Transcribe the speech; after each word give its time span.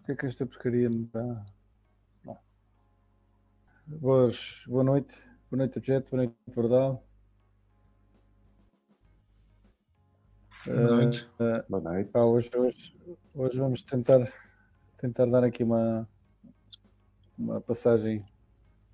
O 0.00 0.04
que 0.04 0.12
é 0.12 0.16
que 0.16 0.26
esta 0.26 0.46
pescaria 0.46 0.88
me 0.88 1.04
dá? 1.12 1.44
Boas, 3.86 4.62
boa 4.66 4.82
noite. 4.82 5.14
Boa 5.50 5.58
noite, 5.58 5.78
Objeto. 5.78 6.10
Boa 6.10 6.24
noite, 6.24 6.36
Bordal. 6.54 7.04
Boa 10.66 10.80
noite. 10.80 11.28
Uh, 11.38 11.64
boa 11.68 11.82
noite. 11.82 12.10
Pá, 12.10 12.20
hoje, 12.20 12.50
hoje, 12.56 12.96
hoje 13.34 13.58
vamos 13.58 13.82
tentar, 13.82 14.32
tentar 14.96 15.26
dar 15.26 15.44
aqui 15.44 15.62
uma, 15.62 16.08
uma 17.38 17.60
passagem 17.60 18.24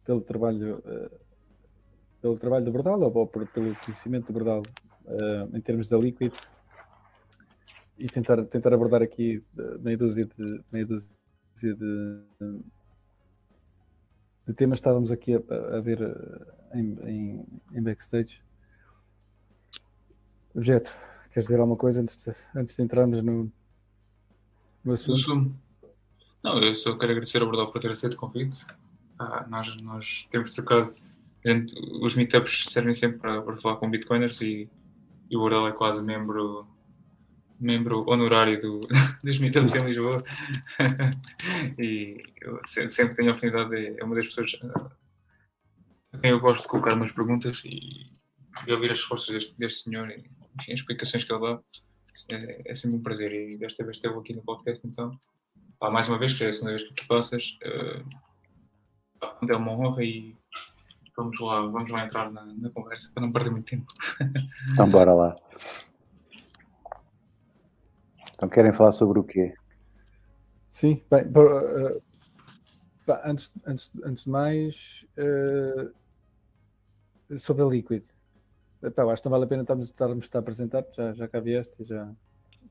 pelo 0.04 0.20
trabalho, 0.20 0.78
uh, 0.78 1.20
pelo 2.20 2.36
trabalho 2.36 2.64
do 2.64 2.72
Bordal 2.72 3.00
ou 3.00 3.26
por, 3.26 3.46
pelo 3.48 3.76
conhecimento 3.76 4.26
do 4.26 4.32
Bordal 4.32 4.62
uh, 5.04 5.56
em 5.56 5.60
termos 5.60 5.88
da 5.88 5.96
Liquid 5.96 6.34
e 7.98 8.06
tentar, 8.08 8.44
tentar 8.44 8.74
abordar 8.74 9.02
aqui 9.02 9.42
meia 9.80 9.96
dúzia 9.96 10.26
de, 10.26 10.60
meia 10.70 10.86
dúzia 10.86 11.08
de, 11.62 12.22
de 14.46 14.54
temas 14.54 14.78
que 14.78 14.80
estávamos 14.80 15.10
aqui 15.10 15.34
a, 15.34 15.76
a 15.76 15.80
ver 15.80 16.02
eh, 16.02 16.78
em, 16.78 16.98
em, 17.08 17.46
em, 17.72 17.82
backstage. 17.82 18.42
Objeto, 20.54 20.94
queres 21.30 21.46
dizer 21.46 21.58
alguma 21.58 21.76
coisa 21.76 22.02
antes 22.02 22.16
de, 22.16 22.34
antes 22.54 22.76
de 22.76 22.82
entrarmos 22.82 23.22
no, 23.22 23.50
no 24.84 24.92
assunto? 24.92 25.54
Não, 26.42 26.62
eu 26.62 26.74
só 26.74 26.96
quero 26.96 27.12
agradecer 27.12 27.40
ao 27.42 27.48
Bordal 27.48 27.72
por 27.72 27.80
ter 27.80 27.90
aceito 27.90 28.14
o 28.14 28.18
convite. 28.18 28.64
Ah, 29.18 29.46
nós, 29.48 29.74
nós 29.82 30.26
temos 30.30 30.52
trocado. 30.52 30.94
Os 32.02 32.14
meetups 32.14 32.64
servem 32.68 32.92
sempre 32.92 33.18
para, 33.18 33.40
para 33.42 33.56
falar 33.56 33.76
com 33.76 33.90
bitcoiners 33.90 34.40
e, 34.42 34.68
e 35.30 35.36
o 35.36 35.40
Bordal 35.40 35.68
é 35.68 35.72
quase 35.72 36.02
membro 36.02 36.66
membro 37.58 38.08
honorário 38.08 38.60
do, 38.60 38.80
dos 39.22 39.38
Meetups 39.38 39.74
em 39.74 39.86
Lisboa. 39.86 40.22
E 41.78 42.22
eu 42.40 42.60
sempre, 42.66 43.14
tenho 43.14 43.30
a 43.30 43.32
oportunidade, 43.32 43.70
de, 43.70 44.00
é 44.00 44.04
uma 44.04 44.14
das 44.14 44.26
pessoas 44.26 44.58
a 46.12 46.18
quem 46.18 46.30
eu 46.30 46.40
gosto 46.40 46.62
de 46.62 46.68
colocar 46.68 46.94
umas 46.94 47.12
perguntas 47.12 47.60
e, 47.64 48.10
e 48.66 48.72
ouvir 48.72 48.90
as 48.90 48.98
respostas 48.98 49.34
deste, 49.34 49.58
deste 49.58 49.84
senhor 49.84 50.10
e 50.10 50.14
enfim, 50.58 50.72
as 50.72 50.80
explicações 50.80 51.24
que 51.24 51.32
ele 51.32 51.40
dá. 51.40 51.60
É, 52.32 52.72
é, 52.72 52.74
sempre 52.74 52.96
um 52.96 53.02
prazer 53.02 53.30
e 53.32 53.58
desta 53.58 53.84
vez 53.84 53.98
esteve 53.98 54.18
aqui 54.18 54.34
no 54.34 54.42
podcast 54.42 54.86
então. 54.86 55.10
Pá, 55.78 55.90
mais 55.90 56.08
uma 56.08 56.18
vez, 56.18 56.32
que 56.32 56.44
é 56.44 56.48
a 56.48 56.52
segunda 56.52 56.72
vez 56.72 56.84
que 56.84 56.94
tu 56.94 57.06
passas 57.06 57.58
uh, 57.62 58.04
é 59.46 59.56
uma 59.56 59.72
honra 59.72 60.02
e 60.02 60.34
vamos 61.14 61.38
lá, 61.38 61.60
vamos 61.66 61.90
lá 61.90 62.06
entrar 62.06 62.30
na, 62.30 62.46
na 62.46 62.70
conversa 62.70 63.10
para 63.12 63.22
não 63.22 63.32
perder 63.32 63.50
muito 63.50 63.66
tempo. 63.66 63.86
Então 64.72 64.88
bora 64.88 65.12
lá 65.12 65.36
então 68.36 68.48
querem 68.48 68.72
falar 68.72 68.92
sobre 68.92 69.18
o 69.18 69.24
quê? 69.24 69.54
Sim, 70.70 71.02
bem, 71.10 71.22
uh, 71.22 72.02
antes, 73.24 73.52
antes, 73.64 73.90
antes 74.04 74.24
de 74.24 74.30
mais, 74.30 75.06
uh, 75.18 75.90
sobre 77.38 77.62
a 77.62 77.66
Liquid. 77.66 78.02
Epá, 78.82 79.04
acho 79.04 79.22
que 79.22 79.26
não 79.26 79.32
vale 79.32 79.44
a 79.44 79.48
pena 79.48 79.62
estarmos, 79.62 79.86
estarmos 79.86 80.28
a 80.32 80.38
apresentar, 80.38 80.84
já, 80.92 81.14
já 81.14 81.26
cá 81.26 81.40
vieste, 81.40 81.82
já 81.82 82.12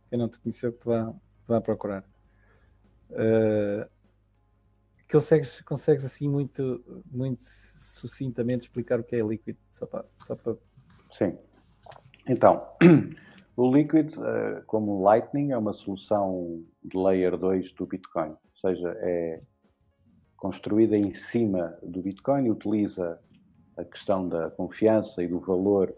quem 0.08 0.20
não 0.20 0.30
te 0.30 0.40
conheceu 0.40 0.72
que 0.72 0.80
te 0.80 0.86
vá, 0.86 1.12
te 1.12 1.48
vá 1.48 1.60
procurar. 1.60 2.06
Uh, 3.10 3.90
que 5.08 5.14
consegues, 5.14 5.62
consegues 5.62 6.06
assim 6.06 6.30
muito, 6.30 7.04
muito 7.12 7.44
sucintamente 7.44 8.66
explicar 8.66 9.00
o 9.00 9.04
que 9.04 9.16
é 9.16 9.20
Liquid, 9.22 9.58
só 9.72 9.88
para, 9.88 10.06
só 10.16 10.36
para... 10.36 10.56
Sim. 11.12 11.38
Então, 12.28 12.68
O 13.58 13.74
Liquid, 13.74 14.14
eh, 14.18 14.64
como 14.68 15.02
Lightning, 15.02 15.52
é 15.52 15.58
uma 15.58 15.72
solução 15.72 16.62
de 16.84 16.98
Layer 16.98 17.38
2 17.38 17.74
do 17.74 17.86
Bitcoin, 17.86 18.32
ou 18.32 18.58
seja, 18.60 18.94
é 19.00 19.42
construída 20.36 20.98
em 20.98 21.14
cima 21.14 21.78
do 21.82 22.02
Bitcoin 22.02 22.48
e 22.48 22.52
utiliza 22.52 23.18
a 23.78 23.86
questão 23.86 24.28
da 24.28 24.52
confiança 24.52 25.24
e 25.24 25.28
do 25.28 25.40
valor 25.40 25.90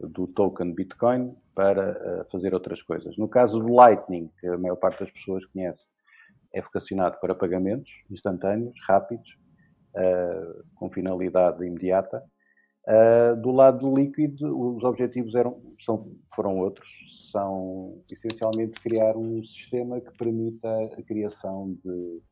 do 0.00 0.26
token 0.26 0.74
Bitcoin 0.74 1.36
para 1.54 1.90
eh, 1.90 2.26
fazer 2.30 2.52
outras 2.52 2.82
coisas. 2.82 3.16
No 3.16 3.28
caso 3.28 3.60
do 3.60 3.72
Lightning, 3.72 4.28
que 4.40 4.48
a 4.48 4.58
maior 4.58 4.76
parte 4.76 5.00
das 5.00 5.10
pessoas 5.12 5.44
conhece, 5.46 5.86
é 6.52 6.60
vocacionado 6.60 7.18
para 7.20 7.34
pagamentos 7.34 7.90
instantâneos, 8.10 8.74
rápidos, 8.86 9.38
eh, 9.94 10.56
com 10.74 10.90
finalidade 10.90 11.64
imediata. 11.64 12.22
Uh, 12.86 13.34
do 13.40 13.50
lado 13.50 13.80
do 13.80 13.96
Liquid, 13.96 14.40
os 14.40 14.84
objetivos 14.84 15.34
eram, 15.34 15.60
são, 15.80 16.12
foram 16.34 16.56
outros. 16.58 16.88
São, 17.32 18.00
essencialmente, 18.10 18.80
criar 18.80 19.16
um 19.16 19.42
sistema 19.42 20.00
que 20.00 20.16
permita 20.16 20.68
a 20.96 21.02
criação 21.02 21.76
de 21.84 22.22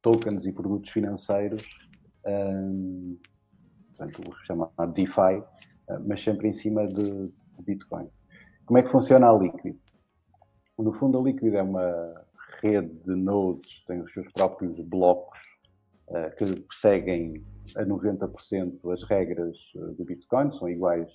tokens 0.00 0.46
e 0.46 0.52
produtos 0.52 0.90
financeiros, 0.90 1.68
um, 2.26 3.06
portanto, 3.96 4.28
o 4.28 4.44
chamado 4.44 4.92
DeFi, 4.94 5.36
uh, 5.36 6.00
mas 6.06 6.22
sempre 6.24 6.48
em 6.48 6.52
cima 6.54 6.86
de, 6.86 7.28
de, 7.28 7.62
Bitcoin. 7.62 8.08
Como 8.64 8.78
é 8.78 8.82
que 8.82 8.88
funciona 8.88 9.28
a 9.28 9.36
Liquid? 9.36 9.76
No 10.78 10.94
fundo, 10.94 11.18
a 11.18 11.22
Liquid 11.22 11.54
é 11.54 11.62
uma 11.62 12.24
rede 12.62 12.98
de 13.00 13.14
nodes, 13.14 13.84
tem 13.86 14.00
os 14.00 14.12
seus 14.14 14.32
próprios 14.32 14.80
blocos 14.80 15.38
uh, 16.08 16.34
que 16.36 16.64
seguem 16.72 17.44
a 17.76 17.84
90% 17.84 18.92
as 18.92 19.02
regras 19.04 19.56
eh, 19.76 19.94
do 19.94 20.04
Bitcoin 20.04 20.52
são 20.58 20.68
iguais 20.68 21.10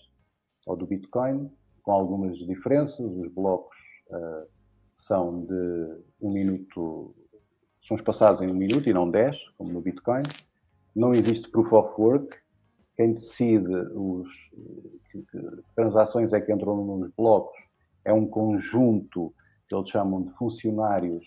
ao 0.67 0.75
do 0.75 0.85
Bitcoin, 0.85 1.51
com 1.83 1.91
algumas 1.91 2.38
diferenças. 2.38 3.00
Os 3.00 3.28
blocos 3.28 3.78
uh, 4.09 4.47
são 4.91 5.45
de 5.45 6.01
um 6.19 6.31
minuto, 6.31 7.13
são 7.81 7.95
espaçados 7.95 8.41
em 8.41 8.50
um 8.50 8.55
minuto 8.55 8.89
e 8.89 8.94
não 8.94 9.09
10, 9.09 9.38
como 9.57 9.72
no 9.72 9.81
Bitcoin. 9.81 10.23
Não 10.95 11.13
existe 11.13 11.50
proof 11.50 11.72
of 11.73 12.01
work. 12.01 12.35
Quem 12.95 13.13
decide 13.13 13.72
os, 13.94 14.28
que, 15.11 15.22
que 15.22 15.63
transações 15.75 16.34
é 16.34 16.41
que 16.41 16.51
entram 16.51 16.84
nos 16.84 17.11
blocos 17.16 17.66
é 18.05 18.13
um 18.13 18.25
conjunto 18.25 19.34
que 19.67 19.75
eles 19.75 19.89
chamam 19.89 20.23
de 20.23 20.31
funcionários, 20.34 21.25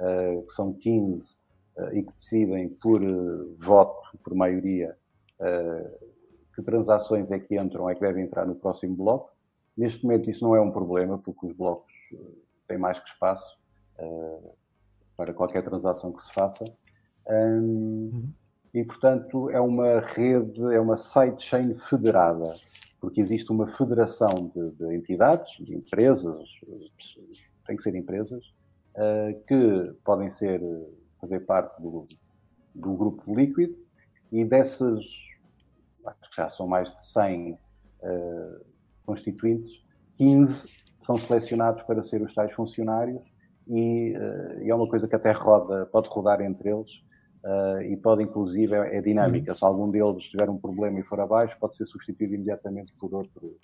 uh, 0.00 0.44
que 0.46 0.52
são 0.52 0.74
15 0.74 1.38
eh, 1.38 1.45
e 1.92 2.02
que 2.02 2.12
decidem 2.12 2.68
por 2.68 3.02
eh, 3.02 3.54
voto, 3.58 4.18
por 4.24 4.34
maioria, 4.34 4.96
eh, 5.38 5.98
que 6.54 6.62
transações 6.62 7.30
é 7.30 7.38
que 7.38 7.58
entram, 7.58 7.88
é 7.88 7.94
que 7.94 8.00
devem 8.00 8.24
entrar 8.24 8.46
no 8.46 8.54
próximo 8.54 8.96
bloco. 8.96 9.30
Neste 9.76 10.02
momento 10.04 10.30
isso 10.30 10.42
não 10.42 10.56
é 10.56 10.60
um 10.60 10.70
problema, 10.70 11.18
porque 11.18 11.46
os 11.46 11.52
blocos 11.52 11.92
têm 12.66 12.78
mais 12.78 12.98
que 12.98 13.08
espaço 13.10 13.58
para 15.16 15.34
qualquer 15.34 15.62
transação 15.62 16.12
que 16.12 16.22
se 16.22 16.32
faça. 16.32 16.64
Uhum. 17.28 18.30
E, 18.72 18.82
portanto, 18.84 19.50
é 19.50 19.60
uma 19.60 20.00
rede, 20.00 20.62
é 20.74 20.80
uma 20.80 20.96
sidechain 20.96 21.74
federada, 21.74 22.54
porque 22.98 23.20
existe 23.20 23.52
uma 23.52 23.66
federação 23.66 24.34
de, 24.54 24.70
de 24.70 24.94
entidades, 24.94 25.62
de 25.62 25.74
empresas, 25.74 26.38
tem 27.66 27.76
que 27.76 27.82
ser 27.82 27.94
empresas, 27.94 28.54
que 29.46 29.94
podem 30.02 30.30
ser 30.30 30.62
fazer 31.26 31.40
parte 31.40 31.82
do, 31.82 32.06
do 32.74 32.94
grupo 32.94 33.34
Liquid 33.34 33.76
e 34.30 34.44
dessas, 34.44 35.04
acho 36.06 36.30
que 36.30 36.36
já 36.36 36.48
são 36.48 36.66
mais 36.66 36.94
de 36.96 37.04
100 37.04 37.52
uh, 37.52 37.58
eh, 38.02 38.60
constituintes, 39.04 39.84
15 40.14 40.68
são 40.98 41.16
selecionados 41.16 41.82
para 41.82 42.02
ser 42.02 42.22
os 42.22 42.34
tais 42.34 42.52
funcionários 42.52 43.22
e, 43.66 44.16
uh, 44.16 44.62
e 44.62 44.70
é 44.70 44.74
uma 44.74 44.88
coisa 44.88 45.08
que 45.08 45.16
até 45.16 45.32
roda, 45.32 45.86
pode 45.86 46.08
rodar 46.08 46.40
entre 46.40 46.70
eles 46.70 46.90
uh, 47.44 47.82
e 47.82 47.96
pode 47.96 48.22
inclusive, 48.22 48.74
é, 48.74 48.98
é 48.98 49.00
dinâmica, 49.00 49.52
uhum. 49.52 49.58
se 49.58 49.64
algum 49.64 49.90
deles 49.90 50.24
tiver 50.24 50.48
um 50.48 50.58
problema 50.58 51.00
e 51.00 51.02
for 51.02 51.20
abaixo, 51.20 51.56
pode 51.58 51.76
ser 51.76 51.86
substituído 51.86 52.34
imediatamente 52.34 52.92
por 52.94 53.14
outro, 53.14 53.56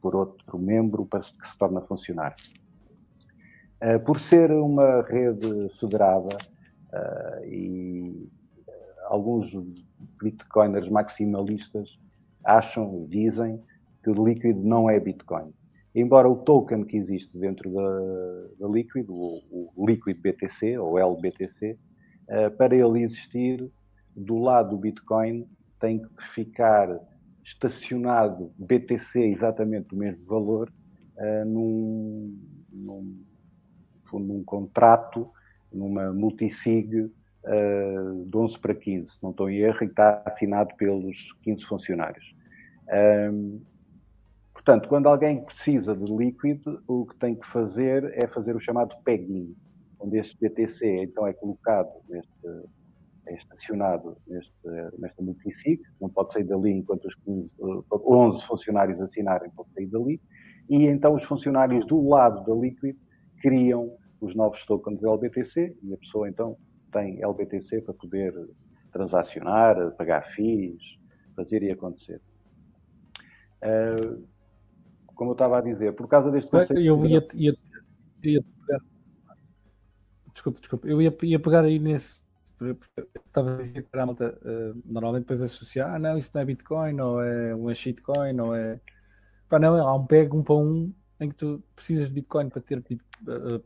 por 0.00 0.14
outro 0.14 0.58
membro 0.58 1.06
para 1.06 1.20
que 1.20 1.48
se 1.48 1.58
torne 1.58 1.78
a 1.78 1.82
funcionar. 1.82 2.34
por 4.04 4.20
ser 4.20 4.50
uma 4.52 5.02
rede 5.02 5.68
federada, 5.70 6.36
Uh, 6.92 7.44
e 7.46 8.30
alguns 9.06 9.52
bitcoiners 10.20 10.88
maximalistas 10.88 11.98
acham, 12.44 13.06
dizem, 13.08 13.62
que 14.02 14.10
o 14.10 14.24
Liquid 14.26 14.56
não 14.56 14.90
é 14.90 14.98
Bitcoin. 14.98 15.52
Embora 15.94 16.28
o 16.28 16.36
token 16.36 16.84
que 16.84 16.96
existe 16.96 17.38
dentro 17.38 17.70
da, 17.70 18.66
da 18.66 18.68
Liquid, 18.68 19.06
o, 19.08 19.70
o, 19.76 19.86
Liquid 19.86 20.18
BTC 20.18 20.78
ou 20.78 20.98
LBTC, 20.98 21.78
uh, 22.28 22.50
para 22.56 22.74
ele 22.74 23.02
existir, 23.02 23.70
do 24.16 24.38
lado 24.38 24.70
do 24.70 24.78
Bitcoin 24.78 25.46
tem 25.78 26.00
que 26.00 26.28
ficar 26.28 26.98
estacionado 27.42 28.52
BTC 28.56 29.20
exatamente 29.20 29.88
do 29.88 29.96
mesmo 29.96 30.24
valor 30.24 30.72
uh, 31.16 31.44
num, 31.44 32.38
num, 32.72 33.24
num 34.12 34.44
contrato 34.44 35.30
numa 35.72 36.12
multisig 36.12 36.94
uh, 36.96 38.24
de 38.24 38.36
11 38.36 38.58
para 38.58 38.74
15, 38.74 39.08
se 39.08 39.22
não 39.22 39.30
estou 39.30 39.50
em 39.50 39.58
erro, 39.58 39.82
e 39.82 39.86
está 39.86 40.22
assinado 40.24 40.74
pelos 40.76 41.16
15 41.42 41.64
funcionários. 41.64 42.34
Um, 43.32 43.60
portanto, 44.52 44.88
quando 44.88 45.08
alguém 45.08 45.42
precisa 45.42 45.94
de 45.94 46.04
líquido, 46.12 46.82
o 46.86 47.06
que 47.06 47.16
tem 47.16 47.34
que 47.34 47.46
fazer 47.46 48.10
é 48.14 48.26
fazer 48.26 48.54
o 48.54 48.60
chamado 48.60 48.94
pegging, 49.04 49.54
onde 49.98 50.18
este 50.18 50.36
BTC 50.40 51.04
então 51.04 51.26
é 51.26 51.32
colocado, 51.32 51.90
neste, 52.08 52.32
é 53.26 53.34
estacionado 53.34 54.16
neste, 54.26 54.52
nesta 54.98 55.22
multisig, 55.22 55.80
não 56.00 56.08
pode 56.08 56.32
sair 56.32 56.44
dali 56.44 56.72
enquanto 56.72 57.06
os 57.06 57.14
15, 57.14 57.54
11 57.90 58.42
funcionários 58.44 59.00
assinarem, 59.00 59.50
pode 59.50 59.72
sair 59.72 59.86
dali, 59.86 60.20
e 60.68 60.86
então 60.86 61.14
os 61.14 61.22
funcionários 61.22 61.86
do 61.86 62.08
lado 62.08 62.44
da 62.44 62.54
Liquid 62.54 62.96
criam 63.40 63.96
os 64.22 64.34
novos 64.36 64.64
tokens 64.64 65.02
LBTC 65.02 65.76
e 65.82 65.92
a 65.92 65.96
pessoa 65.96 66.28
então 66.28 66.56
tem 66.92 67.22
LBTC 67.22 67.82
para 67.82 67.94
poder 67.94 68.32
transacionar, 68.92 69.90
pagar 69.96 70.22
FIIs, 70.34 70.80
fazer 71.34 71.62
e 71.62 71.70
acontecer. 71.70 72.20
Uh, 73.62 74.26
como 75.14 75.30
eu 75.30 75.32
estava 75.32 75.58
a 75.58 75.60
dizer, 75.60 75.92
por 75.94 76.06
causa 76.06 76.30
deste 76.30 76.50
conceito. 76.50 76.80
Eu 76.80 77.04
ia, 77.06 77.26
ia, 77.34 77.56
ia 78.22 78.42
pegar. 78.42 78.80
Desculpa, 80.32 80.60
desculpa. 80.60 80.88
Eu 80.88 81.02
ia, 81.02 81.16
ia 81.22 81.38
pegar 81.38 81.64
aí 81.64 81.78
nesse. 81.78 82.20
Estava 83.26 83.54
a 83.54 83.56
dizer 83.56 83.88
para 83.90 84.04
a 84.04 84.06
malta, 84.06 84.38
uh, 84.42 84.82
normalmente 84.84 85.22
depois 85.22 85.42
associar, 85.42 85.94
ah, 85.94 85.98
não, 85.98 86.16
isso 86.16 86.30
não 86.32 86.42
é 86.42 86.44
Bitcoin, 86.44 87.00
ou 87.00 87.20
é 87.20 87.54
uma 87.54 87.74
shitcoin, 87.74 88.38
ou 88.40 88.54
é. 88.54 88.80
Pá, 89.48 89.58
não, 89.58 89.76
há 89.76 89.94
um 89.96 90.06
peg 90.06 90.32
um 90.32 90.44
para 90.44 90.54
um 90.54 90.94
em 91.18 91.28
que 91.28 91.34
tu 91.34 91.62
precisas 91.74 92.08
de 92.08 92.14
Bitcoin 92.14 92.48
para 92.48 92.62
ter 92.62 92.78
uh, 92.78 93.64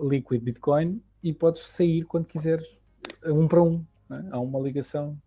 liquid 0.00 0.42
Bitcoin 0.42 1.02
e 1.22 1.32
podes 1.32 1.62
sair 1.62 2.04
quando 2.04 2.26
quiseres, 2.26 2.78
um 3.24 3.48
para 3.48 3.62
um. 3.62 3.84
É? 4.10 4.28
Há 4.32 4.40
uma 4.40 4.58
ligação 4.60 5.18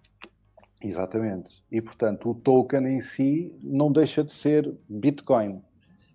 Exatamente. 0.81 1.63
E, 1.71 1.79
portanto, 1.79 2.31
o 2.31 2.35
token 2.35 2.87
em 2.87 3.01
si 3.01 3.57
não 3.61 3.91
deixa 3.91 4.23
de 4.23 4.33
ser 4.33 4.75
Bitcoin, 4.89 5.61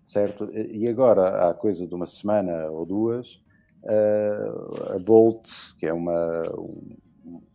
certo? 0.05 0.49
E 0.51 0.87
agora, 0.89 1.49
há 1.49 1.53
coisa 1.53 1.87
de 1.87 1.95
uma 1.95 2.05
semana 2.05 2.69
ou 2.69 2.85
duas, 2.85 3.35
uh, 3.83 4.93
a 4.95 4.99
Bolt, 4.99 5.49
que 5.79 5.85
é 5.85 5.93
uma, 5.93 6.41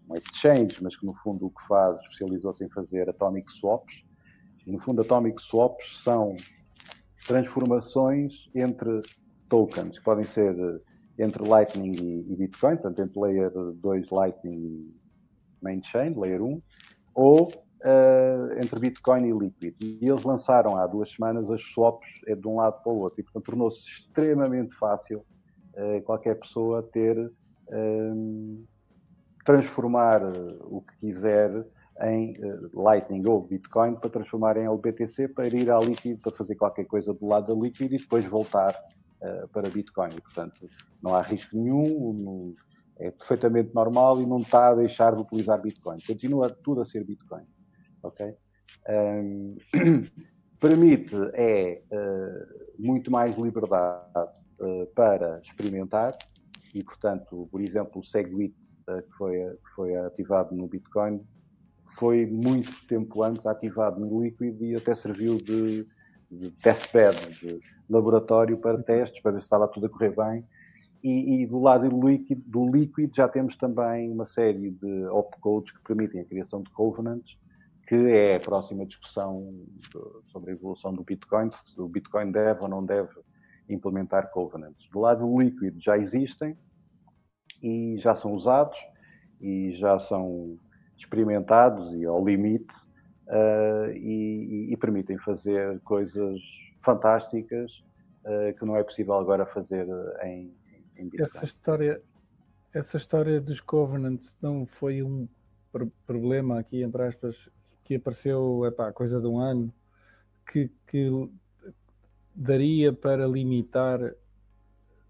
uma 0.06 0.16
exchange, 0.16 0.82
mas 0.82 0.96
que 0.96 1.04
no 1.04 1.12
fundo 1.12 1.46
o 1.46 1.50
que 1.50 1.62
faz, 1.66 2.00
especializou-se 2.00 2.64
em 2.64 2.69
fazer 2.69 3.10
atomic 3.10 3.52
swaps. 3.52 4.02
E, 4.66 4.72
no 4.72 4.78
fundo, 4.78 5.02
atomic 5.02 5.40
swaps 5.43 6.02
são 6.02 6.34
transformações 7.26 8.49
entre 8.54 9.02
tokens, 9.52 9.99
que 9.99 10.04
podem 10.04 10.25
ser 10.25 10.56
entre 11.19 11.46
Lightning 11.46 11.90
e, 11.90 12.32
e 12.32 12.37
Bitcoin, 12.37 12.76
portanto, 12.76 13.02
entre 13.02 13.20
Layer 13.20 13.50
2 13.50 14.10
Lightning 14.10 14.58
e 14.58 14.96
Main 15.60 15.82
Chain, 15.82 16.14
Layer 16.19 16.43
1, 16.43 16.62
ou 17.14 17.49
uh, 17.49 18.58
entre 18.64 18.81
Bitcoin 18.81 19.28
e 19.28 19.32
Liquid. 19.32 19.76
E 19.78 20.08
eles 20.08 20.25
lançaram 20.25 20.78
há 20.78 20.87
duas 20.87 21.10
semanas 21.10 21.50
as 21.50 21.62
swaps 21.62 22.08
é 22.26 22.34
de 22.34 22.49
um 22.49 22.56
lado 22.56 22.82
para 22.82 22.93
o 22.93 23.02
outro. 23.02 23.20
E, 23.20 23.22
portanto, 23.22 23.44
tornou-se 23.44 23.87
extremamente 23.87 24.75
fácil 24.75 25.22
uh, 25.75 26.00
qualquer 26.02 26.37
pessoa 26.37 26.82
ter, 26.82 27.31
um, 27.70 28.64
transformar 29.44 30.22
o 30.62 30.81
que 30.81 30.96
quiser 30.96 31.66
em 32.00 32.34
Lightning 32.72 33.22
ou 33.28 33.46
Bitcoin 33.46 33.96
para 33.96 34.08
transformar 34.08 34.56
em 34.56 34.64
LBTC 34.64 35.28
para 35.28 35.46
ir 35.46 35.70
à 35.70 35.78
Liquid 35.78 36.20
para 36.22 36.32
fazer 36.32 36.56
qualquer 36.56 36.87
coisa 36.87 37.12
do 37.12 37.26
lado 37.26 37.54
da 37.54 37.62
Liquid 37.62 37.93
e 37.93 37.99
depois 37.99 38.25
voltar 38.25 38.75
para 39.53 39.69
Bitcoin. 39.69 40.11
Portanto, 40.21 40.67
não 41.03 41.15
há 41.15 41.23
risco 41.23 41.57
nenhum, 41.57 42.53
é 42.99 43.11
perfeitamente 43.11 43.75
normal 43.75 44.21
e 44.21 44.27
não 44.27 44.39
está 44.39 44.69
a 44.69 44.75
deixar 44.75 45.15
de 45.15 45.21
utilizar 45.21 45.61
Bitcoin. 45.61 45.97
Continua 46.07 46.51
tudo 46.51 46.81
a 46.81 46.85
ser 46.85 47.07
Bitcoin. 47.07 47.45
Ok? 48.03 48.35
Um, 48.89 49.57
permite 50.61 51.17
é 51.35 51.83
uh, 51.91 52.73
muito 52.79 53.11
mais 53.11 53.37
liberdade 53.37 54.33
uh, 54.61 54.87
para 54.95 55.41
experimentar 55.41 56.13
e, 56.75 56.83
portanto, 56.85 57.49
por 57.51 57.61
exemplo, 57.61 58.01
o 58.01 58.05
Segwit 58.05 58.55
uh, 58.89 59.03
que, 59.03 59.13
foi, 59.13 59.33
que 59.33 59.71
foi 59.75 59.97
ativado 59.97 60.55
no 60.55 60.69
Bitcoin 60.69 61.25
foi 61.97 62.27
muito 62.27 62.87
tempo 62.87 63.23
antes 63.23 63.45
ativado 63.47 64.01
no 64.01 64.23
Liquid 64.23 64.61
e 64.63 64.77
até 64.77 64.95
serviu 64.95 65.39
de, 65.39 65.87
de 66.37 66.50
testbed, 66.50 67.17
de 67.40 67.61
laboratório 67.88 68.58
para 68.58 68.82
testes, 68.82 69.20
para 69.20 69.32
ver 69.32 69.40
se 69.40 69.46
estava 69.46 69.69
tudo 69.69 69.87
a 69.87 69.90
correr 69.90 70.14
bem 70.17 70.43
e, 71.02 71.43
e, 71.43 71.46
do 71.46 71.58
lado 71.58 71.88
do 71.88 72.08
líquido, 72.08 72.43
do 72.46 72.70
líquido 72.70 73.12
já 73.14 73.29
temos 73.29 73.56
também 73.56 74.11
uma 74.11 74.25
série 74.25 74.70
de 74.70 75.05
opcodes 75.06 75.73
que 75.73 75.82
permitem 75.82 76.20
a 76.20 76.25
criação 76.25 76.62
de 76.62 76.70
covenants, 76.70 77.37
que 77.88 77.96
é 77.96 78.37
a 78.37 78.40
próxima 78.40 78.87
discussão 78.87 79.52
sobre 80.26 80.52
a 80.52 80.55
evolução 80.55 80.94
do 80.94 81.02
Bitcoin, 81.02 81.50
se 81.50 81.81
o 81.81 81.88
Bitcoin 81.88 82.31
deve 82.31 82.61
ou 82.61 82.69
não 82.69 82.85
deve 82.85 83.11
implementar 83.69 84.31
covenants. 84.31 84.88
Do 84.90 85.00
lado 85.00 85.26
do 85.26 85.40
líquido 85.40 85.81
já 85.81 85.99
existem 85.99 86.56
e 87.61 87.96
já 87.99 88.14
são 88.14 88.31
usados 88.32 88.78
e 89.40 89.73
já 89.73 89.99
são 89.99 90.56
experimentados 90.96 91.93
e 91.94 92.05
ao 92.05 92.25
limite 92.25 92.75
uh, 93.32 93.90
e, 93.93 94.73
e, 94.73 94.76
permitem 94.76 95.19
fazer 95.19 95.81
coisas 95.81 96.38
fantásticas 96.81 97.82
uh, 98.25 98.56
que 98.58 98.64
não 98.64 98.76
é 98.76 98.84
possível 98.84 99.14
agora 99.14 99.46
fazer 99.46 99.87
em, 100.23 100.55
essa 101.19 101.44
história, 101.44 102.00
essa 102.73 102.96
história 102.96 103.40
dos 103.40 103.61
Covenants 103.61 104.37
não 104.40 104.67
foi 104.67 105.02
um 105.02 105.26
problema 106.06 106.61
aqui, 106.61 106.82
entre 106.82 107.02
aspas, 107.02 107.49
que 107.82 107.96
apareceu 107.96 108.64
epá, 108.67 108.93
coisa 108.93 109.20
de 109.20 109.26
um 109.26 109.38
ano, 109.38 109.73
que, 110.46 110.70
que 110.87 111.11
daria 112.35 112.93
para 112.93 113.26
limitar 113.26 114.14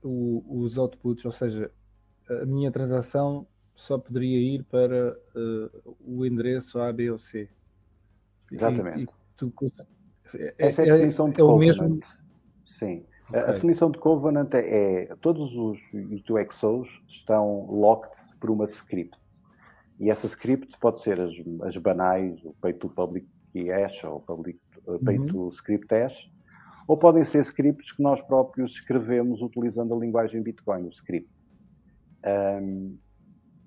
o, 0.02 0.44
os 0.48 0.78
outputs, 0.78 1.24
ou 1.24 1.32
seja, 1.32 1.70
a 2.28 2.46
minha 2.46 2.70
transação 2.70 3.46
só 3.74 3.98
poderia 3.98 4.38
ir 4.38 4.64
para 4.64 5.16
uh, 5.34 5.96
o 6.00 6.24
endereço 6.24 6.78
A, 6.80 6.92
B 6.92 7.10
ou 7.10 7.18
C. 7.18 7.48
Exatamente. 8.52 9.00
E, 9.00 9.04
e 9.04 9.08
tu, 9.36 9.52
é, 10.34 10.54
Essa 10.58 10.82
é 10.82 10.90
a 10.90 10.92
definição 10.92 11.28
é, 11.28 11.30
de 11.32 11.40
é 11.40 11.44
o 11.44 11.56
mesmo. 11.56 12.00
Sim. 12.64 13.04
Okay. 13.28 13.40
A 13.40 13.52
definição 13.52 13.90
de 13.90 13.98
Covenant 13.98 14.52
é, 14.54 15.04
é 15.04 15.16
todos 15.16 15.56
os 15.56 15.80
UTXOs 15.92 16.88
estão 17.08 17.66
locked 17.70 18.18
por 18.40 18.50
uma 18.50 18.64
script. 18.64 19.16
E 19.98 20.10
essa 20.10 20.26
script 20.26 20.76
pode 20.80 21.00
ser 21.00 21.20
as, 21.20 21.32
as 21.62 21.76
banais, 21.76 22.42
o 22.44 22.52
pay 22.60 22.72
to 22.72 22.88
public 22.88 23.26
hash 23.54 24.02
ou 24.04 24.20
public, 24.20 24.58
uh, 24.86 24.98
pay 24.98 25.18
uhum. 25.18 25.26
to 25.26 25.48
script 25.50 25.86
hash, 25.94 26.30
ou 26.88 26.98
podem 26.98 27.22
ser 27.24 27.38
scripts 27.40 27.92
que 27.92 28.02
nós 28.02 28.20
próprios 28.22 28.72
escrevemos 28.72 29.40
utilizando 29.40 29.94
a 29.94 29.98
linguagem 29.98 30.42
Bitcoin, 30.42 30.86
o 30.86 30.88
script. 30.88 31.30
Um, 32.24 32.98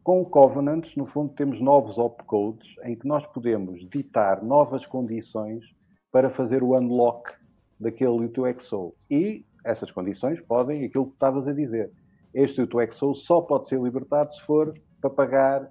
com 0.05 0.21
o 0.21 0.25
Covenant, 0.25 0.95
no 0.95 1.03
fundo, 1.03 1.33
temos 1.33 1.59
novos 1.59 1.97
opcodes 1.97 2.75
em 2.83 2.95
que 2.95 3.07
nós 3.07 3.25
podemos 3.25 3.89
ditar 3.89 4.43
novas 4.43 4.85
condições 4.85 5.65
para 6.11 6.29
fazer 6.29 6.61
o 6.61 6.77
unlock 6.77 7.33
daquele 7.79 8.23
UTXO. 8.25 8.93
E 9.09 9.43
essas 9.63 9.89
condições 9.89 10.39
podem, 10.39 10.85
aquilo 10.85 11.07
que 11.07 11.13
estavas 11.13 11.47
a 11.47 11.53
dizer, 11.53 11.91
este 12.35 12.61
UTXO 12.61 13.15
só 13.15 13.41
pode 13.41 13.67
ser 13.67 13.81
libertado 13.81 14.31
se 14.35 14.41
for 14.41 14.71
para 15.01 15.09
pagar, 15.09 15.63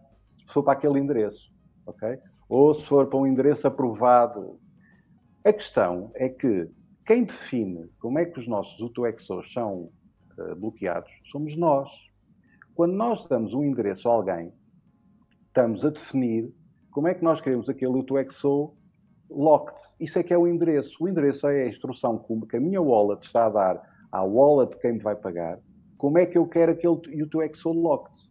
se 0.45 0.53
for 0.53 0.65
para 0.65 0.73
aquele 0.73 0.99
endereço, 0.99 1.53
ok? 1.87 2.19
Ou 2.49 2.75
se 2.75 2.85
for 2.87 3.07
para 3.07 3.21
um 3.21 3.29
endereço 3.29 3.69
aprovado. 3.69 4.59
A 5.45 5.53
questão 5.53 6.11
é 6.13 6.29
que 6.29 6.69
quem 7.07 7.23
define 7.23 7.89
como 8.01 8.19
é 8.19 8.25
que 8.25 8.41
os 8.41 8.49
nossos 8.49 8.81
UTXOs 8.81 9.53
são 9.53 9.93
uh, 10.37 10.57
bloqueados 10.57 11.13
somos 11.31 11.57
nós. 11.57 11.89
Quando 12.75 12.95
nós 12.95 13.25
damos 13.29 13.55
um 13.55 13.63
endereço 13.63 14.09
a 14.09 14.13
alguém, 14.13 14.53
estamos 15.47 15.85
a 15.85 15.91
definir 15.91 16.53
como 16.91 17.07
é 17.07 17.15
que 17.15 17.23
nós 17.23 17.41
queremos 17.41 17.69
aquele 17.69 17.93
UTXO 17.93 18.75
locked. 19.31 19.79
Isso 20.01 20.19
é 20.19 20.23
que 20.23 20.35
é 20.35 20.39
o 20.39 20.47
endereço. 20.47 20.97
O 21.03 21.09
endereço 21.09 21.47
é 21.47 21.63
a 21.63 21.69
instrução 21.69 22.19
que 22.49 22.57
a 22.57 22.61
minha 22.61 22.83
wallet 22.83 23.25
está 23.25 23.47
a 23.47 23.51
dar 23.51 23.83
à 24.11 24.23
wallet 24.23 24.73
de 24.73 24.81
quem 24.81 24.93
me 24.95 24.99
vai 25.01 25.17
pagar, 25.17 25.59
como 25.97 26.19
é 26.19 26.27
que 26.27 26.37
eu 26.39 26.47
quero 26.47 26.73
aquele 26.73 26.95
U2XO 26.95 27.73
locked. 27.73 28.31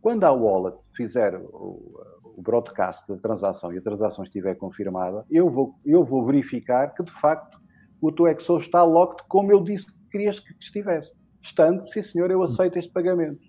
Quando 0.00 0.24
a 0.24 0.32
wallet 0.32 0.78
fizer 0.94 1.36
o, 1.36 2.04
broadcast 2.40 3.12
da 3.12 3.18
transação 3.18 3.72
e 3.72 3.78
a 3.78 3.82
transação 3.82 4.22
estiver 4.22 4.54
confirmada, 4.54 5.24
eu 5.28 5.50
vou, 5.50 5.74
eu 5.84 6.04
vou 6.04 6.24
verificar 6.24 6.94
que 6.94 7.02
de 7.02 7.10
facto 7.10 7.58
o 8.00 8.08
UTXO 8.08 8.58
está 8.58 8.84
locked 8.84 9.26
como 9.28 9.50
eu 9.50 9.62
disse 9.62 9.86
que 9.86 10.10
querias 10.10 10.38
que 10.38 10.54
estivesse. 10.60 11.12
Estando, 11.42 11.88
sim 11.92 12.00
senhor, 12.00 12.30
eu 12.30 12.42
aceito 12.42 12.78
este 12.78 12.92
pagamento. 12.92 13.47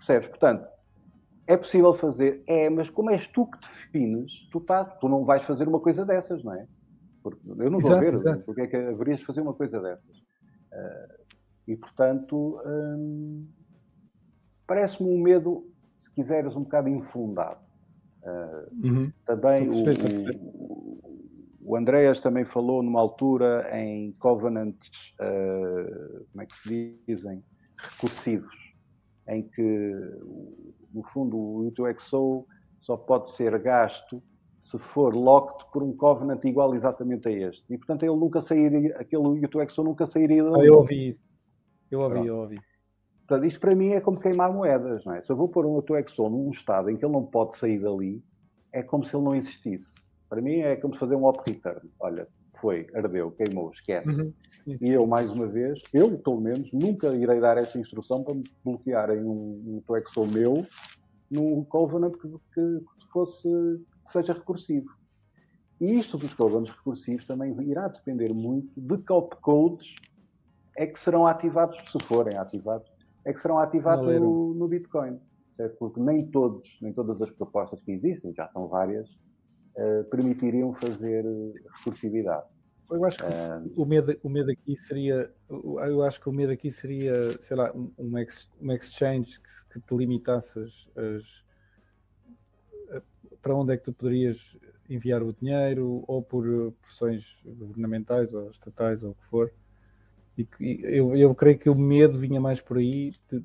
Percebes? 0.00 0.28
Portanto, 0.28 0.66
é 1.46 1.56
possível 1.56 1.92
fazer, 1.92 2.42
é, 2.46 2.70
mas 2.70 2.88
como 2.88 3.10
és 3.10 3.26
tu 3.26 3.46
que 3.46 3.58
defines, 3.58 4.48
tu, 4.50 4.60
tá, 4.60 4.84
tu 4.84 5.08
não 5.08 5.24
vais 5.24 5.42
fazer 5.42 5.68
uma 5.68 5.80
coisa 5.80 6.04
dessas, 6.04 6.42
não 6.42 6.54
é? 6.54 6.66
Porque 7.22 7.40
eu 7.44 7.70
não 7.70 7.80
vou 7.80 7.98
ver 7.98 8.14
exato. 8.14 8.44
porque 8.46 8.62
é 8.62 8.66
que 8.66 8.76
haverias 8.76 9.18
de 9.20 9.26
fazer 9.26 9.42
uma 9.42 9.52
coisa 9.52 9.80
dessas. 9.80 10.16
Uh, 10.16 11.20
e, 11.68 11.76
portanto, 11.76 12.60
um, 12.64 13.46
parece-me 14.66 15.10
um 15.10 15.20
medo, 15.20 15.68
se 15.96 16.12
quiseres, 16.14 16.56
um 16.56 16.60
bocado 16.60 16.88
infundado. 16.88 17.60
Uh, 18.22 18.86
uhum. 18.86 19.12
Também 19.26 19.68
o, 19.68 21.02
o, 21.62 21.76
Andreas 21.76 22.20
também 22.20 22.44
falou 22.44 22.82
numa 22.82 23.00
altura 23.00 23.68
em 23.76 24.12
covenants, 24.20 25.14
uh, 25.20 26.24
como 26.30 26.42
é 26.42 26.46
que 26.46 26.56
se 26.56 26.96
dizem, 27.06 27.44
recursivos 27.76 28.59
em 29.30 29.42
que, 29.42 29.94
no 30.92 31.02
fundo, 31.04 31.36
o 31.36 31.66
UTXO 31.68 32.46
só 32.80 32.96
pode 32.96 33.30
ser 33.30 33.58
gasto 33.60 34.22
se 34.58 34.78
for 34.78 35.14
locked 35.14 35.70
por 35.72 35.82
um 35.82 35.96
covenant 35.96 36.44
igual 36.44 36.74
exatamente 36.74 37.28
a 37.28 37.32
este. 37.32 37.64
E, 37.72 37.78
portanto, 37.78 38.02
ele 38.02 38.16
nunca 38.16 38.42
sairia, 38.42 38.96
aquele 38.98 39.22
UTXO 39.22 39.82
nunca 39.82 40.06
sairia 40.06 40.44
dali. 40.44 40.60
Ah, 40.60 40.64
eu 40.66 40.74
ouvi 40.74 41.08
isso. 41.08 41.22
Eu 41.90 42.00
ouvi, 42.00 42.26
eu 42.26 42.36
ouvi. 42.36 42.60
Portanto, 43.26 43.46
isto 43.46 43.60
para 43.60 43.74
mim 43.74 43.90
é 43.90 44.00
como 44.00 44.20
queimar 44.20 44.52
moedas, 44.52 45.04
não 45.04 45.14
é? 45.14 45.22
Se 45.22 45.30
eu 45.30 45.36
vou 45.36 45.48
pôr 45.48 45.64
um 45.64 45.76
UTXO 45.76 46.28
num 46.28 46.50
estado 46.50 46.90
em 46.90 46.96
que 46.96 47.04
ele 47.04 47.12
não 47.12 47.24
pode 47.24 47.56
sair 47.56 47.78
dali, 47.78 48.22
é 48.72 48.82
como 48.82 49.04
se 49.04 49.14
ele 49.16 49.24
não 49.24 49.34
existisse. 49.34 49.94
Para 50.28 50.42
mim 50.42 50.58
é 50.58 50.76
como 50.76 50.94
se 50.94 51.00
fazer 51.00 51.14
um 51.14 51.24
op-return. 51.24 51.88
Olha, 51.98 52.28
foi, 52.54 52.86
ardeu, 52.94 53.30
queimou, 53.32 53.70
esquece. 53.70 54.22
Uhum. 54.22 54.32
E 54.66 54.88
eu, 54.88 55.06
mais 55.06 55.30
uma 55.30 55.46
vez, 55.46 55.82
eu, 55.92 56.18
pelo 56.18 56.40
menos, 56.40 56.70
nunca 56.72 57.08
irei 57.14 57.40
dar 57.40 57.56
essa 57.56 57.78
instrução 57.78 58.22
para 58.22 58.34
me 58.34 58.44
bloquearem 58.64 59.24
um, 59.24 59.76
um 59.76 59.82
Toexo 59.86 60.26
meu 60.26 60.64
num 61.30 61.62
Covenant 61.64 62.12
que, 62.12 62.28
que, 62.28 63.10
fosse, 63.12 63.48
que 64.04 64.12
seja 64.12 64.32
recursivo. 64.32 64.90
E 65.80 65.98
isto 65.98 66.18
dos 66.18 66.34
Covenants 66.34 66.70
recursivos 66.70 67.26
também 67.26 67.56
irá 67.62 67.88
depender 67.88 68.34
muito 68.34 68.72
de 68.76 68.98
que 68.98 69.12
opcodes 69.12 69.94
é 70.76 70.86
que 70.86 70.98
serão 70.98 71.26
ativados, 71.26 71.76
se 71.90 71.98
forem 72.04 72.36
ativados, 72.36 72.90
é 73.24 73.32
que 73.32 73.40
serão 73.40 73.58
ativados 73.58 74.06
no, 74.20 74.54
no, 74.54 74.68
Bitcoin. 74.68 75.18
Certo? 75.56 75.76
Porque 75.78 76.00
nem 76.00 76.26
todos, 76.26 76.78
nem 76.80 76.92
todas 76.92 77.20
as 77.20 77.30
propostas 77.30 77.80
que 77.82 77.92
existem, 77.92 78.34
já 78.34 78.48
são 78.48 78.66
várias, 78.66 79.20
uh, 79.80 80.04
permitiriam 80.04 80.72
fazer 80.74 81.24
recursividade. 81.78 82.46
Eu 82.90 83.04
acho 83.04 83.18
que 83.18 83.24
uh, 83.24 83.72
o, 83.82 83.86
medo, 83.86 84.18
o 84.22 84.28
medo 84.28 84.50
aqui 84.50 84.76
seria, 84.76 85.32
eu 85.48 86.02
acho 86.02 86.20
que 86.20 86.28
o 86.28 86.32
medo 86.32 86.52
aqui 86.52 86.70
seria, 86.70 87.30
sei 87.40 87.56
lá, 87.56 87.72
um, 87.72 87.92
um, 87.96 88.18
ex, 88.18 88.50
um 88.60 88.72
exchange 88.72 89.40
que, 89.40 89.74
que 89.74 89.80
te 89.80 89.96
limitasse 89.96 90.58
as, 90.58 90.88
as, 90.96 91.44
para 93.40 93.54
onde 93.54 93.72
é 93.72 93.76
que 93.76 93.84
tu 93.84 93.92
poderias 93.92 94.56
enviar 94.88 95.22
o 95.22 95.32
dinheiro, 95.32 96.02
ou 96.08 96.20
por 96.20 96.44
pressões 96.82 97.40
governamentais 97.44 98.34
ou 98.34 98.50
estatais 98.50 99.04
ou 99.04 99.12
o 99.12 99.14
que 99.14 99.24
for. 99.24 99.52
E, 100.36 100.48
e 100.60 100.80
eu, 100.82 101.16
eu 101.16 101.34
creio 101.34 101.58
que 101.58 101.70
o 101.70 101.74
medo 101.76 102.18
vinha 102.18 102.40
mais 102.40 102.60
por 102.60 102.78
aí 102.78 103.12
de, 103.28 103.40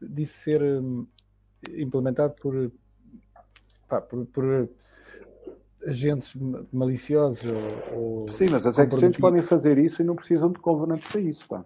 de, 0.00 0.08
de 0.08 0.26
ser 0.26 0.62
hum, 0.62 1.06
implementado 1.70 2.34
por, 2.34 2.70
pá, 3.88 4.00
por, 4.00 4.26
por 4.26 4.68
agentes 5.86 6.34
maliciosos 6.72 7.50
ou, 7.92 7.98
ou 7.98 8.28
Sim, 8.28 8.46
mas 8.50 8.66
as 8.66 8.78
exchanges 8.78 9.18
podem 9.18 9.42
fazer 9.42 9.78
isso 9.78 10.02
e 10.02 10.04
não 10.04 10.16
precisam 10.16 10.50
de 10.50 10.58
covenants 10.58 11.08
para 11.10 11.20
isso, 11.20 11.48
pá. 11.48 11.64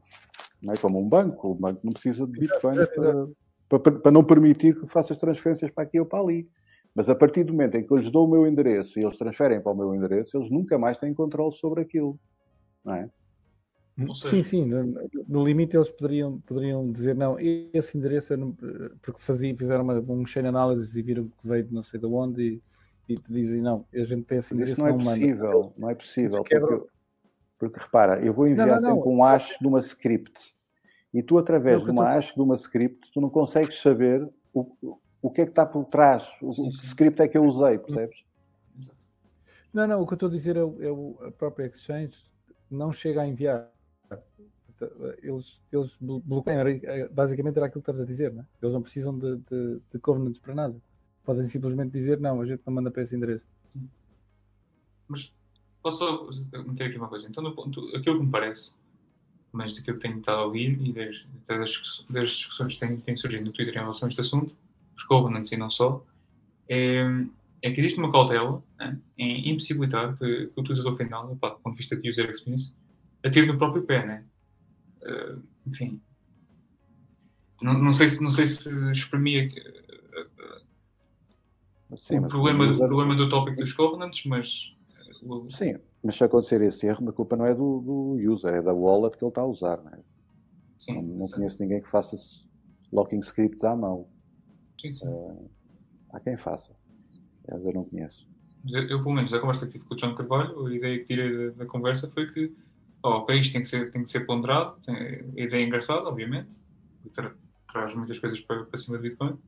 Não 0.63 0.73
é 0.73 0.77
como 0.77 1.01
um 1.01 1.09
banco, 1.09 1.51
o 1.51 1.55
banco 1.55 1.81
não 1.83 1.93
precisa 1.93 2.27
de 2.27 2.39
Bitcoin 2.39 2.77
para, 2.95 3.79
para, 3.79 3.93
para, 4.01 4.13
não 4.13 4.23
permitir 4.23 4.79
que 4.79 4.87
faças 4.87 5.19
transferências 5.19 5.71
para 5.71 5.85
aqui 5.85 5.99
ou 5.99 6.07
para 6.07 6.21
ali. 6.21 6.49
Mas 6.95 7.09
a 7.09 7.15
partir 7.15 7.43
do 7.43 7.53
momento 7.53 7.77
em 7.77 7.87
que 7.87 7.93
eu 7.93 7.97
lhes 7.97 8.11
dou 8.11 8.27
o 8.27 8.31
meu 8.31 8.47
endereço 8.47 8.99
e 8.99 9.05
eles 9.05 9.17
transferem 9.17 9.61
para 9.61 9.73
o 9.73 9.75
meu 9.75 9.95
endereço, 9.95 10.37
eles 10.37 10.51
nunca 10.51 10.79
mais 10.79 10.99
têm 10.99 11.15
controle 11.15 11.53
sobre 11.53 11.81
aquilo. 11.81 12.19
Não 12.85 12.95
é? 12.95 13.11
Sim, 14.15 14.43
sim, 14.43 14.65
no, 14.65 15.09
no, 15.29 15.45
limite 15.45 15.77
eles 15.77 15.91
poderiam, 15.91 16.41
poderiam 16.41 16.91
dizer 16.91 17.15
não, 17.15 17.37
esse 17.39 17.97
endereço, 17.97 18.35
não, 18.37 18.53
porque 19.03 19.21
fazia, 19.21 19.55
fizeram 19.55 19.85
uma, 19.85 19.99
um 20.01 20.25
chain 20.25 20.47
analysis 20.47 20.97
e 20.97 21.03
viram 21.03 21.25
que 21.25 21.49
veio 21.49 21.65
de 21.65 21.75
não 21.75 21.83
sei 21.83 22.01
de 22.01 22.07
onde 22.07 22.43
e 22.43 22.63
e 23.09 23.15
te 23.15 23.33
dizem 23.33 23.61
não, 23.61 23.85
a 23.93 24.05
gente 24.05 24.23
pensa 24.23 24.55
nisso. 24.55 24.81
Não, 24.81 24.89
não 24.89 24.95
é 24.95 25.05
possível, 25.05 25.53
manda. 25.53 25.73
não 25.77 25.91
é 25.91 25.95
possível. 25.95 26.45
Porque, 26.45 26.87
porque, 27.59 27.81
repara, 27.81 28.25
eu 28.25 28.33
vou 28.33 28.47
enviar 28.47 28.67
não, 28.67 28.75
não, 28.75 28.81
sempre 28.81 29.09
um 29.09 29.23
hash 29.23 29.57
de 29.61 29.67
uma 29.67 29.79
script 29.81 30.55
e 31.13 31.23
tu, 31.23 31.39
através 31.39 31.83
de 31.83 31.91
uma 31.91 32.03
tô... 32.03 32.09
hash 32.09 32.35
de 32.35 32.41
uma 32.41 32.55
script, 32.55 33.11
tu 33.13 33.21
não 33.21 33.29
consegues 33.29 33.81
saber 33.81 34.29
o, 34.53 34.67
o 35.21 35.31
que 35.31 35.43
é 35.43 35.45
que 35.45 35.51
está 35.51 35.67
por 35.67 35.85
trás, 35.85 36.29
o, 36.41 36.51
sim, 36.51 36.71
sim. 36.71 36.81
que 36.81 36.87
script 36.87 37.23
é 37.23 37.29
que 37.29 37.37
eu 37.37 37.45
usei, 37.45 37.79
percebes? 37.79 38.25
Não, 39.73 39.87
não, 39.87 40.03
o 40.03 40.07
que 40.07 40.13
eu 40.13 40.17
estou 40.17 40.29
a 40.29 40.33
dizer 40.33 40.57
é, 40.57 40.63
o, 40.63 40.83
é 40.83 40.91
o, 40.91 41.19
a 41.27 41.31
própria 41.31 41.67
Exchange 41.67 42.25
não 42.71 42.93
chega 42.93 43.23
a 43.23 43.27
enviar. 43.27 43.71
Eles, 45.23 45.63
eles 45.71 45.97
bloqueiam, 46.01 46.65
basicamente 47.13 47.57
era 47.57 47.67
aquilo 47.67 47.81
que 47.81 47.91
estavas 47.91 48.03
a 48.03 48.05
dizer, 48.05 48.33
não 48.33 48.43
é? 48.43 48.47
Eles 48.61 48.75
não 48.75 48.83
precisam 48.83 49.17
de, 49.17 49.37
de, 49.37 49.81
de 49.91 49.99
covenants 50.01 50.41
para 50.41 50.55
nada. 50.55 50.75
Podem 51.25 51.45
simplesmente 51.45 51.93
dizer 51.93 52.19
não, 52.19 52.41
a 52.41 52.47
gente 52.47 52.63
não 52.67 52.75
manda 52.75 52.91
para 52.91 53.03
esse 53.03 53.15
endereço. 53.15 53.47
Mas 55.09 55.33
posso 55.83 56.31
meter 56.67 56.85
aqui 56.85 56.97
uma 56.97 57.09
coisa? 57.09 57.29
Então, 57.29 57.43
no 57.43 57.55
ponto, 57.55 57.81
aquilo 57.97 58.19
que 58.19 58.25
me 58.25 58.31
parece, 58.31 58.73
mas 59.53 59.77
daquilo 59.77 59.99
que 59.99 60.03
tenho 60.03 60.19
estado 60.19 60.39
a 60.39 60.45
ouvir 60.47 60.81
e 60.81 60.93
das, 60.93 61.27
das, 62.09 62.31
discussões 62.31 62.77
que 62.77 62.97
têm, 62.97 63.17
surgido 63.17 63.45
no 63.45 63.53
Twitter 63.53 63.75
em 63.75 63.79
relação 63.79 64.07
a 64.07 64.11
este 64.11 64.21
assunto, 64.21 64.55
os 64.97 65.03
covenants 65.05 65.53
e 65.53 65.57
não 65.57 65.71
só, 65.71 66.05
é, 66.69 67.05
é 67.61 67.71
que 67.71 67.81
existe 67.81 67.99
uma 67.99 68.11
cautela 68.11 68.63
né, 68.79 68.99
em 69.19 69.51
impossibilitar 69.51 70.17
que, 70.17 70.47
que, 70.47 70.53
o 70.57 70.61
utilizador 70.61 70.97
final, 70.97 71.31
opa, 71.33 71.51
do 71.51 71.57
ponto 71.57 71.75
de 71.75 71.79
vista 71.79 71.97
de 71.97 72.09
user 72.09 72.31
experience, 72.31 72.75
atire 73.25 73.47
no 73.47 73.59
próprio 73.59 73.83
pé, 73.83 74.07
né? 74.07 74.25
Uh, 75.03 75.43
enfim. 75.67 76.01
Não, 77.61 77.75
não, 77.75 77.93
sei 77.93 78.09
se, 78.09 78.23
não 78.23 78.31
sei 78.31 78.47
se 78.47 78.69
exprimia 78.91 79.49
Sim, 81.97 82.19
o 82.19 82.29
problema, 82.29 82.65
user... 82.65 82.87
problema 82.87 83.17
do 83.17 83.29
tópico 83.29 83.57
dos 83.57 83.73
covenants, 83.73 84.25
mas. 84.25 84.75
Sim, 85.51 85.77
mas 86.03 86.17
se 86.17 86.25
acontecer 86.25 86.61
esse 86.63 86.87
erro, 86.87 87.09
a 87.09 87.13
culpa 87.13 87.37
não 87.37 87.47
é 87.47 87.55
do, 87.55 87.81
do 87.81 88.33
user, 88.33 88.55
é 88.55 88.63
da 88.63 88.73
wallet 88.73 89.17
que 89.17 89.25
ele 89.25 89.31
está 89.31 89.43
a 89.43 89.47
usar. 89.47 89.83
Não, 89.83 89.93
é? 89.93 89.99
sim, 90.79 90.95
não, 90.95 91.03
não 91.03 91.29
conheço 91.29 91.61
ninguém 91.61 91.81
que 91.81 91.89
faça 91.89 92.17
locking 92.93 93.21
scripts 93.21 93.63
à 93.65 93.77
mão. 93.77 94.09
Sim, 94.81 94.93
sim. 94.93 95.09
Uh, 95.09 95.51
há 96.11 96.21
quem 96.21 96.37
faça. 96.37 96.75
Eu 97.47 97.73
não 97.73 97.85
conheço. 97.85 98.29
Eu, 98.69 98.83
eu, 98.89 99.03
pelo 99.03 99.15
menos, 99.15 99.31
da 99.31 99.41
conversa 99.41 99.67
que 99.67 99.73
tive 99.73 99.85
com 99.85 99.95
o 99.95 99.97
John 99.97 100.15
Carvalho, 100.15 100.67
a 100.67 100.75
ideia 100.75 100.99
que 100.99 101.05
tirei 101.05 101.51
da, 101.51 101.59
da 101.59 101.67
conversa 101.67 102.11
foi 102.11 102.33
que 102.33 102.53
oh, 103.03 103.09
ok, 103.09 103.39
isto 103.39 103.53
tem 103.53 103.63
que 103.63 103.69
ser, 103.69 103.91
tem 103.91 104.03
que 104.03 104.11
ser 104.11 104.21
ponderado, 104.21 104.77
tem, 104.85 104.95
a 104.95 105.41
ideia 105.41 105.63
é 105.63 105.67
engraçada, 105.67 106.09
obviamente, 106.09 106.51
tra 107.15 107.35
traz 107.71 107.95
muitas 107.95 108.19
coisas 108.19 108.39
para, 108.43 108.65
para 108.65 108.79
cima 108.79 108.99
do 108.99 109.03
Bitcoin, 109.03 109.39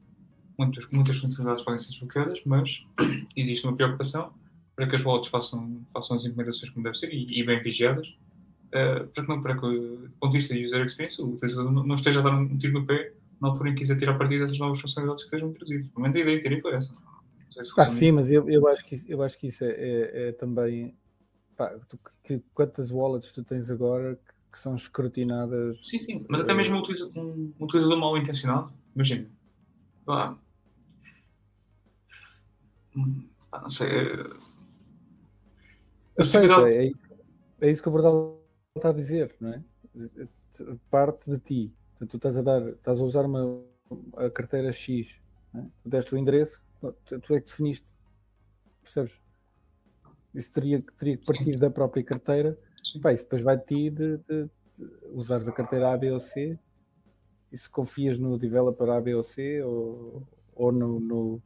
muitas, 0.59 0.87
muitas 0.91 1.19
funcionalidades 1.19 1.65
podem 1.65 1.79
ser 1.79 1.91
desbloqueadas, 1.91 2.41
mas 2.45 2.85
existe 3.37 3.67
uma 3.67 3.77
preocupação 3.77 4.33
para 4.77 4.89
que 4.89 4.97
as 4.97 5.05
wallets 5.05 5.29
façam, 5.29 5.81
façam 5.93 6.17
as 6.17 6.25
implementações 6.25 6.73
como 6.73 6.85
deve 6.85 6.99
ser 6.99 7.13
e, 7.13 7.41
e 7.41 7.45
bem 7.45 7.63
vigiadas, 7.63 8.09
uh, 8.09 9.07
para 9.09 9.23
que, 9.23 9.29
não, 9.29 9.43
para 9.43 9.55
que, 9.55 9.61
do 9.61 10.11
ponto 10.21 10.33
de 10.33 10.39
vista 10.39 10.55
de 10.55 10.65
user 10.65 10.85
experience, 10.85 11.21
o 11.23 11.35
utilizador 11.35 11.71
não 11.71 11.95
esteja 11.95 12.21
a 12.21 12.23
dar 12.23 12.35
um 12.35 12.59
tiro 12.59 12.81
no 12.81 12.87
pé 12.87 13.13
na 13.41 13.49
altura 13.49 13.71
em 13.71 13.75
que 13.75 13.81
quiser 13.81 13.99
tirar 13.99 14.19
partido 14.19 14.41
dessas 14.41 14.59
novas 14.59 14.81
funcionalidades 14.81 15.25
que 15.25 15.31
sejam 15.31 15.51
introduzidas. 15.51 15.87
Pelo 15.89 16.03
menos 16.03 16.17
a 16.17 16.21
ideia 16.21 16.41
tirei 16.41 16.61
foi 16.61 16.75
essa. 16.75 16.95
Ah, 17.77 17.89
sim, 17.89 18.11
mas 18.11 18.33
eu, 18.33 18.49
eu, 18.49 18.67
acho 18.67 18.85
que, 18.85 18.97
eu 19.07 19.23
acho 19.23 19.39
que 19.39 19.47
isso 19.47 19.65
é, 19.65 19.71
é, 19.71 20.29
é 20.29 20.33
também. 20.33 20.95
Pá, 21.57 21.73
tu, 21.89 21.99
que, 22.25 22.43
quantas 22.53 22.91
wallets 22.91 23.31
tu 23.31 23.45
tens 23.45 23.71
agora 23.71 24.17
que, 24.17 24.33
que 24.53 24.59
são 24.59 24.75
escrutinadas? 24.75 25.79
Sim, 25.85 26.01
sim, 26.01 26.27
mas 26.29 26.41
até 26.41 26.53
mesmo 26.53 26.79
um 26.79 27.21
um, 27.21 27.53
um 27.61 27.65
utilizador 27.65 27.97
mal 27.97 28.17
intencionado, 28.17 28.73
imagina, 28.93 29.29
não 32.95 33.71
sei. 33.71 33.89
É, 33.89 34.45
eu 36.17 36.25
sei, 36.25 36.49
é, 36.49 36.93
é 37.61 37.71
isso 37.71 37.83
que 37.83 37.89
o 37.89 37.93
Bordal 37.93 38.41
está 38.77 38.91
a 38.91 38.93
dizer, 38.93 39.35
não 39.41 39.51
é? 39.51 39.63
Parte 40.91 41.31
de 41.31 41.39
ti. 41.39 41.75
Portanto, 41.91 42.11
tu 42.11 42.17
estás 42.17 42.39
a 42.39 42.43
dar, 42.43 42.69
estás 42.69 43.01
a 43.01 43.05
usar 43.05 43.25
uma 43.25 43.63
a 44.17 44.31
carteira 44.31 44.73
X, 44.73 45.15
é? 45.55 45.63
tu 45.83 45.89
deste 45.89 46.15
o 46.15 46.19
endereço, 46.19 46.63
tu, 47.05 47.21
tu 47.21 47.35
é 47.35 47.41
que 47.41 47.47
definiste, 47.47 47.97
percebes? 48.83 49.21
Isso 50.35 50.53
teria, 50.53 50.83
teria 50.99 51.17
que 51.17 51.25
partir 51.25 51.53
Sim. 51.53 51.59
da 51.59 51.71
própria 51.71 52.03
carteira. 52.03 52.59
Pá, 53.01 53.13
isso 53.13 53.25
depois 53.25 53.43
vai 53.43 53.57
de 53.57 53.65
ti 53.65 53.91
de, 53.91 54.19
de, 54.19 54.45
de 54.77 54.91
usares 55.13 55.49
a 55.49 55.53
carteira 55.53 55.93
A, 55.93 55.97
B 55.97 56.11
ou 56.11 56.19
C. 56.19 56.59
E 57.53 57.57
se 57.57 57.71
confias 57.71 58.19
no 58.19 58.37
developer 58.37 58.89
A, 58.91 59.01
B 59.01 59.15
ou 59.15 59.23
C, 59.23 59.63
ou, 59.63 60.27
ou 60.55 60.73
no, 60.73 60.99
no 60.99 61.43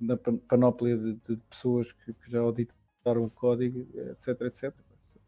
na 0.00 0.16
panóplia 0.48 0.96
de, 0.96 1.14
de 1.14 1.36
pessoas 1.50 1.92
que, 1.92 2.12
que, 2.12 2.30
já 2.30 2.40
auditaram 2.40 3.24
o 3.24 3.30
código, 3.30 3.86
etc, 3.94 4.40
etc. 4.42 4.74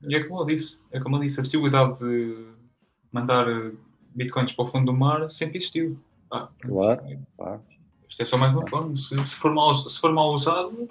E 0.03 0.15
é 0.15 0.25
como 0.25 0.41
eu 0.41 0.47
disse, 0.47 0.79
é 0.91 1.01
como 1.01 1.17
eu 1.17 1.21
disse, 1.21 1.41
a 1.41 1.43
possibilidade 1.43 1.99
de 1.99 2.47
mandar 3.13 3.49
eh, 3.49 3.73
bitcoins 4.15 4.53
para 4.53 4.65
o 4.65 4.69
fundo 4.69 4.93
do 4.93 4.99
mar 4.99 5.31
sempre 5.31 5.59
existiu. 5.59 5.99
Ah, 6.33 6.49
claro, 6.61 7.03
claro. 7.37 7.63
Isto 8.09 8.23
é 8.23 8.25
só 8.25 8.39
mais 8.39 8.55
uma 8.55 8.69
forma. 8.69 8.97
Se, 8.97 9.27
se, 9.27 9.37
for, 9.37 9.53
mal, 9.53 9.75
se 9.75 10.01
for 10.01 10.13
mal 10.13 10.31
usado, 10.31 10.89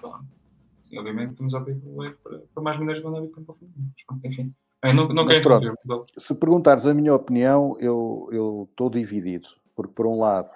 sim, 0.83 0.97
obviamente 0.97 1.31
estamos 1.31 1.53
a 1.53 1.57
abrir 1.57 1.79
para, 2.23 2.39
para 2.53 2.63
mais 2.63 2.77
maneiras 2.77 3.01
de 3.01 3.09
mandar 3.09 3.21
bitcoin 3.21 3.43
para 3.45 3.55
o 3.55 3.57
fundo. 3.57 3.71
Mas, 3.75 4.23
enfim. 4.23 4.53
É, 4.81 4.93
não, 4.93 5.09
não 5.09 5.25
Mas, 5.25 5.41
pronto, 5.41 5.73
se 6.17 6.33
perguntares 6.35 6.85
a 6.85 6.93
minha 6.93 7.13
opinião, 7.13 7.77
eu 7.79 8.67
estou 8.69 8.89
dividido. 8.89 9.49
Porque, 9.75 9.93
por 9.93 10.05
um 10.05 10.19
lado, 10.19 10.49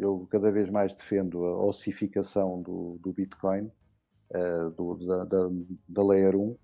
eu 0.00 0.26
cada 0.30 0.50
vez 0.50 0.68
mais 0.70 0.94
defendo 0.94 1.44
a 1.44 1.64
ossificação 1.64 2.60
do, 2.60 2.98
do 3.00 3.12
Bitcoin, 3.12 3.70
uh, 4.30 4.70
do, 4.70 4.94
da, 5.06 5.24
da, 5.24 5.50
da 5.88 6.04
Layer 6.04 6.36
1. 6.36 6.40
Uh, 6.40 6.58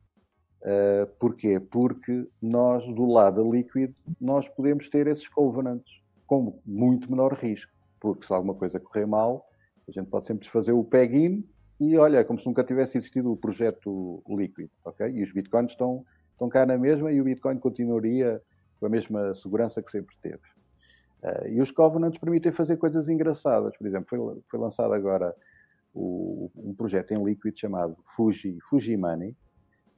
eh, 0.62 1.07
porquê? 1.19 1.59
Porque 1.59 2.29
nós, 2.40 2.85
do 2.93 3.07
lado 3.07 3.43
da 3.43 3.50
Liquid, 3.50 3.95
nós 4.21 4.47
podemos 4.49 4.90
ter 4.90 5.07
esses 5.07 5.26
covenants 5.26 6.02
com 6.26 6.61
muito 6.67 7.11
menor 7.11 7.33
risco, 7.33 7.73
porque 7.99 8.26
se 8.26 8.33
alguma 8.33 8.55
coisa 8.55 8.79
correr 8.79 9.07
mal, 9.07 9.49
a 9.88 9.90
gente 9.90 10.09
pode 10.09 10.26
sempre 10.26 10.49
fazer 10.49 10.73
o 10.73 10.85
peg-in 10.85 11.45
e 11.81 11.97
olha, 11.97 12.19
é 12.19 12.25
como 12.25 12.38
se 12.38 12.47
nunca 12.47 12.62
tivesse 12.62 12.99
existido 12.99 13.33
o 13.33 13.37
projeto 13.37 14.23
líquido, 14.29 14.71
ok? 14.85 15.09
E 15.09 15.23
os 15.23 15.33
bitcoins 15.33 15.73
estão, 15.73 16.05
estão 16.33 16.49
cá 16.49 16.67
na 16.67 16.76
mesma 16.76 17.11
e 17.11 17.21
o 17.21 17.25
bitcoin 17.25 17.59
continuaria 17.59 18.40
com 18.79 18.87
a 18.87 18.88
mesma 18.90 19.35
segurança 19.35 19.83
que 19.83 19.90
sempre 19.90 20.14
teve. 20.21 20.43
Uh, 21.23 21.49
e 21.49 21.61
os 21.61 21.71
covenants 21.71 22.19
permitem 22.19 22.50
fazer 22.50 22.77
coisas 22.79 23.09
engraçadas. 23.09 23.77
Por 23.77 23.87
exemplo, 23.87 24.09
foi, 24.09 24.19
foi 24.47 24.59
lançado 24.59 24.95
agora 24.95 25.35
o, 25.93 26.50
um 26.57 26.75
projeto 26.75 27.12
em 27.12 27.23
líquido 27.23 27.59
chamado 27.59 27.97
Fuji, 28.03 28.59
Fuji 28.62 28.97
Money, 28.97 29.37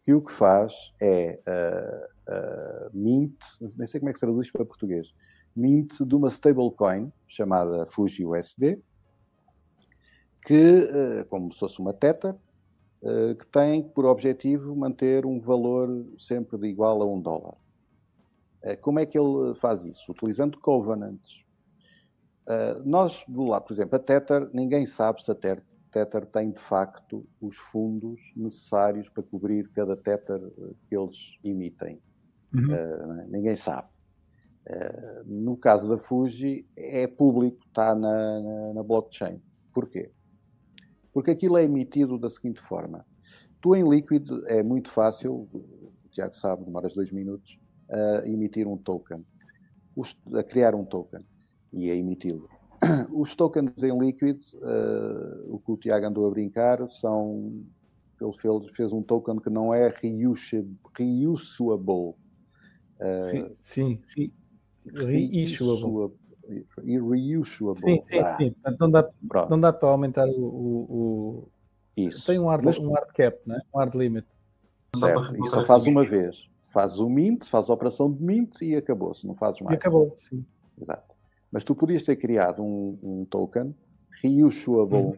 que 0.02 0.12
o 0.12 0.20
que 0.20 0.32
faz 0.32 0.92
é 1.00 1.38
uh, 1.46 2.34
uh, 2.34 2.90
mint, 2.92 3.36
nem 3.76 3.86
sei 3.86 4.00
como 4.00 4.10
é 4.10 4.12
que 4.12 4.18
se 4.18 4.26
traduz 4.26 4.50
para 4.50 4.64
português, 4.64 5.14
mint 5.54 6.00
de 6.00 6.14
uma 6.14 6.28
stablecoin 6.28 7.12
chamada 7.28 7.86
Fuji 7.86 8.26
USD, 8.26 8.82
que, 10.44 11.24
como 11.28 11.52
se 11.52 11.60
fosse 11.60 11.78
uma 11.78 11.92
Tether, 11.92 12.34
que 13.38 13.46
tem 13.46 13.80
por 13.80 14.04
objetivo 14.06 14.74
manter 14.74 15.24
um 15.24 15.38
valor 15.38 15.88
sempre 16.18 16.58
de 16.58 16.66
igual 16.66 17.00
a 17.00 17.06
um 17.06 17.20
dólar. 17.20 17.54
Como 18.80 18.98
é 18.98 19.06
que 19.06 19.18
ele 19.18 19.54
faz 19.56 19.84
isso? 19.84 20.12
Utilizando 20.12 20.58
covenants. 20.58 21.44
nós, 22.84 23.24
do 23.28 23.44
lado, 23.44 23.64
por 23.64 23.72
exemplo, 23.72 23.96
a 23.96 23.98
Tether, 23.98 24.48
ninguém 24.52 24.86
sabe 24.86 25.22
se 25.22 25.30
a 25.30 25.34
Tether 25.34 26.26
tem 26.26 26.50
de 26.50 26.60
facto 26.60 27.26
os 27.40 27.56
fundos 27.56 28.20
necessários 28.34 29.08
para 29.08 29.22
cobrir 29.22 29.68
cada 29.70 29.96
Tether 29.96 30.40
eh, 30.40 30.74
que 30.88 30.96
eles 30.96 31.38
emitem. 31.44 32.00
Uhum. 32.54 32.68
Uh, 32.72 33.30
ninguém 33.30 33.56
sabe. 33.56 33.88
No 35.26 35.56
caso 35.56 35.88
da 35.88 35.96
Fuji, 35.96 36.66
é 36.76 37.06
público, 37.06 37.58
está 37.66 37.94
na, 37.94 38.40
na, 38.40 38.74
na, 38.74 38.82
blockchain. 38.82 39.42
Porquê? 39.74 40.10
Porque 41.12 41.32
aquilo 41.32 41.58
é 41.58 41.64
emitido 41.64 42.16
da 42.16 42.30
seguinte 42.30 42.60
forma: 42.60 43.04
tu 43.60 43.74
em 43.74 43.88
líquido 43.88 44.46
é 44.46 44.62
muito 44.62 44.88
fácil, 44.88 45.48
o 45.52 46.08
Tiago 46.10 46.36
sabe, 46.36 46.64
demoras 46.64 46.94
dois 46.94 47.10
minutos, 47.10 47.58
a 47.92 48.26
emitir 48.26 48.66
um 48.66 48.76
token, 48.76 49.24
a 50.34 50.42
criar 50.42 50.74
um 50.74 50.84
token 50.84 51.20
e 51.72 51.90
a 51.90 51.94
emiti-lo. 51.94 52.48
Os 53.12 53.34
tokens 53.34 53.82
em 53.82 53.96
líquido, 53.96 54.40
uh, 54.54 55.54
o 55.54 55.58
que 55.58 55.70
o 55.70 55.76
Tiago 55.76 56.06
andou 56.06 56.26
a 56.26 56.30
brincar, 56.30 56.88
são. 56.90 57.62
Ele 58.20 58.32
fez, 58.34 58.74
fez 58.74 58.92
um 58.92 59.02
token 59.02 59.36
que 59.38 59.50
não 59.50 59.74
é 59.74 59.88
reusable. 59.88 60.78
reusable. 60.96 62.14
Uh, 63.00 63.56
sim, 63.62 64.00
re, 64.16 64.32
reissuable. 64.86 66.16
Reusable. 66.84 67.80
Sim, 67.80 68.02
sim, 68.02 68.18
ah. 68.18 68.36
sim. 68.36 68.54
Não 68.78 68.90
dá, 68.90 69.10
não 69.50 69.60
dá 69.60 69.72
para 69.72 69.88
aumentar 69.88 70.26
o. 70.28 70.40
o, 70.40 70.86
o... 70.88 71.48
Isso. 71.96 72.26
Tem 72.26 72.38
um 72.38 72.48
hard, 72.48 72.64
Mas... 72.64 72.78
um 72.78 72.92
hard 72.92 73.12
cap, 73.12 73.38
né? 73.46 73.60
um 73.74 73.78
hard 73.78 73.94
limit. 73.94 74.26
Certo, 74.96 75.44
e 75.44 75.48
só 75.48 75.62
faz 75.62 75.86
uma 75.86 76.04
vez. 76.04 76.48
Faz 76.72 76.98
o 76.98 77.08
mint, 77.08 77.44
faz 77.44 77.68
a 77.68 77.74
operação 77.74 78.10
de 78.10 78.22
mint 78.22 78.62
e 78.62 78.74
acabou-se, 78.74 79.26
não 79.26 79.34
fazes 79.34 79.60
mais. 79.60 79.74
E 79.74 79.76
acabou, 79.76 80.14
sim. 80.16 80.42
Exato. 80.80 81.14
Mas 81.50 81.62
tu 81.62 81.74
podias 81.74 82.02
ter 82.02 82.16
criado 82.16 82.62
um, 82.62 82.98
um 83.02 83.24
token 83.26 83.74
reusable. 84.22 84.96
Uhum. 84.96 85.16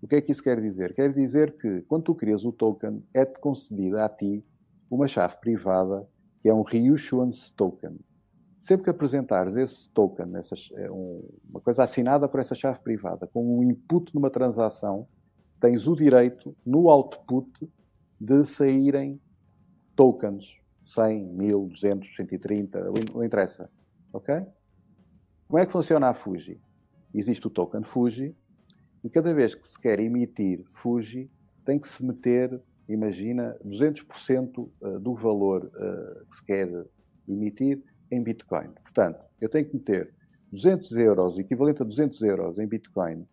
O 0.00 0.06
que 0.06 0.14
é 0.14 0.20
que 0.20 0.30
isso 0.30 0.42
quer 0.42 0.60
dizer? 0.60 0.94
Quer 0.94 1.12
dizer 1.12 1.56
que 1.56 1.82
quando 1.82 2.04
tu 2.04 2.14
crias 2.14 2.44
o 2.44 2.52
token, 2.52 3.02
é-te 3.12 3.40
concedida 3.40 4.04
a 4.04 4.08
ti 4.08 4.44
uma 4.88 5.08
chave 5.08 5.36
privada 5.40 6.06
que 6.40 6.48
é 6.48 6.54
um 6.54 6.62
reissuance 6.62 7.52
token. 7.52 7.98
Sempre 8.60 8.84
que 8.84 8.90
apresentares 8.90 9.56
esse 9.56 9.90
token, 9.90 10.36
essa, 10.36 10.54
é 10.74 10.88
um, 10.88 11.28
uma 11.50 11.60
coisa 11.60 11.82
assinada 11.82 12.28
por 12.28 12.38
essa 12.38 12.54
chave 12.54 12.78
privada, 12.78 13.26
com 13.26 13.58
um 13.58 13.62
input 13.64 14.14
numa 14.14 14.30
transação, 14.30 15.08
tens 15.58 15.88
o 15.88 15.96
direito, 15.96 16.54
no 16.64 16.88
output, 16.88 17.68
de 18.20 18.44
saírem 18.44 19.20
tokens. 19.96 20.61
100, 20.84 21.26
1000, 21.34 21.68
200, 21.68 22.16
130, 22.16 22.90
não 23.14 23.24
interessa. 23.24 23.70
Ok? 24.12 24.34
Como 25.48 25.58
é 25.58 25.66
que 25.66 25.72
funciona 25.72 26.08
a 26.08 26.14
Fuji? 26.14 26.60
Existe 27.14 27.46
o 27.46 27.50
token 27.50 27.82
Fuji 27.82 28.34
e 29.04 29.10
cada 29.10 29.34
vez 29.34 29.54
que 29.54 29.66
se 29.66 29.78
quer 29.78 30.00
emitir 30.00 30.64
Fuji, 30.70 31.30
tem 31.64 31.78
que 31.78 31.88
se 31.88 32.04
meter, 32.04 32.60
imagina, 32.88 33.56
200% 33.64 34.70
eh, 34.82 34.98
do 34.98 35.14
valor 35.14 35.64
uh, 35.64 36.26
que 36.26 36.36
se 36.36 36.44
quer 36.44 36.86
emitir 37.28 37.82
em 38.10 38.22
Bitcoin. 38.22 38.68
Portanto, 38.82 39.24
eu 39.40 39.48
tenho 39.48 39.66
que 39.66 39.76
meter 39.76 40.14
200 40.50 40.92
euros, 40.96 41.38
equivalente 41.38 41.82
a 41.82 41.84
200 41.84 42.22
euros 42.22 42.58
em 42.58 42.66
Bitcoin, 42.66 43.26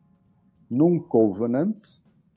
num 0.70 1.00
Covenant, 1.00 1.80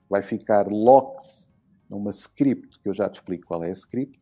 vai 0.09 0.21
ficar 0.21 0.67
locked 0.69 1.49
numa 1.89 2.11
script, 2.11 2.79
que 2.79 2.89
eu 2.89 2.93
já 2.93 3.07
te 3.09 3.15
explico 3.15 3.47
qual 3.47 3.63
é 3.63 3.69
a 3.69 3.73
script, 3.73 4.19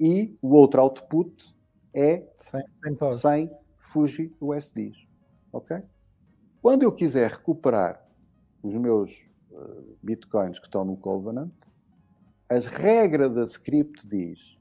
e 0.00 0.34
o 0.40 0.54
outro 0.54 0.80
output 0.80 1.54
é 1.92 2.26
100, 2.38 2.62
100 3.12 3.50
Fuji 3.74 4.34
USDs. 4.40 4.96
Ok? 5.52 5.82
Quando 6.62 6.82
eu 6.84 6.92
quiser 6.92 7.30
recuperar 7.30 8.02
os 8.62 8.74
meus 8.76 9.10
uh, 9.50 9.96
bitcoins 10.02 10.58
que 10.58 10.66
estão 10.66 10.84
no 10.84 10.96
Covenant, 10.96 11.52
as 12.48 12.66
regras 12.66 13.32
da 13.32 13.42
script 13.42 14.06
diz 14.06 14.58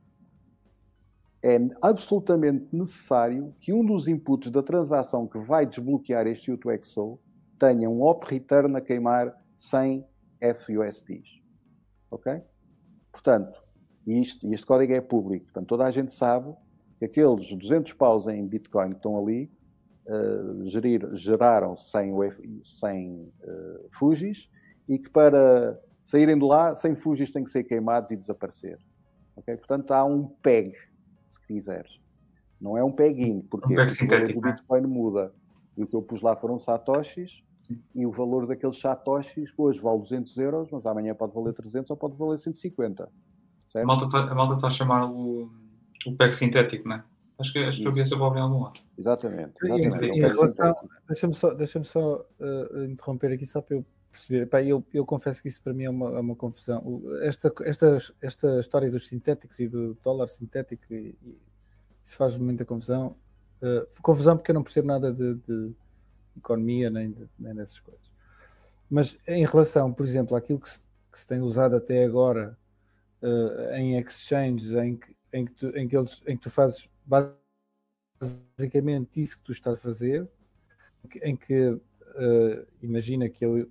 é 1.41 1.57
absolutamente 1.81 2.67
necessário 2.73 3.53
que 3.59 3.71
um 3.71 3.85
dos 3.85 4.07
inputs 4.09 4.51
da 4.51 4.61
transação 4.61 5.25
que 5.25 5.39
vai 5.39 5.65
desbloquear 5.65 6.27
este 6.27 6.51
UTXO 6.51 7.17
tenha 7.57 7.89
um 7.89 8.01
op 8.01 8.25
return 8.29 8.75
a 8.75 8.81
queimar 8.81 9.33
100 9.55 10.05
FUSDs. 10.53 11.41
Ok? 12.11 12.41
Portanto, 13.11 13.63
isto, 14.11 14.51
este 14.51 14.65
código 14.65 14.93
é 14.93 15.01
público, 15.01 15.45
portanto 15.45 15.67
toda 15.67 15.85
a 15.85 15.91
gente 15.91 16.13
sabe 16.13 16.53
que 16.97 17.05
aqueles 17.05 17.51
200 17.55 17.93
paus 17.93 18.27
em 18.27 18.45
Bitcoin 18.45 18.89
que 18.89 18.97
estão 18.97 19.17
ali 19.17 19.51
uh, 20.05 20.65
gerir, 20.65 21.15
geraram 21.15 21.77
100, 21.77 22.13
100 22.63 23.13
uh, 23.13 23.87
Fujis 23.91 24.49
e 24.87 24.97
que 24.97 25.09
para 25.09 25.79
saírem 26.03 26.37
de 26.37 26.45
lá, 26.45 26.73
100 26.73 26.95
Fujis 26.95 27.31
têm 27.31 27.43
que 27.43 27.51
ser 27.51 27.63
queimados 27.63 28.11
e 28.11 28.15
desaparecer. 28.15 28.79
Okay? 29.35 29.55
Portanto, 29.55 29.91
há 29.91 30.03
um 30.03 30.25
PEG, 30.27 30.75
se 31.27 31.39
quiseres. 31.45 31.99
Não 32.59 32.77
é 32.77 32.83
um 32.83 32.91
PEG-in, 32.91 33.41
porque, 33.41 33.71
um 33.71 33.75
PEG 33.75 34.03
o 34.03 34.07
valor 34.07 34.33
do 34.33 34.41
Bitcoin 34.41 34.81
muda. 34.87 35.33
E 35.77 35.83
o 35.83 35.87
que 35.87 35.95
eu 35.95 36.01
pus 36.01 36.21
lá 36.21 36.35
foram 36.35 36.59
satoshis, 36.59 37.43
Sim. 37.57 37.81
e 37.95 38.05
o 38.05 38.11
valor 38.11 38.47
daqueles 38.47 38.79
satoshis 38.79 39.53
hoje 39.57 39.79
vale 39.79 39.99
200 39.99 40.37
euros, 40.39 40.69
mas 40.71 40.85
amanhã 40.85 41.13
pode 41.13 41.33
valer 41.33 41.53
300 41.53 41.89
ou 41.91 41.95
pode 41.95 42.17
valer 42.17 42.37
150. 42.37 43.09
Certo? 43.69 43.83
A 43.83 43.87
malta 43.87 44.05
está 44.05 44.57
tá 44.57 44.67
a 44.67 44.69
chamar 44.69 45.05
o 45.05 45.49
o 46.05 46.15
PEC 46.15 46.33
sintético, 46.33 46.87
não 46.87 46.95
é? 46.97 47.03
Acho 47.39 47.53
que, 47.53 47.59
acho 47.59 47.79
que 47.79 47.87
eu 47.87 47.93
vi 47.93 48.01
essa 48.01 48.15
em 48.15 48.19
algum 48.19 48.63
lado. 48.63 48.81
Exatamente. 48.97 49.53
exatamente. 49.63 50.89
Deixa-me 51.07 51.33
só, 51.33 51.53
deixa 51.53 51.83
só 51.85 52.25
uh, 52.39 52.83
interromper 52.83 53.31
aqui 53.31 53.45
só 53.45 53.61
para 53.61 53.77
eu 53.77 53.85
perceber. 54.11 54.45
Pá, 54.47 54.61
eu, 54.61 54.85
eu 54.93 55.05
confesso 55.05 55.41
que 55.41 55.47
isso 55.47 55.61
para 55.61 55.73
mim 55.73 55.85
é 55.85 55.89
uma, 55.89 56.17
é 56.17 56.19
uma 56.19 56.35
confusão. 56.35 57.01
Esta, 57.21 57.51
esta, 57.63 57.97
esta 58.21 58.59
história 58.59 58.91
dos 58.91 59.07
sintéticos 59.07 59.57
e 59.59 59.67
do 59.67 59.97
dólar 60.03 60.27
sintético, 60.27 60.83
e, 60.93 61.17
e 61.23 61.37
isso 62.03 62.17
faz 62.17 62.35
muita 62.35 62.65
confusão. 62.65 63.15
Uh, 63.61 63.87
confusão 64.01 64.35
porque 64.35 64.51
eu 64.51 64.55
não 64.55 64.63
percebo 64.63 64.87
nada 64.87 65.13
de, 65.13 65.35
de 65.35 65.71
economia 66.35 66.89
nem, 66.89 67.11
de, 67.11 67.25
nem 67.39 67.55
dessas 67.55 67.79
coisas. 67.79 68.09
Mas 68.89 69.17
em 69.25 69.45
relação, 69.45 69.93
por 69.93 70.05
exemplo, 70.05 70.35
àquilo 70.35 70.59
que 70.59 70.67
se, 70.67 70.81
que 71.09 71.19
se 71.19 71.25
tem 71.25 71.39
usado 71.39 71.77
até 71.77 72.03
agora 72.03 72.57
uh, 73.21 73.73
em 73.75 73.97
exchanges 73.97 74.71
em 74.73 74.95
que 74.97 75.19
em 75.33 75.45
que, 75.45 75.53
tu, 75.53 75.67
em, 75.77 75.87
que 75.87 75.95
eles, 75.95 76.21
em 76.27 76.35
que 76.35 76.43
tu 76.43 76.49
fazes 76.49 76.89
basicamente 78.57 79.21
isso 79.21 79.37
que 79.37 79.43
tu 79.43 79.51
estás 79.51 79.75
a 79.75 79.81
fazer, 79.81 80.27
em 81.21 81.35
que 81.35 81.69
uh, 81.69 81.81
imagina 82.81 83.29
que 83.29 83.45
eu 83.45 83.69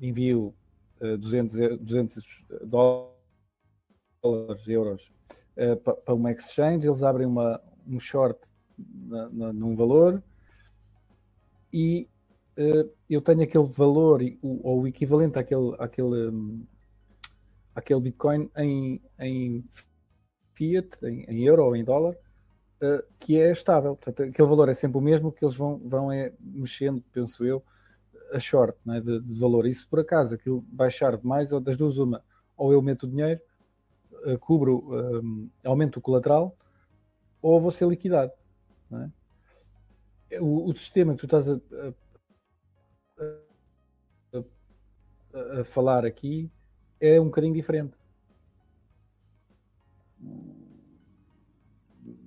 envio 0.00 0.54
uh, 1.00 1.18
200, 1.18 1.78
200 1.80 2.48
dólares, 2.66 3.14
euros 4.66 5.12
uh, 5.56 5.76
para, 5.76 5.94
para 5.94 6.14
uma 6.14 6.32
exchange, 6.32 6.86
eles 6.86 7.02
abrem 7.02 7.26
uma, 7.26 7.60
um 7.86 7.98
short 7.98 8.38
na, 8.78 9.28
na, 9.30 9.52
num 9.52 9.74
valor 9.74 10.22
e 11.72 12.08
eu 13.10 13.20
tenho 13.20 13.42
aquele 13.42 13.64
valor 13.64 14.20
ou 14.40 14.82
o 14.82 14.86
equivalente 14.86 15.36
àquele, 15.36 15.74
àquele, 15.76 16.28
um, 16.28 16.64
àquele 17.74 18.00
Bitcoin 18.00 18.50
em, 18.56 19.00
em 19.18 19.64
fiat, 20.54 21.04
em, 21.04 21.24
em 21.24 21.44
euro 21.44 21.64
ou 21.64 21.76
em 21.76 21.84
dólar, 21.84 22.14
uh, 22.82 23.02
que 23.18 23.40
é 23.40 23.50
estável. 23.50 23.96
Portanto, 23.96 24.28
aquele 24.30 24.48
valor 24.48 24.68
é 24.68 24.74
sempre 24.74 24.98
o 24.98 25.00
mesmo 25.00 25.32
que 25.32 25.44
eles 25.44 25.56
vão, 25.56 25.78
vão 25.84 26.10
é, 26.12 26.32
mexendo, 26.40 27.02
penso 27.12 27.44
eu, 27.44 27.62
a 28.32 28.38
short 28.38 28.78
é, 28.88 29.00
de, 29.00 29.20
de, 29.20 29.40
valor. 29.40 29.70
Se 29.72 29.86
por 29.86 30.00
acaso 30.00 30.34
aquilo 30.34 30.64
baixar 30.68 31.16
demais, 31.16 31.52
ou 31.52 31.60
das 31.60 31.76
duas, 31.76 31.98
uma, 31.98 32.22
ou 32.56 32.72
eu 32.72 32.80
meto 32.80 33.04
o 33.04 33.08
dinheiro, 33.08 33.40
uh, 34.26 34.38
cubro, 34.38 35.20
um, 35.22 35.50
aumento 35.64 35.98
o 35.98 36.02
colateral, 36.02 36.56
ou 37.42 37.60
vou 37.60 37.70
ser 37.70 37.88
liquidado. 37.88 38.32
É? 38.92 39.10
o, 40.40 40.70
o 40.70 40.76
sistema 40.76 41.14
que 41.14 41.20
tu 41.20 41.26
estás 41.26 41.48
a, 41.48 41.60
a, 43.18 44.38
a, 45.32 45.60
a 45.60 45.64
falar 45.64 46.04
aqui 46.04 46.50
é 47.00 47.20
um 47.20 47.26
bocadinho 47.26 47.54
diferente. 47.54 47.96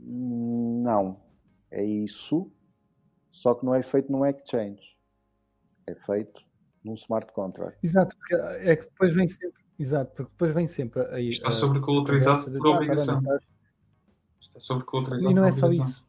Não. 0.03 1.19
É 1.69 1.83
isso, 1.83 2.49
só 3.29 3.53
que 3.53 3.65
não 3.65 3.75
é 3.75 3.83
feito 3.83 4.11
num 4.11 4.25
exchange. 4.25 4.97
É 5.85 5.93
feito 5.93 6.41
num 6.83 6.93
smart 6.95 7.31
contract. 7.33 7.77
Exato, 7.83 8.15
porque 8.17 8.35
é 8.35 8.75
que 8.75 8.83
depois 8.85 9.13
vem 9.13 9.27
sempre. 9.27 9.63
Exato, 9.77 10.11
porque 10.15 10.31
depois 10.31 10.53
vem 10.55 10.65
sempre 10.65 11.05
aí. 11.07 11.29
Está 11.29 11.51
sobrecolateralizado 11.51 12.51
por 12.51 12.67
obrigação. 12.67 13.15
Está 14.39 14.59
sobrecolateralizado 14.59 15.31
E 15.31 15.35
não 15.35 15.45
é 15.45 15.51
só 15.51 15.69
isso. 15.69 16.07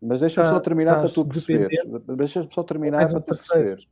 Mas 0.00 0.20
deixa-me 0.20 0.48
só 0.48 0.60
terminar 0.60 1.00
para 1.00 1.08
tu 1.08 1.26
perceberes. 1.26 1.78
Deixa-me 2.16 2.52
só 2.52 2.62
terminar 2.62 3.08
para 3.08 3.20
tu 3.20 3.26
perceberes. 3.26 3.88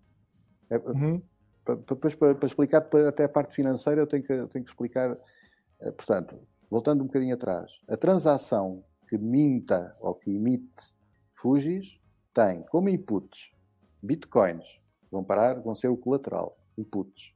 É, 0.70 0.78
uhum. 0.78 1.22
Depois, 1.64 2.14
para, 2.14 2.35
para, 2.35 2.46
explicar 2.46 2.88
até 3.09 3.25
a 3.25 3.29
parte 3.29 3.55
financeira, 3.55 4.01
eu 4.01 4.07
tenho 4.07 4.22
que, 4.22 4.46
tenho 4.48 4.64
que 4.64 4.70
explicar. 4.70 5.16
Eh, 5.81 5.90
portanto, 5.92 6.38
voltando 6.70 7.03
um 7.03 7.07
bocadinho 7.07 7.35
atrás, 7.35 7.70
a 7.88 7.96
transação 7.96 8.85
que 9.09 9.16
minta 9.16 9.96
ou 10.01 10.14
que 10.14 10.31
emite 10.31 10.94
Fugis 11.33 12.01
tem 12.35 12.62
como 12.64 12.88
inputs 12.88 13.53
bitcoins, 14.03 14.81
vão 15.11 15.22
parar, 15.22 15.61
vão 15.61 15.75
ser 15.75 15.88
o 15.88 15.96
colateral, 15.96 16.59
inputs. 16.77 17.33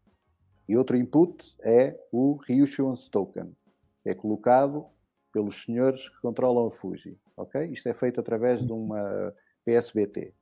E 0.68 0.76
outro 0.76 0.96
input 0.96 1.56
é 1.62 1.96
o 2.10 2.34
reissuance 2.36 3.08
token, 3.08 3.56
é 4.04 4.14
colocado 4.14 4.86
pelos 5.32 5.62
senhores 5.62 6.08
que 6.08 6.20
controlam 6.20 6.66
a 6.66 6.70
Fuji. 6.70 7.16
Okay? 7.36 7.66
Isto 7.66 7.88
é 7.88 7.94
feito 7.94 8.18
através 8.18 8.66
de 8.66 8.72
uma 8.72 9.32
PSBT, 9.64 10.34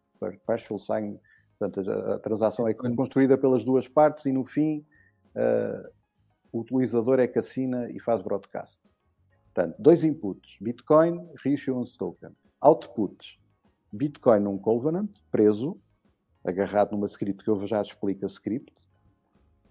Partial 0.47 0.79
Sign. 0.79 1.21
Portanto, 1.59 1.91
a, 1.91 2.15
a 2.15 2.19
transação 2.19 2.67
é 2.69 2.75
construída 2.75 3.39
pelas 3.39 3.65
duas 3.65 3.89
partes 3.89 4.27
e 4.27 4.33
no 4.33 4.45
fim 4.45 4.85
uh, 5.35 5.91
o 6.53 6.61
utilizador 6.61 7.19
é 7.19 7.27
que 7.27 7.39
assina 7.39 7.91
e 7.91 8.01
faz 8.01 8.23
broadcast. 8.23 8.81
Portanto, 9.53 9.77
dois 9.79 10.05
inputs: 10.05 10.57
Bitcoin, 10.61 11.29
reissuance 11.43 11.97
token. 11.97 12.31
Outputs: 12.61 13.39
Bitcoin 13.93 14.41
num 14.41 14.59
covenant, 14.59 15.11
preso, 15.31 15.81
agarrado 16.45 16.93
numa 16.93 17.07
script 17.07 17.45
que 17.45 17.51
eu 17.51 17.67
já 17.67 17.81
explico 17.81 18.25
a 18.25 18.29
script, 18.29 18.75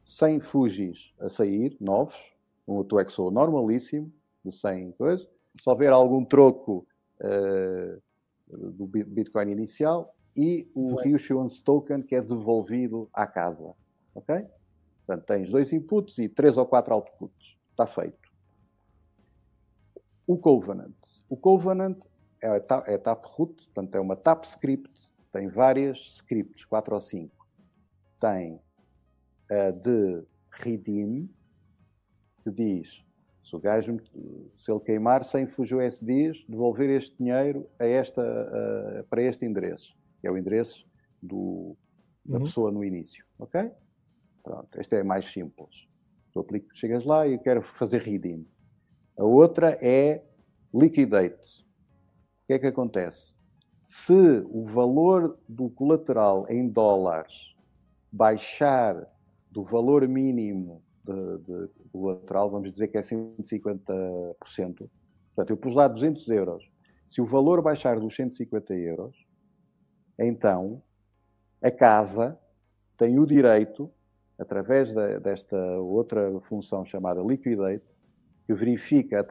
sem 0.05 0.39
fugis 0.39 1.13
a 1.19 1.29
sair, 1.29 1.75
novos, 1.79 2.33
um 2.67 2.77
UTXO 2.79 3.29
normalíssimo, 3.29 4.11
de 4.43 4.51
100 4.51 4.93
coisas. 4.93 5.29
Se 5.61 5.69
houver 5.69 5.91
algum 5.91 6.25
troco 6.25 6.87
uh, 7.21 8.01
do 8.47 8.85
Bitcoin 8.87 9.51
inicial 9.51 10.13
e 10.35 10.69
o 10.73 10.95
Vai. 10.95 11.05
reissuance 11.05 11.63
token 11.63 12.01
que 12.01 12.15
é 12.15 12.21
devolvido 12.21 13.07
à 13.13 13.27
casa. 13.27 13.73
Ok? 14.15 14.45
Portanto, 15.05 15.25
tens 15.25 15.49
dois 15.49 15.73
inputs 15.73 16.17
e 16.17 16.29
três 16.29 16.57
ou 16.57 16.65
quatro 16.65 16.93
outputs. 16.93 17.57
Está 17.71 17.85
feito. 17.85 18.31
O 20.25 20.37
Covenant. 20.37 20.95
O 21.29 21.35
Covenant 21.35 21.97
é, 22.41 22.93
é 22.93 22.97
taproot, 22.97 23.65
portanto, 23.65 23.95
é 23.95 23.99
uma 23.99 24.15
tap 24.15 24.45
script, 24.45 25.11
tem 25.31 25.47
várias 25.47 25.97
scripts, 26.15 26.65
quatro 26.65 26.95
ou 26.95 27.01
cinco. 27.01 27.47
Tem 28.19 28.61
a 29.49 29.71
de 29.71 30.23
redeem, 30.51 31.29
que 32.43 32.51
diz 32.51 33.03
se 33.43 33.55
o 33.55 33.59
gajo, 33.59 33.97
se 34.55 34.71
ele 34.71 34.79
queimar 34.79 35.23
sem 35.23 35.45
fugir 35.45 35.75
USDs, 35.75 36.45
devolver 36.47 36.89
este 36.89 37.17
dinheiro 37.17 37.69
a 37.77 37.85
esta, 37.85 38.21
a, 38.21 39.03
para 39.03 39.21
este 39.21 39.45
endereço, 39.45 39.97
que 40.23 40.27
é 40.27 40.31
o 40.31 40.37
endereço 40.37 40.87
do, 41.21 41.75
da 42.23 42.37
uhum. 42.37 42.43
pessoa 42.43 42.71
no 42.71 42.81
início. 42.81 43.25
Ok? 43.37 43.73
Pronto, 44.41 44.79
este 44.79 44.95
é 44.95 45.03
mais 45.03 45.25
simples. 45.25 45.85
Tu 46.31 46.39
aplico, 46.39 46.73
chegas 46.73 47.03
lá 47.03 47.27
e 47.27 47.37
quero 47.37 47.61
fazer 47.61 47.99
redeem. 47.99 48.47
A 49.17 49.25
outra 49.25 49.77
é 49.81 50.23
liquidate. 50.73 51.67
O 52.43 52.47
que 52.47 52.53
é 52.53 52.59
que 52.59 52.67
acontece? 52.67 53.35
Se 53.83 54.45
o 54.47 54.63
valor 54.63 55.37
do 55.45 55.69
colateral 55.69 56.45
em 56.47 56.69
dólares 56.69 57.53
baixar 58.09 59.05
do 59.51 59.61
valor 59.61 60.07
mínimo 60.07 60.81
de, 61.03 61.37
de, 61.39 61.69
do 61.91 62.01
lateral, 62.01 62.49
vamos 62.49 62.71
dizer 62.71 62.87
que 62.87 62.97
é 62.97 63.01
150%. 63.01 64.35
Portanto, 64.37 65.49
eu 65.49 65.57
pus 65.57 65.75
lá 65.75 65.89
200 65.89 66.29
euros. 66.29 66.71
Se 67.09 67.19
o 67.19 67.25
valor 67.25 67.61
baixar 67.61 67.99
dos 67.99 68.15
150 68.15 68.73
euros, 68.73 69.32
então 70.17 70.81
a 71.61 71.71
casa 71.71 72.37
tem 72.97 73.19
o 73.19 73.25
direito, 73.25 73.91
através 74.37 74.93
de, 74.93 75.19
desta 75.19 75.57
outra 75.79 76.39
função 76.41 76.85
chamada 76.85 77.21
liquidate, 77.21 78.03
que 78.45 78.53
verifica, 78.53 79.25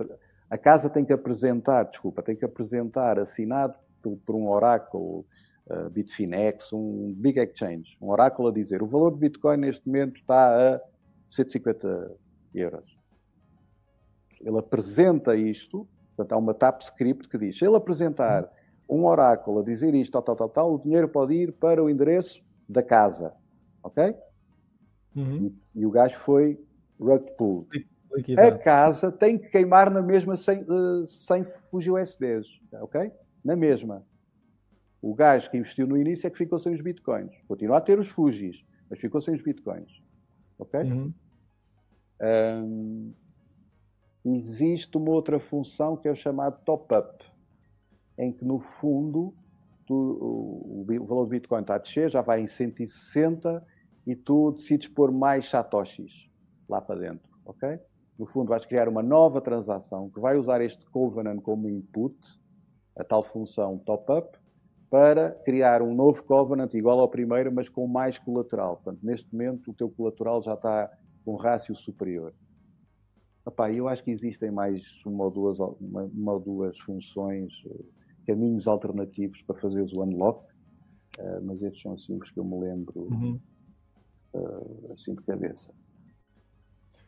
a 0.49 0.59
casa 0.59 0.88
tem 0.88 1.05
que 1.05 1.12
apresentar, 1.12 1.85
desculpa, 1.85 2.23
tem 2.23 2.37
que 2.37 2.45
apresentar 2.45 3.18
assinado 3.18 3.79
por, 4.03 4.16
por 4.18 4.35
um 4.35 4.49
oráculo 4.49 5.27
uh, 5.66 5.90
Bitfinex, 5.90 6.73
um 6.73 7.12
Big 7.16 7.38
Exchange, 7.38 7.97
um 8.01 8.11
oráculo 8.11 8.49
a 8.49 8.53
dizer 8.53 8.83
o 8.83 8.87
valor 8.87 9.11
do 9.11 9.16
Bitcoin 9.16 9.59
neste 9.59 9.87
momento 9.87 10.16
está 10.16 10.75
a 10.75 10.81
150 11.31 12.12
euros. 12.55 12.99
Ele 14.40 14.59
apresenta 14.59 15.37
isto, 15.37 15.88
portanto, 16.16 16.33
há 16.33 16.37
uma 16.37 16.53
TAP 16.53 16.83
script 16.83 17.29
que 17.29 17.38
diz: 17.38 17.59
se 17.59 17.64
ele 17.64 17.77
apresentar 17.77 18.51
um 18.92 19.07
oráculo 19.07 19.61
a 19.61 19.62
dizer 19.62 19.94
isto, 19.94 20.12
tal, 20.12 20.22
tal, 20.22 20.37
tal, 20.37 20.48
tal, 20.48 20.74
o 20.74 20.78
dinheiro 20.78 21.09
pode 21.09 21.35
ir 21.35 21.52
para 21.52 21.83
o 21.83 21.88
endereço 21.88 22.44
da 22.68 22.83
casa. 22.83 23.35
Ok? 23.83 24.14
Uhum. 25.16 25.52
E, 25.74 25.81
e, 25.81 25.87
o 25.87 25.90
gajo 25.90 26.16
foi 26.16 26.61
rug 27.00 27.31
pull. 27.37 27.66
A 28.37 28.59
casa 28.59 29.11
tem 29.11 29.38
que 29.38 29.48
queimar 29.48 29.90
na 29.90 30.02
mesma 30.02 30.37
sem, 30.37 30.62
uh, 30.64 31.07
sem 31.07 31.42
fugir 31.42 31.90
USDs. 31.90 32.61
Ok? 32.83 33.11
Na 33.42 33.57
mesma. 33.57 34.05
O 35.00 35.14
gajo 35.14 35.50
que 35.50 35.57
investiu 35.57 35.87
no 35.87 35.96
início 35.96 36.26
é 36.26 36.31
que 36.31 36.37
ficou 36.37 36.59
sem 36.59 36.72
os 36.72 36.81
bitcoins. 36.83 37.33
Continua 37.48 37.78
a 37.78 37.81
ter 37.81 37.98
os 37.98 38.09
fugis, 38.09 38.64
mas 38.90 39.00
ficou 39.00 39.20
sem 39.20 39.35
os 39.35 39.40
bitcoins. 39.40 40.02
Ok? 40.59 40.81
Uhum. 40.81 41.12
Um, 42.22 43.12
existe 44.24 44.96
uma 44.96 45.11
outra 45.11 45.40
função 45.40 45.96
que 45.96 46.07
é 46.07 46.12
o 46.12 46.14
chamado 46.14 46.62
top-up, 46.64 47.24
em 48.18 48.33
que 48.33 48.44
no 48.44 48.59
fundo 48.59 49.35
tu, 49.87 49.94
o, 49.94 50.87
o, 50.88 51.07
valor 51.07 51.25
do 51.25 51.31
Bitcoin 51.31 51.62
está 51.62 51.77
a 51.77 51.79
descer, 51.79 52.11
já 52.11 52.20
vai 52.20 52.40
em 52.40 52.46
160 52.46 53.64
e 54.07 54.14
tu 54.14 54.53
decides 54.53 54.88
pôr 54.88 55.11
mais 55.11 55.48
satoshis 55.48 56.29
lá 56.68 56.81
para 56.81 57.01
dentro, 57.01 57.29
ok? 57.44 57.79
No 58.18 58.27
fundo 58.27 58.48
vais 58.48 58.66
criar 58.66 58.88
uma 58.88 59.03
nova 59.03 59.40
transação 59.40 60.11
que 60.11 60.20
vai 60.20 60.37
usar 60.37 60.61
este 60.61 60.87
Covenant 60.87 61.40
como 61.40 61.68
input, 61.68 62.16
a 62.96 63.03
tal 63.03 63.22
função 63.22 63.79
top-up, 63.79 64.38
para 64.90 65.31
criar 65.31 65.81
um 65.81 65.94
novo 65.94 66.22
Covenant 66.25 66.75
igual 66.75 67.01
ao 67.01 67.09
primeiro, 67.09 67.51
mas 67.51 67.68
com 67.68 67.87
mais 67.87 68.18
colateral. 68.18 68.77
Portanto, 68.77 69.01
neste 69.03 69.33
momento 69.33 69.70
o 69.70 69.75
teu 69.75 69.88
colateral 69.88 70.42
já 70.42 70.55
está 70.55 70.90
com 71.25 71.35
rácio 71.37 71.75
superior. 71.75 72.35
Epá, 73.46 73.72
eu 73.72 73.88
acho 73.88 74.05
que 74.05 74.11
existem 74.11 74.51
mais 74.51 75.05
uma 75.05 75.25
ou 75.25 75.31
duas, 75.31 75.59
uma, 75.59 76.05
uma 76.05 76.33
ou 76.35 76.40
duas 76.40 76.79
funções, 76.79 77.64
eh, 77.66 77.85
caminhos 78.26 78.66
alternativos 78.66 79.42
para 79.42 79.56
fazeres 79.56 79.92
o 79.92 80.02
unlock, 80.02 80.44
uh, 81.18 81.42
mas 81.42 81.62
estes 81.62 81.82
são 81.82 81.94
assim 81.94 82.16
os 82.16 82.30
que 82.30 82.38
eu 82.38 82.44
me 82.44 82.58
lembro 82.61 83.00
uhum. 83.00 83.40
uh, 84.35 84.92
assim 84.92 85.14
de 85.14 85.22
cabeça. 85.22 85.72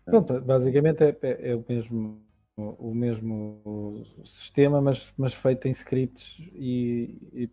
Pronto, 0.05 0.41
basicamente 0.41 1.03
é, 1.03 1.17
é, 1.23 1.51
é, 1.51 1.55
o 1.57 1.65
mesmo 1.67 2.23
o 2.57 2.95
mesmo 2.95 4.05
sistema, 4.25 4.81
mas, 4.81 5.13
mas 5.17 5.35
feito 5.35 5.67
em 5.67 5.73
scripts 5.73 6.39
e, 6.53 7.19
e 7.33 7.51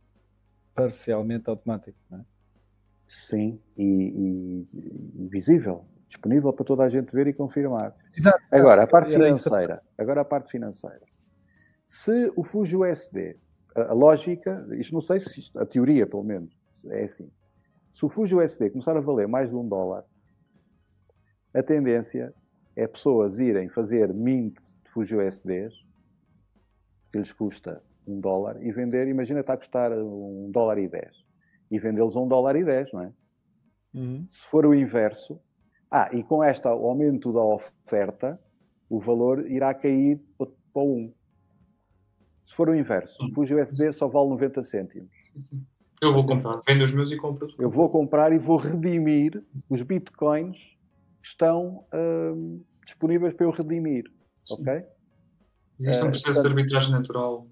parcialmente 0.76 1.50
automático, 1.50 1.98
não 2.08 2.20
é? 2.20 2.26
Sim, 3.08 3.60
e, 3.76 4.68
e, 4.72 5.28
visível 5.28 5.86
disponível 6.12 6.52
para 6.52 6.66
toda 6.66 6.84
a 6.84 6.90
gente 6.90 7.14
ver 7.16 7.28
e 7.28 7.34
confirmar. 7.34 7.96
Exato. 8.16 8.42
Agora, 8.52 8.84
a 8.84 8.88
parte 8.88 9.14
financeira. 9.14 9.82
Agora, 9.98 10.22
a 10.22 10.26
parte 10.26 10.52
financeira. 10.52 11.02
Se 11.86 12.32
o 12.36 12.44
Fuji 12.44 12.76
USD, 12.76 13.38
a, 13.76 13.92
a 13.92 13.94
lógica, 13.94 14.68
isto 14.72 14.94
não 14.94 15.02
sei 15.02 15.20
se 15.20 15.40
isto, 15.40 15.60
a 15.60 15.66
teoria 15.66 16.08
pelo 16.08 16.24
menos, 16.24 16.54
é 16.88 17.04
assim. 17.04 17.32
Se 17.92 18.06
o 18.06 18.10
Fuji 18.10 18.36
USD 18.36 18.70
começar 18.70 18.96
a 18.96 19.02
valer 19.02 19.28
mais 19.28 19.50
de 19.50 19.56
um 19.56 19.68
dólar, 19.68 20.04
a 21.54 21.62
tendência 21.62 22.34
é 22.76 22.88
pessoas 22.88 23.40
irem 23.40 23.68
fazer 23.68 24.14
mint 24.14 24.56
de 24.56 24.92
Fuji 24.92 25.16
USDs, 25.16 25.74
que 27.12 27.18
lhes 27.18 27.34
custa 27.34 27.84
um 28.08 28.20
dólar, 28.20 28.64
e 28.64 28.72
vender, 28.72 29.08
imagina 29.08 29.42
está 29.42 29.54
a 29.54 29.58
custar 29.58 29.92
um 29.92 30.50
dólar 30.52 30.78
e 30.78 30.88
dez, 30.88 31.26
e 31.70 31.78
vendê-los 31.78 32.16
a 32.16 32.20
um 32.22 32.28
dólar 32.28 32.56
e 32.56 32.64
dez, 32.64 32.92
não 32.94 33.02
é? 33.02 33.14
Uhum. 33.94 34.26
Se 34.26 34.42
for 34.44 34.66
o 34.66 34.74
inverso, 34.74 35.40
ah, 35.90 36.10
e 36.14 36.24
com 36.24 36.42
este 36.42 36.66
aumento 36.68 37.34
da 37.34 37.44
oferta, 37.44 38.40
o 38.90 38.98
valor 38.98 39.46
irá 39.50 39.74
cair 39.74 40.24
para 40.38 40.82
1. 40.82 41.14
Se 42.44 42.54
for 42.54 42.70
o 42.70 42.76
inverso, 42.76 43.18
o 43.26 43.32
Fuji 43.34 43.56
USD 43.56 43.94
só 43.94 44.08
vale 44.08 44.30
90 44.30 44.64
cêntimos. 44.64 45.10
Eu 46.02 46.12
vou 46.14 46.26
comprar, 46.26 46.62
vendo 46.68 46.84
os 46.84 46.92
meus 46.92 47.12
e 47.12 47.18
compro. 47.18 47.48
Eu 47.60 47.70
vou 47.70 47.90
comprar 47.90 48.34
e 48.34 48.38
vou 48.38 48.58
redimir 48.58 49.44
os 49.70 49.82
bitcoins 49.84 50.58
que 51.22 51.28
estão 51.28 51.86
hum, 51.94 52.62
disponíveis 52.84 53.34
para 53.34 53.46
eu 53.46 53.52
redimir. 53.52 54.06
Sim. 54.46 54.56
Ok? 54.56 54.84
Existe 55.80 56.04
um 56.04 56.08
Eh, 56.08 56.10
processo 56.10 56.24
portanto- 56.26 56.42
de 56.42 56.48
arbitragem 56.48 56.92
natural. 56.92 57.48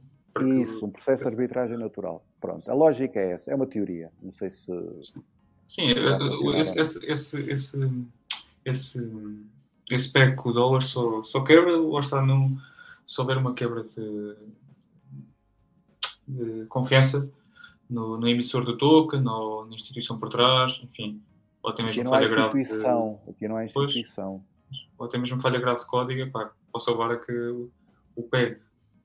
Isso, 0.62 0.86
um 0.86 0.90
processo 0.92 1.24
de 1.24 1.30
arbitragem 1.30 1.78
natural. 1.78 2.26
Pronto, 2.40 2.70
a 2.70 2.74
lógica 2.74 3.20
é 3.20 3.32
essa, 3.34 3.52
é 3.52 3.56
uma 3.56 3.68
teoria. 3.68 4.12
Não 4.22 4.32
sei 4.32 4.50
se. 4.50 4.72
Sim, 5.68 5.92
eh, 5.92 6.18
funcionar 6.20 6.60
esse, 6.60 6.80
esse, 6.80 7.06
esse, 7.52 8.08
esse, 8.66 9.00
esse, 9.90 10.12
peg 10.12 10.36
o 10.44 10.52
dólar 10.52 10.82
só, 10.82 11.22
só 11.24 11.44
quebra 11.44 11.78
ou 11.78 12.00
está 12.00 12.22
no, 12.22 12.58
se 13.08 13.20
houver 13.22 13.38
uma 13.38 13.54
quebra 13.54 13.84
de, 13.84 14.36
de 16.30 16.66
confiança 16.68 17.30
no, 17.90 18.18
no 18.18 18.28
emissor 18.28 18.64
do 18.64 18.78
token 18.78 19.26
ou 19.28 19.66
na 19.66 19.76
instituição 19.76 20.18
por 20.20 20.30
trás, 20.30 20.80
enfim, 20.84 21.22
ou 21.64 21.72
até 21.72 21.82
mesmo 21.84 22.08
falha 22.08 22.28
grave 22.30 22.64
de. 22.64 23.20
Aqui 23.28 23.48
não 23.48 23.58
há 23.58 23.66
Pois. 23.74 23.90
instituição. 23.90 24.44
ou 24.98 25.06
até 25.08 25.18
mesmo 25.18 25.42
falha 25.42 25.60
grave 25.60 25.80
de 25.80 25.88
código, 25.88 26.22
epá, 26.22 26.52
posso 26.72 26.86
salvar 26.86 27.12
a 27.12 27.18
que 27.18 27.32
o- 27.32 27.70
peg 28.24 28.58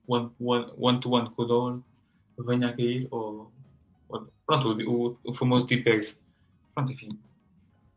one, 0.07 0.29
one, 0.39 0.65
one 0.77 1.29
com 1.31 1.41
o 1.41 1.45
dólar 1.45 1.79
venha 2.37 2.67
a 2.67 2.73
cair 2.73 3.07
ou, 3.09 3.51
ou- 4.09 4.27
pronto, 4.45 4.69
o, 4.87 5.17
o, 5.23 5.33
famoso 5.33 5.65
T-peg. 5.65 6.15
Pronto, 6.75 6.91
enfim. 6.93 7.09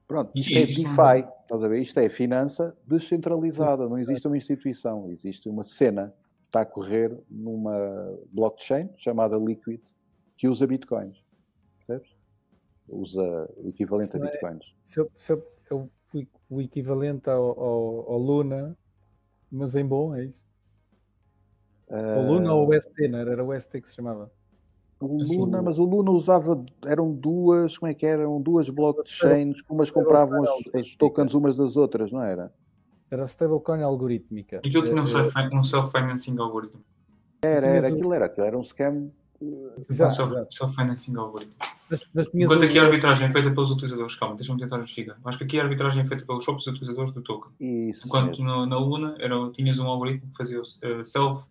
Pronto, 0.07 0.31
isto 0.35 0.49
Sim, 0.49 0.55
é 0.57 0.61
existe 0.61 0.81
um- 0.81 0.85
DeFi, 0.85 1.29
estás 1.43 1.63
a 1.63 1.69
ver? 1.69 1.83
Isto 1.83 2.01
é 2.01 2.09
finança 2.09 2.75
descentralizada, 2.87 3.87
não 3.89 3.99
existe 3.99 4.27
uma 4.27 4.37
instituição, 4.39 5.11
existe 5.11 5.49
uma 5.51 5.63
cena 5.63 6.15
está 6.49 6.63
a 6.63 6.67
correr 6.67 7.17
numa 7.31 8.19
blockchain 8.33 8.91
chamada 8.97 9.39
Liquid 9.39 9.83
que 10.37 10.49
usa 10.49 10.67
bitcoins, 10.67 11.23
percebes? 11.77 12.17
Usa 12.89 13.23
o 13.57 13.69
equivalente 13.69 14.17
a 14.17 14.19
é- 14.19 14.31
bitcoins. 14.31 14.75
Se 14.85 15.01
eu, 15.01 15.11
se 15.17 15.33
eu, 15.33 15.47
é 15.71 15.75
o, 15.75 16.61
equivalente 16.61 17.29
ao, 17.29 17.61
ao, 17.61 18.13
ao 18.13 18.19
Luna, 18.19 18.77
mas 19.51 19.75
em 19.75 19.85
bom, 19.85 20.15
é 20.15 20.25
isso? 20.25 20.47
O 21.91 22.21
Luna 22.21 22.51
Ah, 22.51 22.55
ou 22.55 22.69
o 22.69 22.77
UST, 22.77 23.09
não 23.09 23.19
era? 23.19 23.33
Era 23.33 23.45
o 23.45 23.55
UST 23.55 23.81
que 23.81 23.89
se 23.89 23.97
chamava. 23.97 24.31
O 25.01 25.23
Luna, 25.23 25.63
mas 25.63 25.79
o 25.79 25.85
Luna 25.85 26.11
usava, 26.11 26.65
eram 26.85 27.13
duas, 27.13 27.79
como 27.79 27.91
é 27.91 27.95
que 27.95 28.05
eram? 28.05 28.41
Duas 28.43 28.69
blockchains, 28.69 29.57
umas 29.71 29.91
compravam 29.91 30.43
as, 30.43 30.75
as 30.75 30.95
tokens 30.97 31.35
umas 31.35 31.57
das 31.57 31.77
outras, 31.77 32.11
não 32.11 32.23
era? 32.23 32.53
Era 33.11 33.25
stablecoin 33.27 33.83
algorítmica. 33.83 34.59
Aquilo 34.59 34.85
tinha 34.85 35.01
um 35.01 35.05
Eh, 35.05 35.07
self- 35.07 35.55
um 35.55 35.63
self-financing 35.63 36.39
algoritmo. 36.39 36.81
Era, 37.43 37.67
era, 37.67 37.89
aquilo 37.89 38.13
era, 38.13 38.27
aquilo 38.27 38.47
era 38.47 38.59
um 38.59 38.63
scam. 38.63 39.11
Um 39.41 39.71
Exato, 39.89 40.17
self- 40.17 40.33
exato. 40.35 40.55
self-financing 40.55 41.17
algoritmo. 41.17 41.55
Mas, 41.89 42.05
mas 42.13 42.35
Enquanto 42.35 42.65
aqui 42.65 42.79
a 42.79 42.85
arbitragem 42.85 43.29
é 43.29 43.33
feita 43.33 43.51
pelos 43.51 43.71
utilizadores, 43.71 44.15
calma, 44.17 44.37
deixa-me 44.37 44.61
tentar 44.61 44.79
justificar. 44.81 45.17
Acho 45.25 45.39
que 45.39 45.45
aqui 45.45 45.59
a 45.59 45.63
arbitragem 45.63 46.03
é 46.03 46.07
feita 46.07 46.27
pelos 46.27 46.45
próprios 46.45 46.67
utilizadores 46.67 47.15
do 47.15 47.23
token. 47.23 47.51
Isso 47.89 48.07
Enquanto 48.07 48.31
mesmo. 48.31 48.45
no- 48.45 48.67
na 48.67 48.79
Luna 48.79 49.17
era, 49.19 49.51
tinhas 49.53 49.79
um 49.79 49.87
algoritmo 49.87 50.31
que 50.33 50.37
fazia 50.37 50.59
o 50.61 50.63
eh, 50.83 51.05
self. 51.05 51.45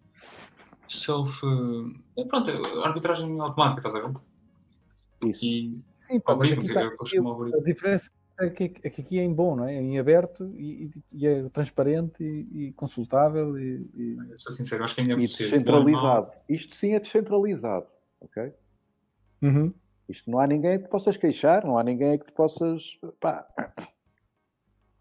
self. 0.88 1.42
eh, 2.18 2.24
pronto, 2.26 2.52
a 2.52 2.88
arbitragem 2.88 3.40
automática, 3.40 3.88
estás 3.88 3.96
a 3.96 4.08
ver? 4.08 4.18
Isso. 5.24 5.44
E 5.46 5.80
Sim, 5.98 6.20
pá, 6.20 6.36
mas 6.36 6.52
algoritmo, 6.52 6.60
aqui 6.60 6.68
que 6.68 6.74
tá- 6.74 6.82
é 7.56 7.58
a 7.58 7.64
diferença 7.64 8.12
é 8.40 8.50
que, 8.50 8.64
é 8.84 8.90
que 8.90 9.02
aqui 9.02 9.20
é 9.20 9.24
em 9.24 9.34
bom, 9.34 9.56
não 9.56 9.66
é? 9.66 9.76
É 9.76 9.82
em 9.82 9.98
aberto 10.00 10.46
e, 10.56 10.86
e- 10.86 11.04
e 11.12 11.28
é 11.28 11.50
transparente 11.50 12.24
e, 12.24 12.68
e 12.68 12.74
consultável 12.74 13.58
e, 13.58 13.90
e- 13.96 14.18
Sou 14.38 14.54
sincero, 14.54 14.84
acho 14.84 14.96
que 14.96 15.02
ainda 15.02 15.14
é 15.14 15.18
E 15.18 15.28
descentralizado. 15.28 16.32
Isto 16.48 16.76
sim 16.76 16.94
é 16.94 17.00
descentralizado, 17.00 17.88
ok? 18.22 18.54
Uhum. 19.42 19.74
Isto 20.10 20.30
não 20.32 20.40
há 20.40 20.48
ninguém 20.48 20.78
que 20.78 20.86
te 20.86 20.90
possas 20.90 21.18
queixar, 21.18 21.66
não 21.66 21.78
há 21.78 21.84
ninguém 21.84 22.18
que 22.18 22.26
te 22.26 22.32
possas. 22.34 23.00
Pá. 23.20 23.48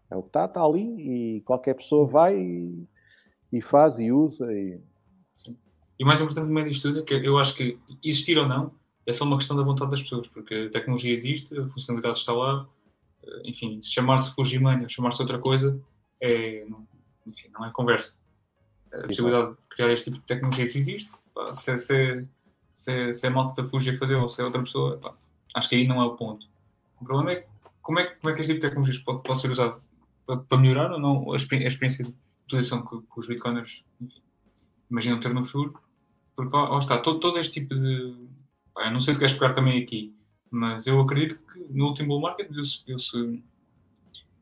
É 0.09 0.15
o 0.15 0.21
que 0.21 0.29
está, 0.29 0.45
está 0.45 0.63
ali 0.63 1.37
e 1.37 1.41
qualquer 1.41 1.75
pessoa 1.75 2.05
vai 2.07 2.37
e, 2.39 2.87
e 3.51 3.61
faz 3.61 3.99
e 3.99 4.11
usa. 4.11 4.51
E... 4.53 4.79
E 5.99 6.03
o 6.03 6.07
mais 6.07 6.21
importante 6.21 6.45
no 6.47 6.53
meio 6.53 6.69
disto 6.69 6.87
tudo 6.89 7.01
é 7.01 7.03
que 7.03 7.13
eu 7.13 7.37
acho 7.37 7.55
que 7.55 7.77
existir 8.03 8.37
ou 8.37 8.47
não 8.47 8.71
é 9.05 9.13
só 9.13 9.23
uma 9.23 9.37
questão 9.37 9.55
da 9.55 9.63
vontade 9.63 9.91
das 9.91 10.01
pessoas, 10.01 10.27
porque 10.27 10.53
a 10.53 10.69
tecnologia 10.71 11.15
existe, 11.15 11.57
a 11.57 11.65
funcionalidade 11.69 12.19
está 12.19 12.33
lá, 12.33 12.67
enfim, 13.43 13.81
se 13.81 13.91
chamar-se 13.93 14.33
Fujimania 14.33 14.83
ou 14.83 14.89
chamar-se 14.89 15.21
outra 15.21 15.39
coisa, 15.39 15.79
é, 16.21 16.65
não, 16.67 16.87
enfim, 17.25 17.49
não 17.53 17.65
é 17.65 17.71
conversa. 17.71 18.17
A 18.93 19.07
possibilidade 19.07 19.51
de 19.51 19.57
criar 19.69 19.91
este 19.91 20.05
tipo 20.05 20.17
de 20.17 20.25
tecnologia 20.25 20.63
existe, 20.65 21.11
pá, 21.33 21.53
se, 21.53 21.71
é- 21.71 21.77
se, 21.77 21.93
é- 21.95 22.25
se, 22.73 22.91
é- 22.91 23.13
se 23.13 23.25
é 23.25 23.29
a 23.29 23.31
malta 23.31 23.61
da 23.61 23.69
Fuji 23.69 23.91
a 23.91 23.97
fazer 23.97 24.15
ou 24.15 24.29
se 24.29 24.41
é 24.41 24.45
outra 24.45 24.61
pessoa, 24.63 24.97
pá, 24.97 25.13
acho 25.55 25.69
que 25.69 25.75
aí 25.75 25.87
não 25.87 26.01
é 26.01 26.05
o 26.05 26.15
ponto. 26.15 26.45
O 27.01 27.05
problema 27.05 27.31
é 27.33 27.47
como 27.81 27.99
é, 27.99 28.05
como 28.05 28.31
é 28.31 28.35
que 28.35 28.41
este 28.41 28.53
tipo 28.53 28.61
de 28.61 28.67
tecnologias 28.69 29.03
pode, 29.03 29.23
pode 29.23 29.41
ser 29.41 29.51
usado 29.51 29.81
para, 30.25 30.37
para 30.37 30.57
melhorar 30.57 30.91
ou 30.91 30.99
não 30.99 31.31
a, 31.31 31.35
experi- 31.35 31.63
a 31.63 31.67
experiência 31.67 32.03
de 32.05 32.13
utilização 32.45 32.85
que, 32.85 32.97
que 32.97 33.19
os 33.19 33.27
bitcoiners 33.27 33.83
enfim, 34.01 34.21
imaginam 34.89 35.19
ter 35.19 35.33
no 35.33 35.45
futuro, 35.45 35.79
porque 36.35 36.55
lá 36.55 36.77
está, 36.79 36.97
todo, 36.99 37.19
todo 37.19 37.37
este 37.39 37.61
tipo 37.61 37.75
de. 37.75 38.15
pá, 38.73 38.85
eu 38.87 38.91
não 38.91 39.01
sei 39.01 39.13
se 39.13 39.19
queres 39.19 39.33
pegar 39.35 39.53
também 39.53 39.81
aqui, 39.81 40.15
mas 40.49 40.87
eu 40.87 40.99
acredito 41.01 41.37
que 41.39 41.46
no 41.69 41.87
último 41.87 42.09
bull 42.09 42.21
market 42.21 42.51
deu-se 42.51 42.85
deu-se- 42.85 43.43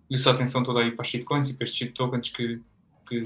deu-se 0.10 0.30
a 0.30 0.32
atenção 0.32 0.64
toda 0.64 0.80
aí 0.82 0.92
para 0.92 1.04
as 1.04 1.10
shitcoins 1.10 1.50
e 1.50 1.54
para 1.54 1.64
estes 1.64 1.78
shit 1.80 1.94
tokens 1.94 2.30
que, 2.30 2.62
que 3.08 3.22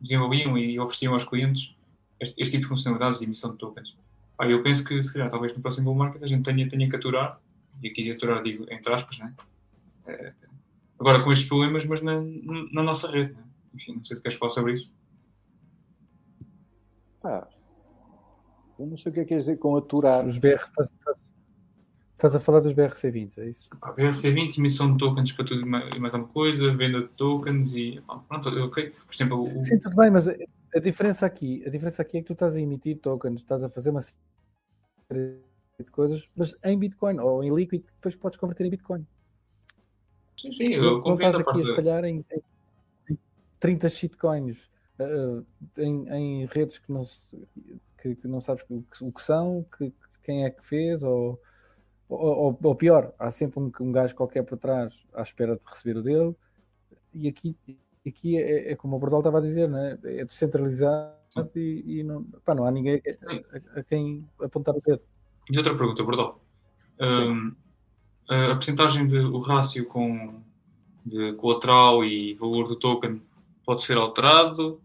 desenvolviam 0.00 0.56
e 0.58 0.78
ofereciam 0.78 1.14
aos 1.14 1.24
clientes 1.24 1.74
este, 2.20 2.34
este 2.38 2.52
tipo 2.52 2.62
de 2.62 2.68
funcionalidades 2.68 3.18
de 3.18 3.24
emissão 3.24 3.52
de 3.52 3.58
tokens. 3.58 3.96
Pá, 4.36 4.46
eu 4.46 4.62
penso 4.62 4.84
que, 4.84 5.00
se 5.02 5.12
calhar, 5.12 5.30
talvez 5.30 5.54
no 5.54 5.60
próximo 5.60 5.84
bull 5.86 5.94
market 5.94 6.22
a 6.22 6.26
gente 6.26 6.42
tenha, 6.44 6.68
tenha 6.68 6.88
que 6.88 6.96
aturar, 6.96 7.40
e 7.82 7.88
aqui 7.88 8.10
aturar 8.10 8.42
digo 8.42 8.66
entre 8.70 8.92
aspas, 8.92 9.18
né? 9.18 9.34
Eh, 10.06 10.32
agora 10.98 11.22
com 11.22 11.32
estes 11.32 11.48
problemas, 11.48 11.84
mas 11.86 12.02
na, 12.02 12.20
na 12.72 12.82
nossa 12.82 13.10
rede. 13.10 13.32
Né? 13.32 13.44
Enfim, 13.74 13.94
não 13.96 14.04
sei 14.04 14.16
se 14.16 14.22
queres 14.22 14.38
falar 14.38 14.50
sobre 14.50 14.74
isso. 14.74 14.92
Pá, 17.22 17.48
eu 18.78 18.86
não 18.86 18.96
sei 18.96 19.10
o 19.10 19.14
que 19.14 19.20
é 19.20 19.22
que 19.24 19.30
quer 19.30 19.38
dizer 19.38 19.56
com 19.56 19.76
aturar. 19.76 20.26
Os 20.26 20.38
BR, 20.38 20.58
estás, 22.26 22.36
a 22.36 22.40
falar 22.40 22.60
dos 22.60 22.72
BRC20, 22.72 23.38
é 23.38 23.48
isso? 23.48 23.68
Pá, 23.80 23.94
BRC20, 23.94 24.58
emissão 24.58 24.92
de 24.92 24.98
tokens 24.98 25.32
para 25.32 25.44
tudo 25.44 25.60
e 25.60 25.64
mais 25.66 26.14
alguma 26.14 26.32
coisa, 26.32 26.74
venda 26.74 27.02
de 27.02 27.08
tokens 27.08 27.74
e 27.74 28.02
pronto, 28.28 28.48
ok. 28.48 28.90
Por 29.06 29.14
exemplo, 29.14 29.42
o, 29.42 29.64
Sim, 29.64 29.78
tudo 29.78 29.96
bem, 29.96 30.10
mas 30.10 30.28
a 30.28 30.78
diferença 30.78 31.26
aqui, 31.26 31.62
a 31.66 31.70
diferença 31.70 32.02
aqui 32.02 32.18
é 32.18 32.20
que 32.20 32.26
tu 32.26 32.32
estás 32.32 32.56
a 32.56 32.60
emitir 32.60 32.98
tokens, 32.98 33.40
estás 33.40 33.62
a 33.62 33.68
fazer 33.68 33.90
uma 33.90 34.00
série 34.00 35.38
de 35.78 35.90
coisas, 35.90 36.24
mas 36.36 36.54
em 36.64 36.78
Bitcoin 36.78 37.18
ou 37.18 37.44
em 37.44 37.54
líquido 37.54 37.84
que 37.84 37.92
depois 37.94 38.16
podes 38.16 38.38
converter 38.38 38.66
em 38.66 38.70
Bitcoin. 38.70 39.06
sim, 40.38 40.52
sim, 40.52 40.74
eu 40.74 41.02
não 41.02 41.14
estás 41.14 41.34
aqui 41.36 41.58
a 41.58 41.60
espalhar 41.60 42.04
em, 42.04 42.24
em 43.10 43.18
30 43.60 43.88
shitcoins 43.88 44.68
uh, 44.98 45.44
em, 45.76 46.08
em 46.08 46.46
redes 46.46 46.78
que 46.78 46.90
não, 46.92 47.04
que, 48.00 48.14
que 48.14 48.28
não 48.28 48.40
sabes 48.40 48.64
o 48.68 48.82
que, 48.82 49.04
o 49.04 49.12
que 49.12 49.22
são, 49.22 49.66
que, 49.76 49.92
quem 50.22 50.44
é 50.44 50.50
que 50.50 50.64
fez, 50.64 51.02
ou, 51.02 51.40
ou, 52.08 52.18
ou- 52.18 52.58
ou 52.62 52.74
pior, 52.74 53.12
há 53.18 53.30
sempre 53.30 53.60
um, 53.60 53.70
um 53.80 53.92
gajo 53.92 54.14
qualquer 54.14 54.42
por 54.44 54.58
trás 54.58 54.92
à 55.12 55.22
espera 55.22 55.56
de 55.56 55.62
receber 55.66 55.96
o 55.98 56.02
dele, 56.02 56.34
e 57.12 57.28
aqui, 57.28 57.56
aqui 58.06 58.36
é, 58.36 58.72
é 58.72 58.76
como 58.76 58.96
o 58.96 58.98
Bordal 58.98 59.20
estava 59.20 59.38
a 59.38 59.42
dizer, 59.42 59.68
não 59.68 59.78
é? 59.78 59.98
é 60.04 60.24
descentralizado 60.24 61.14
e, 61.54 62.00
e 62.00 62.02
não, 62.04 62.24
pá, 62.44 62.54
não 62.54 62.64
há 62.66 62.70
ninguém 62.70 63.00
a, 63.26 63.32
a- 63.76 63.80
a 63.80 63.84
quem 63.84 64.26
apontar 64.40 64.74
o 64.74 64.80
dedo. 64.80 65.02
E 65.50 65.56
outra 65.58 65.76
pergunta, 65.76 66.02
Bordal. 66.02 66.40
Um, 67.00 67.54
a, 68.28 68.52
a 68.52 68.54
percentagem 68.56 69.06
de 69.06 69.18
o 69.18 69.40
rácio 69.40 69.86
com 69.86 70.40
de 71.04 71.34
colateral 71.34 72.02
e 72.02 72.32
valor 72.34 72.66
do 72.66 72.76
token 72.76 73.20
pode 73.66 73.82
ser 73.82 73.96
alterado? 73.98 74.80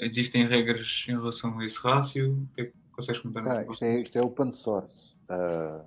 Existem 0.00 0.46
regras 0.46 1.04
em 1.08 1.12
relação 1.12 1.58
a 1.60 1.64
esse 1.64 1.78
rácio? 1.78 2.32
O 2.32 2.54
que 2.54 2.60
é 2.62 2.64
que 2.66 2.72
consegues 2.92 3.20
comentar? 3.20 3.46
Ah, 3.58 3.62
isto, 3.70 3.84
é, 3.84 4.00
isto 4.00 4.18
é 4.18 4.22
open 4.22 4.50
source. 4.50 5.12
Ah, 5.28 5.84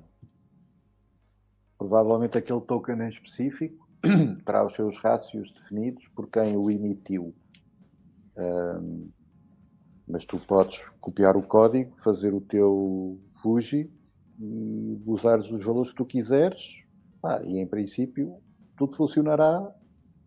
provavelmente 1.84 2.38
aquele 2.38 2.62
token 2.62 3.02
em 3.02 3.10
específico 3.10 3.86
terá 4.46 4.65
os 4.65 4.74
seus 4.74 4.96
rácios 4.98 5.52
definidos 5.52 6.08
por 6.15 6.30
quem 6.30 6.56
o 6.56 6.72
emitiu. 6.72 7.36
Ahm, 8.38 9.10
mas 10.08 10.24
tu 10.24 10.38
podes 10.39 10.89
copiar 11.02 11.36
o 11.36 11.43
código, 11.43 11.93
fazer 11.98 12.34
o 12.34 12.39
teu 12.39 13.19
Fuji 13.34 13.91
e 14.39 15.02
usares 15.06 15.52
os 15.52 15.65
valores 15.65 15.91
que 15.91 15.98
tu 15.98 16.06
quiseres 16.06 16.84
pá, 17.22 17.41
e 17.43 17.60
em 17.60 17.67
princípio 17.67 18.38
tudo 18.78 18.96
funcionará 18.96 19.69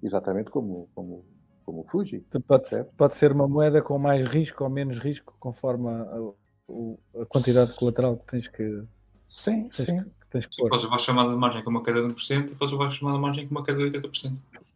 exatamente 0.03 0.51
como, 0.51 0.90
como, 0.95 1.25
como 1.64 1.81
o 1.81 1.85
Fuji. 1.87 2.21
Portanto, 2.21 2.45
Pode, 2.47 2.69
Certo. 2.69 2.92
pode 2.99 3.16
ser 3.16 3.33
uma 3.33 3.49
moeda 3.49 3.81
com 3.81 3.99
mais 3.99 4.27
risco 4.27 4.62
ou 4.62 4.69
menos 4.69 4.99
risco, 4.99 5.35
conforme 5.40 5.88
a, 5.88 7.23
a 7.23 7.27
quantidade 7.27 7.73
de 7.73 7.79
colateral 7.79 8.19
que 8.19 8.27
tens 8.27 8.47
que, 8.47 8.85
Sim, 9.27 9.69
tens 9.71 9.87
sim. 9.88 10.05
que 10.05 10.26
tens 10.38 10.46
que 10.46 10.55
Sim, 10.55 10.62
pôr. 10.62 10.70
podes 10.70 10.85
levar 10.85 10.96
a 10.96 10.99
chamada 10.99 11.31
de 11.31 11.37
margem 11.37 11.64
com 11.64 11.70
uma 11.70 11.83
queda 11.85 12.03
de 12.03 12.09
1% 12.14 12.53
e 12.53 12.55
podes 12.55 12.72
levar 12.72 12.88
a 12.88 12.90
chamada 12.90 13.16
de 13.16 13.22
margem 13.22 13.49
com 13.49 13.55
uma 13.55 13.64
queda 13.64 13.90
de 13.90 13.99
80%. 13.99 14.33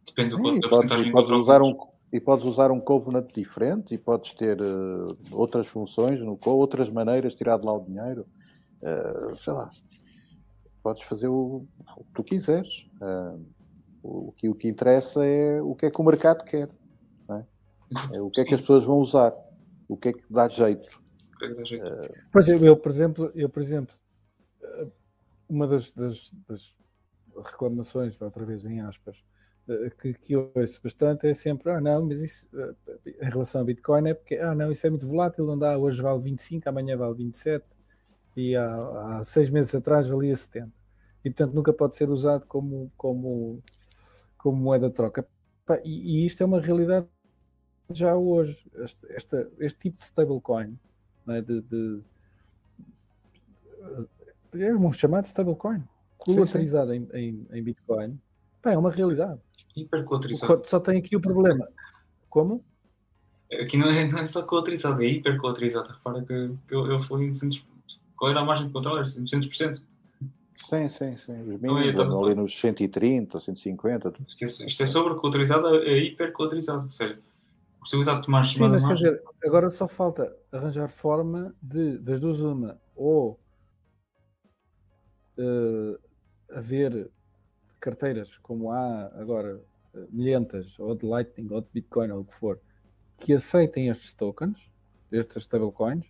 Depende 0.07 0.29
do 0.31 0.37
Sim, 0.37 0.41
quanto 0.41 0.57
e 0.57 0.59
da 0.61 0.69
podes, 0.69 0.69
porcentagem 0.69 1.09
e 1.09 1.11
podes 1.11 1.31
de 1.31 1.37
usar 1.37 1.61
um 1.61 1.75
e 2.13 2.19
podes 2.19 2.45
usar 2.45 2.71
um 2.71 2.79
covenant 2.81 3.27
diferente 3.33 3.95
e 3.95 3.97
podes 3.97 4.33
ter 4.33 4.59
eh, 4.59 5.13
outras 5.31 5.65
funções 5.65 6.19
no 6.19 6.35
co- 6.35 6.51
outras 6.51 6.89
maneiras 6.89 7.31
de 7.31 7.37
tirar 7.37 7.57
de 7.57 7.65
lá 7.65 7.71
o 7.71 7.85
dinheiro 7.85 8.25
Uh, 8.81 9.35
sei 9.35 9.53
lá, 9.53 9.69
podes 10.81 11.03
fazer 11.03 11.27
o, 11.27 11.67
o 11.97 12.03
que 12.03 12.13
tu 12.15 12.23
quiseres. 12.23 12.89
Uh, 12.99 13.45
o, 14.01 14.31
que, 14.31 14.49
o 14.49 14.55
que 14.55 14.67
interessa 14.67 15.23
é 15.23 15.61
o 15.61 15.75
que 15.75 15.85
é 15.85 15.91
que 15.91 16.01
o 16.01 16.03
mercado 16.03 16.43
quer. 16.43 16.67
É? 17.29 17.43
é? 18.15 18.21
o 18.21 18.31
que 18.31 18.41
é 18.41 18.43
que 18.43 18.55
as 18.55 18.61
pessoas 18.61 18.83
vão 18.83 18.97
usar. 18.97 19.33
O 19.87 19.95
que 19.95 20.09
é 20.09 20.13
que 20.13 20.23
dá 20.29 20.47
jeito. 20.47 20.99
Uh, 21.43 22.09
pois 22.31 22.47
eu, 22.47 22.57
eu, 22.65 22.75
por 22.75 22.89
exemplo, 22.89 23.31
eu, 23.35 23.49
por 23.49 23.61
exemplo, 23.61 23.93
uma 25.51 25.67
das, 25.67 25.91
das, 25.91 26.33
das 26.47 26.75
reclamações, 27.45 28.19
outra 28.21 28.45
vez 28.45 28.63
em 28.63 28.79
aspas, 28.79 29.21
que, 30.01 30.13
que 30.13 30.33
eu 30.33 30.51
ouço 30.55 30.81
bastante 30.81 31.27
é 31.27 31.33
sempre, 31.33 31.69
ah 31.71 31.81
não, 31.81 32.05
mas 32.05 32.21
isso 32.21 32.49
em 33.05 33.29
relação 33.29 33.61
ao 33.61 33.65
Bitcoin 33.65 34.09
é 34.09 34.13
porque, 34.13 34.37
ah 34.37 34.55
não, 34.55 34.71
isso 34.71 34.87
é 34.87 34.89
muito 34.89 35.05
volátil, 35.05 35.45
não 35.45 35.57
dá, 35.57 35.77
hoje 35.77 36.01
vale 36.01 36.21
25, 36.21 36.67
amanhã 36.69 36.97
vale 36.97 37.15
27 37.15 37.65
e 38.37 38.55
há, 38.55 39.19
há 39.19 39.23
seis 39.23 39.49
meses 39.49 39.75
atrás 39.75 40.07
valia 40.07 40.35
70 40.35 40.71
e 41.23 41.29
portanto 41.29 41.53
nunca 41.53 41.73
pode 41.73 41.95
ser 41.95 42.09
usado 42.09 42.47
como, 42.47 42.91
como, 42.97 43.61
como 44.37 44.57
moeda 44.57 44.89
de 44.89 44.95
troca. 44.95 45.27
E, 45.83 46.23
e 46.23 46.25
isto 46.25 46.41
é 46.41 46.45
uma 46.45 46.59
realidade 46.59 47.07
já 47.93 48.15
hoje. 48.15 48.69
Este, 48.75 49.11
esta, 49.11 49.51
este 49.59 49.79
tipo 49.79 49.97
de 49.97 50.03
stablecoin 50.05 50.79
é? 51.27 51.41
de, 51.41 51.61
de, 51.61 52.01
é 54.53 54.73
um 54.73 54.93
chamado 54.93 55.25
stablecoin 55.25 55.83
colateralizado 56.17 56.93
em, 56.93 57.07
em, 57.13 57.47
em, 57.51 57.63
Bitcoin 57.63 58.19
pá, 58.61 58.71
é 58.71 58.77
uma 58.77 58.91
realidade. 58.91 59.39
Hipercolaterizado. 59.75 60.61
Só 60.65 60.79
tem 60.79 60.97
aqui 60.97 61.15
o 61.15 61.21
problema. 61.21 61.67
Como? 62.29 62.63
Aqui 63.51 63.77
não 63.77 63.89
é, 63.89 64.07
não 64.07 64.19
é 64.19 64.27
só 64.27 64.43
colaterizado, 64.43 65.01
é 65.01 65.07
hipercolaterizado. 65.07 65.91
Repara 65.91 66.21
que, 66.21 66.51
que 66.67 66.75
eu, 66.75 66.85
eu 66.87 67.01
fui 67.01 67.25
em 67.25 67.31
200%. 67.31 67.63
Qual 68.15 68.31
era 68.31 68.41
a 68.41 68.45
margem 68.45 68.67
de 68.67 68.73
controle? 68.73 69.01
200%. 69.01 69.81
Sim, 70.53 70.87
sim, 70.89 71.15
sim. 71.15 71.39
Os 71.39 71.47
mínimos 71.47 71.85
então, 71.85 72.23
ali 72.23 72.35
nos 72.35 72.57
130, 72.59 73.39
150. 73.39 74.13
Isto 74.27 74.63
é, 74.63 74.67
isto 74.67 74.83
é 74.83 74.85
sobrecolaterizado, 74.85 75.67
é 75.75 75.97
hipercolaterizado. 75.97 76.83
Ou 76.83 76.91
seja, 76.91 77.19
a 77.77 77.79
possibilidade 77.79 78.19
de 78.19 78.25
tomar 78.25 78.45
Sim, 78.45 78.59
mas 78.67 78.85
quer 78.85 78.93
dizer, 78.93 79.23
agora 79.43 79.69
só 79.69 79.87
falta 79.87 80.31
arranjar 80.51 80.87
forma 80.87 81.53
de, 81.61 81.97
das 81.97 82.19
duas 82.19 82.39
uma, 82.39 82.79
ou 82.95 83.39
uh, 85.37 85.99
haver 86.49 87.09
carteiras 87.79 88.37
como 88.37 88.71
há 88.71 89.11
agora 89.15 89.61
uh, 89.93 90.07
milhentas, 90.11 90.79
ou 90.79 90.95
de 90.95 91.05
Lightning, 91.05 91.47
ou 91.51 91.61
de 91.61 91.67
Bitcoin, 91.73 92.11
ou 92.11 92.21
o 92.21 92.25
que 92.25 92.33
for, 92.33 92.59
que 93.17 93.33
aceitem 93.33 93.89
estes 93.89 94.13
tokens, 94.13 94.71
estes 95.11 95.43
stablecoins, 95.43 96.05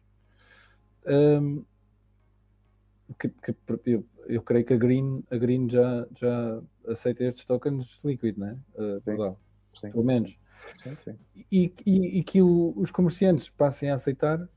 um, 1.08 1.64
que, 3.20 3.30
que 3.30 3.56
eu, 3.86 4.06
eu, 4.28 4.42
creio 4.42 4.66
que 4.66 4.74
a 4.74 4.78
Green, 4.78 5.24
a 5.30 5.38
Green 5.38 5.70
já, 5.70 6.08
já 6.16 6.62
aceita 6.88 7.24
estes 7.24 7.46
tokens 7.46 8.00
líquidos, 8.04 8.40
né? 8.40 8.58
Uh, 8.76 9.02
sim, 9.02 9.36
sim. 9.74 9.92
Pelo 9.92 10.04
menos. 10.04 10.38
Sim, 10.84 10.96
sim. 10.96 11.18
E, 11.52 11.74
e, 11.86 12.20
e, 12.20 12.24
que 12.24 12.42
o, 12.42 12.74
os 12.78 12.92
comerciantes 12.92 13.50
passem 13.50 13.90
a 13.90 13.96
aceitar 13.96 14.48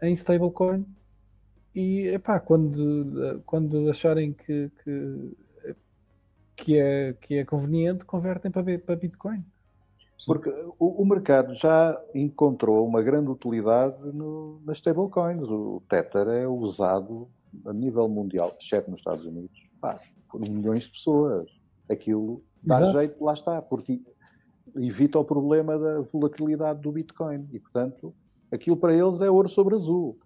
em 0.00 0.12
stablecoin 0.12 0.86
e 1.78 2.08
epá, 2.08 2.40
quando, 2.40 3.40
quando 3.46 3.88
acharem 3.88 4.32
que, 4.32 4.68
que, 4.82 5.36
que, 6.56 6.76
é, 6.76 7.12
que 7.20 7.36
é 7.36 7.44
conveniente, 7.44 8.04
convertem 8.04 8.50
para, 8.50 8.78
para 8.80 8.96
Bitcoin. 8.96 9.44
Porque 10.26 10.50
o, 10.76 11.02
o, 11.02 11.06
mercado 11.06 11.54
já 11.54 11.96
encontrou 12.12 12.84
uma 12.84 13.00
grande 13.00 13.30
utilidade 13.30 13.96
no, 14.12 14.60
nas 14.66 14.78
stablecoins. 14.78 15.48
O 15.48 15.80
Tether 15.88 16.26
é 16.26 16.48
usado 16.48 17.28
a 17.64 17.72
nível 17.72 18.08
mundial, 18.08 18.52
exceto 18.60 18.90
nos 18.90 18.98
Estados 18.98 19.24
Unidos, 19.24 19.62
pá, 19.80 19.96
por 20.28 20.40
milhões 20.40 20.82
de 20.82 20.90
pessoas. 20.90 21.48
Aquilo 21.88 22.42
dá 22.60 22.78
Exato. 22.78 22.98
jeito, 22.98 23.24
lá 23.24 23.32
está, 23.34 23.62
porque 23.62 24.02
evita 24.74 25.16
o 25.16 25.24
problema 25.24 25.78
da 25.78 26.00
volatilidade 26.00 26.80
do 26.80 26.90
Bitcoin 26.90 27.48
e, 27.52 27.60
portanto, 27.60 28.12
aquilo 28.50 28.76
para 28.76 28.92
eles 28.92 29.20
é 29.20 29.30
ouro 29.30 29.48
sobre 29.48 29.76
azul. 29.76 30.18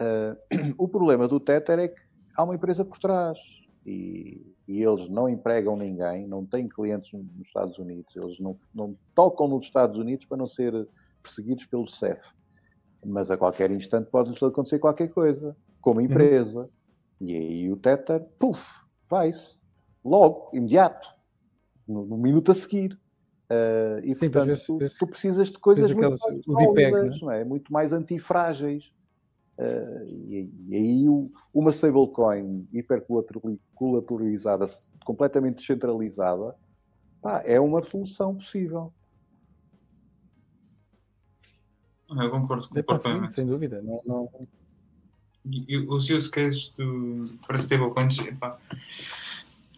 Uh, 0.00 0.74
o 0.78 0.88
problema 0.88 1.28
do 1.28 1.38
Tether 1.38 1.78
é 1.78 1.88
que 1.88 2.00
há 2.36 2.42
uma 2.42 2.54
empresa 2.54 2.84
por 2.84 2.98
trás 2.98 3.38
e, 3.84 4.54
e, 4.66 4.82
eles 4.82 5.08
não 5.08 5.28
empregam 5.28 5.76
ninguém, 5.76 6.26
não 6.26 6.44
têm 6.44 6.68
clientes 6.68 7.12
nos 7.12 7.46
Estados 7.46 7.78
Unidos, 7.78 8.14
eles 8.16 8.40
não, 8.40 8.56
não 8.74 8.96
tocam 9.14 9.48
nos 9.48 9.64
Estados 9.64 9.98
Unidos 9.98 10.26
para 10.26 10.38
não 10.38 10.46
ser 10.46 10.88
perseguidos 11.22 11.66
pelo 11.66 11.86
CEF. 11.86 12.34
Mas 13.04 13.30
a 13.30 13.36
qualquer 13.36 13.70
instante 13.70 14.10
pode-lhes 14.10 14.42
acontecer 14.42 14.78
qualquer 14.78 15.08
coisa 15.08 15.56
como 15.80 16.00
uhum. 16.00 16.06
empresa. 16.06 16.60
Uhum. 16.60 16.68
E 17.20 17.34
aí 17.34 17.72
o 17.72 17.76
Tether, 17.76 18.26
puf, 18.38 18.84
vai-se. 19.08 19.58
Logo, 20.04 20.50
imediato. 20.54 21.14
No, 21.86 22.06
no, 22.06 22.16
minuto 22.16 22.52
a 22.52 22.54
seguir. 22.54 22.98
Uh, 23.50 23.98
e 24.04 24.14
Sim, 24.14 24.30
portanto, 24.30 24.46
vês, 24.46 24.62
tu, 24.62 24.78
tu, 24.98 25.06
precisas 25.06 25.50
de 25.50 25.58
coisas 25.58 25.90
muito 25.92 26.08
mais 26.08 26.20
sólidas, 26.44 27.20
não 27.20 27.30
é? 27.32 27.44
muito 27.44 27.72
mais 27.72 27.92
antifrágeis. 27.92 28.92
Uh, 29.60 30.04
e, 30.06 30.50
e, 30.68 30.74
aí 30.74 31.04
uma 31.52 31.70
stablecoin 31.70 32.66
hipercolateralizada, 32.72 34.64
completamente 35.04 35.56
descentralizada, 35.56 36.56
pá, 37.20 37.42
é 37.44 37.60
uma 37.60 37.82
solução 37.82 38.34
possível. 38.34 38.90
Eu 42.08 42.30
concordo, 42.30 42.68
concordo 42.68 43.00
sim, 43.00 43.28
sem 43.28 43.46
dúvida. 43.46 43.82
Não, 43.82 44.00
não, 44.06 44.30
os 45.88 46.08
use 46.08 46.30
cases 46.30 46.72
do, 46.78 47.26
para 47.46 47.58
stablecoins, 47.58 48.16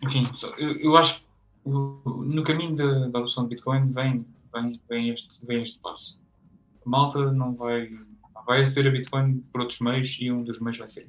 enfim, 0.00 0.30
eu, 0.58 0.76
eu, 0.78 0.96
acho 0.96 1.20
que 1.20 1.26
no 1.66 2.44
caminho 2.44 2.76
da, 2.76 3.18
adoção 3.18 3.44
de 3.44 3.56
Bitcoin 3.56 3.92
vem, 3.92 4.24
vem, 4.52 4.80
vem, 4.88 5.10
este, 5.10 5.44
vem 5.44 5.62
este 5.62 5.78
passo. 5.80 6.20
A 6.86 6.88
malta 6.88 7.32
não 7.32 7.54
vai, 7.54 7.90
vai 8.46 8.62
aceder 8.62 8.90
a 8.90 8.90
Bitcoin 8.90 9.40
por 9.52 9.62
outros 9.62 9.80
meios 9.80 10.16
e 10.20 10.30
um 10.30 10.42
dos 10.42 10.58
meios 10.60 10.78
vai 10.78 10.88
ser 10.88 11.08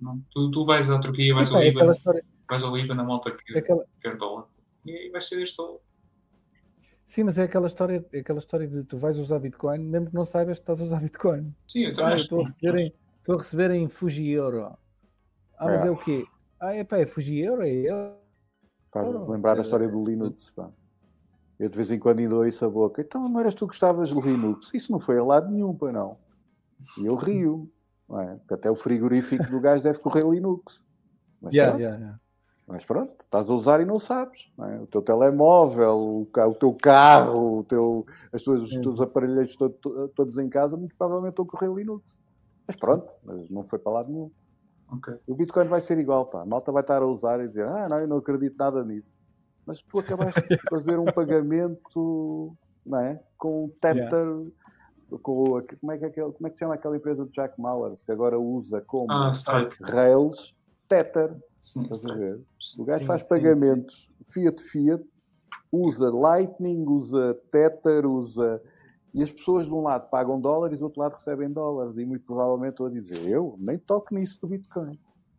não, 0.00 0.18
tu, 0.30 0.50
tu 0.50 0.64
vais 0.64 0.90
à 0.90 0.98
Turquia, 0.98 1.34
vais, 1.34 1.52
ao 1.52 1.60
Líbano, 1.60 1.92
história... 1.92 2.24
vais 2.48 2.62
ao 2.62 2.74
Líbano, 2.74 3.00
a 3.02 3.04
malta 3.04 3.30
que 3.30 3.58
aquela... 3.58 3.84
quer 4.00 4.16
dólar 4.16 4.46
e 4.86 5.10
vai 5.10 5.20
ser 5.20 5.42
este 5.42 5.56
dólar. 5.56 5.78
Sim, 7.04 7.24
mas 7.24 7.38
é 7.38 7.42
aquela 7.42 7.66
história, 7.66 8.04
é 8.12 8.20
aquela 8.20 8.38
história 8.38 8.66
de 8.66 8.84
tu 8.84 8.96
vais 8.96 9.18
usar 9.18 9.38
Bitcoin, 9.40 9.80
mesmo 9.80 10.08
que 10.08 10.14
não 10.14 10.24
saibas 10.24 10.58
que 10.58 10.62
estás 10.62 10.80
a 10.80 10.84
usar 10.84 11.00
Bitcoin. 11.00 11.54
Sim, 11.66 11.86
eu 11.86 11.94
também 11.94 12.12
ah, 12.12 12.16
estou 12.16 12.44
a 12.44 12.48
receber 12.48 12.78
em, 12.78 12.94
Estou 13.18 13.34
a 13.34 13.38
receber 13.38 13.70
em 13.72 13.88
Fuji 13.88 14.30
Euro. 14.30 14.78
Ah, 15.58 15.66
mas 15.66 15.84
é, 15.84 15.88
é 15.88 15.90
o 15.90 15.96
quê? 15.96 16.24
Ah, 16.58 16.74
é 16.74 16.84
pá, 16.84 16.98
é 16.98 17.06
Fuji 17.06 17.38
Euro? 17.38 17.62
É 17.62 17.70
euro? 17.70 18.14
Faz 18.92 19.28
lembrar 19.28 19.58
a 19.58 19.60
história 19.60 19.88
do 19.88 20.02
Linux, 20.02 20.50
pá. 20.50 20.70
Eu 21.60 21.68
de 21.68 21.76
vez 21.76 21.90
em 21.90 21.98
quando 21.98 22.20
ainda 22.20 22.34
ouço 22.34 22.64
a 22.64 22.70
boca. 22.70 23.02
Então 23.02 23.28
não 23.28 23.38
eras 23.38 23.52
tu 23.52 23.66
que 23.66 23.72
gostavas 23.72 24.10
do 24.10 24.20
Linux? 24.20 24.72
Isso 24.72 24.90
não 24.90 24.98
foi 24.98 25.18
a 25.18 25.22
lado 25.22 25.50
nenhum, 25.50 25.74
pá, 25.74 25.92
não. 25.92 26.16
E 26.96 27.04
eu 27.04 27.14
rio. 27.14 27.70
Não 28.08 28.18
é? 28.18 28.36
Porque 28.36 28.54
até 28.54 28.70
o 28.70 28.74
frigorífico 28.74 29.46
do 29.46 29.60
gajo 29.60 29.82
deve 29.82 29.98
correr 29.98 30.24
Linux. 30.24 30.82
Mas, 31.38 31.52
yeah, 31.52 31.70
pronto. 31.70 31.82
Yeah, 31.82 32.02
yeah. 32.02 32.20
Mas 32.66 32.84
pronto, 32.84 33.12
estás 33.20 33.50
a 33.50 33.52
usar 33.52 33.80
e 33.80 33.84
não 33.84 33.98
sabes. 33.98 34.50
Não 34.56 34.64
é? 34.64 34.80
O 34.80 34.86
teu 34.86 35.02
telemóvel, 35.02 35.98
o, 35.98 36.22
o, 36.22 36.54
teu 36.54 36.72
carro, 36.72 37.58
o 37.58 37.64
teu, 37.64 38.06
as 38.32 38.42
tuas, 38.42 38.62
os 38.62 38.70
teus 38.78 39.00
aparelhos 39.00 39.54
todos, 39.56 39.76
todos 40.14 40.38
em 40.38 40.48
casa, 40.48 40.76
muito 40.76 40.94
provavelmente 40.96 41.32
estão 41.32 41.44
a 41.44 41.48
correr 41.48 41.74
Linux. 41.74 42.18
Mas 42.66 42.76
pronto, 42.76 43.12
mas 43.22 43.50
não 43.50 43.66
foi 43.66 43.78
para 43.78 43.92
lado 43.92 44.10
nenhum. 44.10 44.30
Okay. 44.92 45.14
O 45.26 45.34
Bitcoin 45.36 45.66
vai 45.66 45.80
ser 45.80 45.98
igual, 45.98 46.26
pá. 46.26 46.42
A 46.42 46.46
malta 46.46 46.72
vai 46.72 46.82
estar 46.82 47.02
a 47.02 47.06
usar 47.06 47.40
e 47.40 47.48
dizer, 47.48 47.66
ah, 47.66 47.88
não, 47.88 47.98
eu 47.98 48.08
não 48.08 48.16
acredito 48.16 48.56
nada 48.56 48.82
nisso. 48.84 49.12
Mas 49.66 49.82
tu 49.82 49.98
acabaste 49.98 50.48
de 50.48 50.58
fazer 50.68 50.98
um 50.98 51.06
pagamento, 51.06 52.56
não 52.84 53.00
é? 53.00 53.20
Com 53.36 53.66
o 53.66 53.68
Tether, 53.80 54.02
yeah. 54.02 54.50
com 55.22 55.62
como 55.80 55.92
é, 55.92 55.98
que 55.98 56.04
é 56.04 56.08
aquele, 56.08 56.32
como 56.32 56.46
é 56.46 56.50
que 56.50 56.56
se 56.56 56.60
chama 56.60 56.74
aquela 56.74 56.96
empresa 56.96 57.24
do 57.24 57.30
Jack 57.30 57.60
Mallers, 57.60 58.02
que 58.02 58.12
agora 58.12 58.38
usa 58.38 58.80
como 58.80 59.10
ah, 59.12 59.30
Rails 59.82 60.54
Tether. 60.88 61.36
Sim, 61.60 61.82
Estás 61.82 62.06
a 62.06 62.14
ver? 62.14 62.40
O 62.78 62.84
gajo 62.84 63.00
sim, 63.00 63.06
faz 63.06 63.20
sim. 63.22 63.28
pagamentos 63.28 64.10
Fiat 64.32 64.62
Fiat, 64.62 65.04
usa 65.70 66.10
Lightning, 66.10 66.84
usa 66.88 67.34
Tether, 67.50 68.06
usa 68.06 68.62
e 69.12 69.22
as 69.22 69.30
pessoas 69.30 69.66
de 69.66 69.74
um 69.74 69.82
lado 69.82 70.08
pagam 70.08 70.40
dólares 70.40 70.76
e 70.76 70.78
do 70.78 70.84
outro 70.84 71.00
lado 71.00 71.14
recebem 71.14 71.50
dólares. 71.50 71.96
E 71.96 72.04
muito 72.04 72.24
provavelmente 72.24 72.72
estou 72.72 72.86
a 72.86 72.90
dizer, 72.90 73.28
eu 73.28 73.56
nem 73.58 73.76
toco 73.78 74.14
nisso 74.14 74.40
do 74.40 74.48
Bitcoin. 74.48 74.98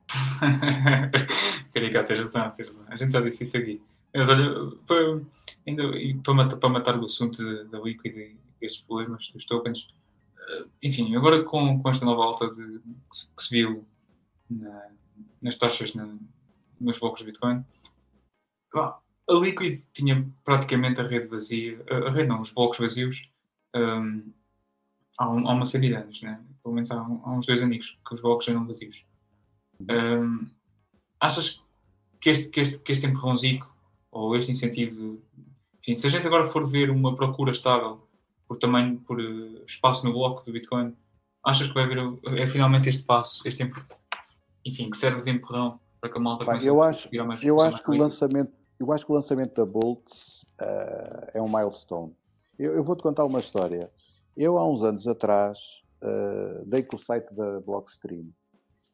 Caricato, 1.74 2.07
tens 2.07 2.19
razão, 2.19 2.51
tens 2.51 2.67
razão. 2.67 2.86
A 2.88 2.97
gente 2.97 3.13
já 3.13 3.22
disse 3.22 3.43
isso 3.43 3.55
aqui. 3.55 3.82
Mas 4.14 4.30
olha, 4.30 4.72
para, 4.88 5.22
ainda, 5.68 5.84
para, 6.24 6.34
matar, 6.34 6.57
para 6.57 6.70
matar 6.70 6.97
o 6.97 7.05
assunto 7.05 7.41
da 7.70 7.80
Liquid 7.80 8.16
e 8.16 8.38
destes 8.59 8.82
problemas 8.82 9.30
dos 9.34 9.45
tokens, 9.45 9.88
eh, 10.38 10.66
enfim, 10.84 11.16
agora 11.16 11.43
com, 11.43 11.82
com 11.82 11.89
esta 11.89 12.05
nova 12.05 12.24
alta 12.24 12.49
de, 12.53 12.80
que, 12.80 13.18
se, 13.18 13.36
que 13.36 13.43
se 13.43 13.49
viu 13.49 13.86
na, 14.49 14.89
nas 15.41 15.57
taxas 15.57 15.93
na, 15.95 16.14
nos 16.80 16.99
blocos 16.99 17.20
de 17.20 17.26
Bitcoin, 17.26 17.64
a 18.76 19.34
Liquid 19.34 19.82
tinha 19.93 20.28
praticamente 20.43 20.99
a 20.99 21.07
rede 21.07 21.28
vazia, 21.28 21.84
a, 21.89 22.09
a 22.09 22.12
rede 22.12 22.28
não, 22.28 22.41
os 22.41 22.51
blocos 22.51 22.80
vazios, 22.80 23.30
há, 23.74 25.30
um, 25.30 25.47
há, 25.47 25.53
uma 25.53 25.66
série 25.66 25.89
de 25.89 25.95
anos, 25.95 26.22
né? 26.22 26.39
pelo 26.62 26.76
menos 26.76 26.91
há, 26.91 26.95
há, 26.95 27.32
uns 27.32 27.45
dois 27.45 27.62
amigos 27.62 27.97
que 28.07 28.16
os 28.16 28.22
blocos 28.22 28.47
eram 28.47 28.68
vazios. 28.68 29.03
Um, 29.82 30.47
achas 31.20 31.62
que 32.20 32.30
este, 32.30 32.49
que 32.49 32.59
este, 32.59 32.80
que 32.80 32.91
este 32.91 33.07
empurrãozico 33.07 33.68
ou 34.12 34.36
este 34.36 34.51
incentivo, 34.51 35.22
enfim, 35.80 35.95
se 35.95 36.05
a 36.05 36.09
gente 36.09 36.28
agora 36.28 36.49
for 36.49 36.68
ver 36.68 36.89
uma 36.89 37.16
procura 37.16 37.51
estável 37.51 38.07
por 38.47 38.57
tamanho, 38.57 38.99
por 38.99 39.20
uh, 39.20 39.64
espaço 39.66 40.05
no 40.05 40.14
bloco 40.14 40.45
do 40.45 40.51
Bitcoin, 40.51 40.95
achas 41.43 41.68
que 41.68 41.74
vai 41.74 41.84
haver 41.84 41.97
é 42.38 42.47
finalmente 42.47 42.89
este 42.89 43.03
passo, 43.03 43.47
este 43.47 43.64
enfim, 44.66 44.89
que 44.89 44.97
serve 44.97 45.24
de 45.24 45.32
empurrão 45.32 45.80
para 45.99 46.09
que 46.09 46.18
a 46.18 46.22
malta 46.22 46.45
comece 46.45 46.68
eu 46.68 46.82
acho, 46.82 47.09
a 47.20 47.24
mais 47.24 47.43
eu 47.43 47.62
acho 47.62 47.84
que 47.84 47.91
o 47.91 47.97
lançamento 47.97 48.51
eu 48.82 48.91
acho 48.91 49.05
que 49.05 49.12
o 49.12 49.16
lançamento 49.16 49.53
da 49.53 49.64
Boltz 49.64 50.43
uh, 50.59 51.30
é 51.36 51.41
um 51.41 51.47
milestone. 51.47 52.16
Eu, 52.57 52.74
eu 52.74 52.84
vou-te 52.84 53.03
contar 53.03 53.24
uma 53.26 53.39
história. 53.39 53.91
Eu, 54.36 54.57
há 54.57 54.68
uns 54.68 54.82
anos 54.82 55.07
atrás, 55.07 55.59
uh, 56.01 56.66
dei 56.66 56.82
com 56.82 56.95
o 56.95 56.99
site 56.99 57.32
da 57.32 57.59
Blockstream 57.59 58.30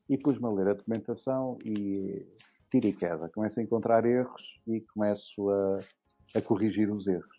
e 0.10 0.18
pus-me 0.18 0.46
a 0.46 0.52
ler 0.52 0.68
a 0.68 0.74
documentação 0.74 1.58
e 1.66 2.28
tiro 2.70 2.88
e 2.88 2.94
queda. 2.94 3.30
Começo 3.30 3.60
a 3.60 3.64
encontrar 3.64 4.06
erros 4.06 4.60
e 4.68 4.82
começo 4.94 5.50
a, 5.50 5.80
a 6.36 6.42
corrigir 6.42 6.92
os 6.92 7.08
erros. 7.08 7.38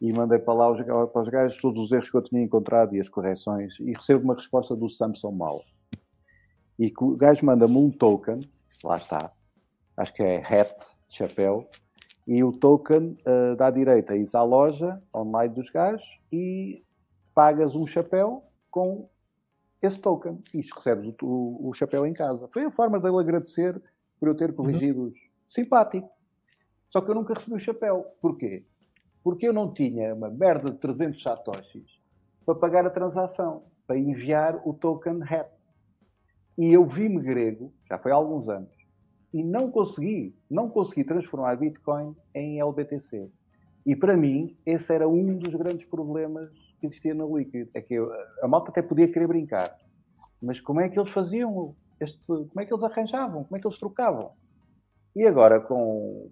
E 0.00 0.12
mandei 0.12 0.38
para 0.38 0.54
lá 0.54 0.70
os, 0.70 0.80
para 0.82 1.22
os 1.22 1.28
gajos 1.28 1.60
todos 1.60 1.82
os 1.82 1.92
erros 1.92 2.10
que 2.10 2.16
eu 2.16 2.22
tinha 2.22 2.42
encontrado 2.42 2.94
e 2.94 3.00
as 3.00 3.08
correções 3.08 3.78
e 3.80 3.92
recebo 3.92 4.24
uma 4.24 4.34
resposta 4.34 4.74
do 4.74 4.88
Samsung 4.88 5.36
Mal. 5.36 5.62
E 6.78 6.92
o 7.00 7.16
gajo 7.16 7.46
manda-me 7.46 7.76
um 7.76 7.90
token, 7.90 8.40
lá 8.82 8.96
está, 8.96 9.32
acho 9.96 10.12
que 10.12 10.22
é 10.22 10.38
hat, 10.38 10.74
chapéu, 11.08 11.64
e 12.26 12.42
o 12.42 12.52
token 12.52 13.16
uh, 13.26 13.54
dá 13.56 13.70
direito 13.70 14.12
a 14.12 14.16
ir 14.16 14.28
à 14.34 14.42
loja 14.42 14.98
online 15.14 15.54
dos 15.54 15.70
gajos 15.70 16.18
e 16.32 16.82
pagas 17.34 17.74
um 17.74 17.86
chapéu 17.86 18.42
com 18.70 19.08
esse 19.80 20.00
token 20.00 20.40
e 20.54 20.60
recebes 20.62 21.14
o, 21.22 21.26
o, 21.26 21.68
o, 21.68 21.74
chapéu 21.74 22.06
em 22.06 22.12
casa. 22.12 22.48
Foi 22.52 22.64
a 22.64 22.70
forma 22.70 22.98
dele 22.98 23.18
agradecer 23.18 23.80
por 24.24 24.28
eu 24.28 24.34
ter 24.34 24.54
corrigido-os. 24.54 25.14
Uhum. 25.14 25.28
Simpático. 25.46 26.10
Só 26.88 27.02
que 27.02 27.10
eu 27.10 27.14
nunca 27.14 27.34
recebi 27.34 27.56
o 27.56 27.58
chapéu. 27.58 28.06
Porquê? 28.22 28.64
Porque 29.22 29.46
eu 29.46 29.52
não 29.52 29.70
tinha 29.70 30.14
uma 30.14 30.30
merda 30.30 30.70
de 30.70 30.78
300 30.78 31.22
satoshis 31.22 32.00
para 32.46 32.54
pagar 32.54 32.86
a 32.86 32.90
transação, 32.90 33.64
para 33.86 33.98
enviar 33.98 34.66
o 34.66 34.72
token 34.72 35.22
HAP. 35.22 35.52
E 36.56 36.72
eu 36.72 36.86
vi-me 36.86 37.20
grego, 37.20 37.70
já 37.86 37.98
foi 37.98 38.12
há 38.12 38.14
alguns 38.14 38.48
anos, 38.48 38.72
e 39.32 39.42
não 39.42 39.70
consegui, 39.70 40.34
não 40.50 40.70
consegui 40.70 41.04
transformar 41.04 41.56
Bitcoin 41.56 42.16
em 42.34 42.60
LBTC. 42.60 43.30
E 43.84 43.94
para 43.94 44.16
mim, 44.16 44.56
esse 44.64 44.90
era 44.90 45.06
um 45.06 45.36
dos 45.36 45.54
grandes 45.54 45.84
problemas 45.84 46.50
que 46.80 46.86
existia 46.86 47.12
no 47.12 47.36
Liquid. 47.36 47.68
É 47.74 47.82
que 47.82 47.92
eu, 47.92 48.10
a 48.42 48.48
malta 48.48 48.70
até 48.70 48.80
podia 48.80 49.06
querer 49.06 49.26
brincar, 49.26 49.76
mas 50.40 50.60
como 50.60 50.80
é 50.80 50.88
que 50.88 50.98
eles 50.98 51.10
faziam? 51.12 51.76
Este, 52.00 52.20
como 52.26 52.60
é 52.60 52.64
que 52.64 52.72
eles 52.72 52.82
arranjavam? 52.82 53.44
Como 53.44 53.56
é 53.56 53.60
que 53.60 53.66
eles 53.66 53.78
trocavam? 53.78 54.32
E 55.14 55.24
agora, 55.26 55.60
com, 55.60 56.30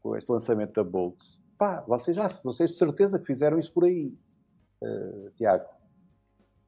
com 0.00 0.16
este 0.16 0.30
lançamento 0.30 0.72
da 0.72 0.84
Bolt, 0.84 1.18
pá, 1.58 1.84
vocês 1.86 2.16
já, 2.16 2.28
vocês 2.42 2.70
de 2.70 2.76
certeza 2.76 3.18
que 3.18 3.26
fizeram 3.26 3.58
isso 3.58 3.72
por 3.72 3.84
aí, 3.84 4.18
uh, 4.82 5.30
Tiago. 5.36 5.66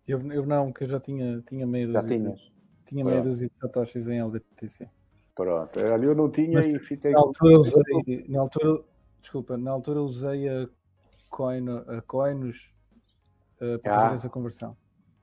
Eu, 0.07 0.21
eu 0.33 0.45
não, 0.45 0.73
que 0.73 0.85
eu 0.85 0.89
já 0.89 1.01
tinha, 1.01 1.41
tinha 1.43 1.67
meio 1.67 1.91
já 1.91 2.07
tinhas. 2.07 2.53
Tinha 2.85 3.03
meio 3.03 3.25
dos 3.25 3.41
satoshis 3.55 4.07
em 4.07 4.21
LBTC. 4.21 4.89
Pronto, 5.35 5.81
ali 5.81 6.07
eu 6.07 6.15
não 6.15 6.31
tinha 6.31 6.59
Mas, 6.59 6.67
e 6.67 6.79
fiquei. 6.79 7.11
Na 7.11 7.19
altura, 7.19 7.59
usei, 7.59 8.25
na 8.29 8.41
altura, 8.41 8.85
desculpa, 9.21 9.57
na 9.57 9.71
altura 9.71 10.03
usei 10.03 10.49
a, 10.49 10.69
coin, 11.31 11.65
a 11.89 12.03
Coinos 12.03 12.73
uh, 13.57 13.81
para 13.83 13.97
ah. 13.97 14.01
fazer 14.03 14.15
essa 14.15 14.29
conversão. 14.29 14.77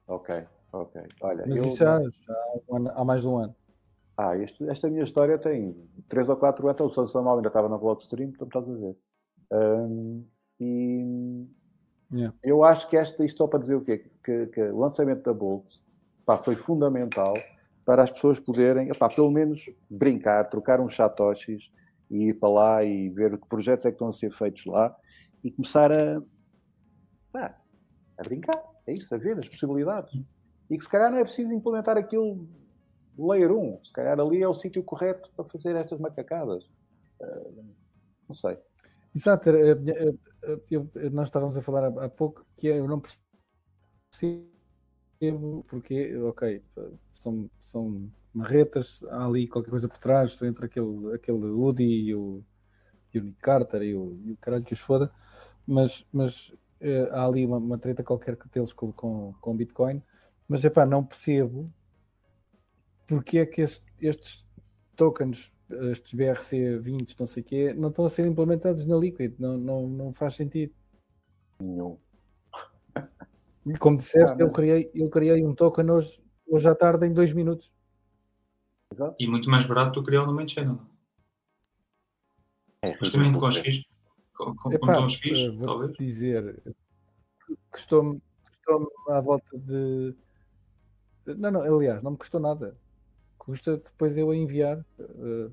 Ok, 0.08 0.44
ok. 0.74 1.02
Olha, 1.22 1.46
Mas 1.48 1.58
eu, 1.58 1.66
isso 1.66 1.78
já, 1.78 2.02
já 2.02 2.92
há, 2.96 3.04
mais 3.06 3.22
de 3.22 3.28
um 3.28 3.38
ano. 3.38 3.56
Ah, 4.18 4.36
isto, 4.38 4.70
esta 4.70 4.90
minha 4.90 5.04
história 5.04 5.38
tem 5.38 5.90
3 6.08 6.30
ou 6.30 6.38
4 6.38 6.68
anos, 6.68 6.82
o 6.82 6.90
Sansão 6.90 7.24
Mal 7.24 7.38
ainda 7.38 7.48
estava 7.48 7.70
na 7.70 7.78
Blockstream, 7.78 8.30
então 8.30 8.48
estás 8.48 8.70
a 8.70 8.74
ver. 8.74 8.98
Um, 9.52 10.26
e 10.60 11.48
yeah. 12.14 12.34
eu 12.44 12.64
acho 12.64 12.88
que 12.88 12.96
esta, 12.96 13.26
isto 13.26 13.38
só 13.38 13.48
para 13.48 13.60
dizer 13.60 13.76
o 13.76 13.82
quê? 13.82 14.10
Que, 14.24 14.48
que 14.48 14.62
o 14.62 14.78
lançamento 14.78 15.24
da 15.24 15.34
Bolt 15.34 15.80
pá, 16.26 16.38
foi 16.38 16.56
fundamental 16.56 17.34
para 17.84 18.04
as 18.04 18.12
pessoas 18.12 18.40
poderem, 18.40 18.90
epá, 18.90 19.10
pelo 19.10 19.32
menos 19.32 19.70
brincar, 19.90 20.50
trocar 20.50 20.80
uns 20.80 20.96
satoshis 20.96 21.72
e 22.10 22.30
ir 22.30 22.34
para 22.36 22.50
lá 22.50 22.84
e 22.84 23.10
ver 23.10 23.38
que 23.38 23.48
projetos 23.48 23.86
é 23.86 23.90
que 23.90 23.96
estão 23.96 24.08
a 24.08 24.14
ser 24.14 24.32
feitos 24.32 24.66
lá 24.66 24.96
e 25.44 25.52
começar 25.52 25.92
a, 25.92 26.22
pá, 27.32 27.60
a 28.18 28.24
brincar. 28.24 28.62
É 28.86 28.94
isso, 28.94 29.14
a 29.14 29.18
ver 29.18 29.38
as 29.40 29.48
possibilidades. 29.48 30.22
E 30.72 30.78
que 30.78 30.84
se 30.86 30.90
calhar 30.90 31.12
não 31.12 31.18
é 31.18 31.24
preciso 31.24 31.54
implementar 31.54 31.98
aquilo 31.98 32.48
layer 33.20 33.52
1. 33.52 33.84
Se 33.84 33.92
calhar 33.92 34.18
ali 34.18 34.42
é 34.42 34.48
o 34.48 34.54
sítio 34.54 34.82
correto 34.82 35.30
para 35.36 35.44
fazer 35.44 35.76
estas 35.76 36.00
macacadas. 36.00 36.64
Uh, 37.20 37.66
não 38.28 38.34
sei. 38.34 38.58
Exato, 39.14 39.50
eu, 39.50 39.78
eu, 40.70 40.90
eu, 40.96 41.12
nós 41.12 41.28
estávamos 41.28 41.58
a 41.58 41.62
falar 41.62 41.88
há, 41.88 42.08
pouco 42.08 42.46
que 42.56 42.68
eu 42.68 42.88
não 42.88 43.02
percebo 44.10 44.48
porque, 45.68 46.16
ok, 46.20 46.64
são, 47.14 47.50
são 47.60 48.10
marretas, 48.34 49.04
há 49.10 49.26
ali 49.26 49.50
qualquer 49.50 49.72
coisa 49.72 49.90
por 49.90 49.98
trás, 49.98 50.42
entre 50.42 50.68
aquele, 50.68 51.14
aquele 51.14 51.46
Woody 51.48 51.84
e 51.84 52.16
o, 52.16 52.42
e 53.14 53.20
o 53.20 53.24
Nick 53.24 53.40
Carter 53.40 53.82
e 53.82 53.94
o, 53.94 54.18
e 54.24 54.32
o 54.32 54.38
caralho 54.38 54.64
que 54.64 54.72
os 54.74 54.80
foda, 54.80 55.12
mas, 55.68 56.06
mas 56.14 56.54
é, 56.80 57.10
há 57.12 57.26
ali 57.26 57.46
uma, 57.46 57.58
uma 57.58 57.78
treta 57.78 58.02
qualquer 58.04 58.38
que 58.38 58.48
deles 58.48 58.72
com, 58.72 58.94
com, 58.94 59.34
com 59.42 59.58
Bitcoin, 59.58 60.02
mas 60.52 60.66
é 60.66 60.70
pá, 60.70 60.86
não 60.86 61.02
percebo 61.02 61.72
porque 63.08 63.38
é 63.38 63.46
que 63.46 63.62
estes, 63.62 63.86
estes 64.02 64.46
tokens, 64.98 65.54
estes 65.70 66.14
BRC20, 66.14 67.16
não 67.18 67.26
sei 67.26 67.42
o 67.42 67.46
quê, 67.46 67.74
não 67.74 67.88
estão 67.88 68.04
a 68.04 68.10
ser 68.10 68.28
implementados 68.28 68.86
na 68.86 68.98
Liquid, 68.98 69.34
não, 69.40 69.58
não, 69.58 69.88
não 69.88 70.14
faz 70.14 70.36
sentido. 70.36 70.74
Nenhum. 71.58 71.98
Como 73.80 73.96
disseste, 73.96 74.42
ah, 74.42 74.46
eu, 74.46 74.52
criei, 74.52 74.92
eu 74.94 75.10
criei 75.10 75.46
um 75.46 75.56
token 75.56 75.90
hoje, 75.90 76.22
hoje 76.46 76.68
à 76.68 76.76
tarde 76.76 77.06
em 77.06 77.14
dois 77.14 77.32
minutos. 77.32 77.72
Exato. 78.94 79.16
E 79.18 79.28
muito 79.28 79.50
mais 79.50 79.66
barato 79.66 79.94
do 79.94 80.02
que 80.02 80.08
criar 80.08 80.26
no 80.26 80.34
main 80.34 80.50
channel. 80.50 80.82
É, 82.82 82.98
Justamente 82.98 83.38
com 83.38 83.48
os 83.48 83.58
FIIs. 83.58 83.86
Com, 84.36 84.54
com, 84.56 84.74
Epá, 84.74 84.98
com 84.98 85.06
os 85.06 85.16
FIIs, 85.16 85.58
talvez. 85.62 85.94
dizer, 85.94 86.62
custou-me 87.72 88.22
custou 88.66 88.92
à 89.10 89.20
volta 89.20 89.58
de. 89.58 90.16
Não, 91.26 91.52
não, 91.52 91.62
aliás, 91.62 92.02
não 92.02 92.12
me 92.12 92.18
custou 92.18 92.40
nada. 92.40 92.76
Custa 93.38 93.78
depois 93.78 94.18
eu 94.18 94.32
a 94.32 94.36
enviar. 94.36 94.84
Uh, 95.00 95.52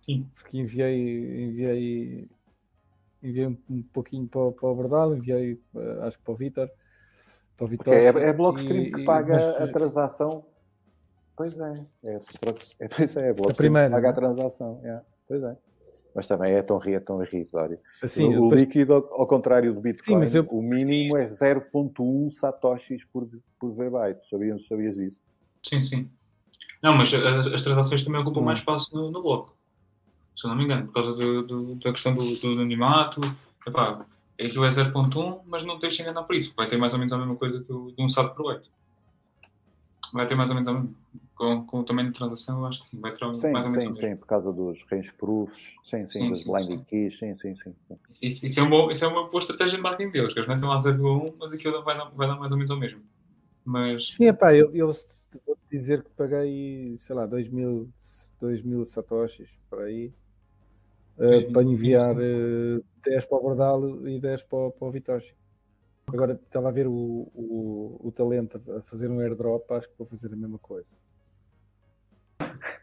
Sim. 0.00 0.28
Porque 0.34 0.58
enviei, 0.58 1.44
enviei, 1.44 2.28
enviei 3.22 3.46
um, 3.46 3.82
pouquinho 3.92 4.26
para, 4.26 4.50
para 4.52 4.68
o 4.68 4.74
Berdal, 4.74 5.16
enviei, 5.16 5.54
uh, 5.74 6.02
acho 6.02 6.18
que 6.18 6.24
para 6.24 6.32
o 6.32 6.36
Vitor 6.36 6.70
para 7.56 7.66
Vitória. 7.66 7.98
É, 7.98 8.06
é 8.06 8.32
Blockstream 8.32 8.82
e, 8.84 8.92
que 8.92 9.04
paga 9.04 9.34
mas, 9.34 9.48
a 9.48 9.68
transação. 9.68 10.44
Pois 11.36 11.58
é, 11.58 11.72
é, 12.04 12.14
é, 12.14 12.88
pois 12.88 13.16
é, 13.16 13.28
é 13.28 13.32
Blockstream 13.32 13.54
primeira, 13.54 13.88
que 13.88 13.94
paga 13.94 14.10
a 14.10 14.12
transação. 14.12 14.80
É, 14.82 15.00
pois 15.28 15.42
é. 15.42 15.56
Mas 16.14 16.26
também 16.26 16.52
é 16.52 16.62
tão, 16.62 16.80
é 16.84 17.00
tão 17.00 17.22
irrisório. 17.22 17.78
Assim, 18.02 18.24
o, 18.24 18.42
depois... 18.42 18.60
líquido, 18.60 18.94
ao, 18.94 19.26
contrário 19.26 19.72
do 19.72 19.80
Bitcoin, 19.80 20.26
Sim, 20.26 20.38
eu... 20.38 20.46
o 20.50 20.62
mínimo 20.62 21.16
é 21.16 21.24
0.1 21.24 22.30
satoshis 22.30 23.04
por, 23.04 23.28
por 23.58 23.72
V-byte. 23.72 24.28
Sabias, 24.28 24.66
sabias 24.66 24.96
disso? 24.96 25.20
Sim, 25.62 25.80
sim. 25.80 26.10
Não, 26.82 26.96
mas 26.96 27.12
as, 27.12 27.46
as 27.46 27.62
transações 27.62 28.02
também 28.02 28.20
ocupam 28.20 28.40
hum. 28.40 28.44
mais 28.44 28.58
espaço 28.58 28.94
no, 28.94 29.10
no, 29.10 29.22
bloco. 29.22 29.54
Se 30.36 30.46
eu 30.46 30.50
não 30.50 30.56
me 30.56 30.64
engano, 30.64 30.86
por 30.86 30.94
causa 30.94 31.14
do, 31.14 31.42
do, 31.42 31.74
da 31.76 31.90
questão 31.92 32.14
do, 32.14 32.24
do 32.40 32.52
anonimato. 32.52 33.20
Epá, 33.66 34.04
aquilo 34.40 34.64
é 34.64 34.68
0.1, 34.68 35.40
mas 35.46 35.62
não 35.64 35.78
tens 35.78 35.94
de 35.94 36.02
enganar 36.02 36.22
por 36.22 36.34
isso. 36.34 36.52
Vai 36.56 36.68
ter 36.68 36.78
mais 36.78 36.92
ou 36.92 36.98
menos 36.98 37.12
a 37.12 37.18
mesma 37.18 37.36
coisa 37.36 37.60
do, 37.60 37.92
de 37.92 38.02
um 38.02 38.08
SAT 38.08 38.34
por 38.34 38.46
8. 38.46 38.70
Vai 40.12 40.26
ter 40.26 40.34
mais 40.34 40.50
ou 40.50 40.56
menos. 40.56 40.90
Com, 41.34 41.64
com 41.64 41.80
o 41.80 41.84
tamanho 41.84 42.10
de 42.10 42.18
transação, 42.18 42.58
eu 42.58 42.66
acho 42.66 42.80
que 42.80 42.86
sim. 42.86 43.00
Vai 43.00 43.12
ter 43.12 43.34
sim, 43.34 43.50
mais 43.50 43.64
ou 43.64 43.72
menos 43.72 43.96
sim, 43.96 44.08
sim, 44.08 44.16
por 44.16 44.26
causa 44.26 44.52
dos 44.52 44.84
range 44.90 45.12
proofs, 45.14 45.76
sim, 45.82 46.06
sim, 46.06 46.20
sim 46.20 46.28
dos 46.28 46.44
blinding 46.44 46.84
keys, 46.84 47.18
sim, 47.18 47.34
sim, 47.38 47.54
sim. 47.54 47.74
Isso, 48.22 48.46
isso, 48.46 48.60
é 48.60 48.62
uma, 48.62 48.92
isso 48.92 49.04
é 49.04 49.08
uma 49.08 49.26
boa 49.28 49.38
estratégia 49.38 49.76
de 49.76 49.82
marketing 49.82 50.10
deles, 50.10 50.34
que 50.34 50.38
eles 50.38 50.48
metem 50.48 50.68
lá 50.68 50.76
0.1, 50.76 51.34
mas 51.38 51.52
aquilo 51.52 51.82
vai 51.82 51.96
dar, 51.96 52.10
vai 52.10 52.28
dar 52.28 52.36
mais 52.36 52.50
ou 52.50 52.58
menos 52.58 52.70
ao 52.70 52.78
mesmo. 52.78 53.00
Mas... 53.64 54.12
Sim, 54.12 54.26
é 54.26 54.32
pá, 54.34 54.54
eu, 54.54 54.70
eu 54.74 54.90
vou 55.46 55.56
dizer 55.70 56.02
que 56.02 56.10
paguei, 56.10 56.96
sei 56.98 57.16
lá, 57.16 57.24
2 57.24 57.48
mil, 57.48 57.88
2 58.38 58.62
mil 58.62 58.84
satoshis 58.84 59.48
por 59.70 59.80
aí 59.80 60.12
uh, 61.16 61.52
para 61.52 61.62
enviar 61.62 62.16
uh, 62.16 62.84
10 63.04 63.24
para 63.26 63.38
o 63.38 63.40
Bordalo 63.40 64.08
e 64.08 64.18
10 64.18 64.42
para, 64.42 64.70
para 64.70 64.88
o 64.88 64.90
Vitoshi. 64.90 65.34
Agora 66.12 66.32
estava 66.32 66.68
a 66.68 66.72
ver 66.72 66.86
o, 66.86 67.30
o, 67.34 68.00
o 68.08 68.12
talento 68.12 68.60
a 68.76 68.82
fazer 68.82 69.10
um 69.10 69.20
airdrop, 69.20 69.70
acho 69.72 69.88
que 69.88 69.98
vou 69.98 70.06
fazer 70.06 70.32
a 70.32 70.36
mesma 70.36 70.58
coisa. 70.58 70.88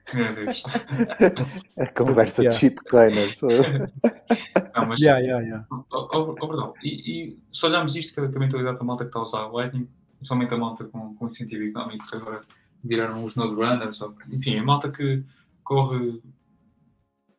a 1.77 1.87
conversa 1.87 2.43
de 2.43 2.53
shitcoiners. 2.53 3.41
Não, 3.41 4.87
mas, 4.87 4.99
yeah, 5.01 5.19
yeah, 5.19 5.45
yeah. 5.45 5.67
Oh, 5.69 6.07
oh, 6.13 6.35
oh, 6.41 6.73
e, 6.81 7.33
e 7.33 7.39
se 7.51 7.65
olharmos 7.65 7.95
isto, 7.95 8.13
que 8.13 8.19
a 8.19 8.39
mentalidade 8.39 8.77
da 8.77 8.83
malta 8.83 9.03
que 9.03 9.09
está 9.09 9.19
a 9.19 9.23
usar 9.23 9.45
o 9.47 9.53
Lightning, 9.53 9.89
principalmente 10.15 10.53
a 10.53 10.57
malta 10.57 10.85
com, 10.85 11.15
com 11.15 11.27
incentivo 11.27 11.63
económico, 11.63 12.07
que 12.07 12.15
agora 12.15 12.41
viraram 12.83 13.23
os 13.23 13.35
Node 13.35 13.55
Runners, 13.55 13.99
ou, 14.01 14.15
enfim, 14.29 14.55
é 14.55 14.61
malta 14.61 14.89
que 14.89 15.23
corre, 15.63 16.21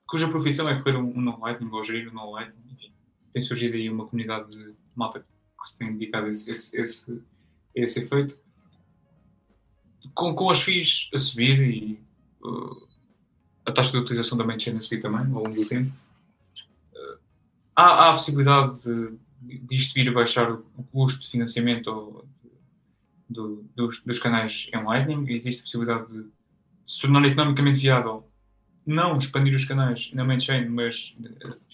cuja 0.06 0.28
profissão 0.28 0.68
é 0.68 0.78
correr 0.82 0.96
um, 0.96 1.16
um 1.16 1.20
no 1.20 1.40
Lightning 1.40 1.70
ou 1.72 1.84
gerir 1.84 2.10
um 2.10 2.14
no 2.14 2.30
Lightning, 2.32 2.72
enfim, 2.72 2.92
tem 3.32 3.40
surgido 3.40 3.76
aí 3.76 3.88
uma 3.88 4.06
comunidade 4.06 4.50
de 4.50 4.74
malta 4.94 5.20
que 5.20 5.37
se 5.66 5.76
tem 5.76 5.92
dedicado 5.92 6.26
a 6.26 6.30
esse, 6.30 6.50
esse, 6.50 6.80
esse, 6.80 7.22
esse 7.74 8.00
efeito. 8.00 8.36
Com, 10.14 10.34
com 10.34 10.50
as 10.50 10.60
FIIs 10.60 11.08
a 11.14 11.18
subir 11.18 11.60
e 11.60 12.00
uh, 12.42 12.88
a 13.66 13.72
taxa 13.72 13.92
de 13.92 13.98
utilização 13.98 14.38
da 14.38 14.44
mainchain 14.44 14.76
a 14.76 14.80
subir 14.80 15.00
também 15.00 15.20
ao 15.20 15.44
longo 15.44 15.54
do 15.54 15.66
tempo, 15.66 15.90
uh, 15.90 17.18
há, 17.76 17.84
há, 17.84 18.10
a 18.10 18.12
possibilidade 18.12 18.80
de, 18.82 19.58
de 19.58 19.76
isto 19.76 19.94
vir 19.94 20.08
a 20.08 20.12
baixar 20.12 20.52
o 20.52 20.84
custo 20.92 21.20
de 21.22 21.30
financiamento 21.30 21.88
ou 21.88 22.24
do, 23.28 23.64
dos, 23.76 24.00
dos, 24.00 24.18
canais 24.18 24.68
em 24.72 24.82
Lightning, 24.82 25.30
existe 25.30 25.60
a 25.60 25.64
possibilidade 25.64 26.06
de 26.12 26.26
se 26.84 27.00
tornar 27.00 27.24
economicamente 27.26 27.78
viável 27.78 28.28
não 28.88 29.18
expandir 29.18 29.54
os 29.54 29.66
canais 29.66 30.10
na 30.14 30.24
main 30.24 30.40
chain, 30.40 30.66
mas 30.70 31.14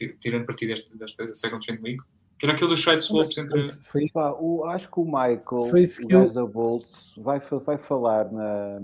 eh, 0.01 0.15
tirando 0.21 0.47
partido 0.47 0.71
desta, 0.71 0.97
desta 0.97 1.35
second 1.35 1.65
chain 1.65 1.79
league, 1.81 2.03
que 2.45 2.51
era 2.51 2.53
aquilo 2.53 2.71
dos 2.71 2.83
side 2.83 3.03
swaps 3.03 3.39
entre. 3.39 3.63
Foi, 3.63 4.09
Pá, 4.13 4.37
o, 4.39 4.65
acho 4.65 4.91
que 4.91 5.01
o 5.01 5.05
Michael, 5.05 5.65
foi 5.71 5.85
o 5.85 6.07
gajo 6.09 6.35
da 6.35 6.45
Boltz, 6.45 7.15
vai, 7.17 7.41
vai 7.41 7.79
falar 7.79 8.31
na, 8.31 8.81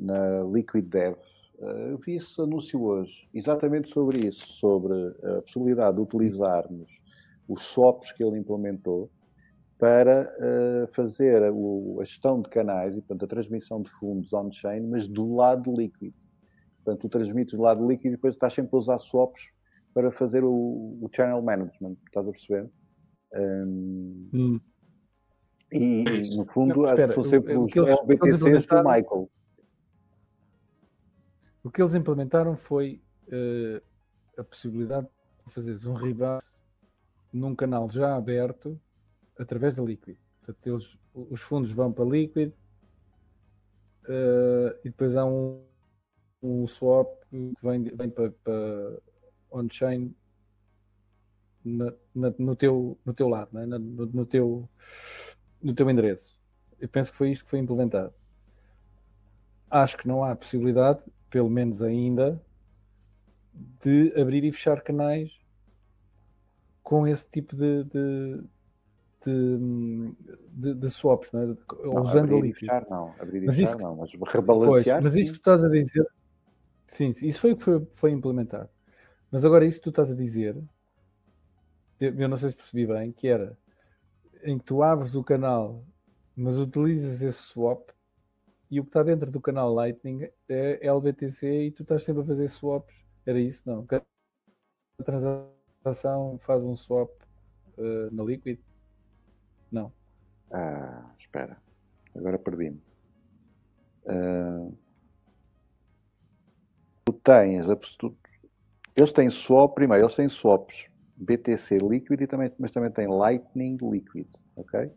na 0.00 0.42
Liquid 0.52 0.84
Dev. 0.88 1.16
Eh, 1.60 1.92
eu 1.92 1.98
vi 1.98 2.16
esse 2.16 2.40
anúncio 2.40 2.82
hoje, 2.82 3.28
exatamente 3.32 3.88
sobre 3.88 4.26
isso, 4.26 4.52
sobre 4.54 4.92
a 5.22 5.40
possibilidade 5.42 5.96
de 5.96 6.02
utilizarmos 6.02 6.90
os 7.48 7.62
swaps 7.62 8.10
que 8.10 8.24
ele 8.24 8.38
implementou 8.38 9.08
para 9.78 10.32
uh, 10.40 10.92
fazer 10.92 11.42
a, 11.42 11.50
a, 11.50 12.04
gestão 12.04 12.40
de 12.40 12.48
canais 12.48 12.96
e, 12.96 13.00
portanto, 13.00 13.24
a 13.24 13.28
transmissão 13.28 13.82
de 13.82 13.90
fundos 13.90 14.32
on-chain, 14.32 14.80
mas 14.80 15.06
do 15.06 15.34
lado 15.34 15.72
líquido. 15.72 16.16
Portanto, 16.82 17.02
tu 17.02 17.08
transmites 17.10 17.54
do 17.54 17.62
lado 17.62 17.86
líquido 17.86 18.08
e 18.08 18.16
depois 18.16 18.34
estás 18.34 18.54
sempre 18.54 18.74
a 18.74 18.78
usar 18.78 18.98
swaps 18.98 19.50
para 19.92 20.10
fazer 20.10 20.42
o, 20.44 20.50
o 20.50 21.08
channel 21.14 21.42
management, 21.42 21.96
estás 22.06 22.26
a 22.26 22.30
perceber? 22.30 22.70
Um, 23.36 24.28
hum. 24.32 24.60
e, 25.70 26.36
no 26.36 26.44
fundo, 26.44 26.76
Não, 26.76 26.84
espera, 26.86 27.12
são 27.12 27.24
sempre 27.24 27.56
os 27.56 27.74
LBTCs 27.76 28.66
do 28.66 28.76
Michael. 28.76 29.30
O 31.62 31.70
que 31.70 31.82
eles 31.82 31.94
implementaram 31.94 32.56
foi 32.56 33.02
uh, 33.28 33.82
a 34.38 34.44
possibilidade 34.44 35.06
de 35.44 35.52
fazeres 35.52 35.84
um 35.84 35.94
rebate 35.94 36.46
num 37.32 37.54
canal 37.54 37.90
já 37.90 38.16
aberto 38.16 38.80
através 39.38 39.74
da 39.74 39.82
Liquid. 39.82 40.16
Portanto, 40.40 40.66
eles, 40.66 40.98
os 41.12 41.40
fundos 41.40 41.72
vão 41.72 41.92
para 41.92 42.04
Liquid 42.04 42.52
uh, 44.04 44.78
e 44.84 44.90
depois 44.90 45.16
há 45.16 45.24
um, 45.24 45.62
um 46.42 46.66
swap 46.66 47.08
que 47.28 47.52
vem, 47.62 47.82
vem 47.82 48.10
para, 48.10 48.30
para 48.30 48.98
on-chain 49.50 50.14
no, 52.14 52.54
teu, 52.54 52.96
no 53.04 53.12
teu 53.12 53.28
lado, 53.28 53.58
é? 53.58 53.66
no, 53.66 53.78
no, 53.78 54.24
teu, 54.24 54.68
no 55.60 55.74
teu 55.74 55.90
endereço. 55.90 56.38
Eu 56.78 56.88
penso 56.88 57.10
que 57.10 57.18
foi 57.18 57.30
isto 57.30 57.44
que 57.44 57.50
foi 57.50 57.58
implementado. 57.58 58.12
Acho 59.68 59.96
que 59.96 60.06
não 60.06 60.22
há 60.22 60.36
possibilidade, 60.36 61.02
pelo 61.28 61.50
menos 61.50 61.82
ainda, 61.82 62.40
de 63.82 64.12
abrir 64.16 64.44
e 64.44 64.52
fechar 64.52 64.80
canais 64.80 65.32
com 66.82 67.06
esse 67.06 67.28
tipo 67.28 67.56
de, 67.56 67.82
de, 67.84 68.40
de, 69.24 70.12
de, 70.52 70.74
de 70.74 70.90
swaps, 70.90 71.32
não 71.32 71.40
é? 71.42 71.46
não, 71.46 72.02
usando 72.02 72.36
abrir 72.36 72.42
Liquid. 72.42 72.60
Fechar, 72.60 72.86
não, 72.88 73.12
abrir 73.18 73.42
e 73.42 73.46
mas 73.46 73.56
fechar, 73.56 73.70
isso, 73.70 73.78
não, 73.78 73.96
mas 73.96 74.12
rebalancear. 74.32 75.02
Pois, 75.02 75.14
mas 75.14 75.16
isso 75.16 75.32
que 75.32 75.38
tu 75.40 75.50
estás 75.50 75.64
a 75.64 75.68
dizer, 75.68 76.06
sim, 76.86 77.10
isso 77.22 77.40
foi 77.40 77.52
o 77.52 77.56
que 77.56 77.62
foi, 77.62 77.86
foi 77.92 78.10
implementado. 78.12 78.68
Mas 79.32 79.44
agora, 79.44 79.64
isso 79.64 79.78
que 79.78 79.84
tu 79.84 79.90
estás 79.90 80.12
a 80.12 80.14
dizer, 80.14 80.56
eu, 82.00 82.28
não 82.28 82.36
sei 82.36 82.50
se 82.50 82.56
percebi 82.56 82.86
bem, 82.86 83.12
que 83.12 83.28
era 83.28 83.56
em 84.42 84.58
que 84.58 84.64
tu 84.64 84.82
abres 84.82 85.14
o 85.14 85.24
canal, 85.24 85.84
mas 86.36 86.58
utilizas 86.58 87.22
esse 87.22 87.42
swap 87.42 87.90
e 88.70 88.80
o 88.80 88.82
que 88.82 88.88
está 88.88 89.02
dentro 89.02 89.30
do 89.30 89.40
canal 89.40 89.72
Lightning 89.72 90.28
é 90.48 90.86
LBTC 90.86 91.66
e 91.66 91.70
tu 91.70 91.82
estás 91.82 92.04
sempre 92.04 92.22
a 92.22 92.24
fazer 92.26 92.48
swaps. 92.48 92.94
Era 93.24 93.40
isso? 93.40 93.62
Não. 93.64 93.86
A 94.98 95.04
transação 95.04 96.38
faz 96.40 96.64
um 96.64 96.74
swap 96.74 97.10
uh, 97.78 98.12
na 98.14 98.24
Liquid? 98.24 98.58
Não. 99.70 99.92
Ah, 100.50 101.12
espera. 101.16 101.56
Agora 102.14 102.38
perdi-me. 102.38 102.82
Uh, 104.04 104.76
tu 107.04 107.12
tens. 107.12 107.66
Tu, 107.98 108.16
eles 108.96 109.12
têm 109.12 109.30
swap, 109.30 109.74
primeiro, 109.74 110.04
eles 110.04 110.16
têm 110.16 110.28
swaps 110.28 110.88
BTC 111.16 111.78
Liquid 111.78 112.20
e 112.20 112.26
também, 112.26 112.52
mas 112.58 112.70
também 112.70 112.90
tem 112.90 113.06
Lightning 113.06 113.76
Liquid, 113.82 114.28
ok? 114.54 114.90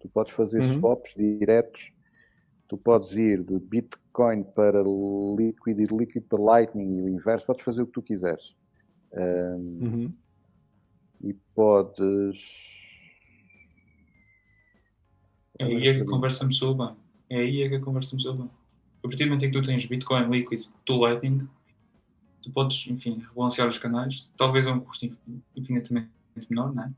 Tu 0.00 0.08
podes 0.08 0.32
fazer 0.32 0.62
uhum. 0.62 0.80
swaps 0.80 1.14
diretos. 1.16 1.92
Tu 2.68 2.76
podes 2.76 3.12
ir 3.12 3.42
de 3.44 3.58
Bitcoin 3.58 4.44
para 4.44 4.82
Liquid 4.82 5.78
e 5.78 5.86
de 5.86 5.96
Liquid 5.96 6.24
para 6.28 6.38
Lightning 6.38 6.98
e 6.98 7.02
o 7.02 7.08
inverso. 7.08 7.46
Podes 7.46 7.64
fazer 7.64 7.82
o 7.82 7.86
que 7.86 7.92
tu 7.92 8.02
quiseres. 8.02 8.54
Um, 9.12 9.78
uhum. 9.82 10.12
E 11.22 11.32
podes 11.54 12.38
é 15.58 15.64
aí 15.64 15.88
é 15.88 15.94
que 15.94 16.00
a 16.02 16.06
conversa 16.06 16.46
me 16.46 16.54
soa 16.54 16.74
bem. 16.74 16.96
É 17.30 17.40
aí 17.40 17.62
é 17.62 17.68
que 17.68 17.74
a 17.74 17.80
conversa 17.80 18.14
me 18.14 18.22
soa 18.22 18.36
bem. 18.36 18.50
A 19.02 19.08
partir 19.08 19.24
do 19.24 19.30
momento 19.30 19.44
em 19.44 19.50
que 19.50 19.60
tu 19.60 19.66
tens 19.66 19.84
Bitcoin 19.86 20.30
Liquid 20.30 20.62
do 20.86 20.96
Lightning, 20.96 21.48
tu 22.42 22.50
podes, 22.50 22.86
enfim, 22.88 23.22
rebalancear 23.28 23.68
os 23.68 23.78
canais, 23.78 24.30
talvez 24.36 24.66
a 24.66 24.72
um 24.72 24.80
custo 24.80 25.10
infinitamente 25.56 26.08
menor, 26.50 26.74
não 26.74 26.84
é? 26.84 26.90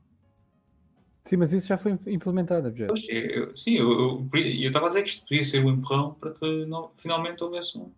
Sim, 1.25 1.37
mas 1.37 1.53
isso 1.53 1.67
já 1.67 1.77
foi 1.77 1.97
implementado, 2.07 2.67
objeto. 2.67 2.93
Eu, 3.09 3.55
sim, 3.55 3.75
eu 3.75 4.27
estava 4.33 4.87
a 4.87 4.89
dizer 4.89 5.03
que 5.03 5.09
isto 5.09 5.21
podia 5.21 5.43
ser 5.43 5.63
um 5.63 5.69
empurrão 5.69 6.15
para 6.15 6.31
que 6.31 6.65
não, 6.65 6.89
finalmente 6.97 7.43
houvesse 7.43 7.77
um, 7.77 7.91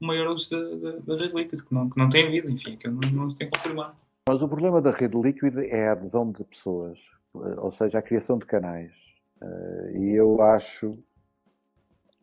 um 0.00 0.06
maior 0.06 0.28
uso 0.28 0.50
da, 0.50 0.90
da, 0.90 0.98
da 0.98 1.16
rede 1.16 1.34
líquida, 1.34 1.62
que 1.62 1.74
não, 1.74 1.90
que 1.90 1.98
não 1.98 2.08
tem 2.08 2.26
havido, 2.26 2.50
enfim, 2.50 2.76
que 2.76 2.88
não, 2.88 3.00
não 3.10 3.30
se 3.30 3.36
tem 3.36 3.50
confirmado. 3.50 3.94
Mas 4.28 4.42
o 4.42 4.48
problema 4.48 4.80
da 4.80 4.90
rede 4.90 5.20
líquida 5.20 5.64
é 5.66 5.88
a 5.88 5.92
adesão 5.92 6.30
de 6.30 6.42
pessoas, 6.44 7.10
ou 7.34 7.70
seja, 7.70 7.98
a 7.98 8.02
criação 8.02 8.38
de 8.38 8.46
canais. 8.46 9.20
Uh, 9.42 9.98
e 9.98 10.14
eu 10.14 10.40
acho 10.40 10.92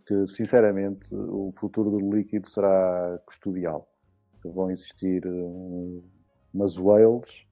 que, 0.07 0.25
sinceramente, 0.25 1.13
o 1.13 1.51
futuro 1.55 1.91
do 1.91 2.15
líquido 2.15 2.47
será 2.47 3.19
custodial. 3.25 3.87
Que 4.41 4.49
vão 4.49 4.69
existir 4.71 5.25
um, 5.25 6.03
umas 6.53 6.77
whales 6.77 7.45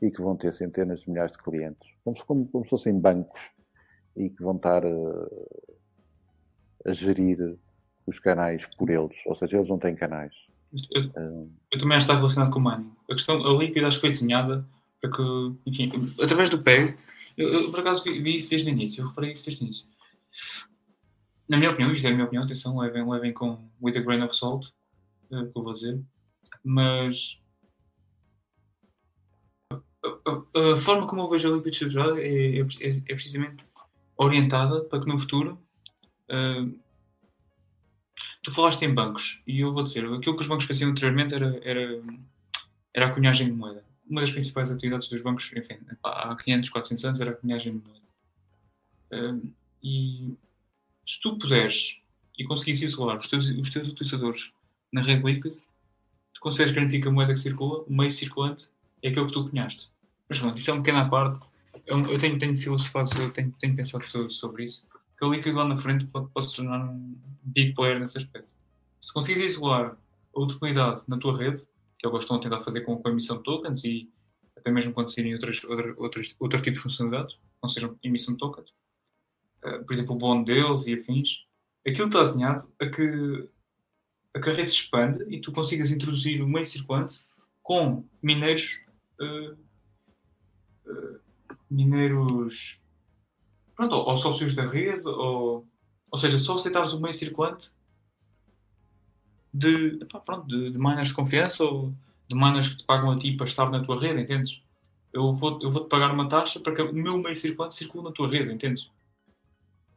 e 0.00 0.10
que 0.10 0.20
vão 0.20 0.36
ter 0.36 0.52
centenas 0.52 1.02
de 1.02 1.10
milhares 1.10 1.32
de 1.32 1.38
clientes, 1.38 1.94
como, 2.04 2.24
como, 2.26 2.48
como 2.48 2.64
se 2.64 2.70
fossem 2.70 2.98
bancos, 2.98 3.50
e 4.16 4.28
que 4.28 4.42
vão 4.42 4.56
estar 4.56 4.84
uh, 4.84 5.62
a 6.84 6.92
gerir 6.92 7.56
os 8.06 8.18
canais 8.18 8.66
por 8.76 8.90
eles, 8.90 9.16
ou 9.26 9.34
seja, 9.34 9.56
eles 9.56 9.68
não 9.68 9.78
têm 9.78 9.94
canais. 9.94 10.34
Eu, 10.92 11.04
uh, 11.04 11.50
eu 11.70 11.78
também 11.78 11.96
acho 11.96 12.06
que 12.06 12.12
está 12.12 12.16
relacionado 12.16 12.50
com 12.50 12.58
o 12.58 12.62
mining. 12.62 12.92
A 13.08 13.14
questão, 13.14 13.36
a 13.46 13.58
líquida 13.58 13.86
acho 13.86 13.98
que 13.98 14.02
foi 14.02 14.10
desenhada 14.10 14.66
para 15.00 15.10
que, 15.10 15.22
enfim, 15.66 16.14
através 16.20 16.50
do 16.50 16.62
PEG, 16.62 16.96
eu, 17.36 17.48
eu, 17.48 17.70
por 17.70 17.80
acaso 17.80 18.04
vi 18.04 18.36
isso 18.36 18.50
desde 18.50 18.70
o 18.70 18.72
início, 18.72 19.02
eu 19.02 19.08
reparei 19.08 19.32
isso 19.32 19.46
desde 19.46 19.62
o 19.62 19.66
início. 19.66 19.86
Na 21.48 21.56
minha 21.58 21.70
opinião, 21.70 21.92
isto 21.92 22.06
é 22.06 22.10
a 22.10 22.12
minha 22.12 22.24
opinião, 22.24 22.44
atenção, 22.44 22.78
levem, 22.78 23.08
levem 23.08 23.32
com 23.32 23.58
with 23.80 23.96
a 23.96 24.00
grain 24.00 24.22
of 24.22 24.34
salt, 24.36 24.68
é 25.30 25.38
o 25.38 25.52
que 25.52 25.58
eu 25.58 25.62
vou 25.62 25.72
dizer, 25.72 26.00
mas 26.64 27.38
a, 30.24 30.80
forma 30.80 31.06
como 31.06 31.22
eu 31.22 31.30
vejo 31.30 31.52
a 31.52 31.56
Liquid 31.56 31.72
Estruturada 31.72 32.20
é, 32.20 32.60
é, 32.60 32.60
é, 32.60 33.14
precisamente 33.14 33.66
orientada 34.16 34.84
para 34.84 35.00
que 35.00 35.06
no 35.06 35.18
futuro 35.18 35.58
uh, 36.30 36.78
tu 38.42 38.52
falaste 38.52 38.82
em 38.82 38.94
bancos 38.94 39.40
e 39.46 39.60
eu 39.60 39.72
vou 39.72 39.82
dizer, 39.82 40.04
aquilo 40.04 40.36
que 40.36 40.42
os 40.42 40.48
bancos 40.48 40.66
faziam 40.66 40.90
anteriormente 40.90 41.34
era, 41.34 41.60
era, 41.64 42.02
era 42.94 43.06
a 43.06 43.14
cunhagem 43.14 43.48
de 43.48 43.52
moeda 43.52 43.84
uma 44.12 44.20
das 44.20 44.30
principais 44.30 44.70
atividades 44.70 45.08
dos 45.08 45.22
bancos, 45.22 45.50
enfim, 45.56 45.78
há 46.02 46.36
500, 46.36 46.70
400 46.70 47.04
anos, 47.04 47.20
era 47.20 47.30
a 47.30 47.34
cunhagem 47.34 47.78
de 47.78 47.84
moeda. 47.84 48.02
Um, 49.12 49.52
e 49.82 50.36
se 51.06 51.20
tu 51.20 51.38
puderes 51.38 51.96
e 52.38 52.44
conseguires 52.44 52.82
isolar 52.82 53.18
os 53.18 53.28
teus, 53.28 53.48
os 53.48 53.70
teus 53.70 53.88
utilizadores 53.88 54.52
na 54.92 55.02
rede 55.02 55.22
líquida, 55.22 55.54
tu 56.34 56.40
consegues 56.40 56.72
garantir 56.72 57.00
que 57.00 57.08
a 57.08 57.10
moeda 57.10 57.32
que 57.32 57.40
circula, 57.40 57.84
o 57.86 57.92
meio 57.92 58.10
circulante, 58.10 58.68
é 59.02 59.08
aquele 59.08 59.26
que 59.26 59.32
tu 59.32 59.48
cunhaste. 59.48 59.88
Mas 60.28 60.38
pronto, 60.38 60.58
isso 60.58 60.70
é 60.70 60.74
um 60.74 60.82
pequeno 60.82 60.98
à 60.98 61.08
parte. 61.08 61.40
Eu, 61.86 62.00
eu 62.06 62.18
tenho, 62.18 62.38
tenho 62.38 62.56
filosofado, 62.56 63.10
eu 63.20 63.30
tenho, 63.30 63.52
tenho 63.60 63.76
pensado 63.76 64.06
sobre, 64.06 64.30
sobre 64.30 64.64
isso, 64.64 64.84
que 65.18 65.24
o 65.24 65.32
líquido 65.32 65.56
lá 65.56 65.64
na 65.66 65.76
frente 65.76 66.06
pode, 66.06 66.28
pode 66.30 66.50
se 66.50 66.56
tornar 66.56 66.84
um 66.84 67.16
big 67.42 67.74
player 67.74 67.98
nesse 67.98 68.18
aspecto. 68.18 68.48
Se 69.00 69.12
conseguires 69.12 69.52
isolar 69.52 69.96
a 70.34 70.40
utilidade 70.40 71.02
na 71.06 71.18
tua 71.18 71.36
rede, 71.36 71.66
que 71.98 72.06
eles 72.06 72.20
estão 72.20 72.36
a 72.36 72.40
tentar 72.40 72.60
fazer 72.62 72.80
com, 72.82 73.00
a 73.04 73.10
emissão 73.10 73.36
de 73.36 73.42
tokens 73.44 73.84
e 73.84 74.10
até 74.56 74.70
mesmo 74.70 74.92
quando 74.92 75.12
saírem 75.12 75.34
outras, 75.34 75.62
outras, 75.64 75.98
outras, 75.98 76.34
outro 76.38 76.62
tipo 76.62 76.76
de 76.76 76.82
funcionalidades, 76.82 77.36
não 77.62 77.68
sejam 77.68 77.96
emissão 78.02 78.34
de 78.34 78.38
tokens. 78.38 78.70
Uh, 79.64 79.84
por 79.84 79.92
exemplo, 79.92 80.14
o 80.14 80.18
bond 80.18 80.44
deles 80.44 80.86
e 80.86 80.94
afins. 80.94 81.44
aquilo 81.86 82.08
está 82.08 82.24
desenhado 82.24 82.68
a 82.80 82.86
que 82.86 83.48
a 84.34 84.40
que 84.40 84.48
a 84.48 84.52
rede 84.52 84.70
se 84.70 84.76
expanda 84.76 85.24
e 85.28 85.40
tu 85.40 85.52
consigas 85.52 85.90
introduzir 85.90 86.42
o 86.42 86.48
meio 86.48 86.66
circulante 86.66 87.20
com 87.62 88.04
mineiros 88.22 88.78
uh, 89.20 89.52
uh, 90.86 91.20
mineiros 91.70 92.78
pronto, 93.76 93.94
ou, 93.94 94.08
ou 94.08 94.16
sócios 94.16 94.54
da 94.54 94.66
rede 94.66 95.06
ou, 95.06 95.66
ou 96.10 96.18
seja, 96.18 96.38
só 96.38 96.56
aceitares 96.56 96.92
o 96.92 97.00
meio 97.00 97.14
circulante 97.14 97.70
de, 99.52 99.98
epá, 100.02 100.20
pronto, 100.20 100.46
de, 100.46 100.70
de 100.70 100.78
miners 100.78 101.08
de 101.08 101.14
confiança 101.14 101.62
ou 101.62 101.92
de 102.28 102.34
miners 102.34 102.68
que 102.68 102.76
te 102.76 102.84
pagam 102.84 103.10
a 103.10 103.18
ti 103.18 103.32
para 103.32 103.46
estar 103.46 103.70
na 103.70 103.84
tua 103.84 104.00
rede, 104.00 104.20
entendes? 104.20 104.62
Eu 105.12 105.34
vou, 105.34 105.60
eu 105.60 105.70
vou 105.70 105.84
te 105.84 105.88
pagar 105.90 106.10
uma 106.10 106.28
taxa 106.28 106.58
para 106.58 106.74
que 106.74 106.80
o 106.80 106.94
meu 106.94 107.18
meio 107.18 107.36
circulante 107.36 107.74
circule 107.74 108.04
na 108.04 108.12
tua 108.12 108.28
rede, 108.28 108.52
entendes? 108.52 108.88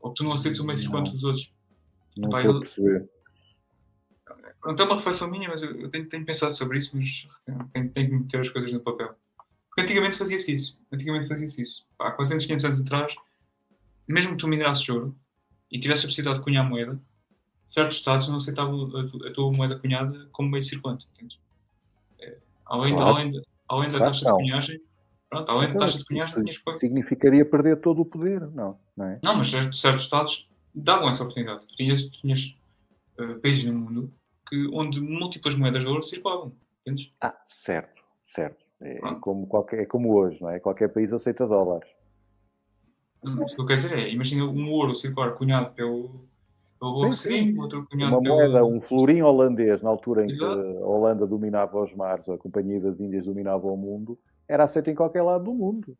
Ou 0.01 0.11
que 0.11 0.17
tu 0.17 0.23
não 0.23 0.33
aceites 0.33 0.59
o 0.59 0.65
meio 0.65 0.77
circulante 0.77 1.11
dos 1.11 1.23
outros. 1.23 1.49
Não 2.17 2.29
estou 2.29 2.57
a 2.57 2.59
perceber. 2.59 3.09
Pronto, 4.65 4.81
é 4.81 4.85
uma 4.85 4.95
reflexão 4.95 5.29
minha, 5.29 5.47
mas 5.47 5.61
eu 5.61 5.87
tenho, 5.91 6.09
tenho 6.09 6.25
pensado 6.25 6.51
sobre 6.55 6.79
isso, 6.79 6.97
mas 6.97 7.27
tenho, 7.71 7.87
tenho 7.91 8.09
que 8.09 8.15
meter 8.15 8.41
as 8.41 8.49
coisas 8.49 8.73
no 8.73 8.79
papel. 8.79 9.13
Porque 9.69 9.81
antigamente 9.81 10.17
fazia-se 10.17 10.55
isso. 10.55 10.79
Antigamente 10.91 11.27
fazia-se 11.27 11.61
isso. 11.61 11.87
Há 11.99 12.09
400, 12.09 12.47
500 12.47 12.65
anos 12.65 12.81
atrás, 12.81 13.15
mesmo 14.07 14.31
que 14.31 14.37
tu 14.39 14.47
minerasses 14.47 14.89
ouro 14.89 15.15
e 15.71 15.79
tivesse 15.79 16.05
a 16.05 16.07
possibilidade 16.07 16.39
de 16.39 16.43
cunhar 16.43 16.67
moeda, 16.67 16.99
certos 17.69 17.99
Estados 17.99 18.27
não 18.27 18.37
aceitavam 18.37 18.89
a, 19.27 19.33
tua 19.35 19.51
moeda 19.51 19.77
cunhada 19.77 20.27
como 20.31 20.49
meio 20.49 20.63
circulante. 20.63 21.07
É, 22.19 22.35
além, 22.65 22.95
claro. 22.95 23.17
além, 23.17 23.29
de, 23.29 23.41
além 23.69 23.91
da 23.91 23.99
taxa 23.99 24.25
de 24.25 24.31
cunhagem, 24.31 24.81
pronto, 25.29 25.51
além 25.51 25.67
então, 25.69 25.79
da 25.79 25.85
taxa 25.85 25.99
de 25.99 26.05
cunhagem, 26.05 26.43
tinhas 26.43 26.57
que... 26.57 26.73
Significaria 26.73 27.45
perder 27.45 27.79
todo 27.81 28.01
o 28.01 28.05
poder, 28.05 28.41
não? 28.49 28.79
Não, 28.97 29.05
é? 29.05 29.19
não 29.21 29.37
mas 29.37 29.51
certos 29.51 30.05
Estados 30.05 30.49
davam 30.73 31.07
essa 31.07 31.21
oportunidade. 31.21 31.67
Tu 31.67 31.75
tinhas, 31.75 32.01
tinhas 32.07 32.55
uh, 33.19 33.39
países 33.39 33.63
no 33.65 33.75
mundo 33.75 34.11
que, 34.47 34.67
onde 34.73 34.99
múltiplas 34.99 35.55
moedas 35.55 35.81
de 35.81 35.87
ouro 35.87 36.03
circulavam. 36.03 36.51
Entendes? 36.81 37.11
Ah, 37.21 37.39
certo, 37.43 38.03
certo. 38.23 38.63
É, 38.81 38.99
como, 39.19 39.47
qualquer, 39.47 39.79
é 39.81 39.85
como 39.85 40.13
hoje, 40.13 40.41
não 40.41 40.49
é? 40.49 40.59
Qualquer 40.59 40.89
país 40.89 41.11
aceita 41.11 41.47
dólares. 41.47 41.89
Hum, 43.23 43.41
o 43.41 43.45
que 43.45 43.59
eu 43.59 43.65
quero 43.65 43.81
dizer 43.81 43.97
é, 43.97 44.11
imagina 44.11 44.45
um 44.45 44.69
ouro 44.69 44.93
circular 44.93 45.31
cunhado 45.31 45.71
pelo, 45.71 46.27
pelo 46.79 47.13
sim, 47.13 47.53
sim. 47.53 47.59
outro 47.59 47.87
cunhado 47.89 48.13
Uma 48.13 48.21
pelo... 48.21 48.35
moeda, 48.35 48.65
um 48.65 48.79
florim 48.79 49.21
holandês, 49.21 49.81
na 49.81 49.89
altura 49.89 50.25
em 50.25 50.29
Exato. 50.29 50.61
que 50.61 50.77
a 50.77 50.85
Holanda 50.85 51.25
dominava 51.25 51.81
os 51.81 51.93
mares, 51.95 52.27
a 52.29 52.37
Companhia 52.37 52.79
das 52.79 52.99
Índias 52.99 53.25
dominava 53.25 53.65
o 53.65 53.77
mundo, 53.77 54.19
era 54.47 54.63
aceito 54.63 54.89
em 54.89 54.95
qualquer 54.95 55.23
lado 55.23 55.45
do 55.45 55.53
mundo. 55.53 55.97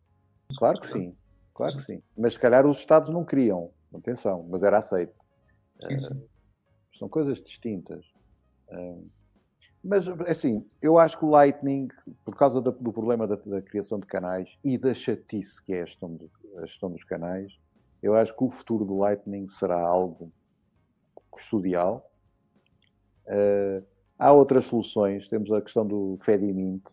Claro 0.57 0.79
que 0.79 0.87
sim, 0.87 1.15
claro 1.53 1.77
que 1.77 1.83
sim. 1.83 2.03
Mas 2.15 2.33
se 2.33 2.39
calhar 2.39 2.65
os 2.67 2.77
Estados 2.77 3.09
não 3.09 3.25
queriam, 3.25 3.71
atenção, 3.93 4.45
mas 4.47 4.61
era 4.61 4.77
aceito. 4.77 5.15
Sim, 5.87 5.99
sim. 5.99 6.13
Uh, 6.13 6.29
são 6.99 7.09
coisas 7.09 7.41
distintas. 7.41 8.05
Mas, 9.84 10.07
assim, 10.28 10.66
eu 10.82 10.97
acho 10.97 11.18
que 11.18 11.26
o 11.26 11.30
Lightning, 11.30 11.88
por 12.24 12.36
causa 12.36 12.59
do, 12.59 12.72
do 12.72 12.91
problema 12.91 13.28
da, 13.28 13.36
da, 13.36 13.61
criação 13.61 13.99
de 13.99 14.07
canais 14.07 14.57
e 14.63 14.80
da 14.80 14.95
chatice 14.95 15.61
que 15.61 15.74
é 15.74 15.84
a 15.84 15.86
gestão, 15.86 16.16
de, 16.16 16.28
a 16.57 16.66
gestão, 16.66 16.91
dos 16.91 17.03
canais, 17.03 17.59
eu 18.01 18.16
acho 18.16 18.36
que 18.36 18.43
o 18.43 18.49
futuro 18.49 18.84
do 18.84 18.97
Lightning 18.97 19.47
será 19.47 19.80
algo 19.80 20.32
custodial. 21.30 22.11
Uh, 23.28 23.86
há 24.18 24.34
outras 24.34 24.66
soluções, 24.66 25.28
temos 25.28 25.51
a 25.51 25.61
questão 25.61 25.86
do 25.86 26.18
Fedimint, 26.20 26.84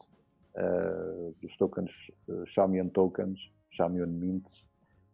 uh, 0.56 1.34
dos 1.40 1.56
tokens, 1.56 2.10
uh, 2.28 2.90
Tokens, 2.90 3.50
Xiaomi 3.70 4.06
Mints, 4.06 4.70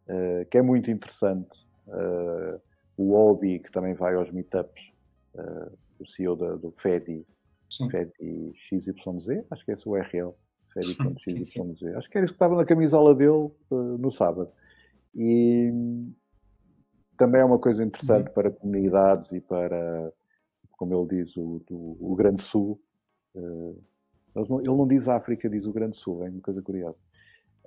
uh, 0.09 0.45
que 0.51 0.59
é 0.59 0.63
muito 0.63 0.91
interessante. 0.91 1.67
o 2.97 3.15
Obi, 3.15 3.61
que 3.61 3.71
também 3.71 3.95
vai 3.95 4.15
aos 4.17 4.33
meetups, 4.33 4.93
o 6.03 6.07
CEO 6.07 6.37
da, 6.37 6.57
do 6.57 6.71
FEDI, 6.73 7.27
Sim. 7.71 7.89
FEDI 7.91 8.53
XYZ, 8.55 9.45
acho 9.51 9.65
que 9.65 9.71
é 9.71 9.75
esse 9.75 9.89
o 9.89 9.93
URL, 9.93 10.35
FEDI.xyz. 10.73 11.95
acho 11.95 12.09
que 12.09 12.19
era 12.19 12.25
isso 12.25 12.35
que 12.35 12.37
estava 12.37 12.57
na 12.57 12.65
camisola 12.65 13.15
dele 13.15 13.51
uh, 13.71 13.99
no 13.99 14.11
sábado. 14.11 14.51
E 15.15 15.73
também 17.17 17.41
é 17.41 17.45
uma 17.45 17.59
coisa 17.59 17.83
interessante 17.83 18.29
uhum. 18.29 18.35
para 18.35 18.51
comunidades 18.51 19.33
e 19.33 19.41
para, 19.41 20.13
como 20.73 20.95
ele 20.95 21.25
diz, 21.25 21.37
o, 21.37 21.63
o, 21.71 22.13
o 22.13 22.15
Grande 22.15 22.41
Sul. 22.41 22.81
Uh, 23.35 23.83
ele 24.35 24.69
não 24.69 24.87
diz 24.87 25.09
África, 25.09 25.49
diz 25.49 25.67
o 25.67 25.73
Grande 25.73 25.97
Sul, 25.97 26.25
é 26.25 26.31
uma 26.31 26.41
coisa 26.41 26.63
curiosa. 26.63 26.99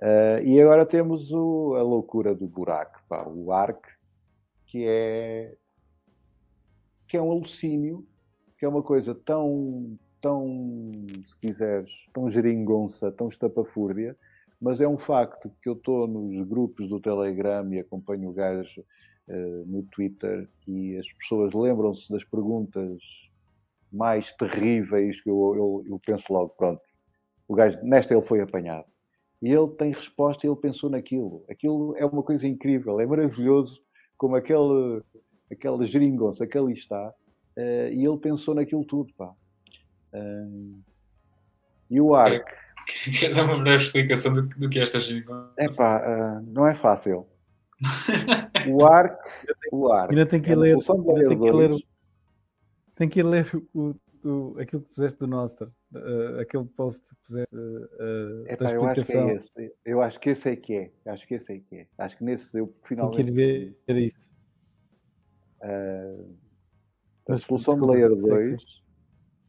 Uh, 0.00 0.42
e 0.42 0.60
agora 0.60 0.86
temos 0.86 1.30
o, 1.30 1.74
a 1.74 1.82
loucura 1.82 2.34
do 2.34 2.48
buraco, 2.48 3.00
pá, 3.08 3.24
o 3.28 3.52
ARC, 3.52 3.84
que 4.66 4.84
é, 4.86 5.56
que 7.06 7.16
é 7.16 7.22
um 7.22 7.30
alucínio 7.30 8.06
que 8.62 8.66
é 8.66 8.68
uma 8.68 8.80
coisa 8.84 9.12
tão, 9.12 9.98
tão, 10.20 10.92
se 11.24 11.36
quiseres, 11.36 11.90
tão 12.14 12.28
geringonça, 12.28 13.10
tão 13.10 13.26
estapafúrdia, 13.26 14.16
mas 14.60 14.80
é 14.80 14.86
um 14.86 14.96
facto 14.96 15.50
que 15.60 15.68
eu 15.68 15.72
estou 15.72 16.06
nos 16.06 16.46
grupos 16.46 16.88
do 16.88 17.00
Telegram 17.00 17.68
e 17.74 17.80
acompanho 17.80 18.28
o 18.28 18.32
gajo 18.32 18.82
uh, 19.26 19.66
no 19.66 19.82
Twitter 19.90 20.48
e 20.68 20.96
as 20.96 21.12
pessoas 21.14 21.52
lembram-se 21.52 22.08
das 22.08 22.22
perguntas 22.22 23.02
mais 23.92 24.32
terríveis 24.32 25.20
que 25.20 25.28
eu, 25.28 25.54
eu, 25.56 25.84
eu, 25.88 26.00
penso 26.06 26.32
logo, 26.32 26.50
pronto, 26.50 26.80
o 27.48 27.56
gajo, 27.56 27.80
nesta 27.82 28.14
ele 28.14 28.22
foi 28.22 28.40
apanhado. 28.42 28.86
E 29.42 29.50
ele 29.50 29.70
tem 29.70 29.90
resposta 29.90 30.46
e 30.46 30.48
ele 30.48 30.54
pensou 30.54 30.88
naquilo. 30.88 31.44
Aquilo 31.50 31.96
é 31.96 32.06
uma 32.06 32.22
coisa 32.22 32.46
incrível, 32.46 33.00
é 33.00 33.06
maravilhoso 33.06 33.82
como 34.16 34.36
aquele, 34.36 35.02
aquela 35.50 35.84
geringonça 35.84 36.46
que 36.46 36.56
ali 36.56 36.74
está 36.74 37.12
Uh, 37.56 37.92
e 37.92 38.04
ele 38.04 38.18
pensou 38.18 38.54
naquilo 38.54 38.84
tudo, 38.84 39.12
pá. 39.14 39.34
Uh, 40.12 40.82
e 41.90 42.00
o 42.00 42.14
ARC. 42.14 42.48
Quer 43.18 43.34
dar 43.34 43.44
uma 43.44 43.62
breve 43.62 43.84
explicação 43.84 44.32
do, 44.32 44.42
do 44.42 44.68
que 44.68 44.78
é 44.78 44.82
esta 44.82 44.98
geringonça? 44.98 45.52
É 45.58 45.68
pá, 45.68 46.00
uh, 46.00 46.46
não 46.46 46.66
é 46.66 46.74
fácil. 46.74 47.26
o 48.68 48.84
ARC. 48.84 49.20
O 49.70 49.92
ARC. 49.92 50.10
Ainda 50.10 50.26
tem 50.26 50.40
que 50.40 50.52
é 50.52 50.56
ler. 50.56 50.78
Tem 50.78 51.38
que 51.38 51.52
ler, 51.52 51.86
tem 52.94 53.08
que 53.08 53.22
ler 53.22 53.46
o, 53.74 53.94
o, 54.24 54.58
aquilo 54.58 54.82
que 54.82 54.94
fizeste 54.94 55.18
do 55.18 55.26
Nostra, 55.26 55.70
uh, 55.94 56.40
aquele 56.40 56.64
post 56.64 57.02
que 57.26 57.34
uh, 57.34 58.44
Epá, 58.46 58.64
da 58.64 58.72
explicação. 58.72 58.80
Eu 58.84 58.90
acho 58.90 59.04
que 59.04 59.16
é 59.16 59.34
esse. 59.34 59.74
Eu 59.84 60.02
acho 60.02 60.20
que 60.20 60.30
esse 60.30 60.48
é 60.48 60.56
que 60.56 60.74
é. 60.74 60.90
Acho 61.06 61.26
que 61.26 61.34
esse 61.34 61.52
é 61.52 61.58
que 61.58 61.76
é. 61.76 61.86
Acho 61.98 62.16
que 62.16 62.24
nesse 62.24 62.58
eu 62.58 62.72
finalmente. 62.82 63.16
Tem 63.16 63.34
que 63.34 63.40
ir 63.40 63.76
ver 63.86 63.96
isso. 63.98 64.32
Uh, 65.62 66.41
a 67.32 67.36
solução 67.38 67.74
de 67.74 67.86
Layer 67.86 68.14
2, 68.14 68.82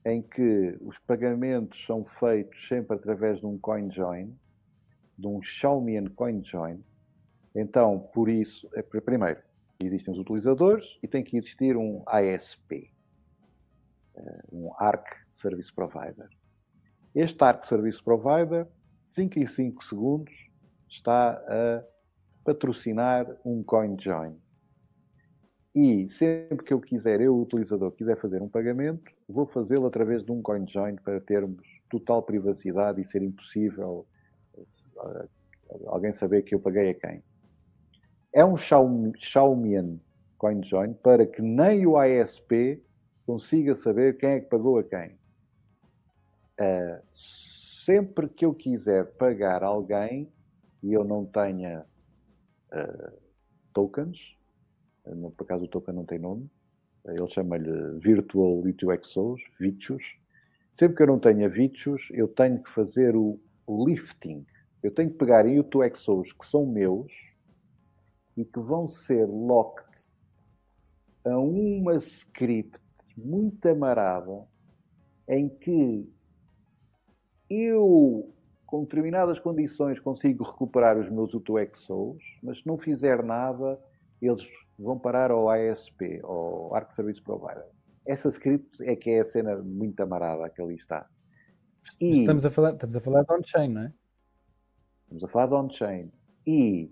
em 0.06 0.22
que 0.22 0.78
os 0.82 1.00
pagamentos 1.00 1.86
são 1.86 2.06
feitos 2.06 2.68
sempre 2.68 2.96
através 2.96 3.40
de 3.40 3.46
um 3.46 3.58
CoinJoin, 3.58 4.34
de 5.18 5.28
um 5.28 5.42
Xiaomi 5.42 6.10
CoinJoin. 6.10 6.84
Então, 7.56 8.00
por 8.14 8.30
isso, 8.30 8.70
é, 8.76 8.82
primeiro, 8.82 9.42
existem 9.82 10.14
os 10.14 10.20
utilizadores 10.20 10.98
e 11.04 11.08
tem 11.08 11.24
que 11.24 11.38
existir 11.38 11.78
um 11.78 12.04
ASP, 12.08 12.94
eh, 14.16 14.44
um 14.52 14.72
ARC 14.78 15.06
Service 15.30 15.72
Provider. 15.72 16.30
Este 17.14 17.44
ARC 17.44 17.66
Service 17.66 18.02
Provider, 18.02 18.68
5 19.06 19.40
em 19.40 19.46
5 19.46 19.84
segundos, 19.84 20.50
está 20.88 21.34
a 21.34 21.84
patrocinar 22.44 23.28
um 23.46 23.64
CoinJoin. 23.64 24.38
E 25.76 26.08
sempre 26.08 26.64
que 26.64 26.74
eu 26.74 26.80
quiser, 26.80 27.20
eu, 27.20 27.36
o 27.36 27.42
utilizador, 27.42 27.92
quiser 27.92 28.16
fazer 28.16 28.42
um 28.42 28.48
pagamento, 28.48 29.12
vou 29.28 29.46
fazê-lo 29.46 29.88
através 29.88 30.24
de 30.24 30.32
um 30.32 30.42
CoinJoin 30.42 30.98
para 30.98 31.20
termos 31.20 31.68
total 31.90 32.22
privacidade 32.22 33.02
e 33.02 33.06
ser 33.06 33.24
impossível 33.24 34.06
eh, 34.58 35.28
alguém 35.88 36.12
saber 36.12 36.44
que 36.44 36.54
eu 36.54 36.60
paguei 36.60 36.92
a 36.92 36.94
quem. 36.94 37.24
É 38.32 38.46
um 38.46 38.56
Xiaomian 38.56 40.00
CoinJoin 40.38 40.94
para 40.94 41.26
que 41.26 41.42
nem 41.42 41.88
o 41.88 41.98
ASP 41.98 42.84
consiga 43.26 43.76
saber 43.76 44.18
quem 44.18 44.30
é 44.32 44.40
que 44.42 44.50
pagou 44.50 44.78
a 44.78 44.84
quem. 44.84 45.18
Uh, 46.60 47.02
sempre 47.12 48.30
que 48.30 48.46
eu 48.46 48.54
quiser 48.54 49.06
pagar 49.14 49.64
alguém 49.64 50.32
e 50.84 50.94
eu 50.94 51.04
não 51.04 51.26
tenha 51.26 51.86
uh, 52.72 53.18
tokens, 53.74 54.38
por 55.04 55.44
acaso 55.44 55.66
o 55.66 55.68
token 55.68 55.96
não 55.96 56.06
tem 56.06 56.20
nome, 56.20 56.50
ele 57.06 57.28
chama-lhe 57.28 58.00
Virtual 58.00 58.62
V2XOs, 58.62 59.42
VITUS. 59.60 60.18
Sempre 60.74 60.98
que 60.98 61.04
eu 61.04 61.08
não 61.08 61.20
tenha 61.20 61.50
VITUS, 61.50 62.10
eu 62.12 62.28
tenho 62.28 62.62
que 62.62 62.70
fazer 62.70 63.16
o 63.16 63.40
lifting. 63.68 64.44
Eu 64.82 64.92
tenho 64.92 65.10
que 65.10 65.18
pegar 65.18 65.46
em 65.46 65.62
U2XOs 65.62 66.38
que 66.38 66.46
são 66.46 66.66
meus 66.66 67.12
e 68.36 68.44
que 68.44 68.60
vão 68.60 68.88
ser 68.88 69.26
locked 69.26 70.18
a 71.26 71.38
uma 71.38 71.96
script 71.96 72.80
muito 73.16 73.66
amarada 73.68 74.46
em 75.28 75.48
que 75.48 76.10
eu, 77.50 78.34
com 78.66 78.84
determinadas 78.84 79.40
condições, 79.40 80.00
consigo 80.00 80.44
recuperar 80.44 80.98
os 80.98 81.10
meus 81.10 81.34
U2XOs, 81.34 82.20
mas 82.42 82.60
se 82.60 82.68
não 82.68 82.78
fizer 82.78 83.24
nada, 83.24 83.80
eles 84.28 84.48
vão 84.78 84.98
parar 84.98 85.32
ao 85.32 85.50
ASP, 85.50 86.20
ao 86.24 86.74
Arc 86.76 86.92
Service 86.92 87.22
Provider. 87.22 87.66
Essa 88.06 88.28
script 88.30 88.82
é 88.84 88.96
que 88.96 89.10
é 89.10 89.20
a 89.20 89.26
cena 89.26 89.58
muito 89.58 90.00
amarada 90.02 90.50
que 90.50 90.62
ali 90.62 90.76
está. 90.76 91.08
E 92.00 92.22
estamos 92.22 92.46
a 92.46 92.52
falar, 92.52 92.74
estamos 92.74 92.96
a 92.96 93.00
falar 93.00 93.24
de 93.24 93.34
on-chain, 93.34 93.70
não 93.70 93.82
é? 93.82 93.94
Estamos 95.04 95.24
a 95.24 95.28
falar 95.28 95.48
de 95.48 95.54
on-chain. 95.54 96.12
E 96.46 96.92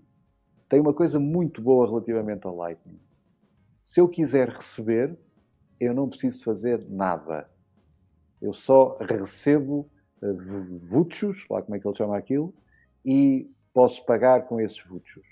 tem 0.68 0.80
uma 0.80 0.94
coisa 0.94 1.18
muito 1.20 1.60
boa 1.60 1.86
relativamente 1.86 2.46
ao 2.46 2.54
Lightning. 2.56 3.00
Se 3.84 4.00
eu 4.00 4.08
quiser 4.08 4.48
receber, 4.48 5.18
eu 5.78 5.92
não 5.92 6.08
preciso 6.08 6.42
fazer 6.42 6.86
nada. 6.88 7.50
Eu 8.40 8.52
só 8.52 8.96
recebo 8.98 9.90
uh, 10.22 10.36
vuchos, 10.88 11.44
lá 11.50 11.62
como 11.62 11.76
é 11.76 11.78
que 11.78 11.86
ele 11.86 11.96
chama 11.96 12.16
aquilo, 12.16 12.54
e 13.04 13.50
posso 13.74 14.04
pagar 14.06 14.46
com 14.46 14.60
esses 14.60 14.82
vuchos. 14.86 15.26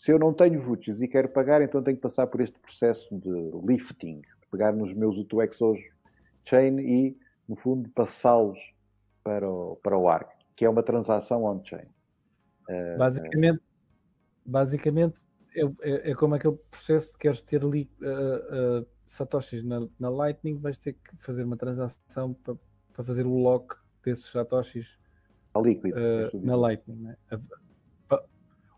Se 0.00 0.10
eu 0.10 0.18
não 0.18 0.32
tenho 0.32 0.58
vuchos 0.58 1.02
e 1.02 1.06
quero 1.06 1.28
pagar, 1.28 1.60
então 1.60 1.82
tenho 1.82 1.98
que 1.98 2.02
passar 2.02 2.26
por 2.26 2.40
este 2.40 2.58
processo 2.58 3.14
de 3.18 3.50
lifting, 3.62 4.18
de 4.20 4.46
pegar 4.50 4.72
nos 4.72 4.94
meus 4.94 5.18
UTXOs 5.18 5.78
chain 6.42 6.78
e, 6.78 7.18
no 7.46 7.54
fundo, 7.54 7.86
passá-los 7.90 8.58
para 9.22 9.46
o, 9.46 9.76
para 9.76 9.98
o 9.98 10.08
ARC, 10.08 10.30
que 10.56 10.64
é 10.64 10.70
uma 10.70 10.82
transação 10.82 11.44
on-chain. 11.44 11.84
Uh, 12.66 12.96
basicamente, 12.96 13.60
basicamente 14.46 15.20
é, 15.54 15.64
é, 15.82 16.10
é, 16.12 16.14
como 16.14 16.34
aquele 16.34 16.56
processo 16.70 17.12
de 17.12 17.18
queres 17.18 17.42
ter 17.42 17.62
ali 17.62 17.90
uh, 18.00 18.80
uh, 18.80 18.86
satoshis 19.06 19.62
na, 19.62 19.86
na, 19.98 20.08
Lightning, 20.08 20.56
vais 20.56 20.78
ter 20.78 20.94
que 20.94 21.14
fazer 21.18 21.44
uma 21.44 21.58
transação 21.58 22.32
para, 22.42 22.56
para 22.94 23.04
fazer 23.04 23.26
o 23.26 23.36
lock 23.36 23.76
desses 24.02 24.30
satoshis 24.30 24.98
a 25.52 25.60
líquido, 25.60 25.94
uh, 25.94 26.40
na 26.42 26.56
Lightning. 26.56 27.02
Né? 27.02 27.16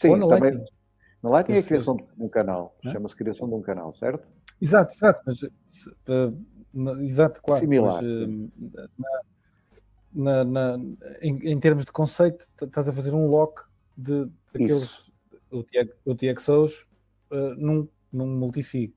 Sim, 0.01 0.09
Ou 0.09 0.17
na 0.17 0.27
também, 0.27 0.51
Lightning. 0.51 0.82
Na 1.23 1.31
Lightning 1.31 1.57
é 1.57 1.61
a 1.61 1.63
criação 1.63 1.97
de 1.97 2.05
um 2.19 2.29
canal, 2.29 2.77
chama-se 2.91 3.15
criação 3.15 3.49
de 3.49 3.55
um 3.55 3.63
canal, 3.63 3.93
certo? 3.93 4.29
Exato, 4.61 4.93
exato, 4.93 5.23
mas, 5.25 5.43
uh, 5.43 7.01
exato, 7.01 7.41
claro. 7.41 7.61
Similar. 7.61 8.03
Mas, 8.03 9.23
na, 10.13 10.45
na, 10.45 10.79
em, 11.21 11.53
em, 11.53 11.61
termos 11.61 11.85
de 11.85 11.93
conceito, 11.93 12.51
estás 12.61 12.89
a 12.89 12.93
fazer 12.93 13.15
um 13.15 13.27
lock 13.29 13.63
de, 13.97 14.29
daqueles 14.53 15.11
UTXOs 16.05 16.87
uh, 17.31 17.55
num, 17.57 17.89
num 18.13 18.27
multisig. 18.27 18.95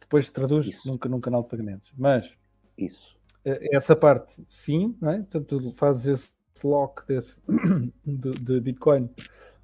Depois 0.00 0.26
se 0.26 0.32
traduz 0.32 0.84
num, 0.84 0.98
num, 1.08 1.20
canal 1.20 1.42
de 1.42 1.48
pagamentos. 1.48 1.92
Mas 1.96 2.36
isso. 2.78 3.18
Uh, 3.44 3.58
essa 3.72 3.94
parte, 3.94 4.44
sim, 4.48 4.96
não 5.00 5.10
é? 5.10 5.16
Portanto, 5.18 5.60
tu 5.60 5.70
fazes 5.70 6.06
esse 6.06 6.66
lock 6.66 7.06
desse, 7.06 7.42
de, 8.06 8.30
de 8.30 8.60
Bitcoin, 8.60 9.10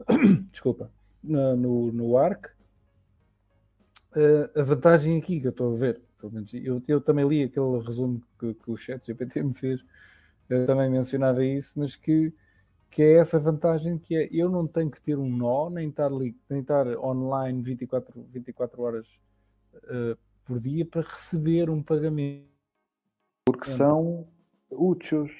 desculpa, 0.50 0.90
no, 1.22 1.56
no, 1.56 1.92
no 1.92 2.16
ARC. 2.16 2.46
Uh, 4.14 4.58
a 4.58 4.62
vantagem 4.62 5.18
aqui 5.18 5.40
que 5.40 5.46
eu 5.46 5.50
estou 5.50 5.72
a 5.72 5.76
ver, 5.76 6.00
pelo 6.18 6.32
menos 6.32 6.52
eu, 6.52 6.82
eu 6.88 7.00
também 7.00 7.26
li 7.28 7.44
aquele 7.44 7.78
resumo 7.78 8.20
que, 8.38 8.54
que 8.54 8.70
o 8.70 8.76
chat 8.76 9.06
GPT 9.06 9.42
me 9.42 9.54
fez, 9.54 9.84
eu 10.48 10.66
também 10.66 10.90
mencionava 10.90 11.44
isso, 11.44 11.74
mas 11.76 11.94
que 11.94 12.32
que 12.90 13.02
é 13.02 13.18
essa 13.18 13.38
vantagem 13.38 13.96
que 13.98 14.16
é 14.16 14.28
eu 14.32 14.50
não 14.50 14.66
tenho 14.66 14.90
que 14.90 15.00
ter 15.00 15.16
um 15.16 15.30
nó, 15.30 15.70
nem 15.70 15.88
estar, 15.88 16.10
nem 16.10 16.60
estar 16.60 16.86
online 16.98 17.62
24, 17.62 18.26
24 18.32 18.82
horas 18.82 19.06
uh, 19.84 20.18
por 20.44 20.58
dia 20.58 20.84
para 20.84 21.02
receber 21.02 21.70
um 21.70 21.82
pagamento. 21.82 22.48
Porque 23.44 23.70
são 23.70 24.26
úteis. 24.68 25.30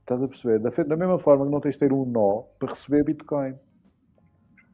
Estás 0.00 0.20
a 0.20 0.26
perceber? 0.26 0.58
Da, 0.58 0.70
da 0.82 0.96
mesma 0.96 1.18
forma 1.18 1.44
que 1.44 1.52
não 1.52 1.60
tens 1.60 1.74
de 1.74 1.78
ter 1.78 1.92
um 1.92 2.04
nó 2.04 2.42
para 2.58 2.70
receber 2.70 3.04
Bitcoin. 3.04 3.56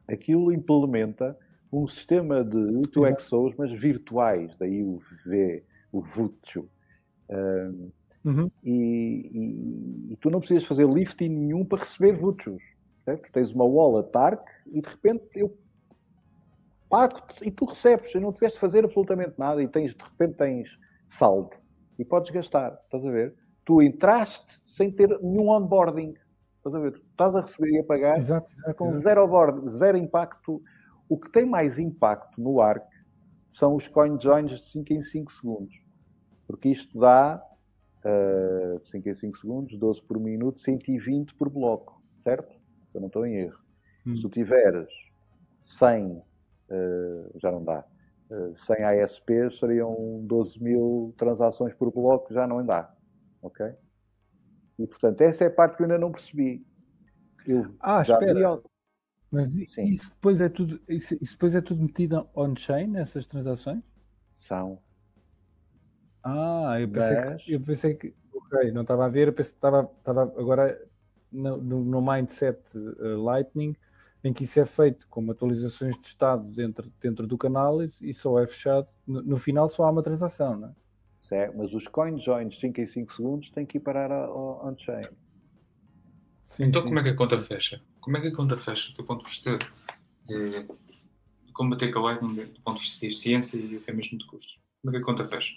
Aquilo 0.07 0.51
implementa 0.51 1.37
um 1.71 1.87
sistema 1.87 2.43
de 2.43 2.57
UTXOs, 2.57 3.53
mas 3.57 3.71
virtuais, 3.71 4.55
daí 4.57 4.83
o 4.83 4.97
V, 5.25 5.63
o 5.91 6.01
VUTU. 6.01 6.69
Uh, 7.29 7.91
Uhum. 8.27 8.51
E, 8.61 8.71
e, 9.31 10.13
e, 10.13 10.17
tu 10.17 10.29
não 10.29 10.39
precisas 10.39 10.65
fazer 10.65 10.85
lifting 10.85 11.29
nenhum 11.29 11.63
para 11.63 11.79
receber 11.79 12.11
vuchos. 12.11 12.61
Certo? 13.05 13.31
Tens 13.31 13.53
uma 13.53 13.63
wallet 13.63 14.13
ARC 14.13 14.45
e 14.67 14.81
de 14.81 14.89
repente 14.89 15.23
eu 15.33 15.57
pago 16.89 17.21
e 17.41 17.49
tu 17.49 17.63
recebes. 17.63 18.13
E 18.13 18.19
não 18.19 18.33
tiveste 18.33 18.57
de 18.57 18.59
fazer 18.59 18.83
absolutamente 18.83 19.35
nada 19.37 19.63
e 19.63 19.67
tens, 19.67 19.95
de 19.95 20.03
repente 20.03 20.35
tens 20.35 20.77
saldo 21.07 21.55
e 21.97 22.03
podes 22.03 22.29
gastar. 22.31 22.77
Estás 22.83 23.05
a 23.05 23.11
ver? 23.11 23.33
Tu 23.63 23.81
entraste 23.81 24.61
sem 24.65 24.91
ter 24.91 25.07
nenhum 25.21 25.49
onboarding. 25.49 26.13
Estás 26.57 26.75
a 26.75 26.79
ver? 26.79 27.01
Estás 27.17 27.35
a 27.35 27.41
receber 27.41 27.71
e 27.71 27.79
a 27.79 27.83
pagar 27.83 28.19
exato, 28.19 28.51
exato, 28.51 28.77
com 28.77 28.93
zero 28.93 29.25
onboarding, 29.25 29.67
zero 29.67 29.97
impacto. 29.97 30.61
O 31.09 31.17
que 31.17 31.31
tem 31.31 31.47
mais 31.47 31.79
impacto 31.79 32.39
no 32.39 32.61
ARC 32.61 32.85
são 33.49 33.75
os 33.75 33.87
coin 33.87 34.19
joins 34.19 34.51
de 34.51 34.63
5 34.63 34.93
em 34.93 35.01
5 35.01 35.33
segundos. 35.33 35.81
Porque 36.45 36.69
isto 36.69 36.99
dá 36.99 37.43
uh, 38.05 38.85
5 38.85 39.09
em 39.09 39.13
5 39.15 39.37
segundos, 39.39 39.79
12 39.79 40.03
por 40.03 40.19
minuto, 40.19 40.61
120 40.61 41.33
por 41.33 41.49
bloco, 41.49 41.99
certo? 42.19 42.55
Eu 42.93 43.01
não 43.01 43.07
estou 43.07 43.25
em 43.25 43.37
erro. 43.37 43.59
Hum. 44.05 44.15
Se 44.15 44.21
tu 44.21 44.29
tiveres 44.29 44.93
100, 45.63 46.17
uh, 46.17 46.23
já 47.33 47.51
não 47.51 47.63
dá, 47.63 47.83
uh, 48.29 48.55
100 48.55 48.83
ASPs, 48.83 49.57
seriam 49.57 50.21
12 50.21 50.61
mil 50.61 51.15
transações 51.17 51.73
por 51.73 51.91
bloco, 51.91 52.31
já 52.31 52.45
não 52.45 52.63
dá, 52.63 52.93
ok? 53.41 53.73
E 54.77 54.85
portanto, 54.85 55.21
essa 55.21 55.45
é 55.45 55.47
a 55.47 55.51
parte 55.51 55.77
que 55.77 55.81
eu 55.81 55.85
ainda 55.85 55.97
não 55.97 56.11
percebi. 56.11 56.63
Eu 57.47 57.65
ah, 57.79 58.01
espera. 58.01 58.61
Mas 59.31 59.53
Sim. 59.67 59.85
isso 59.85 60.09
depois 60.09 60.39
é 60.39 60.49
tudo, 60.49 60.79
isso, 60.87 61.17
isso 61.21 61.33
depois 61.33 61.55
é 61.55 61.61
tudo 61.61 61.81
metido 61.81 62.29
on-chain, 62.33 62.97
essas 62.97 63.25
transações? 63.25 63.83
São. 64.37 64.79
Ah, 66.23 66.77
eu 66.79 66.87
pensei, 66.89 67.15
Mas... 67.15 67.43
que, 67.43 67.53
eu 67.53 67.61
pensei 67.61 67.95
que. 67.95 68.13
Ok, 68.33 68.71
não 68.71 68.83
estava 68.83 69.05
a 69.05 69.09
ver, 69.09 69.27
eu 69.27 69.33
pensei 69.33 69.51
que 69.51 69.57
estava, 69.57 69.89
estava 69.99 70.21
agora 70.23 70.81
no, 71.31 71.57
no, 71.57 72.01
mindset 72.01 72.59
uh, 72.77 73.21
Lightning, 73.21 73.75
em 74.23 74.31
que 74.31 74.43
isso 74.43 74.59
é 74.59 74.65
feito 74.65 75.07
com 75.09 75.29
atualizações 75.29 75.99
de 75.99 76.07
estado 76.07 76.43
dentro, 76.51 76.91
dentro 77.01 77.27
do 77.27 77.37
canal 77.37 77.83
e, 77.83 77.89
e 78.01 78.13
só 78.13 78.39
é 78.39 78.47
fechado. 78.47 78.87
No, 79.05 79.21
no, 79.21 79.37
final 79.37 79.67
só 79.67 79.83
há 79.83 79.89
uma 79.89 80.03
transação, 80.03 80.55
não 80.55 80.69
é? 80.69 80.71
Certo, 81.19 81.57
mas 81.57 81.73
os 81.73 81.87
coin 81.87 82.19
joins 82.19 82.57
5 82.59 82.79
em 82.79 82.85
5 82.85 83.13
segundos 83.13 83.51
têm 83.51 83.65
que 83.65 83.77
ir 83.77 83.81
parar 83.81 84.11
ao 84.11 84.65
on-chain. 84.65 85.07
Então, 86.59 86.81
sim. 86.81 86.87
como 86.87 86.99
é 86.99 87.03
que 87.03 87.09
a 87.09 87.15
conta 87.15 87.39
fecha? 87.39 87.81
Como 87.99 88.17
é 88.17 88.21
que 88.21 88.27
a 88.27 88.35
conta 88.35 88.57
fecha 88.57 88.93
do 88.93 89.03
ponto 89.03 89.23
de 89.23 89.29
vista 89.29 89.59
de, 90.25 90.63
de 91.45 91.53
combater 91.53 91.91
com 91.91 91.99
a 91.99 92.01
Lightning, 92.03 92.45
do 92.45 92.61
ponto 92.61 92.77
de 92.77 92.83
vista 92.83 92.99
de 92.99 93.07
eficiência 93.07 93.57
e 93.57 93.77
até 93.77 93.91
mesmo 93.91 94.17
de 94.17 94.25
custos? 94.27 94.59
Como 94.81 94.95
é 94.95 94.99
que 94.99 95.03
a 95.03 95.05
conta 95.05 95.27
fecha? 95.27 95.53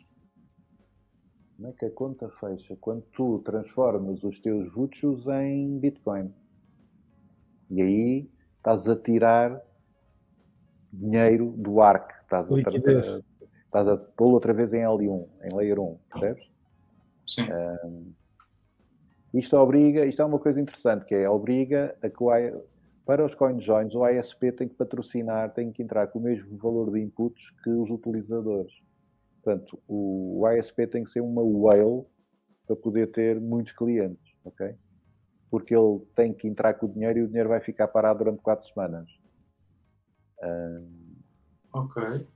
Como 1.56 1.68
é 1.68 1.72
que 1.72 1.84
a 1.84 1.90
conta 1.90 2.28
fecha? 2.30 2.76
Quando 2.80 3.02
tu 3.12 3.38
transformas 3.44 4.24
os 4.24 4.40
teus 4.40 4.72
vuchos 4.72 5.26
em 5.26 5.78
Bitcoin. 5.78 6.34
E 7.70 7.82
aí 7.82 8.30
estás 8.56 8.88
a 8.88 8.96
tirar 8.96 9.60
dinheiro 10.92 11.54
do 11.56 11.80
ARC. 11.80 12.10
Estás 12.22 12.50
a, 12.50 12.56
estás 13.64 13.88
a 13.88 13.96
pô-lo 13.96 14.32
outra 14.32 14.52
vez 14.52 14.72
em 14.72 14.80
L1, 14.80 15.28
em 15.44 15.54
Layer 15.54 15.78
1, 15.78 15.98
percebes? 16.10 16.50
Sim. 17.26 17.42
Um, 17.84 18.12
isto 19.32 19.56
obriga, 19.56 20.04
isto 20.04 20.20
é 20.20 20.24
uma 20.24 20.38
coisa 20.38 20.60
interessante, 20.60 21.04
que 21.04 21.14
é 21.14 21.28
obriga 21.28 21.96
a 22.02 22.08
que 22.08 22.22
o, 22.22 22.30
para 23.04 23.24
os 23.24 23.34
CoinJoins 23.34 23.94
o 23.94 24.06
ISP 24.06 24.52
tem 24.52 24.68
que 24.68 24.74
patrocinar, 24.74 25.52
tem 25.52 25.70
que 25.72 25.82
entrar 25.82 26.06
com 26.08 26.18
o 26.18 26.22
mesmo 26.22 26.56
valor 26.56 26.92
de 26.92 27.00
inputs 27.00 27.50
que 27.62 27.70
os 27.70 27.90
utilizadores. 27.90 28.72
Portanto, 29.42 29.80
o 29.88 30.44
ISP 30.50 30.86
tem 30.86 31.02
que 31.02 31.10
ser 31.10 31.20
uma 31.20 31.42
whale 31.42 32.04
para 32.66 32.76
poder 32.76 33.10
ter 33.10 33.40
muitos 33.40 33.72
clientes, 33.72 34.32
ok? 34.44 34.74
Porque 35.50 35.74
ele 35.74 36.00
tem 36.14 36.32
que 36.32 36.46
entrar 36.46 36.74
com 36.74 36.86
o 36.86 36.88
dinheiro 36.88 37.18
e 37.18 37.22
o 37.22 37.26
dinheiro 37.26 37.48
vai 37.48 37.60
ficar 37.60 37.88
parado 37.88 38.18
durante 38.18 38.42
4 38.42 38.68
semanas. 38.68 39.10
Um... 40.42 40.74
Ok. 41.72 42.26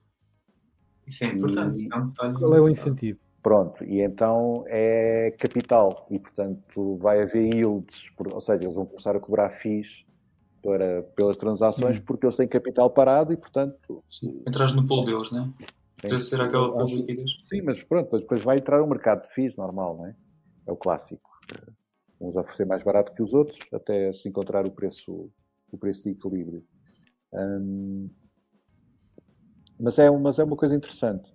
Isso 1.06 1.24
é 1.24 1.28
importante. 1.28 1.86
E... 1.86 1.92
É 1.92 1.96
um 1.96 2.34
Qual 2.34 2.54
é 2.54 2.60
o 2.60 2.68
incentivo? 2.68 3.20
Pronto, 3.44 3.84
e 3.84 4.00
então 4.00 4.64
é 4.68 5.30
capital 5.38 6.06
e, 6.10 6.18
portanto, 6.18 6.96
vai 6.96 7.20
haver 7.20 7.54
yields, 7.54 8.10
ou 8.18 8.40
seja, 8.40 8.64
eles 8.64 8.74
vão 8.74 8.86
começar 8.86 9.14
a 9.14 9.20
cobrar 9.20 9.50
FIIs 9.50 10.06
para, 10.62 11.02
pelas 11.14 11.36
transações 11.36 11.98
hum. 11.98 12.02
porque 12.06 12.24
eles 12.24 12.36
têm 12.36 12.48
capital 12.48 12.88
parado 12.88 13.34
e, 13.34 13.36
portanto. 13.36 14.02
Entras 14.48 14.72
no 14.72 14.86
pool 14.86 15.04
deles, 15.04 15.30
não 15.30 15.44
é? 15.44 16.08
Tem 16.08 16.16
ser 16.16 16.40
aquela 16.40 16.82
acho, 16.82 16.96
Sim, 16.96 17.62
mas 17.62 17.84
pronto, 17.84 18.18
depois 18.18 18.42
vai 18.42 18.56
entrar 18.56 18.82
o 18.82 18.88
mercado 18.88 19.24
de 19.24 19.34
FIIs 19.34 19.56
normal, 19.56 19.98
não 19.98 20.06
é? 20.06 20.16
É 20.66 20.72
o 20.72 20.76
clássico. 20.76 21.30
Vamos 22.18 22.36
oferecer 22.36 22.64
mais 22.64 22.82
barato 22.82 23.12
que 23.12 23.22
os 23.22 23.34
outros 23.34 23.58
até 23.74 24.10
se 24.14 24.26
encontrar 24.26 24.66
o 24.66 24.70
preço, 24.70 25.30
o 25.70 25.76
preço 25.76 26.04
de 26.04 26.12
equilíbrio. 26.12 26.64
Hum, 27.30 28.08
mas, 29.78 29.98
é, 29.98 30.10
mas 30.10 30.38
é 30.38 30.44
uma 30.44 30.56
coisa 30.56 30.74
interessante. 30.74 31.34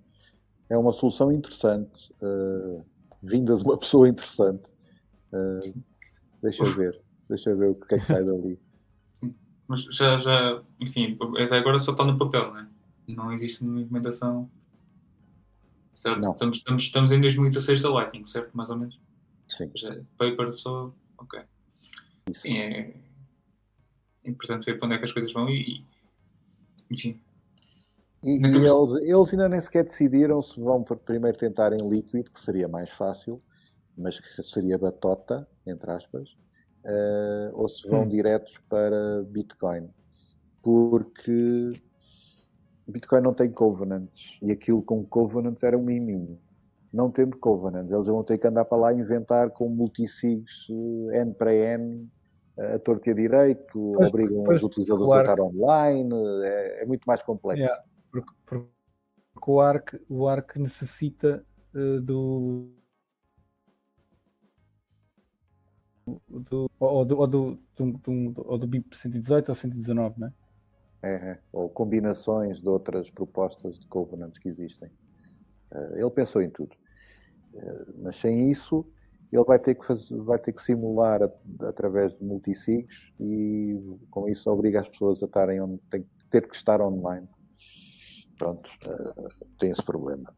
É 0.70 0.78
uma 0.78 0.94
solução 0.94 1.32
interessante, 1.32 2.14
uh, 2.22 2.86
vinda 3.22 3.56
de 3.56 3.64
uma 3.64 3.78
pessoa 3.80 4.08
interessante. 4.08 4.64
Uh, 5.34 5.84
deixa 6.42 6.64
eu 6.64 6.76
ver, 6.76 7.02
deixa 7.28 7.50
eu 7.50 7.58
ver 7.58 7.70
o 7.70 7.76
que 7.76 7.96
é 7.96 7.98
que 8.00 8.06
sai 8.06 8.24
dali. 8.24 8.60
Mas 9.68 9.82
já, 9.92 10.18
já, 10.18 10.64
enfim, 10.80 11.18
até 11.44 11.58
agora 11.58 11.78
só 11.78 11.92
está 11.92 12.04
no 12.04 12.18
papel, 12.18 12.52
né? 12.54 12.68
não 13.16 13.32
existe 13.34 13.62
uma 13.62 13.82
implementação. 13.82 14.50
Certo? 15.94 16.22
Não. 16.22 16.32
Estamos, 16.32 16.58
estamos, 16.58 16.84
estamos 16.84 17.12
em 17.12 17.20
2016 17.20 17.82
da 17.82 17.90
Lightning, 17.90 18.26
certo? 18.26 18.56
Mais 18.56 18.70
ou 18.70 18.78
menos. 18.78 19.00
Sim. 19.48 19.72
Já, 19.76 19.94
é 19.94 20.02
paper 20.18 20.56
só. 20.56 20.94
Ok. 21.18 21.40
Isso. 22.30 22.42
Sim, 22.42 22.58
é 22.58 22.94
importante 24.26 24.66
ver 24.66 24.78
para 24.78 24.86
onde 24.86 24.96
é 24.96 24.98
que 25.00 25.06
as 25.06 25.12
coisas 25.12 25.34
vão 25.34 25.50
e. 25.50 25.62
e- 25.62 25.86
enfim. 26.92 27.20
E, 28.24 28.38
e 28.38 28.40
Na 28.40 28.52
cabeça- 28.52 28.74
eles, 28.76 29.10
eles 29.10 29.32
ainda 29.34 29.50
nem 29.50 29.62
sequer 29.62 29.84
decidiram 29.84 30.42
se 30.42 30.60
vão 30.60 30.84
primeiro 30.84 31.38
tentar 31.38 31.72
em 31.74 31.88
líquido, 31.90 32.30
que 32.30 32.40
seria 32.40 32.68
mais 32.68 32.90
fácil, 32.90 33.42
mas 33.98 34.20
que 34.20 34.44
seria 34.44 34.78
batota, 34.78 35.48
entre 35.66 35.90
aspas, 35.92 36.36
eh, 36.86 37.50
ou 37.54 37.68
se 37.70 37.88
vão 37.90 38.04
Sim. 38.04 38.10
diretos 38.10 38.58
para 38.70 39.24
Bitcoin. 39.30 39.90
Porque 40.62 41.70
Bitcoin 42.88 43.22
não 43.22 43.34
tem 43.34 43.52
covenants 43.52 44.38
e 44.42 44.52
aquilo 44.52 44.82
com 44.82 45.06
covenants 45.06 45.64
era 45.64 45.78
um 45.78 45.84
miminho. 45.84 46.38
Não 46.92 47.12
tendo 47.12 47.38
covenants, 47.38 47.92
eles 47.92 48.08
vão 48.08 48.24
ter 48.24 48.38
que 48.38 48.48
andar 48.48 48.66
para 48.66 48.78
lá 48.78 48.94
e 48.94 48.98
inventar 49.00 49.52
com 49.52 49.70
multisigs 49.70 50.68
eh, 51.14 51.22
N 51.22 51.34
para 51.36 51.54
N 51.54 52.10
eh, 52.58 52.74
a 52.76 52.80
torta 52.80 53.10
e 53.10 53.12
a 53.14 53.16
direito, 53.16 53.94
Pois, 53.96 54.10
obrigam 54.10 54.44
pois, 54.44 54.58
os 54.58 54.64
utilizadores 54.64 55.06
claro. 55.06 55.30
a 55.30 55.34
estar 55.34 55.44
online, 55.44 56.10
é, 56.44 56.84
é 56.84 56.86
muito 56.86 57.04
mais 57.06 57.22
complexo. 57.22 57.62
Yeah. 57.64 57.84
Porque, 58.12 58.34
porque 58.46 59.52
o 59.52 59.60
ARC, 59.60 60.02
o 60.10 60.28
ARC 60.28 60.58
necessita 60.58 61.46
eh, 61.74 62.00
do, 62.02 62.72
do, 66.28 66.70
ou 66.80 67.06
do, 67.06 67.20
ou 67.20 67.28
do, 67.28 67.60
do, 67.76 68.34
ou 68.38 68.58
do 68.58 68.68
BIP 68.68 68.96
118 68.96 69.50
ou 69.50 69.56
119, 69.56 70.20
né? 70.20 70.34
É, 71.02 71.14
é. 71.14 71.40
ou 71.54 71.70
combinações 71.70 72.60
de 72.60 72.68
outras 72.68 73.10
propostas 73.10 73.80
de 73.80 73.88
covenants 73.88 74.38
que 74.38 74.50
existem. 74.50 74.92
Eh, 75.72 76.00
ele 76.00 76.10
pensou 76.10 76.42
em 76.42 76.50
tudo. 76.50 76.76
Eh, 77.54 77.86
mas 78.02 78.16
sem 78.18 78.52
isso, 78.52 78.86
ele 79.32 79.44
vai 79.44 79.60
ter 79.60 79.76
que, 79.76 79.86
fazer, 79.86 80.18
vai 80.18 80.40
ter 80.40 80.52
que 80.52 80.62
simular 80.62 81.22
através 81.62 82.14
de 82.16 82.24
multisigs 82.24 83.14
e 83.20 83.80
com 84.10 84.28
isso 84.28 84.50
obriga 84.50 84.82
as 84.82 84.90
pessoas 84.90 85.22
a 85.22 85.26
estarem 85.26 85.62
onde 85.62 85.78
tem 85.90 86.06
ter 86.30 86.48
que 86.48 86.56
estar 86.56 86.82
online. 86.82 87.28
Pronto, 88.40 88.70
eh, 88.86 89.28
tem 89.60 89.70
esse 89.70 89.84
problema. 89.84 90.34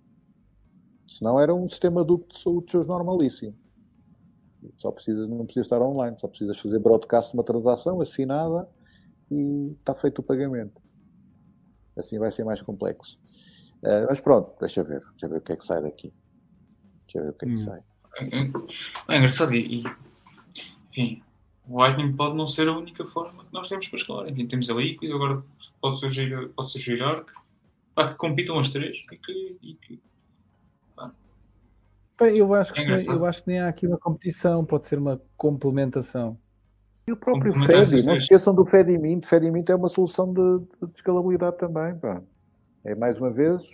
Senão 1.05 1.39
era 1.39 1.53
um 1.53 1.67
sistema 1.67 2.03
duplo 2.03 2.27
de 2.29 2.39
saúde 2.39 2.71
seus 2.71 2.87
normalíssimo. 2.87 3.55
Só 4.75 4.91
precisa, 4.91 5.27
não 5.27 5.45
precisa 5.45 5.65
estar 5.65 5.81
online, 5.81 6.17
só 6.19 6.27
precisas 6.27 6.59
fazer 6.59 6.79
broadcast 6.79 7.31
de 7.31 7.37
uma 7.37 7.43
transação 7.43 8.01
assinada 8.01 8.67
e 9.29 9.75
está 9.79 9.93
feito 9.93 10.19
o 10.19 10.23
pagamento. 10.23 10.81
Assim 11.95 12.17
vai 12.17 12.31
ser 12.31 12.43
mais 12.43 12.61
complexo. 12.61 13.19
Eh, 13.83 14.05
mas 14.09 14.19
pronto, 14.19 14.51
deixa 14.59 14.83
ver, 14.83 15.01
deixa 15.11 15.27
ver 15.27 15.37
o 15.37 15.41
que 15.41 15.51
é 15.53 15.55
que 15.55 15.63
sai 15.65 15.81
daqui. 15.81 16.11
Deixa 17.05 17.21
ver 17.23 17.29
o 17.29 17.33
que 17.33 17.45
é 17.45 17.47
que 17.49 17.53
Hum. 17.53 17.57
sai. 17.57 17.83
É, 18.17 19.13
é 19.13 19.17
engraçado 19.17 19.53
e, 19.53 19.83
enfim, 20.89 21.21
o 21.67 21.77
Lightning 21.79 22.15
pode 22.15 22.35
não 22.35 22.47
ser 22.47 22.67
a 22.67 22.75
única 22.77 23.05
forma 23.05 23.45
que 23.45 23.53
nós 23.53 23.69
temos 23.69 23.87
para 23.87 23.99
escalar. 23.99 24.27
Enfim, 24.29 24.47
temos 24.47 24.69
a 24.69 24.73
Liquid, 24.73 25.11
agora 25.11 25.43
pode 25.79 25.99
surgir, 25.99 26.49
pode 26.49 26.71
surgir 26.71 27.01
Arc, 27.01 27.31
pá, 28.03 28.11
que 28.11 28.17
compitam 28.17 28.59
as 28.59 28.69
três 28.69 28.97
e 29.11 29.17
que, 29.17 29.57
e 29.61 29.73
que 29.75 30.01
Bem, 32.19 32.37
Eu 32.37 32.53
acho, 32.53 32.71
É 32.73 32.75
que, 32.75 32.81
engraçado. 32.83 33.17
eu 33.17 33.25
acho 33.25 33.43
que 33.43 33.49
nem 33.49 33.59
há 33.59 33.67
aqui 33.67 33.87
uma 33.87 33.97
competição, 33.97 34.63
pode 34.63 34.87
ser 34.87 34.99
uma 34.99 35.19
complementação. 35.35 36.37
E 37.07 37.11
o 37.11 37.17
próprio 37.17 37.51
essas 37.51 38.05
não 38.05 38.15
se 38.15 38.21
esqueçam 38.21 38.53
do 38.53 38.63
Fedimint. 38.63 39.25
Fedimint 39.25 39.67
é 39.69 39.75
uma 39.75 39.89
solução 39.89 40.31
de, 40.31 40.59
de 40.59 40.93
escalabilidade 40.93 41.57
também. 41.57 41.97
Pá. 41.97 42.21
É 42.85 42.93
mais 42.93 43.19
uma 43.19 43.31
vez 43.31 43.71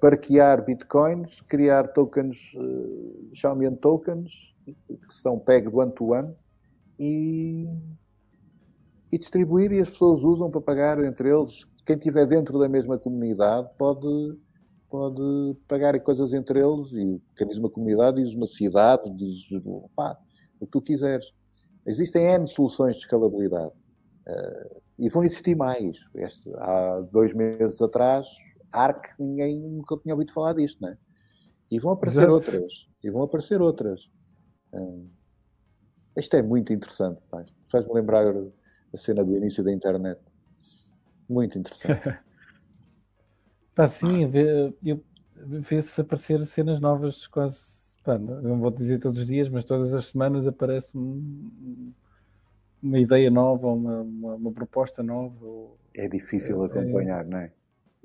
parquear 0.00 0.64
bitcoins, 0.64 1.40
criar 1.42 1.88
tokens, 1.88 2.52
uh, 2.54 3.30
Xiaomi 3.32 3.70
tokens, 3.76 4.54
que 4.64 5.14
são 5.14 5.38
pegged 5.38 5.74
one-to-one, 5.74 6.34
e, 6.98 7.68
e 9.12 9.18
distribuir 9.18 9.72
e 9.72 9.80
as 9.80 9.90
pessoas 9.90 10.22
usam 10.24 10.50
para 10.50 10.60
pagar 10.60 11.02
entre 11.04 11.30
eles. 11.30 11.64
Quem 11.88 11.96
estiver 11.96 12.26
dentro 12.26 12.58
da 12.58 12.68
mesma 12.68 12.98
comunidade 12.98 13.66
pode, 13.78 14.38
pode 14.90 15.56
pagar 15.66 15.98
coisas 16.00 16.34
entre 16.34 16.60
eles 16.60 16.92
e 16.92 17.18
quem 17.34 17.48
diz 17.48 17.56
uma 17.56 17.70
comunidade 17.70 18.22
diz 18.22 18.34
uma 18.34 18.46
cidade, 18.46 19.08
diz 19.08 19.48
pá, 19.96 20.18
o 20.60 20.66
que 20.66 20.72
tu 20.72 20.82
quiseres. 20.82 21.32
Existem 21.86 22.24
N 22.24 22.46
soluções 22.46 22.96
de 22.96 23.04
escalabilidade 23.04 23.72
uh, 23.72 24.82
e 24.98 25.08
vão 25.08 25.24
existir 25.24 25.56
mais. 25.56 25.98
Este, 26.14 26.54
há 26.56 27.00
dois 27.10 27.32
meses 27.32 27.80
atrás, 27.80 28.26
Arc, 28.70 29.06
ninguém 29.18 29.58
nunca 29.70 29.96
tinha 29.96 30.14
ouvido 30.14 30.34
falar 30.34 30.52
disto, 30.52 30.82
não 30.82 30.90
é? 30.90 30.98
E 31.70 31.78
vão 31.78 31.92
aparecer 31.92 32.24
Exato. 32.24 32.34
outras. 32.34 32.86
E 33.02 33.10
vão 33.10 33.22
aparecer 33.22 33.62
outras. 33.62 34.10
Hum, 34.74 35.08
isto 36.14 36.36
é 36.36 36.42
muito 36.42 36.70
interessante. 36.70 37.18
Faz-me 37.70 37.94
lembrar 37.94 38.26
a 38.92 38.96
cena 38.98 39.24
do 39.24 39.34
início 39.34 39.64
da 39.64 39.72
internet. 39.72 40.20
Muito 41.28 41.58
interessante. 41.58 42.18
Pá, 43.74 43.86
sim, 43.86 44.26
vê- 44.26 44.74
eu- 44.84 45.04
vê-se 45.36 46.00
aparecer 46.00 46.44
cenas 46.44 46.80
novas 46.80 47.28
quase, 47.28 47.92
pá, 48.02 48.18
não 48.18 48.58
vou 48.58 48.72
dizer 48.72 48.98
todos 48.98 49.20
os 49.20 49.26
dias, 49.26 49.48
mas 49.48 49.64
todas 49.64 49.94
as 49.94 50.06
semanas 50.06 50.48
aparece 50.48 50.98
um- 50.98 51.92
uma 52.82 52.98
ideia 52.98 53.30
nova, 53.30 53.68
uma, 53.68 54.00
uma, 54.00 54.34
uma 54.34 54.52
proposta 54.52 55.00
nova. 55.02 55.44
ou- 55.44 55.78
É 55.94 56.08
difícil 56.08 56.64
acompanhar, 56.64 57.24
não 57.24 57.38
é? 57.38 57.52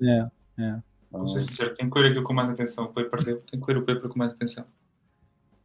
É, 0.00 0.30
é. 0.58 0.82
Vou 1.10 1.26
ser 1.26 1.40
sincero, 1.40 1.74
tenho 1.74 1.90
que 1.90 1.98
ler 1.98 2.10
aquilo 2.10 2.24
com 2.24 2.32
mais 2.32 2.48
atenção. 2.48 2.84
O 2.84 2.92
paper 2.92 3.24
tenho 3.24 3.40
que 3.42 3.72
ler 3.72 3.78
o 3.78 3.84
paper 3.84 4.08
com 4.08 4.18
mais 4.18 4.34
atenção. 4.34 4.64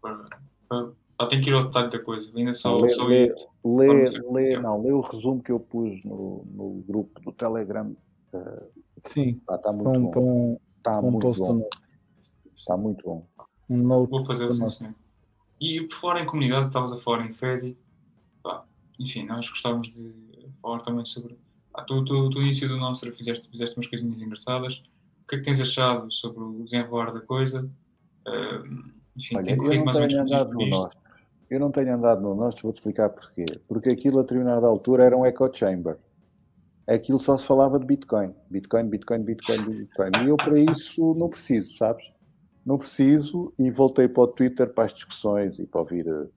Para, 0.01 0.23
para, 0.67 0.91
tenho 1.27 1.43
que 1.43 1.49
ir 1.49 1.53
ao 1.53 1.65
detalhe 1.65 1.89
da 1.89 1.99
coisa. 1.99 2.31
Ainda 2.33 2.53
só, 2.53 2.75
Lê, 2.75 2.89
só 2.89 3.05
lê, 3.05 3.27
lê, 3.63 4.09
lê, 4.31 4.57
não, 4.57 4.81
lê 4.81 4.93
o 4.93 5.01
resumo 5.01 5.43
que 5.43 5.51
eu 5.51 5.59
pus 5.59 6.03
no, 6.05 6.45
no 6.49 6.83
grupo 6.87 7.19
do 7.19 7.33
Telegram. 7.33 7.93
Uh, 8.33 8.69
Sim, 9.03 9.41
está 9.51 9.73
muito 9.73 9.99
um, 9.99 10.11
bom. 10.11 10.59
Está 10.77 10.99
um 10.99 11.11
muito 11.11 11.31
bom. 11.33 11.69
Está 12.55 12.77
muito 12.77 13.03
bom. 13.05 13.27
Um 13.69 13.77
note 13.77 14.09
Vou 14.09 14.25
fazer 14.25 14.47
assim. 14.47 14.93
E 15.59 15.81
por 15.81 15.95
falar 15.95 16.21
em 16.21 16.25
comunidade, 16.25 16.67
estavas 16.67 16.93
a 16.93 16.99
falar 16.99 17.25
em 17.25 17.33
Fedi. 17.33 17.77
Enfim, 18.97 19.25
nós 19.25 19.49
gostávamos 19.49 19.89
de 19.89 20.13
falar 20.61 20.79
também 20.79 21.05
sobre. 21.05 21.37
Ah, 21.73 21.83
tu, 21.83 22.03
tu, 22.03 22.29
tu, 22.29 22.39
no 22.39 22.45
início 22.45 22.67
do 22.67 22.77
nosso 22.77 23.09
fizeste, 23.13 23.47
fizeste 23.49 23.77
umas 23.77 23.87
coisinhas 23.87 24.21
engraçadas. 24.21 24.81
O 25.23 25.27
que 25.27 25.35
é 25.35 25.39
que 25.39 25.45
tens 25.45 25.61
achado 25.61 26.11
sobre 26.13 26.43
o 26.43 26.63
desenrolar 26.63 27.11
da 27.11 27.21
coisa? 27.21 27.69
Ah, 28.25 28.63
enfim, 29.15 29.35
Olha, 29.37 29.45
tem 29.45 29.57
corrido 29.57 29.85
mais 29.85 29.97
ou 29.97 30.07
menos 30.07 30.31
no 30.31 30.67
nosso. 30.67 30.97
Eu 31.49 31.59
não 31.59 31.71
tenho 31.71 31.93
andado 31.93 32.21
no 32.21 32.35
nosso, 32.35 32.61
vou-te 32.61 32.77
explicar 32.77 33.09
porquê. 33.09 33.45
Porque 33.67 33.89
aquilo 33.89 34.19
a 34.19 34.21
determinada 34.21 34.67
altura 34.67 35.03
era 35.03 35.17
um 35.17 35.25
echo 35.25 35.49
chamber. 35.53 35.97
Aquilo 36.87 37.19
só 37.19 37.37
se 37.37 37.45
falava 37.47 37.79
de 37.79 37.85
Bitcoin. 37.85 38.35
Bitcoin, 38.49 38.89
Bitcoin, 38.89 39.23
Bitcoin, 39.23 39.63
Bitcoin. 39.65 40.11
E 40.25 40.29
eu 40.29 40.37
para 40.37 40.59
isso 40.59 41.13
não 41.15 41.29
preciso, 41.29 41.75
sabes? 41.77 42.11
Não 42.65 42.77
preciso 42.77 43.53
e 43.59 43.71
voltei 43.71 44.07
para 44.09 44.23
o 44.23 44.27
Twitter 44.27 44.73
para 44.73 44.85
as 44.85 44.93
discussões 44.93 45.59
e 45.59 45.67
para 45.67 45.81
ouvir 45.81 46.07
eh, 46.07 46.27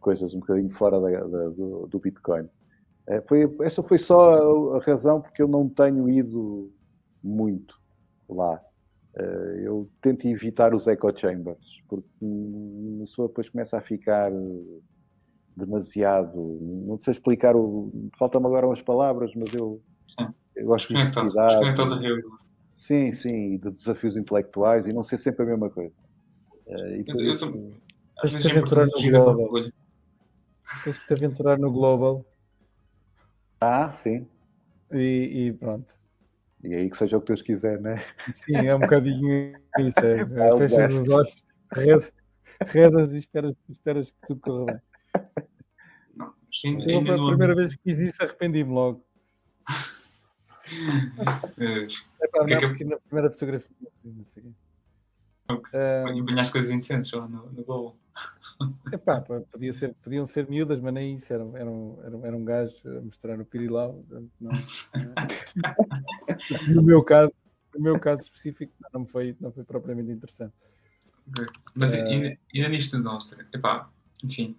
coisas 0.00 0.34
um 0.34 0.40
bocadinho 0.40 0.70
fora 0.70 1.00
da- 1.00 1.24
da- 1.24 1.48
do, 1.50 1.86
do 1.88 2.00
Bitcoin. 2.00 2.48
Eh, 3.08 3.22
foi, 3.28 3.50
essa 3.62 3.82
foi 3.82 3.98
só 3.98 4.74
a, 4.74 4.78
a 4.78 4.80
razão 4.80 5.20
porque 5.22 5.42
eu 5.42 5.48
não 5.48 5.68
tenho 5.68 6.08
ido 6.10 6.72
muito 7.22 7.76
lá. 8.28 8.62
Eh, 9.18 9.62
eu 9.66 9.90
tento 10.00 10.26
evitar 10.26 10.72
os 10.74 10.86
echo 10.86 11.16
chambers, 11.16 11.82
porque 11.88 12.06
hum, 12.22 12.98
a 12.98 13.00
pessoa 13.00 13.28
depois 13.28 13.48
começa 13.48 13.76
a 13.76 13.80
ficar 13.80 14.30
demasiado. 15.56 16.36
Não 16.86 16.98
sei 16.98 17.12
explicar, 17.12 17.56
o, 17.56 17.90
faltam-me 18.16 18.46
agora 18.46 18.66
umas 18.66 18.82
palavras, 18.82 19.32
mas 19.34 19.52
eu, 19.54 19.82
Sim. 20.06 20.32
eu 20.54 20.66
gosto 20.66 20.88
de 20.88 20.94
necessidade. 20.94 21.76
Sim, 22.72 23.10
sim, 23.10 23.54
e 23.54 23.58
de 23.58 23.72
desafios 23.72 24.16
intelectuais 24.16 24.86
e 24.86 24.92
não 24.92 25.02
ser 25.02 25.18
sempre 25.18 25.42
a 25.42 25.46
mesma 25.46 25.68
coisa. 25.68 25.92
Eh, 26.68 26.98
e 26.98 27.04
Eu- 27.10 27.20
eu 27.20 27.32
isso- 27.32 27.72
Tens 28.20 28.34
de 28.36 28.48
é 28.48 28.50
aventurar 28.52 28.86
no 28.86 28.92
global. 28.92 29.70
Tens 30.84 30.96
de 30.96 31.06
te 31.06 31.14
aventurar 31.14 31.58
no 31.58 31.72
Global 31.72 32.24
Ah, 33.60 33.92
sim. 33.92 34.26
e, 34.92 35.48
e 35.48 35.52
pronto. 35.52 35.92
E 36.64 36.74
aí 36.74 36.90
que 36.90 36.96
seja 36.96 37.16
o 37.16 37.20
que 37.20 37.28
Deus 37.28 37.42
quiser, 37.42 37.80
né? 37.80 37.96
Sim, 38.34 38.56
é 38.66 38.74
um 38.74 38.80
bocadinho 38.80 39.52
isso. 39.78 39.98
É. 40.00 40.22
É 40.48 40.52
o 40.54 40.58
Fechas 40.58 40.78
best. 40.78 40.98
os 40.98 41.08
olhos, 41.08 41.34
rezas, 41.72 42.12
rezas 42.66 43.12
e 43.12 43.18
esperas, 43.18 43.54
esperas 43.68 44.10
que 44.10 44.26
tudo 44.26 44.40
corra 44.40 44.64
bem. 44.66 44.80
Não, 46.16 46.34
ainda, 46.64 46.84
ainda 46.92 47.14
a 47.14 47.28
primeira 47.28 47.54
vez 47.54 47.74
que 47.74 47.82
fiz 47.84 47.98
isso, 48.00 48.22
arrependi-me 48.22 48.72
logo. 48.72 49.04
eh, 51.58 51.86
É 52.20 52.26
pá, 52.28 52.44
que 52.44 52.54
é 52.54 52.60
não, 52.60 52.74
que 52.74 52.84
na 52.84 52.96
primeira 52.98 53.30
fotografia. 53.30 53.76
não 54.04 54.24
sei 54.24 54.42
o 54.42 54.46
quê. 54.46 54.52
Um, 55.50 56.22
Apanhaste 56.22 56.52
coisas 56.52 56.70
indecentes 56.70 57.12
lá 57.12 57.26
no, 57.28 57.50
no 57.52 57.64
gol. 57.64 57.96
Epá, 58.92 59.20
podia 59.20 59.72
ser, 59.72 59.94
podiam 60.02 60.26
ser 60.26 60.48
miúdas, 60.48 60.80
mas 60.80 60.92
nem 60.92 61.14
isso. 61.14 61.32
Era, 61.32 61.44
era, 61.54 61.70
um, 61.70 61.98
era, 62.02 62.26
era 62.28 62.36
um 62.36 62.44
gajo 62.44 62.76
a 62.86 63.00
mostrar 63.00 63.40
o 63.40 63.44
pirilau. 63.44 64.04
Não, 64.40 64.50
no 66.74 66.82
meu 66.82 67.02
caso, 67.04 67.32
no 67.74 67.80
meu 67.80 68.00
caso 68.00 68.22
específico, 68.22 68.72
não 68.92 69.06
foi, 69.06 69.36
não 69.40 69.52
foi 69.52 69.64
propriamente 69.64 70.10
interessante. 70.10 70.54
Okay. 71.30 71.46
Mas 71.74 71.92
uh... 71.92 71.96
ainda, 71.96 72.38
ainda 72.54 72.68
nisto 72.68 72.96
do 72.96 73.02
nosso, 73.02 73.36
epá, 73.52 73.88
enfim. 74.24 74.56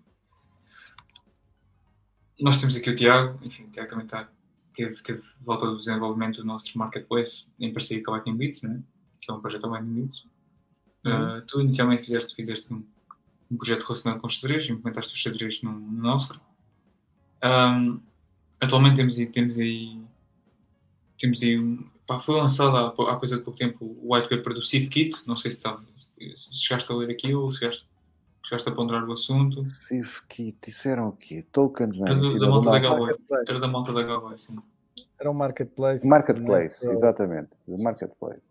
Nós 2.40 2.58
temos 2.58 2.76
aqui 2.78 2.90
o 2.90 2.96
Tiago, 2.96 3.38
enfim, 3.46 3.66
o 3.66 3.72
Tiago 3.72 3.90
também 3.90 4.06
está, 4.06 4.30
teve, 4.74 4.96
teve 5.04 5.22
volta 5.42 5.66
do 5.66 5.76
desenvolvimento 5.76 6.38
do 6.38 6.46
nosso 6.46 6.78
marketplace 6.78 7.46
em 7.60 7.74
parceria 7.74 8.02
com 8.04 8.12
a 8.12 8.14
Lightning 8.14 8.38
Bits, 8.38 8.62
né? 8.64 8.82
que 9.20 9.30
é 9.30 9.34
um 9.34 9.42
projeto 9.42 9.64
da 9.64 9.68
Lightning 9.68 10.04
Bits. 10.04 10.26
Uhum. 11.06 11.38
Uh, 11.38 11.42
tu 11.48 11.62
inicialmente 11.62 12.06
fizeste, 12.06 12.36
fizeste 12.36 12.74
um, 12.74 12.86
um, 13.52 13.58
projeto 13.58 13.84
relacionado 13.84 14.20
com 14.20 14.28
os 14.28 14.36
xadrez, 14.36 14.70
implementaste 14.70 15.14
os 15.14 15.20
xadrez 15.20 15.62
no, 15.62 15.72
no 15.72 16.02
nosso. 16.02 16.40
Um, 17.44 18.00
atualmente 18.60 18.98
temos 18.98 19.18
aí, 19.18 19.26
temos 19.28 19.58
aí, 19.58 20.02
temos 21.20 21.42
aí 21.44 21.60
um, 21.60 21.88
pá, 22.06 22.20
foi 22.20 22.36
lançado 22.36 22.76
há, 22.76 22.88
há 22.88 23.16
coisa 23.16 23.38
de 23.38 23.44
pouco 23.44 23.58
tempo 23.58 23.86
o 24.02 24.14
white 24.14 24.30
paper 24.30 24.54
do 24.54 24.64
CivKit, 24.64 25.28
não 25.28 25.36
sei 25.36 25.52
se, 25.52 25.58
está, 25.58 25.80
se 25.98 26.58
chegaste 26.58 26.92
a 26.92 26.96
ler 26.96 27.12
aquilo, 27.12 27.44
ou 27.44 27.52
se 27.52 27.60
chegaste, 27.60 27.86
chegaste 28.46 28.70
a 28.70 28.72
ponderar 28.72 29.04
o 29.08 29.14
assunto. 29.14 29.64
CivKit, 29.66 30.70
isso 30.70 30.88
era 30.88 31.06
o 31.06 31.12
quê? 31.14 31.46
Tokens, 31.52 31.98
não 31.98 32.08
é? 32.08 32.12
Era, 32.12 32.20
do, 32.20 32.40
da 32.40 32.48
malta 32.48 32.72
da 32.72 32.80
Galway, 32.80 33.16
era 33.48 33.60
da 33.60 33.68
malta 33.68 33.94
da 33.94 34.04
Galway, 34.04 34.38
sim. 34.38 34.58
Era 35.20 35.30
um 35.30 35.34
marketplace. 35.34 36.08
Marketplace, 36.08 36.90
exatamente. 36.90 37.50
Marketplace. 37.68 38.50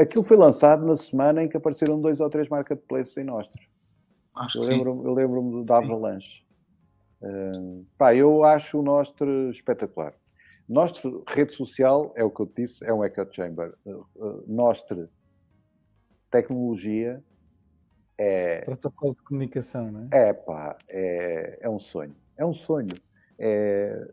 Aquilo 0.00 0.24
foi 0.24 0.36
lançado 0.36 0.84
na 0.84 0.96
semana 0.96 1.42
em 1.42 1.48
que 1.48 1.56
apareceram 1.56 2.00
dois 2.00 2.20
ou 2.20 2.28
três 2.28 2.48
marketplaces 2.48 3.16
em 3.16 3.24
Nostro. 3.24 3.60
Acho 4.38 4.58
eu 4.58 4.62
que 4.62 4.68
lembro, 4.68 5.02
Eu 5.04 5.14
lembro-me 5.14 5.64
da 5.64 5.78
Avalanche. 5.78 6.44
Uh, 7.20 7.84
pá, 7.96 8.14
eu 8.14 8.44
acho 8.44 8.78
o 8.78 8.82
Nostro 8.82 9.50
espetacular. 9.50 10.14
Nostro 10.68 11.24
rede 11.26 11.52
social, 11.54 12.12
é 12.14 12.22
o 12.22 12.30
que 12.30 12.40
eu 12.40 12.46
te 12.46 12.62
disse, 12.62 12.84
é 12.84 12.92
um 12.92 13.04
echo 13.04 13.26
chamber. 13.32 13.74
Uh, 13.84 14.06
uh, 14.16 14.44
Nostro 14.46 15.08
tecnologia 16.30 17.24
é... 18.18 18.62
Protocolo 18.62 19.14
de 19.14 19.22
comunicação, 19.22 19.90
não 19.90 20.08
é? 20.12 20.28
É 20.28 20.32
pá, 20.34 20.76
é, 20.88 21.58
é 21.62 21.70
um 21.70 21.78
sonho. 21.78 22.14
É 22.36 22.44
um 22.44 22.52
sonho. 22.52 22.94
É... 23.38 24.12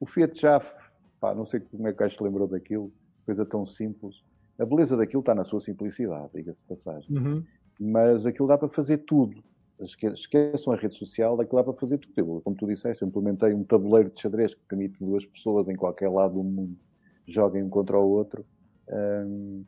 O 0.00 0.06
Fiat 0.06 0.40
Jaf, 0.40 0.90
pá, 1.20 1.34
não 1.34 1.44
sei 1.44 1.60
como 1.60 1.86
é 1.86 1.92
que 1.92 1.96
o 1.96 1.98
gajo 1.98 2.16
se 2.16 2.22
lembrou 2.24 2.48
daquilo, 2.48 2.92
coisa 3.24 3.46
tão 3.46 3.64
simples 3.64 4.24
a 4.62 4.66
beleza 4.66 4.96
daquilo 4.96 5.20
está 5.20 5.34
na 5.34 5.44
sua 5.44 5.60
simplicidade, 5.60 6.30
diga-se 6.34 6.62
de 6.62 6.68
passagem. 6.68 7.16
Uhum. 7.16 7.44
Mas 7.80 8.26
aquilo 8.26 8.46
dá 8.46 8.56
para 8.56 8.68
fazer 8.68 8.98
tudo. 8.98 9.42
Esqueçam 9.82 10.72
a 10.72 10.76
rede 10.76 10.96
social, 10.96 11.40
aquilo 11.40 11.60
dá 11.60 11.64
para 11.64 11.72
fazer 11.74 11.98
tudo. 11.98 12.12
Eu, 12.16 12.40
como 12.42 12.56
tu 12.56 12.66
disseste, 12.66 13.02
eu 13.02 13.08
implementei 13.08 13.52
um 13.52 13.64
tabuleiro 13.64 14.10
de 14.10 14.20
xadrez 14.20 14.54
que 14.54 14.60
permite 14.68 14.98
duas 15.00 15.26
pessoas 15.26 15.68
em 15.68 15.74
qualquer 15.74 16.08
lado 16.08 16.34
do 16.34 16.44
mundo 16.44 16.78
joguem 17.26 17.62
um 17.62 17.68
contra 17.68 17.98
o 17.98 18.08
outro. 18.08 18.46
Um, 18.88 19.64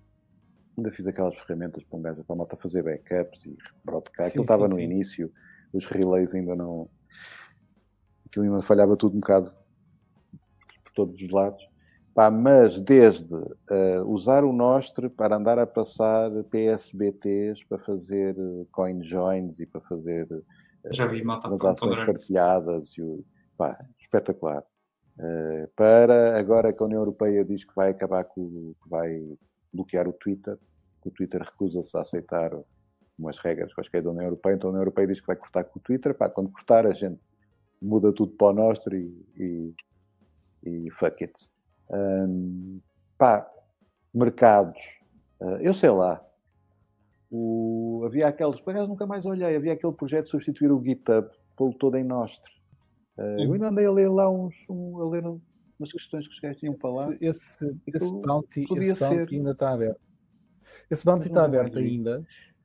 ainda 0.77 0.93
fiz 0.93 1.07
aquelas 1.07 1.39
ferramentas 1.39 1.83
para 1.85 1.99
um 1.99 2.03
gajo 2.03 2.25
para 2.25 2.35
a 2.35 2.37
malta 2.37 2.57
fazer 2.57 2.83
backups 2.83 3.45
e 3.47 3.57
broadcast. 3.85 4.29
Aquilo 4.31 4.43
sim, 4.43 4.53
estava 4.53 4.69
sim, 4.69 4.75
no 4.75 4.81
sim. 4.81 4.85
início, 4.85 5.33
os 5.73 5.87
relays 5.87 6.35
ainda 6.35 6.55
não. 6.55 6.89
Aquilo 8.27 8.45
ainda 8.45 8.63
falhava 8.63 8.97
tudo 8.97 9.17
um 9.17 9.21
bocado 9.21 9.53
por 10.83 10.93
todos 10.93 11.21
os 11.21 11.31
lados. 11.31 11.74
Pá, 12.15 12.31
mas 12.31 12.81
desde 12.81 13.35
uh, 13.35 14.05
usar 14.07 14.45
o 14.45 14.53
Nostre 14.53 15.09
para 15.09 15.35
andar 15.35 15.59
a 15.59 15.67
passar 15.67 16.31
PSBTs 16.45 17.67
para 17.67 17.77
fazer 17.77 18.37
eh, 18.39 18.67
coin 18.71 19.03
joins 19.03 19.59
e 19.59 19.67
para 19.67 19.81
fazer 19.81 20.29
uh, 20.31 20.45
Já 20.93 21.09
vi, 21.09 21.25
as 21.29 21.65
ações 21.65 21.99
partilhadas, 22.07 22.93
e 22.97 23.03
o, 23.03 23.25
pá, 23.59 23.77
espetacular. 23.99 24.63
Uh, 25.19 25.69
para 25.75 26.39
agora 26.39 26.73
que 26.73 26.81
a 26.81 26.87
União 26.87 27.01
Europeia 27.01 27.45
diz 27.45 27.65
que 27.65 27.75
vai 27.75 27.91
acabar 27.91 28.23
com 28.23 28.75
que 28.81 28.89
vai 28.89 29.37
bloquear 29.73 30.07
o 30.07 30.13
Twitter, 30.13 30.57
que 31.03 31.09
o 31.09 31.11
Twitter 31.11 31.43
recusa-se 31.43 31.97
a 31.97 32.01
aceitar 32.01 32.53
umas 33.19 33.39
regras 33.39 33.75
quaisquer 33.75 34.03
da 34.03 34.11
União 34.11 34.25
Europeia, 34.25 34.55
então 34.55 34.69
a 34.69 34.71
União 34.71 34.83
Europeia 34.83 35.09
diz 35.09 35.21
que 35.21 35.27
vai 35.27 35.37
cortar 35.37 35.65
com 35.65 35.81
o 35.81 35.83
Twitter, 35.83 36.15
pá, 36.15 36.29
quando 36.29 36.53
cortar 36.53 36.87
a 36.87 36.93
gente 36.93 37.19
muda 37.83 38.13
tudo 38.13 38.35
para 38.35 38.47
o 38.47 38.53
Nostre 38.53 38.97
e, 39.37 39.75
e, 40.63 40.87
e 40.87 40.91
fuck 40.93 41.25
it. 41.25 41.54
Um, 41.91 42.81
pá, 43.19 43.51
mercados, 44.13 44.81
uh, 45.41 45.57
eu 45.61 45.75
sei 45.75 45.91
lá. 45.91 46.25
O, 47.31 48.03
havia 48.07 48.29
aqueles, 48.29 48.61
por 48.61 48.71
acaso 48.71 48.89
nunca 48.89 49.07
mais 49.07 49.25
olhei, 49.25 49.57
havia 49.57 49.73
aquele 49.73 49.93
projeto 49.93 50.25
de 50.27 50.31
substituir 50.31 50.71
o 50.71 50.83
GitHub, 50.83 51.29
pô-lo 51.57 51.75
todo 51.75 51.97
em 51.97 52.05
Nostre. 52.05 52.53
Uh, 53.19 53.41
eu 53.41 53.53
ainda 53.53 53.69
andei 53.69 53.87
a 53.87 53.91
ler 53.91 54.09
lá 54.09 54.31
uns, 54.31 54.55
um, 54.69 55.01
a 55.01 55.09
ler 55.09 55.25
umas 55.27 55.93
questões 55.93 56.27
que 56.27 56.35
os 56.35 56.41
gajos 56.41 56.59
tinham 56.59 56.75
para 56.75 56.91
lá. 56.91 57.17
Esse, 57.21 57.77
esse 57.87 58.13
bounty, 58.13 58.67
esse 58.77 58.95
bounty 58.95 59.37
ainda 59.37 59.51
está 59.51 59.73
aberto. 59.73 60.01
Esse 60.91 61.05
bounty 61.05 61.27
está 61.29 61.45
aberto 61.45 61.79
ainda. 61.79 62.25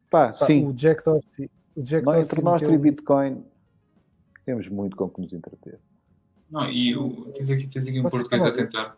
Pá, 0.09 0.28
Pá, 0.28 0.34
sim. 0.34 0.67
O 0.67 0.74
Jack 0.74 1.03
Dorsey, 1.03 1.49
o 1.76 1.84
Jack 1.84 2.05
Dorsey 2.05 2.24
entre 2.24 2.41
Nostre 2.41 2.74
e 2.74 2.78
Bitcoin 2.78 3.43
temos 4.43 4.67
muito 4.70 4.95
com 4.95 5.09
que 5.09 5.22
nos 5.22 5.34
entreter. 5.34 5.80
Não, 6.49 6.70
e 6.70 6.95
o, 6.95 7.32
tens 7.32 7.51
aqui, 7.51 7.67
tens 7.67 7.88
aqui 7.88 7.99
um 7.99 8.03
português 8.03 8.43
a 8.43 8.51
tentar. 8.51 8.97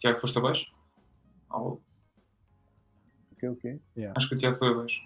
Tiago, 0.00 0.20
foste 0.20 0.38
abaixo? 0.38 0.66
Oh. 1.50 1.78
O 3.32 3.36
quê, 3.38 3.48
o 3.48 3.56
quê? 3.56 3.78
Yeah. 3.96 4.14
Acho 4.16 4.28
que 4.28 4.34
o 4.34 4.38
Tiago 4.38 4.58
foi 4.58 4.68
abaixo. 4.68 5.00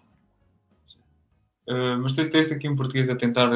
Uh, 1.68 1.96
mas 2.00 2.12
tens 2.12 2.52
aqui 2.52 2.68
um 2.68 2.76
português 2.76 3.08
a 3.08 3.16
tentar. 3.16 3.50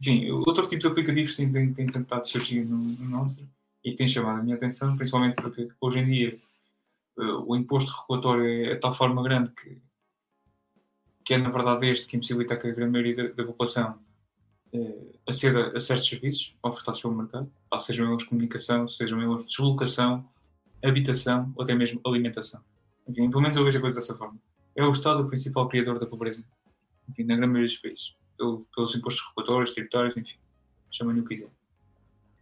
Enfim, 0.00 0.30
outro 0.30 0.66
tipo 0.66 0.80
de 0.80 0.88
aplicativos 0.88 1.36
tem, 1.36 1.50
tem, 1.50 1.72
tem 1.72 1.86
tentado 1.86 2.28
surgir 2.28 2.64
no, 2.64 2.76
no 2.76 3.08
nosso 3.08 3.36
e 3.84 3.94
tem 3.94 4.08
chamado 4.08 4.40
a 4.40 4.42
minha 4.42 4.56
atenção, 4.56 4.96
principalmente 4.96 5.36
porque 5.36 5.68
hoje 5.80 5.98
em 6.00 6.06
dia 6.06 6.38
uh, 7.18 7.44
o 7.46 7.56
imposto 7.56 7.92
regulatório 7.92 8.70
é 8.70 8.74
de 8.74 8.80
tal 8.80 8.94
forma 8.94 9.22
grande 9.22 9.50
que, 9.50 9.78
que 11.24 11.34
é 11.34 11.38
na 11.38 11.50
verdade 11.50 11.88
este 11.88 12.06
que 12.06 12.16
impossibilita 12.16 12.56
que 12.56 12.66
a 12.66 12.72
grande 12.72 12.92
maioria 12.92 13.14
da, 13.14 13.34
da 13.34 13.44
população 13.44 13.98
uh, 14.72 15.18
aceda 15.28 15.76
a 15.76 15.80
certos 15.80 16.08
serviços 16.08 16.56
ofertados 16.62 17.00
pelo 17.00 17.14
mercado, 17.14 17.50
sejam 17.78 18.12
eles 18.12 18.24
comunicação, 18.24 18.88
sejam 18.88 19.22
eles 19.22 19.46
deslocação, 19.46 20.28
habitação 20.88 21.52
ou 21.56 21.62
até 21.62 21.74
mesmo 21.74 22.00
alimentação. 22.04 22.60
Enfim, 23.08 23.28
pelo 23.28 23.42
menos 23.42 23.56
eu 23.56 23.64
vejo 23.64 23.78
a 23.78 23.80
coisa 23.80 24.00
dessa 24.00 24.16
forma. 24.16 24.38
É 24.76 24.84
o 24.84 24.90
Estado 24.90 25.22
o 25.22 25.28
principal 25.28 25.68
criador 25.68 25.98
da 25.98 26.06
pobreza, 26.06 26.44
enfim, 27.08 27.24
na 27.24 27.36
grande 27.36 27.52
maioria 27.52 27.68
dos 27.68 27.78
países. 27.78 28.14
Pelo, 28.36 28.66
pelos 28.74 28.94
impostos 28.94 29.24
regulatórios, 29.28 29.72
tributários, 29.72 30.16
enfim, 30.16 30.36
chamem-lhe 30.90 31.20
o 31.20 31.24
que 31.24 31.36
quiser. 31.36 31.50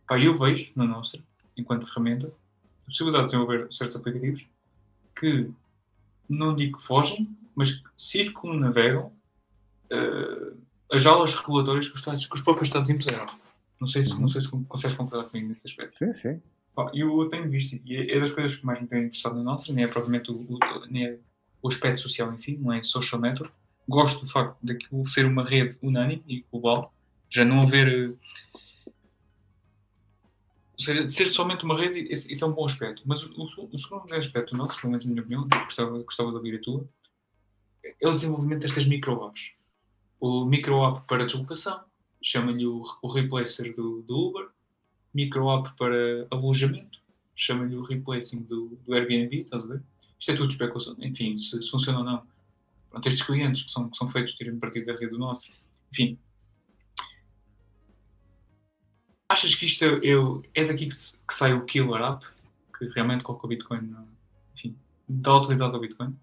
Pá, 0.07 0.18
eu 0.18 0.38
vejo 0.38 0.70
no 0.74 0.86
nosso, 0.86 1.22
enquanto 1.57 1.86
ferramenta, 1.86 2.26
a 2.26 2.86
possibilidade 2.86 3.24
de 3.24 3.32
desenvolver 3.32 3.68
certos 3.72 3.97
aplicativos 3.97 4.47
que 5.18 5.51
não 6.28 6.55
digo 6.55 6.78
que 6.78 6.84
fogem, 6.84 7.28
mas 7.55 7.72
que 7.72 7.88
circunnavegam 7.97 9.12
uh, 9.93 10.57
as 10.90 11.07
aulas 11.07 11.34
regulatórias 11.34 11.86
que 11.86 11.95
os, 11.95 12.01
Estados, 12.01 12.26
que 12.26 12.34
os 12.34 12.43
próprios 12.43 12.68
Estados 12.68 12.90
impuseram. 12.90 13.26
Não 13.80 13.88
sei 13.88 14.05
se, 14.05 14.20
não 14.20 14.28
sei 14.28 14.40
se 14.40 14.49
consegues 14.49 14.97
concordar 14.97 15.28
comigo 15.28 15.49
nesse 15.49 15.66
aspecto. 15.66 15.99
Sim, 15.99 16.12
sim. 16.14 16.43
Eu 16.95 17.29
tenho 17.29 17.51
visto, 17.51 17.79
e 17.85 18.11
é 18.11 18.18
das 18.18 18.33
coisas 18.33 18.57
que 18.57 18.64
mais 18.64 18.81
me 18.81 18.87
tem 18.87 19.05
interessado 19.05 19.37
na 19.37 19.43
nossa, 19.43 19.73
nem 19.73 19.85
é 19.85 19.89
propriamente 19.89 20.31
o, 20.31 20.37
o, 20.37 20.59
nem 20.89 21.07
é 21.07 21.18
o 21.61 21.68
aspecto 21.68 22.01
social 22.01 22.33
em 22.33 22.39
si, 22.39 22.57
não 22.57 22.73
é 22.73 22.83
social 22.83 23.20
network. 23.20 23.55
Gosto 23.87 24.25
do 24.25 24.31
facto 24.31 24.57
de 24.62 24.79
ser 25.11 25.27
uma 25.27 25.45
rede 25.45 25.79
unânime 25.83 26.23
e 26.27 26.45
global, 26.51 26.93
já 27.29 27.45
não 27.45 27.62
haver. 27.62 28.16
Ou 30.73 30.85
seja, 30.85 31.05
de 31.05 31.12
ser 31.12 31.27
somente 31.27 31.64
uma 31.64 31.77
rede, 31.79 32.11
isso 32.11 32.43
é 32.43 32.47
um 32.47 32.53
bom 32.53 32.64
aspecto. 32.64 33.03
Mas 33.05 33.23
o, 33.23 33.68
o 33.70 33.79
segundo 33.79 34.12
aspecto 34.14 34.57
nosso, 34.57 34.81
pelo 34.81 34.93
menos 34.93 35.05
na 35.05 35.11
minha 35.11 35.23
opinião, 35.23 35.49
gostava, 35.49 35.99
gostava 36.03 36.31
de 36.31 36.37
ouvir 36.37 36.57
a 36.57 36.62
tua, 36.62 36.89
é 38.01 38.09
o 38.09 38.12
desenvolvimento 38.12 38.61
destas 38.61 38.87
micro-apps. 38.87 39.53
O 40.18 40.45
micro-app 40.47 41.07
para 41.07 41.27
deslocação, 41.27 41.81
chama-lhe 42.23 42.64
o, 42.64 42.83
o 43.03 43.09
replacer 43.09 43.75
do, 43.75 44.03
do 44.03 44.29
Uber, 44.29 44.49
micro-app 45.15 45.77
para 45.77 46.27
alojamento, 46.31 46.99
chama-lhe 47.35 47.77
o 47.77 47.83
replacing 47.83 48.43
do, 48.43 48.79
do, 48.87 48.95
Airbnb, 48.95 49.43
estás 49.43 49.65
a 49.65 49.69
ver? 49.69 49.83
Isto 50.19 50.33
é 50.33 50.37
tudo 50.37 50.51
especulação, 50.51 50.97
enfim, 51.01 51.39
se, 51.39 51.63
se 51.63 51.71
funciona 51.71 51.99
ou 51.99 52.05
não. 52.05 52.23
Pronto, 52.91 53.07
estes 53.09 53.27
clientes 53.27 53.63
que 53.63 53.71
são, 53.71 53.89
que 53.89 53.97
são 53.97 54.09
feitos 54.09 54.35
tirem 54.35 54.59
partido 54.59 54.87
da 54.87 54.93
rede 54.93 55.09
do 55.09 55.19
nosso, 55.19 55.49
enfim. 55.93 56.19
Achas 59.29 59.55
que 59.55 59.65
isto 59.65 59.85
é, 59.85 59.89
é, 59.89 60.63
é 60.63 60.65
daqui 60.67 60.87
que, 60.87 60.97
que, 60.97 61.35
sai 61.35 61.55
o 61.55 61.65
killer 61.65 62.03
app? 62.03 62.25
Que 62.79 62.87
realmente 62.89 63.25
coloca 63.25 63.47
o 63.47 63.49
Bitcoin, 63.49 63.95
enfim, 64.55 64.77
dá 65.09 65.37
utilidade 65.37 65.75
ao 65.75 65.81
Bitcoin? 65.81 66.15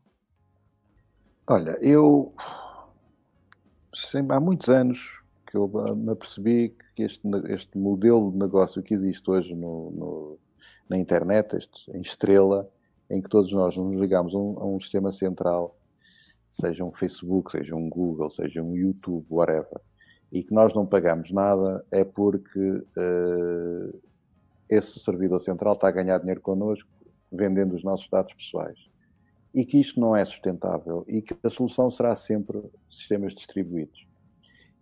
Olha, 1.47 1.71
eu 1.81 2.33
sempre, 3.91 4.35
há 4.35 4.39
muitos 4.39 4.69
anos 4.69 5.18
que 5.49 5.57
eu 5.57 5.67
me 5.95 6.11
apercebi 6.11 6.75
que 6.95 7.01
este, 7.01 7.27
este 7.47 7.75
modelo 7.75 8.31
de 8.31 8.37
negócio 8.37 8.83
que 8.83 8.93
existe 8.93 9.29
hoje 9.31 9.55
no, 9.55 9.89
no, 9.91 10.39
na 10.87 10.95
internet, 10.95 11.55
este, 11.55 11.89
em 11.91 12.01
estrela, 12.01 12.69
em 13.09 13.19
que 13.19 13.27
todos 13.27 13.51
nós 13.51 13.75
nos 13.75 13.99
ligamos 13.99 14.35
a 14.35 14.37
um, 14.37 14.59
a 14.59 14.65
um 14.67 14.79
sistema 14.79 15.11
central 15.11 15.75
seja 16.51 16.83
um 16.83 16.93
Facebook, 16.93 17.51
seja 17.51 17.75
um 17.75 17.89
Google, 17.89 18.29
seja 18.29 18.61
um 18.61 18.75
YouTube, 18.75 19.25
whatever, 19.29 19.81
e 20.31 20.43
que 20.43 20.53
nós 20.53 20.73
não 20.73 20.85
pagamos 20.85 21.31
nada, 21.31 21.83
é 21.91 22.03
porque 22.03 22.59
uh, 22.59 24.01
esse 24.69 24.99
servidor 24.99 25.39
central 25.39 25.73
está 25.73 25.87
a 25.87 25.91
ganhar 25.91 26.17
dinheiro 26.19 26.41
connosco 26.41 26.89
vendendo 27.31 27.73
os 27.73 27.83
nossos 27.83 28.07
dados 28.07 28.33
pessoais. 28.33 28.77
E 29.53 29.65
que 29.65 29.79
isto 29.79 29.99
não 29.99 30.15
é 30.15 30.23
sustentável 30.23 31.03
e 31.07 31.23
que 31.23 31.35
a 31.43 31.49
solução 31.49 31.89
será 31.89 32.13
sempre 32.13 32.61
sistemas 32.87 33.33
distribuídos. 33.33 34.08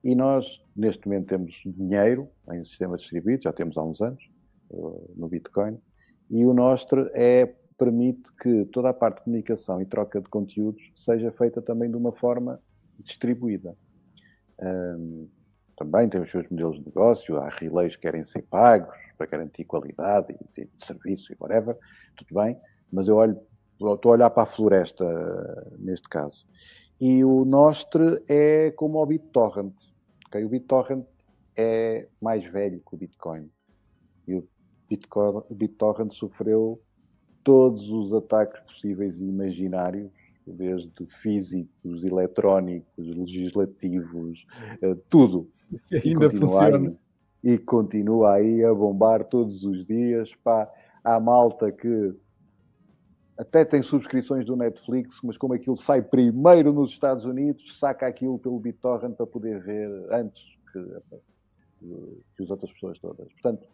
E 0.04 0.16
nós, 0.16 0.64
neste 0.76 1.08
momento, 1.08 1.28
temos 1.28 1.62
dinheiro 1.66 2.30
em 2.52 2.64
sistemas 2.64 3.02
distribuídos, 3.02 3.44
já 3.44 3.54
temos 3.54 3.78
há 3.78 3.84
uns 3.84 4.02
anos, 4.02 4.24
uh, 4.70 5.14
no 5.16 5.28
Bitcoin, 5.28 5.80
e 6.30 6.46
o 6.46 6.54
Nostre 6.54 7.10
é 7.14 7.46
permite 7.78 8.34
que 8.42 8.66
toda 8.66 8.90
a 8.90 8.94
parte 8.94 9.18
de 9.18 9.24
comunicação 9.24 9.82
e 9.82 9.86
troca 9.86 10.20
de 10.20 10.28
conteúdos 10.30 10.92
seja 10.96 11.32
feita 11.32 11.62
também 11.62 11.90
de 11.90 11.96
uma 11.96 12.12
forma 12.12 12.60
distribuída. 13.00 13.78
Também 15.78 16.10
tem 16.10 16.20
os 16.20 16.32
seus 16.32 16.50
modelos 16.50 16.80
de 16.80 16.86
negócio, 16.88 17.38
há 17.38 17.50
relays 17.50 17.96
que 17.96 18.02
querem 18.02 18.24
ser 18.24 18.42
pagos 18.42 18.96
para 19.16 19.28
garantir 19.28 19.64
qualidade 19.64 20.34
e 20.34 20.38
tipo 20.52 20.76
de 20.76 20.84
serviço 20.84 21.32
e 21.32 21.38
whatever, 21.40 21.78
tudo 22.16 22.34
bem, 22.34 22.60
mas 22.92 23.08
eu 23.08 23.16
olho, 23.16 23.40
estou 23.74 24.12
a 24.12 24.16
olhar 24.16 24.30
para 24.32 24.42
a 24.42 24.48
floresta 24.48 25.06
neste 25.78 26.10
caso. 26.10 26.48
E 27.00 27.24
o 27.24 27.46
Nostre 27.46 28.24
é 28.28 28.72
como 28.72 29.02
o 29.02 29.06
BitTorrent. 29.06 29.74
Okay? 30.28 30.44
O 30.44 30.50
BitTorrent 30.50 31.06
é 31.56 32.08
mais 32.22 32.44
velho 32.46 32.82
que 32.88 32.96
o 32.96 32.98
Bitcoin. 32.98 33.50
E 34.28 34.36
o 34.36 34.48
Bitcoin, 34.90 35.44
BitTorrent 35.50 36.12
sofreu 36.12 36.82
todos 37.44 37.92
os 37.92 38.14
ataques 38.14 38.62
possíveis 38.62 39.20
e 39.20 39.26
imaginários, 39.26 40.12
desde 40.46 41.06
físicos, 41.06 42.04
eletrónicos, 42.04 43.16
legislativos, 43.16 44.46
eh, 44.82 44.96
tudo. 45.10 45.50
E 45.92 46.10
ainda 46.10 46.28
e 46.28 46.38
funciona. 46.38 46.90
Aí, 46.90 46.98
e 47.44 47.58
continua 47.58 48.36
aí 48.36 48.64
a 48.64 48.74
bombar 48.74 49.24
todos 49.24 49.64
os 49.64 49.86
dias. 49.86 50.36
Pá, 50.36 50.70
há 51.04 51.20
malta 51.20 51.72
que 51.72 52.14
até 53.38 53.64
tem 53.64 53.82
subscrições 53.82 54.46
do 54.46 54.56
Netflix, 54.56 55.20
mas 55.24 55.38
como 55.38 55.54
aquilo 55.54 55.78
sai 55.78 56.02
primeiro 56.02 56.74
nos 56.74 56.92
Estados 56.92 57.24
Unidos, 57.26 57.78
saca 57.78 58.08
aquilo 58.08 58.40
pelo 58.40 58.60
BitTorrent 58.60 59.16
para 59.16 59.28
poder 59.28 59.62
ver 59.62 59.90
antes 60.12 60.58
que, 60.72 60.84
que 62.36 62.44
as 62.44 62.50
outras 62.50 62.72
pessoas 62.72 62.98
todas. 63.00 63.32
Portanto, 63.34 63.68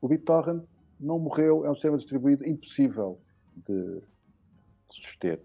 o 0.00 0.08
BitTorrent 0.08 0.62
não 0.98 1.18
morreu, 1.18 1.66
é 1.66 1.70
um 1.70 1.74
sistema 1.74 1.98
distribuído 1.98 2.48
impossível 2.48 3.18
de, 3.54 4.00
de 4.00 4.94
suster. 4.94 5.40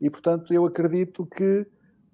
E, 0.00 0.08
portanto, 0.08 0.52
eu 0.52 0.64
acredito 0.64 1.26
que 1.26 1.66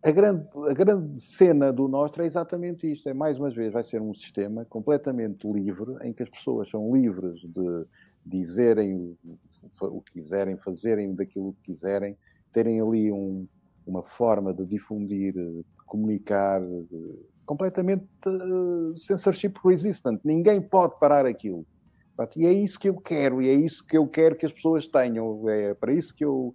a 0.03 0.11
grande, 0.11 0.49
a 0.69 0.73
grande 0.73 1.21
cena 1.21 1.73
do 1.73 1.87
Nostra 1.87 2.25
é 2.25 2.27
exatamente 2.27 2.91
isto. 2.91 3.09
É, 3.09 3.15
mais 3.15 3.39
uma 3.39 3.51
vez, 3.51 3.73
vai 3.73 3.85
ser 3.85 4.01
um 4.01 4.15
sistema 4.15 4.65
completamente 4.65 5.47
livre, 5.47 5.95
em 6.03 6.13
que 6.13 6.23
as 6.23 6.29
pessoas 6.29 6.69
são 6.69 6.93
livres 6.93 7.41
de 7.41 7.87
dizerem 8.25 9.17
o 9.83 10.01
que 10.01 10.13
quiserem, 10.13 10.57
fazerem 10.57 11.15
daquilo 11.15 11.53
que 11.55 11.73
quiserem, 11.73 12.17
terem 12.53 12.81
ali 12.81 13.11
um, 13.11 13.47
uma 13.87 14.03
forma 14.03 14.53
de 14.53 14.65
difundir, 14.67 15.33
de 15.33 15.65
comunicar, 15.87 16.61
de, 16.61 17.19
completamente 17.45 18.07
uh, 18.27 18.97
censorship 18.97 19.55
resistant. 19.65 20.21
Ninguém 20.25 20.61
pode 20.61 20.99
parar 20.99 21.27
aquilo. 21.27 21.67
E 22.37 22.45
é 22.45 22.53
isso 22.53 22.79
que 22.79 22.89
eu 22.89 23.01
quero, 23.01 23.41
e 23.41 23.49
é 23.49 23.55
isso 23.55 23.85
que 23.85 23.97
eu 23.97 24.07
quero 24.07 24.37
que 24.37 24.45
as 24.45 24.53
pessoas 24.53 24.87
tenham. 24.87 25.49
É 25.49 25.73
para 25.73 25.93
isso 25.93 26.15
que 26.15 26.25
eu, 26.25 26.55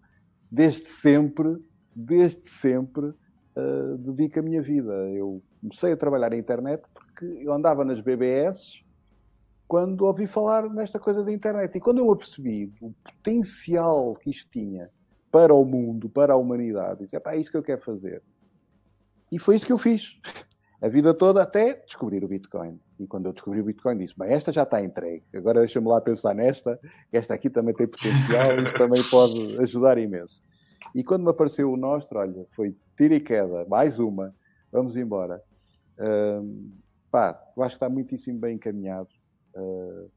desde 0.50 0.86
sempre, 0.86 1.58
desde 1.96 2.48
sempre, 2.48 3.08
uh, 3.08 3.98
dedico 3.98 4.40
a 4.40 4.44
minha 4.44 4.62
vida. 4.62 4.94
Eu 5.10 5.42
comecei 5.60 5.92
a 5.92 5.98
trabalhar 5.98 6.30
na 6.30 6.38
internet 6.38 6.84
porque 6.94 7.26
eu 7.44 7.52
andava 7.52 7.84
nas 7.84 8.00
BBS 8.00 8.85
quando 9.68 10.06
ouvi 10.06 10.28
falar 10.28 10.70
nesta 10.70 11.00
coisa 11.00 11.24
da 11.24 11.32
internet. 11.32 11.76
E 11.76 11.82
quando 11.82 12.00
eu 12.00 12.12
apercebi 12.12 12.72
o 12.82 12.92
potencial 12.92 14.14
que 14.14 14.30
isto 14.30 14.50
tinha 14.52 14.90
para 15.32 15.54
o 15.54 15.66
mundo, 15.66 16.10
para 16.10 16.34
a 16.34 16.38
humanidade, 16.38 17.02
disse, 17.02 17.16
é 17.16 17.38
isto 17.38 17.52
que 17.52 17.58
eu 17.58 17.64
quero 17.64 17.82
fazer. 17.82 18.22
E 19.32 19.40
foi 19.40 19.56
isso 19.56 19.66
que 19.66 19.74
eu 19.74 19.78
fiz. 19.78 20.20
A 20.82 20.90
vida 20.90 21.14
toda 21.14 21.42
até 21.42 21.74
descobrir 21.74 22.24
o 22.24 22.28
Bitcoin. 22.28 22.80
E 23.00 23.08
quando 23.08 23.26
eu 23.26 23.34
descobri 23.34 23.60
o 23.60 23.64
Bitcoin, 23.64 23.98
disse: 23.98 24.14
Bem, 24.16 24.32
esta 24.32 24.52
já 24.52 24.64
está 24.64 24.84
entregue. 24.84 25.24
Agora 25.34 25.60
deixa-me 25.60 25.88
lá 25.88 26.00
pensar 26.00 26.36
nesta, 26.36 26.80
que 27.10 27.18
esta 27.18 27.34
aqui 27.34 27.50
também 27.50 27.74
tem 27.74 27.88
potencial, 27.88 28.56
isto 28.60 28.78
também 28.78 29.02
pode 29.10 29.58
ajudar 29.64 29.98
imenso. 29.98 30.44
E 30.94 31.04
quando 31.04 31.24
me 31.24 31.30
apareceu 31.30 31.72
o 31.72 31.78
nosso, 31.78 32.08
olha, 32.14 32.46
foi 32.48 32.76
tira 32.96 33.16
e 33.16 33.20
queda, 33.20 33.66
mais 33.68 34.00
uma, 34.00 34.36
vamos 34.72 34.96
embora. 34.96 35.42
Uh, 35.98 36.72
pá, 37.10 37.42
eu 37.56 37.64
acho 37.64 37.72
que 37.72 37.78
está 37.78 37.90
muitíssimo 37.90 38.40
bem 38.40 38.56
encaminhado. 38.56 39.10
Uh, 39.56 40.12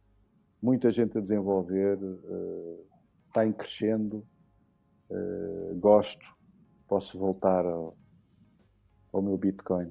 muita 0.60 0.90
gente 0.90 1.16
a 1.16 1.20
desenvolver, 1.20 1.96
uh, 1.96 2.86
está 3.26 3.46
em 3.46 3.52
crescendo. 3.52 4.26
Uh, 5.10 5.74
gosto, 5.76 6.34
posso 6.86 7.18
voltar 7.18 7.64
ao, 7.64 7.96
ao 9.12 9.22
meu 9.22 9.38
Bitcoin 9.38 9.90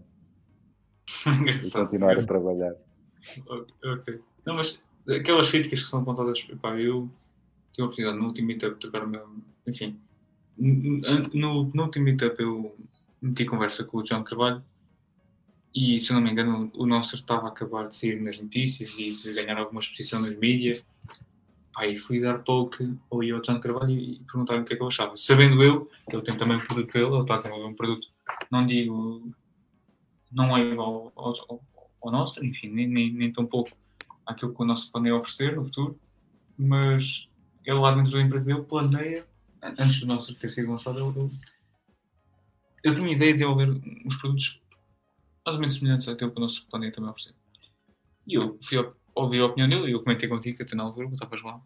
e 1.65 1.71
continuar 1.71 2.17
a 2.17 2.25
trabalhar. 2.25 2.75
Ok. 3.83 4.21
Não, 4.45 4.55
mas 4.55 4.79
aquelas 5.09 5.49
críticas 5.49 5.81
que 5.81 5.87
são 5.87 6.01
apontadas, 6.01 6.43
pá, 6.61 6.79
eu 6.79 7.09
tive 7.71 7.83
a 7.83 7.85
oportunidade 7.85 8.19
no 8.19 8.27
último 8.27 8.47
meetup 8.47 8.75
de 8.75 8.79
tocar 8.79 9.03
o 9.03 9.07
meu. 9.07 9.27
Enfim, 9.65 9.99
no, 10.57 11.65
no 11.73 11.83
último 11.83 12.05
meetup 12.05 12.39
eu 12.41 12.75
meti 13.21 13.45
conversa 13.45 13.83
com 13.83 13.97
o 13.97 14.05
João 14.05 14.23
Carvalho 14.23 14.63
e, 15.73 15.99
se 15.99 16.11
não 16.11 16.21
me 16.21 16.31
engano, 16.31 16.71
o 16.73 16.85
nosso 16.85 17.15
estava 17.15 17.45
a 17.45 17.49
acabar 17.49 17.87
de 17.87 17.95
sair 17.95 18.21
nas 18.21 18.39
notícias 18.39 18.97
e 18.97 19.11
de 19.11 19.33
ganhar 19.33 19.57
alguma 19.57 19.79
exposição 19.79 20.21
nas 20.21 20.35
mídias. 20.35 20.85
Aí 21.75 21.97
fui 21.97 22.19
dar 22.19 22.39
poke 22.39 22.97
ao 23.11 23.21
John 23.21 23.59
Carvalho 23.59 23.91
e 23.91 24.19
perguntar-lhe 24.31 24.61
o 24.61 24.65
que 24.65 24.73
é 24.73 24.75
que 24.75 24.81
ele 24.81 24.87
achava. 24.87 25.15
Sabendo 25.15 25.61
eu 25.61 25.89
que 26.09 26.15
ele 26.15 26.23
tem 26.23 26.35
também 26.35 26.57
um 26.57 26.65
produto 26.65 26.95
ele, 26.95 27.05
ele 27.05 27.21
está 27.21 27.35
a 27.35 27.37
desenvolver 27.37 27.65
um 27.65 27.75
produto, 27.75 28.07
não 28.49 28.65
digo 28.65 29.31
não 30.31 30.57
é 30.57 30.61
igual 30.61 31.11
ao, 31.15 31.33
ao, 31.49 31.61
ao 32.01 32.11
nosso, 32.11 32.43
enfim, 32.43 32.69
nem, 32.69 32.87
nem, 32.87 33.13
nem 33.13 33.31
tão 33.31 33.45
pouco 33.45 33.71
àquilo 34.25 34.53
que 34.53 34.61
o 34.61 34.65
nosso 34.65 34.91
planeia 34.91 35.15
oferecer 35.15 35.55
no 35.55 35.65
futuro, 35.65 35.99
mas 36.57 37.27
ele 37.65 37.79
lá 37.79 37.93
dentro 37.93 38.11
da 38.11 38.21
empresa 38.21 38.45
dele 38.45 38.61
planeia, 38.63 39.25
antes 39.61 39.99
do 39.99 40.07
nosso 40.07 40.33
ter 40.35 40.49
sido 40.49 40.71
lançado, 40.71 40.99
ele, 40.99 41.29
eu 42.83 42.95
tinha 42.95 43.11
ideia 43.11 43.31
de 43.31 43.39
desenvolver 43.39 43.69
uns 44.05 44.15
produtos 44.17 44.59
mais 45.47 45.55
ou 45.55 45.61
menos 45.61 45.75
semelhantes 45.75 46.07
àquilo 46.09 46.31
que 46.31 46.37
o 46.37 46.41
nosso 46.41 46.67
planeia 46.67 46.91
também 46.91 47.09
oferecer. 47.09 47.33
E 48.27 48.35
eu 48.35 48.59
fui 48.61 48.77
ouvir 49.15 49.39
a 49.39 49.45
opinião 49.45 49.69
dele, 49.69 49.89
e 49.89 49.93
eu 49.93 50.03
comentei 50.03 50.27
contigo, 50.27 50.61
até 50.61 50.75
na 50.75 50.83
altura, 50.83 51.07
estavas 51.07 51.41
lá, 51.41 51.61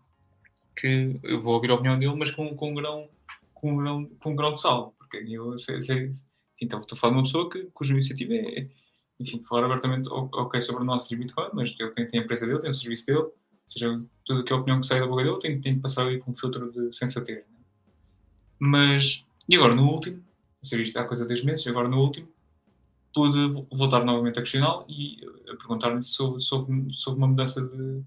que 0.78 1.20
eu 1.24 1.42
vou 1.42 1.56
ouvir 1.56 1.72
a 1.72 1.76
opinião 1.76 1.98
dele, 1.98 2.16
mas 2.16 2.30
com, 2.30 2.56
com, 2.56 2.70
um, 2.70 2.76
grão, 2.76 3.10
com, 3.56 3.74
um, 3.74 3.78
grão, 3.78 4.06
com 4.20 4.32
um 4.32 4.36
grão 4.36 4.54
de 4.54 4.62
sal, 4.62 4.94
porque 5.00 5.18
eu 5.18 5.58
sei, 5.58 5.82
sei, 5.82 6.12
então, 6.62 6.80
estou 6.80 6.96
a 6.96 7.00
falar 7.00 7.14
de 7.14 7.18
uma 7.18 7.24
pessoa 7.24 7.50
que, 7.50 7.64
cuja 7.74 7.94
iniciativa 7.94 8.36
é, 8.36 8.70
enfim, 9.20 9.44
falar 9.50 9.66
abertamente 9.66 10.08
ok 10.10 10.62
sobre 10.62 10.84
o 10.84 10.86
nosso 10.86 11.16
Bitcoin, 11.18 11.50
mas 11.54 11.76
ele 11.80 11.90
tem, 11.92 12.08
tem 12.08 12.20
a 12.20 12.24
empresa 12.24 12.46
dele, 12.46 12.60
tem 12.60 12.70
o 12.70 12.76
serviço 12.76 13.08
dele, 13.08 13.20
ou 13.20 13.34
seja, 13.66 14.00
tudo 14.26 14.44
que 14.44 14.54
é 14.54 14.56
a 14.56 14.60
opinião 14.60 14.80
que 14.80 14.86
sai 14.86 15.00
da 15.00 15.08
boca 15.08 15.24
dele 15.24 15.40
tem, 15.40 15.60
tem 15.60 15.76
que 15.76 15.82
passar 15.82 16.06
ali 16.06 16.20
com 16.20 16.32
um 16.32 16.36
filtro 16.36 16.72
de 16.72 16.96
sensatez. 16.96 17.40
Né? 17.40 17.58
Mas, 18.60 19.26
e 19.50 19.56
agora 19.56 19.74
no 19.74 19.90
último, 19.90 20.18
ou 20.62 20.68
seja, 20.68 20.84
isto 20.84 20.98
há 20.98 21.04
coisa 21.04 21.24
de 21.24 21.30
10 21.30 21.44
meses, 21.46 21.66
agora 21.66 21.88
no 21.88 22.00
último, 22.00 22.28
pude 23.14 23.66
voltar 23.72 24.04
novamente 24.04 24.40
a 24.40 24.42
questioná-lo 24.42 24.86
e 24.88 25.20
a 25.50 25.56
perguntar-lhe 25.56 26.04
sobre, 26.04 26.40
sobre, 26.42 26.94
sobre 26.94 27.18
uma 27.18 27.28
mudança 27.28 27.62
de. 27.62 28.02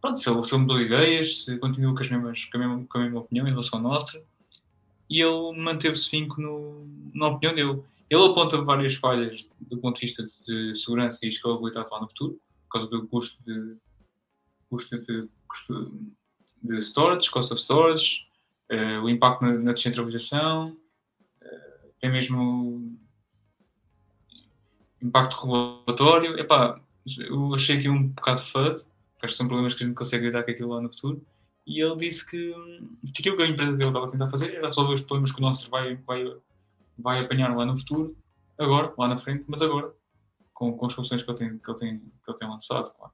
Pronto, 0.00 0.18
se 0.18 0.28
ele, 0.28 0.44
se 0.44 0.54
ele 0.54 0.62
mudou 0.62 0.78
de 0.78 0.84
ideias, 0.84 1.44
se 1.44 1.56
continua 1.58 1.94
com, 1.94 2.02
as 2.02 2.10
mesmas, 2.10 2.44
com, 2.44 2.58
a 2.58 2.60
mesma, 2.60 2.86
com 2.86 2.98
a 2.98 3.00
mesma 3.02 3.20
opinião 3.20 3.46
em 3.46 3.50
relação 3.50 3.78
à 3.78 3.82
nossa 3.82 4.22
e 5.08 5.20
ele 5.20 5.52
manteve-se 5.56 6.08
finco 6.08 6.40
no, 6.40 6.86
na 7.14 7.28
opinião 7.28 7.54
dele. 7.54 7.82
Ele 8.10 8.26
aponta 8.26 8.60
várias 8.62 8.94
falhas 8.94 9.46
do 9.60 9.78
ponto 9.78 9.98
de 9.98 10.06
vista 10.06 10.24
de 10.46 10.76
segurança 10.76 11.24
e 11.24 11.28
escalabilidade 11.28 11.88
lá 11.90 12.00
no 12.00 12.08
futuro, 12.08 12.40
por 12.64 12.68
causa 12.70 12.86
do 12.88 13.06
custo 13.06 13.42
de, 13.44 13.76
custo 14.68 14.98
de, 14.98 15.28
custo 15.48 16.12
de 16.62 16.78
storage, 16.82 17.30
cost 17.30 17.52
of 17.52 17.62
storage, 17.62 18.26
uh, 18.70 19.02
o 19.02 19.08
impacto 19.08 19.42
na, 19.42 19.52
na 19.52 19.72
descentralização, 19.72 20.70
uh, 20.70 21.88
até 21.96 22.08
mesmo 22.08 22.98
impacto 25.04 25.40
regulatório. 25.40 26.38
Epá, 26.38 26.80
eu 27.18 27.54
achei 27.54 27.78
aquilo 27.78 27.94
um 27.94 28.08
bocado 28.08 28.42
FUD, 28.42 28.84
porque 29.18 29.34
são 29.34 29.46
problemas 29.46 29.74
que 29.74 29.84
a 29.84 29.86
gente 29.86 29.96
consegue 29.96 30.26
lidar 30.26 30.42
com 30.42 30.50
aquilo 30.50 30.70
lá 30.70 30.80
no 30.80 30.88
futuro 30.88 31.24
e 31.66 31.80
ele 31.80 31.96
disse 31.96 32.24
que, 32.28 32.52
que 33.12 33.20
aquilo 33.20 33.36
que 33.36 33.42
a 33.42 33.46
empresa 33.46 33.72
dele 33.72 33.88
estava 33.88 34.06
a 34.06 34.10
tentar 34.10 34.30
fazer 34.30 34.54
era 34.54 34.66
resolver 34.66 34.94
os 34.94 35.02
problemas 35.02 35.32
que 35.32 35.38
o 35.38 35.42
nosso 35.42 35.70
vai, 35.70 35.96
vai, 35.96 36.24
vai 36.98 37.24
apanhar 37.24 37.56
lá 37.56 37.64
no 37.64 37.78
futuro, 37.78 38.16
agora, 38.58 38.92
lá 38.98 39.08
na 39.08 39.18
frente, 39.18 39.44
mas 39.46 39.62
agora, 39.62 39.92
com, 40.52 40.76
com 40.76 40.86
as 40.86 40.92
soluções 40.92 41.22
que 41.22 41.30
ele 41.30 41.38
tem, 41.38 41.58
que 41.58 41.70
ele 41.70 41.78
tem, 41.78 41.98
que 41.98 42.30
ele 42.30 42.38
tem 42.38 42.48
lançado. 42.48 42.92
Claro. 42.92 43.12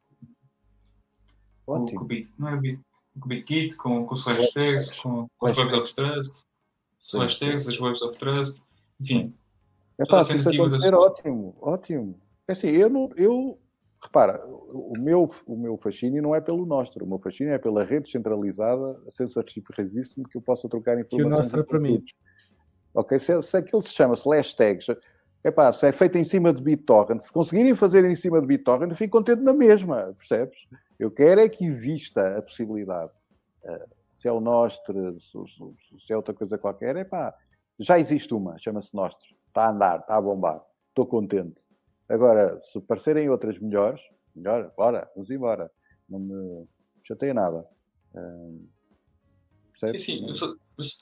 Com 1.64 1.98
o 1.98 2.04
Bit, 2.04 2.32
não 2.36 2.48
é 2.48 2.54
o 2.54 2.60
Bit, 2.60 2.80
com 3.20 3.26
o 3.26 3.28
BitKit, 3.28 3.76
com, 3.76 4.04
com 4.04 4.14
o 4.16 4.52
Tags, 4.52 5.00
com, 5.00 5.28
com 5.38 5.46
os 5.46 5.56
Webs 5.56 5.78
of 5.78 5.94
Trust, 5.94 6.44
Slash 6.98 7.38
Tags, 7.38 7.68
as 7.68 7.78
Webs 7.78 8.02
of 8.02 8.18
Trust. 8.18 8.60
Enfim. 9.00 9.32
É 10.00 10.06
pá, 10.06 10.24
se 10.24 10.34
isso 10.34 10.48
acontecer, 10.48 10.94
ótimo, 10.94 11.54
ótimo. 11.60 12.20
É 12.48 12.52
assim, 12.52 12.68
eu 12.68 12.88
não. 12.88 13.10
Eu, 13.16 13.58
repara, 14.02 14.40
o 14.46 14.94
meu, 14.98 15.28
o 15.46 15.56
meu 15.56 15.76
fascínio 15.76 16.22
não 16.22 16.34
é 16.34 16.40
pelo 16.40 16.64
Nostro, 16.64 17.04
o 17.04 17.08
meu 17.08 17.18
fascínio 17.18 17.52
é 17.52 17.58
pela 17.58 17.84
rede 17.84 18.10
centralizada, 18.10 18.98
censorship 19.10 19.64
resistant, 19.76 20.26
que 20.28 20.38
eu 20.38 20.42
possa 20.42 20.68
trocar 20.68 20.98
informações. 20.98 21.28
Que 21.28 21.34
o 21.34 21.36
Nostro 21.36 21.60
é 21.60 21.62
para 21.62 21.78
mim. 21.78 22.02
Ok, 22.94 23.18
se, 23.18 23.42
se 23.42 23.56
aquilo 23.56 23.82
se 23.82 23.90
chama 23.90 24.14
slash 24.14 24.56
tags, 24.56 24.86
Epá, 25.42 25.72
se 25.72 25.86
é 25.86 25.92
feito 25.92 26.18
em 26.18 26.24
cima 26.24 26.52
de 26.52 26.62
BitTorrent, 26.62 27.20
se 27.20 27.32
conseguirem 27.32 27.74
fazer 27.74 28.04
em 28.04 28.14
cima 28.14 28.40
de 28.40 28.46
BitTorrent, 28.46 28.90
eu 28.90 28.96
fico 28.96 29.16
contente 29.16 29.42
na 29.42 29.54
mesma, 29.54 30.14
percebes? 30.18 30.68
Eu 30.98 31.10
quero 31.10 31.40
é 31.40 31.48
que 31.48 31.64
exista 31.64 32.36
a 32.36 32.42
possibilidade. 32.42 33.10
Uh, 33.64 33.88
se 34.16 34.28
é 34.28 34.32
o 34.32 34.38
Nostro, 34.38 35.18
se, 35.18 35.38
se, 35.98 36.12
é 36.12 36.16
outra 36.16 36.34
coisa 36.34 36.58
qualquer, 36.58 36.94
epá, 36.96 37.34
já 37.78 37.98
existe 37.98 38.34
uma, 38.34 38.58
chama-se 38.58 38.94
Nostro. 38.94 39.34
Está 39.50 39.66
a 39.66 39.70
andar, 39.70 39.98
está 39.98 40.16
a 40.16 40.20
bombar. 40.20 40.62
Estou 40.88 41.06
contente. 41.06 41.60
Agora, 42.08 42.60
se 42.62 42.80
parecerem 42.80 43.28
outras 43.28 43.58
melhores, 43.58 44.00
melhor, 44.34 44.72
bora, 44.76 45.10
vamos 45.14 45.30
embora. 45.30 45.70
Não 46.08 46.20
me 46.20 46.68
chateia 47.02 47.34
nada. 47.34 47.66
Uh, 48.14 48.68
sim, 49.74 49.98
sim, 49.98 50.28
eu 50.28 50.34
só, 50.34 50.54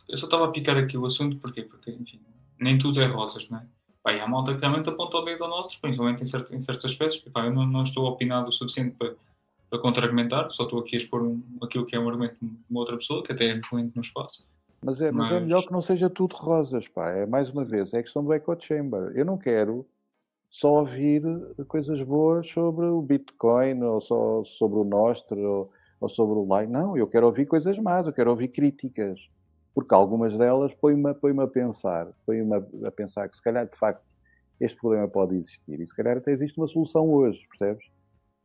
estava 0.08 0.46
a 0.46 0.50
picar 0.50 0.76
aqui 0.76 0.96
o 0.96 1.06
assunto, 1.06 1.38
porquê? 1.38 1.62
Porque, 1.62 1.90
enfim, 1.90 2.20
nem 2.58 2.78
tudo 2.78 3.00
é 3.00 3.06
rosas, 3.06 3.48
não 3.48 3.58
é? 3.58 3.66
Pá, 4.02 4.12
e 4.12 4.20
há 4.20 4.26
malta 4.26 4.54
que 4.54 4.60
realmente 4.60 4.88
aponta 4.88 5.18
o 5.18 5.24
dedo 5.24 5.44
ao 5.44 5.50
nosso, 5.50 5.78
principalmente 5.80 6.22
em, 6.22 6.26
certo, 6.26 6.54
em 6.54 6.60
certos 6.60 6.86
aspectos. 6.86 7.20
Pá, 7.32 7.44
eu 7.44 7.52
não, 7.52 7.66
não, 7.66 7.82
estou 7.82 8.06
opinado 8.06 8.48
o 8.48 8.52
suficiente 8.52 8.96
para, 8.96 9.14
para 9.68 9.78
contra-argumentar, 9.78 10.50
só 10.50 10.64
estou 10.64 10.80
aqui 10.80 10.96
a 10.96 10.98
expor 10.98 11.22
um, 11.22 11.42
aquilo 11.62 11.84
que 11.84 11.94
é 11.94 12.00
um 12.00 12.08
argumento 12.08 12.36
de 12.40 12.50
uma 12.70 12.80
outra 12.80 12.96
pessoa, 12.96 13.22
que 13.22 13.32
até 13.32 13.46
é 13.46 13.56
influente 13.56 13.94
no 13.94 14.02
espaço. 14.02 14.46
Mas 14.82 15.00
é, 15.00 15.10
mas... 15.10 15.30
mas 15.30 15.36
é 15.36 15.40
melhor 15.40 15.62
que 15.66 15.72
não 15.72 15.82
seja 15.82 16.08
tudo 16.08 16.36
rosas, 16.36 16.86
pá. 16.88 17.10
É 17.10 17.26
mais 17.26 17.50
uma 17.50 17.64
vez, 17.64 17.92
é 17.94 18.02
questão 18.02 18.24
do 18.24 18.32
echo 18.32 18.56
chamber. 18.60 19.12
Eu 19.16 19.24
não 19.24 19.36
quero 19.36 19.86
só 20.50 20.80
ouvir 20.80 21.22
coisas 21.66 22.00
boas 22.02 22.48
sobre 22.48 22.86
o 22.86 23.02
Bitcoin, 23.02 23.82
ou 23.82 24.00
só 24.00 24.42
sobre 24.44 24.78
o 24.78 24.84
Nostro, 24.84 25.40
ou, 25.40 25.70
ou 26.00 26.08
sobre 26.08 26.38
o 26.38 26.58
Line. 26.58 26.72
Não, 26.72 26.96
eu 26.96 27.06
quero 27.06 27.26
ouvir 27.26 27.46
coisas 27.46 27.78
más, 27.78 28.06
eu 28.06 28.12
quero 28.12 28.30
ouvir 28.30 28.48
críticas 28.48 29.28
porque 29.78 29.94
algumas 29.94 30.36
delas 30.36 30.74
põe-me 30.74 31.14
põe 31.14 31.38
a 31.38 31.46
pensar, 31.46 32.08
põe-me 32.26 32.56
a 32.84 32.90
pensar 32.90 33.28
que 33.28 33.36
se 33.36 33.42
calhar 33.42 33.64
de 33.64 33.78
facto 33.78 34.02
este 34.60 34.76
problema 34.76 35.06
pode 35.06 35.36
existir 35.36 35.80
e 35.80 35.86
se 35.86 35.94
calhar 35.94 36.16
até 36.16 36.32
existe 36.32 36.58
uma 36.58 36.66
solução 36.66 37.08
hoje, 37.08 37.46
percebes? 37.48 37.88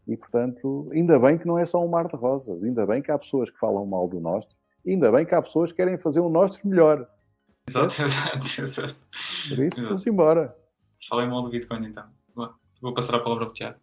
E 0.08 0.16
portanto, 0.16 0.88
ainda 0.94 1.18
bem 1.18 1.36
que 1.36 1.48
não 1.48 1.58
é 1.58 1.66
só 1.66 1.84
um 1.84 1.88
mar 1.88 2.08
de 2.08 2.16
rosas, 2.16 2.64
ainda 2.64 2.86
bem 2.86 3.02
que 3.02 3.12
há 3.12 3.18
pessoas 3.18 3.50
que 3.50 3.58
falam 3.58 3.84
mal 3.84 4.08
do 4.08 4.20
nosso, 4.20 4.50
ainda 4.92 5.12
bem 5.12 5.26
que 5.26 5.34
há 5.36 5.42
pessoas 5.42 5.72
que 5.72 5.78
querem 5.78 5.98
fazer 5.98 6.20
o 6.20 6.30
nosso 6.30 6.68
melhor. 6.68 7.08
Exato, 7.68 8.02
exato, 8.02 8.38
exato. 8.62 8.96
Por 9.50 9.60
isso, 9.60 9.84
vamos 9.84 10.06
embora. 10.08 10.56
Falei 11.08 11.28
mal 11.28 11.44
do 11.44 11.50
Bitcoin 11.50 11.88
então. 11.88 12.06
Vou 12.82 12.94
passar 12.94 13.16
a 13.16 13.20
palavra 13.20 13.46
para 13.46 13.52
o 13.52 13.54
Tiago. 13.54 13.80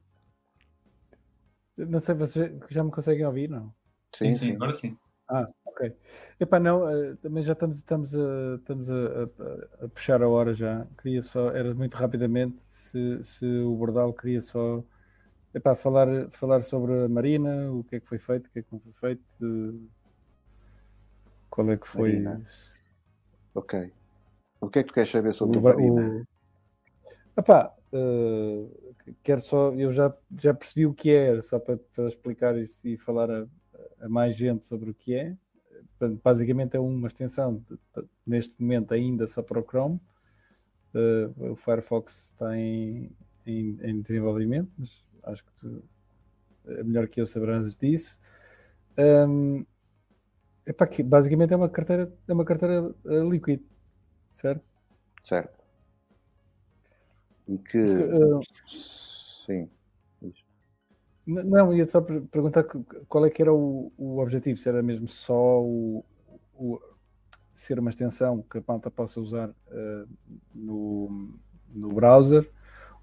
Não 1.77 1.99
sei, 1.99 2.15
vocês 2.15 2.53
já 2.69 2.85
me 2.85 2.91
conseguem 2.91 3.25
ouvir, 3.25 3.49
não? 3.49 3.73
Sim, 4.15 4.35
sim, 4.35 4.47
sim 4.47 4.53
agora 4.53 4.75
sim. 4.75 4.97
Ah, 5.27 5.49
ok. 5.65 5.97
Epá, 6.39 6.61
não, 6.61 6.85
uh, 6.85 7.17
também 7.17 7.43
já 7.43 7.55
estamos, 7.55 7.77
estamos, 7.77 8.15
a, 8.15 8.57
estamos 8.57 8.91
a, 8.91 8.95
a, 8.95 9.85
a, 9.85 9.89
puxar 9.89 10.23
a 10.23 10.29
hora 10.29 10.53
já. 10.53 10.87
Queria 11.01 11.23
só, 11.23 11.51
era 11.51 11.75
muito 11.75 11.95
rapidamente, 11.95 12.61
se, 12.67 13.23
se 13.23 13.47
o 13.47 13.75
Bordal 13.77 14.13
queria 14.13 14.43
só 14.43 14.85
epá, 15.55 15.75
falar, 15.75 16.31
falar 16.31 16.61
sobre 16.63 17.05
a 17.05 17.09
Marina, 17.09 17.73
o 17.73 17.85
que 17.85 17.97
é 17.97 18.01
que 18.01 18.07
foi 18.07 18.19
feito, 18.19 18.49
o 18.49 18.51
que 18.51 18.59
é 18.59 18.63
que 18.63 18.73
não 18.73 18.81
foi 18.81 18.93
feito, 18.93 19.25
qual 21.51 21.71
é 21.71 21.77
que 21.77 21.89
foi. 21.89 22.13
Marina. 22.13 22.43
Ok. 23.55 23.93
O 24.61 24.69
que 24.69 24.79
é 24.79 24.83
que 24.83 24.89
tu 24.89 24.95
queres 24.95 25.11
saber 25.11 25.35
sobre 25.35 25.59
o, 25.59 25.63
Marina? 25.63 26.25
O... 27.37 27.41
Epá, 27.41 27.75
uh, 27.93 28.95
quero 29.23 29.41
só, 29.41 29.73
eu 29.73 29.91
já, 29.91 30.15
já 30.39 30.55
percebi 30.55 30.87
o 30.87 30.95
que 30.95 31.11
é, 31.11 31.41
só 31.41 31.59
para, 31.59 31.79
para 31.95 32.07
explicar 32.07 32.57
e, 32.57 32.69
e 32.85 32.97
falar 32.97 33.31
a 33.31 33.47
a 34.01 34.09
mais 34.09 34.37
gente 34.37 34.67
sobre 34.67 34.91
o 34.91 34.95
que 34.95 35.15
é. 35.15 35.37
Basicamente 36.23 36.77
é 36.77 36.81
uma 36.81 37.09
extensão, 37.09 37.63
de, 37.69 37.79
neste 38.27 38.55
momento 38.61 38.95
ainda 38.95 39.27
só 39.27 39.43
para 39.43 39.61
o 39.61 39.65
Chrome. 39.65 40.01
Uh, 40.95 41.53
o 41.53 41.57
Firefox 41.57 42.33
está 42.33 42.57
em, 42.57 43.11
em, 43.47 43.79
em, 43.83 44.01
desenvolvimento, 44.01 44.71
mas 44.77 45.05
acho 45.23 45.45
que 45.45 45.53
tu, 45.61 45.85
é 46.67 46.83
melhor 46.83 47.07
que 47.07 47.21
eu 47.21 47.27
saberás 47.27 47.77
disso. 47.77 48.19
Um, 48.99 49.65
epá, 50.71 50.87
que 50.87 51.03
basicamente 51.03 51.53
é 51.53 51.57
uma 51.57 51.69
carteira, 51.69 52.13
é 52.27 52.33
uma 52.33 52.45
carteira 52.45 52.95
uh, 53.05 53.31
Liquid, 53.31 53.61
certo? 54.35 54.63
Certo. 55.23 55.59
E 57.49 57.59
que. 57.59 57.79
Uh, 57.79 58.41
sim. 58.65 59.69
Não, 61.27 61.73
ia 61.73 61.87
só 61.87 62.01
perguntar 62.01 62.65
qual 63.09 63.27
é 63.27 63.31
que 63.31 63.43
era 63.43 63.53
o, 63.53 63.93
o 63.97 64.19
objetivo, 64.19 64.59
se 64.59 64.69
era 64.69 64.83
mesmo 64.83 65.07
só 65.07 65.63
o, 65.63 66.05
o 66.55 66.81
ser 67.55 67.79
uma 67.79 67.91
extensão 67.91 68.43
que 68.43 68.59
a 68.59 68.63
Panta 68.63 68.91
possa 68.91 69.21
usar 69.21 69.51
uh, 69.51 70.09
no, 70.53 71.39
no 71.69 71.89
browser 71.93 72.51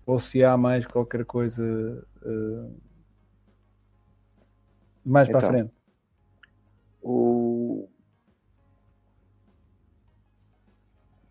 ou 0.05 0.19
se 0.19 0.43
há 0.43 0.57
mais 0.57 0.85
qualquer 0.85 1.23
coisa 1.25 1.63
uh, 1.63 2.75
mais 5.05 5.29
então, 5.29 5.39
para 5.39 5.47
a 5.47 5.51
frente. 5.51 5.76
O... 7.09 7.87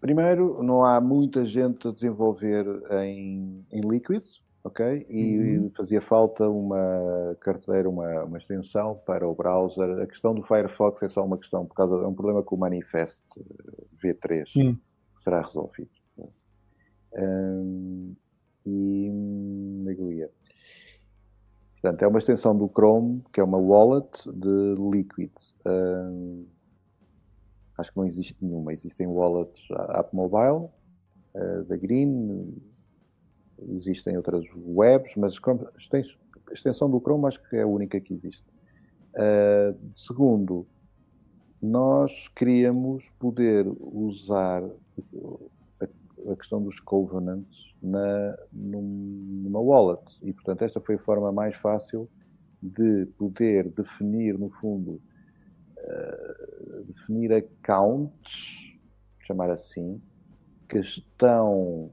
Primeiro, 0.00 0.62
não 0.62 0.82
há 0.82 0.98
muita 1.02 1.44
gente 1.44 1.86
a 1.86 1.90
desenvolver 1.90 2.64
em, 3.02 3.62
em 3.70 3.80
Liquid, 3.82 4.24
ok? 4.64 5.06
E 5.10 5.58
uhum. 5.58 5.70
fazia 5.76 6.00
falta 6.00 6.48
uma 6.48 7.36
carteira, 7.40 7.90
uma, 7.90 8.24
uma 8.24 8.38
extensão 8.38 8.98
para 9.04 9.28
o 9.28 9.34
browser. 9.34 10.00
A 10.00 10.06
questão 10.06 10.34
do 10.34 10.42
Firefox 10.42 11.02
é 11.02 11.08
só 11.08 11.22
uma 11.22 11.36
questão, 11.36 11.66
por 11.66 11.74
causa 11.74 11.94
é 11.96 12.06
um 12.06 12.14
problema 12.14 12.42
com 12.42 12.56
o 12.56 12.58
Manifest 12.58 13.24
eh, 13.38 13.84
V3, 14.02 14.44
uhum. 14.56 14.74
que 15.14 15.20
será 15.20 15.42
resolvido. 15.42 15.90
Um, 17.18 17.75
Portanto, 21.80 22.02
é 22.02 22.08
uma 22.08 22.18
extensão 22.18 22.56
do 22.56 22.68
Chrome, 22.68 23.22
que 23.32 23.40
é 23.40 23.44
uma 23.44 23.58
wallet 23.58 24.30
de 24.32 24.74
Liquid. 24.90 25.32
Um, 25.66 26.46
acho 27.78 27.92
que 27.92 27.96
não 27.98 28.06
existe 28.06 28.36
nenhuma. 28.42 28.72
Existem 28.72 29.06
wallets 29.06 29.68
App 29.90 30.14
Mobile, 30.14 30.70
uh, 31.34 31.64
da 31.66 31.76
Green, 31.76 32.54
Existem 33.58 34.16
outras 34.16 34.44
webs, 34.54 35.14
mas 35.16 35.40
a 35.46 36.52
extensão 36.52 36.90
do 36.90 37.00
Chrome 37.00 37.26
acho 37.26 37.42
que 37.48 37.56
é 37.56 37.62
a 37.62 37.66
única 37.66 37.98
que 38.00 38.12
existe. 38.12 38.44
Uh, 39.14 39.74
segundo, 39.96 40.66
nós 41.60 42.28
queríamos 42.28 43.10
poder 43.18 43.66
usar 43.80 44.62
a, 46.32 46.36
questão 46.36 46.62
dos 46.62 46.80
covenants 46.80 47.74
na, 47.82 48.36
numa 48.52 49.60
wallet. 49.60 50.02
E, 50.22 50.32
portanto, 50.32 50.62
esta 50.62 50.80
foi 50.80 50.96
a 50.96 50.98
forma 50.98 51.32
mais 51.32 51.54
fácil 51.54 52.08
de 52.62 53.06
poder 53.18 53.70
definir, 53.70 54.38
no 54.38 54.50
fundo, 54.50 55.00
uh, 55.78 56.84
definir 56.84 57.32
accounts, 57.32 58.78
chamar 59.20 59.50
assim, 59.50 60.00
que 60.68 60.78
estão 60.78 61.90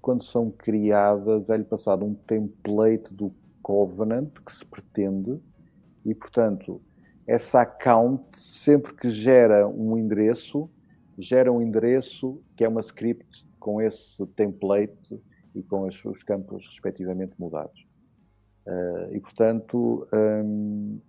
quando 0.00 0.22
são 0.22 0.50
criadas, 0.50 1.50
é-lhe 1.50 1.64
passado 1.64 2.04
um 2.04 2.14
template 2.14 3.12
do 3.12 3.34
Covenant 3.60 4.30
que 4.44 4.52
se 4.52 4.64
pretende. 4.64 5.38
E, 6.04 6.14
portanto, 6.14 6.80
essa 7.26 7.60
account, 7.60 8.24
sempre 8.38 8.94
que 8.94 9.10
gera 9.10 9.68
um 9.68 9.98
endereço, 9.98 10.70
gera 11.18 11.52
um 11.52 11.60
endereço 11.60 12.40
que 12.56 12.64
é 12.64 12.68
uma 12.68 12.80
script 12.80 13.46
com 13.58 13.82
esse 13.82 14.24
template 14.28 15.20
e 15.54 15.62
com 15.62 15.86
os, 15.86 16.04
os 16.04 16.22
campos 16.22 16.64
respectivamente 16.66 17.34
mudados. 17.38 17.86
Uh, 18.66 19.14
e, 19.14 19.20
portanto, 19.20 20.06
um, 20.12 21.00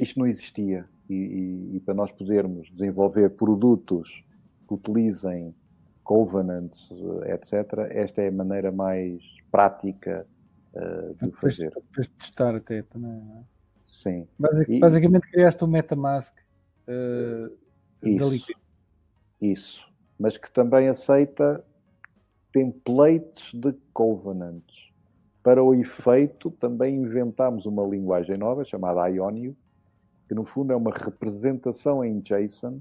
isto 0.00 0.18
não 0.18 0.26
existia. 0.26 0.88
E, 1.08 1.14
e, 1.14 1.76
e, 1.76 1.80
para 1.80 1.94
nós 1.94 2.10
podermos 2.10 2.68
desenvolver 2.72 3.30
produtos 3.30 4.24
que 4.66 4.74
utilizem 4.74 5.54
covenants, 6.02 6.88
etc., 7.26 7.78
esta 7.90 8.22
é 8.22 8.28
a 8.28 8.32
maneira 8.32 8.72
mais 8.72 9.22
prática 9.52 10.26
uh, 10.74 11.14
de 11.14 11.26
depois, 11.26 11.56
fazer. 11.56 11.70
Depois 11.70 12.08
de 12.08 12.14
testar 12.14 12.56
até 12.56 12.82
também. 12.82 13.12
É? 13.12 13.44
Sim. 13.86 14.26
Basic, 14.36 14.72
e, 14.72 14.80
basicamente 14.80 15.30
criaste 15.30 15.62
um 15.62 15.68
MetaMask 15.68 16.36
uh, 16.88 17.56
isso, 18.02 18.52
isso, 19.40 19.90
mas 20.18 20.36
que 20.36 20.50
também 20.50 20.88
aceita 20.88 21.64
templates 22.52 23.52
de 23.52 23.72
covenants. 23.92 24.92
Para 25.42 25.62
o 25.62 25.74
efeito, 25.74 26.50
também 26.50 26.96
inventámos 26.96 27.66
uma 27.66 27.86
linguagem 27.86 28.36
nova 28.36 28.64
chamada 28.64 29.06
Ionio, 29.08 29.56
que 30.26 30.34
no 30.34 30.44
fundo 30.44 30.72
é 30.72 30.76
uma 30.76 30.90
representação 30.90 32.04
em 32.04 32.18
JSON 32.18 32.80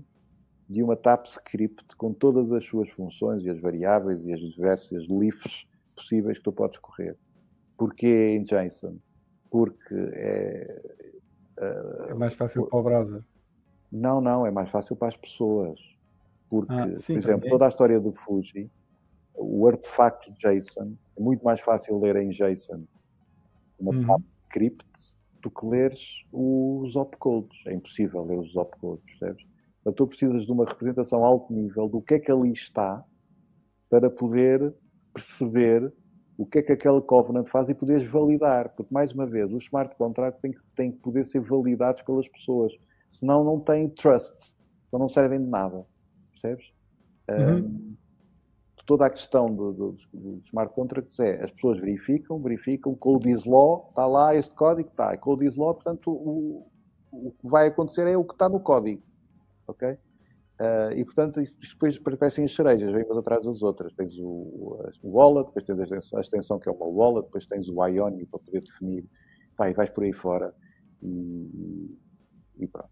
de 0.68 0.82
uma 0.82 0.96
TapScript 0.96 1.96
com 1.96 2.12
todas 2.12 2.52
as 2.52 2.66
suas 2.66 2.90
funções 2.90 3.44
e 3.44 3.50
as 3.50 3.60
variáveis 3.60 4.26
e 4.26 4.34
as 4.34 4.40
diversas 4.40 5.04
lifes 5.04 5.68
possíveis 5.96 6.38
que 6.38 6.44
tu 6.44 6.52
podes 6.52 6.80
correr. 6.80 7.16
Porquê 7.78 8.36
em 8.36 8.44
JSON? 8.44 8.98
Porque 9.50 9.94
é. 9.94 10.82
É 12.10 12.14
mais 12.14 12.34
fácil 12.34 12.66
para 12.68 12.80
o 12.80 12.84
browser. 12.84 13.24
Não, 13.92 14.20
não, 14.20 14.46
é 14.46 14.52
mais 14.52 14.70
fácil 14.70 14.96
para 14.96 15.10
as 15.10 15.18
pessoas. 15.18 15.96
Porque, 16.50 16.74
Ah, 16.74 16.98
sim, 16.98 17.14
por 17.14 17.20
exemplo, 17.20 17.40
também. 17.40 17.50
toda 17.52 17.66
a 17.66 17.70
história 17.70 18.00
do 18.00 18.12
Fuji, 18.12 18.70
o 19.36 19.68
artefacto 19.68 20.32
JSON 20.34 20.94
é 21.18 21.22
muito 21.22 21.44
mais 21.44 21.60
fácil 21.60 22.00
ler 22.00 22.16
em 22.18 22.30
JSON 22.30 22.84
uma 23.80 23.92
Uhum. 23.94 24.06
TapScript 24.08 25.16
do 25.42 25.52
que 25.52 25.66
leres 25.66 26.24
os 26.32 26.96
opcodes. 26.96 27.66
É 27.68 27.74
impossível 27.74 28.24
ler 28.24 28.40
os 28.40 28.56
opcodes, 28.56 29.04
percebes? 29.06 29.46
Então 29.82 29.94
tu 29.94 30.08
precisas 30.08 30.46
de 30.46 30.52
uma 30.52 30.66
representação 30.66 31.24
alto 31.26 31.54
nível 31.54 31.88
do 31.90 32.02
que 32.02 32.16
é 32.16 32.20
que 32.20 32.32
ali 32.32 32.52
está 32.52 33.04
para 33.90 34.10
poder 34.10 34.74
perceber 35.14 35.94
o 36.38 36.46
que 36.46 36.60
é 36.60 36.62
que 36.64 36.72
aquele 36.72 37.00
covenant 37.02 37.48
faz 37.48 37.70
e 37.70 37.76
poderes 37.76 38.06
validar. 38.08 38.70
Porque, 38.76 38.94
mais 38.94 39.14
uma 39.14 39.26
vez, 39.26 39.52
os 39.54 39.64
smart 39.66 39.96
contracts 39.96 40.42
têm 40.42 40.52
que, 40.52 40.60
têm 40.76 40.92
que 40.92 40.98
poder 40.98 41.24
ser 41.26 41.40
validados 41.40 42.02
pelas 42.02 42.28
pessoas. 42.28 42.74
Senão 43.10 43.44
não 43.44 43.60
têm 43.60 43.88
trust. 43.90 44.56
Senão 44.88 45.02
não 45.02 45.10
servem 45.10 45.40
de 45.42 45.48
nada. 45.48 45.86
Percebes? 46.46 46.74
Uhum. 47.30 47.58
Um, 47.58 47.96
toda 48.86 49.06
a 49.08 49.10
questão 49.10 49.54
do- 49.54 49.74
do- 49.74 49.96
dos 50.14 50.46
smart 50.46 50.74
contracts 50.74 51.20
é 51.20 51.44
as 51.44 51.52
pessoas 51.52 51.80
verificam, 51.80 52.40
verificam, 52.40 52.94
code 52.94 53.30
is 53.30 53.46
law, 53.46 53.88
está 53.90 54.06
lá 54.06 54.36
este 54.36 54.54
código, 54.54 54.90
está, 54.90 55.18
code 55.18 55.46
is 55.46 55.56
law, 55.58 55.74
portanto 55.74 56.12
o, 56.12 56.68
o 57.12 57.32
que 57.32 57.50
vai 57.50 57.68
acontecer 57.68 58.08
é 58.08 58.16
o 58.16 58.24
que 58.24 58.34
está 58.34 58.48
no 58.48 58.60
código, 58.60 59.02
ok? 59.68 59.98
Ah, 60.60 60.90
e 60.96 61.04
portanto 61.04 61.42
isto 61.42 61.62
isto 61.64 61.74
depois 61.74 61.98
parecem 62.00 62.46
as 62.46 62.56
cerejas, 62.56 62.92
vêm 62.92 63.04
umas 63.06 63.18
atrás 63.18 63.44
das 63.44 63.62
outras, 63.64 63.92
tens 63.94 64.18
o, 64.20 64.78
o 65.04 65.10
wallet, 65.18 65.48
depois 65.48 65.66
tens 65.66 65.80
a 65.80 65.84
extensão, 65.84 66.20
a 66.20 66.22
extensão 66.22 66.60
que 66.60 66.70
é 66.70 66.72
uma 66.72 66.86
wallet, 66.86 67.26
depois 67.26 67.46
tens 67.48 67.68
o 67.68 67.86
Ionic 67.88 68.28
para 68.28 68.40
poder 68.40 68.62
definir, 68.62 69.04
pá, 69.58 69.70
e 69.70 69.74
vais 69.74 69.90
por 69.90 70.04
aí 70.04 70.14
fora 70.14 70.54
e, 71.02 71.98
e 72.60 72.68
pronto. 72.68 72.90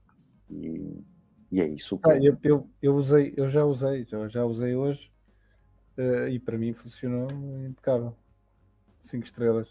E, 0.50 1.04
e 1.54 1.62
é 1.62 1.68
isso. 1.68 2.00
Ah, 2.04 2.18
eu, 2.18 2.36
eu, 2.42 2.68
eu 2.82 2.96
usei, 2.96 3.32
eu 3.38 3.48
já 3.48 3.64
usei, 3.64 4.04
já, 4.06 4.28
já 4.28 4.44
usei 4.44 4.76
hoje 4.76 5.14
eh, 5.96 6.30
e 6.32 6.40
para 6.40 6.58
mim 6.58 6.74
funcionou 6.74 7.30
impecável. 7.64 8.18
5 9.02 9.24
estrelas. 9.24 9.70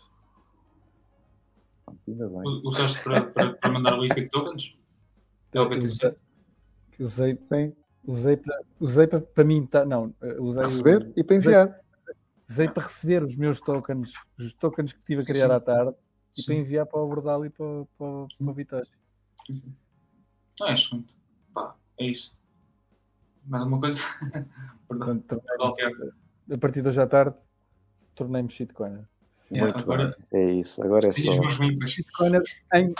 Ainda 2.06 2.28
bem. 2.28 2.62
Usaste 2.62 3.02
para, 3.02 3.22
para, 3.24 3.54
para 3.54 3.72
mandar 3.72 3.98
liquid 3.98 4.30
tokens? 4.30 4.78
É 5.52 5.60
o 5.60 5.68
BTC? 5.68 6.14
Usei, 7.00 7.32
usei, 7.34 7.38
Sim, 7.42 7.76
usei 8.06 8.36
para, 8.36 8.60
usei 8.78 9.06
para, 9.08 9.20
para 9.20 9.42
mim, 9.42 9.66
tá, 9.66 9.84
não, 9.84 10.14
eh, 10.22 10.36
usei, 10.38 10.62
receber 10.62 11.12
e 11.16 11.24
para 11.24 11.36
enviar. 11.36 11.80
usei 12.48 12.68
para 12.68 12.84
receber 12.84 13.24
os 13.24 13.34
meus 13.34 13.60
tokens, 13.60 14.12
os 14.38 14.54
tokens 14.54 14.92
que 14.92 15.00
estive 15.00 15.22
a 15.22 15.24
criar 15.24 15.48
Sim. 15.48 15.54
à 15.54 15.60
tarde 15.60 15.96
e 16.38 16.42
Sim. 16.42 16.46
para 16.46 16.54
enviar 16.54 16.86
para 16.86 17.00
o 17.00 17.08
Bordal 17.08 17.44
e 17.44 17.50
para, 17.50 17.66
para, 17.98 18.26
para 18.38 18.50
o 18.50 18.54
Vitória. 18.54 18.88
Não 20.60 20.68
é 20.68 20.74
excelente. 20.74 21.21
É 21.98 22.06
isso. 22.06 22.36
Mais 23.46 23.62
alguma 23.62 23.80
coisa? 23.80 24.00
Perdão. 24.88 25.18
Portanto, 25.18 25.42
a 26.50 26.58
partir 26.58 26.82
de 26.82 26.88
hoje 26.88 27.00
à 27.00 27.06
tarde, 27.06 27.34
tornei-me 28.14 28.48
shitcoiner. 28.50 29.04
Yeah, 29.50 29.72
Muito 29.72 29.90
agora, 29.90 30.16
bem. 30.30 30.40
É 30.40 30.52
isso. 30.52 30.82
Agora 30.82 31.08
é 31.08 31.12
Sim, 31.12 31.42
só 31.42 31.48
as. 31.48 31.90
Shitcoiner 31.90 32.42
em, 32.74 32.94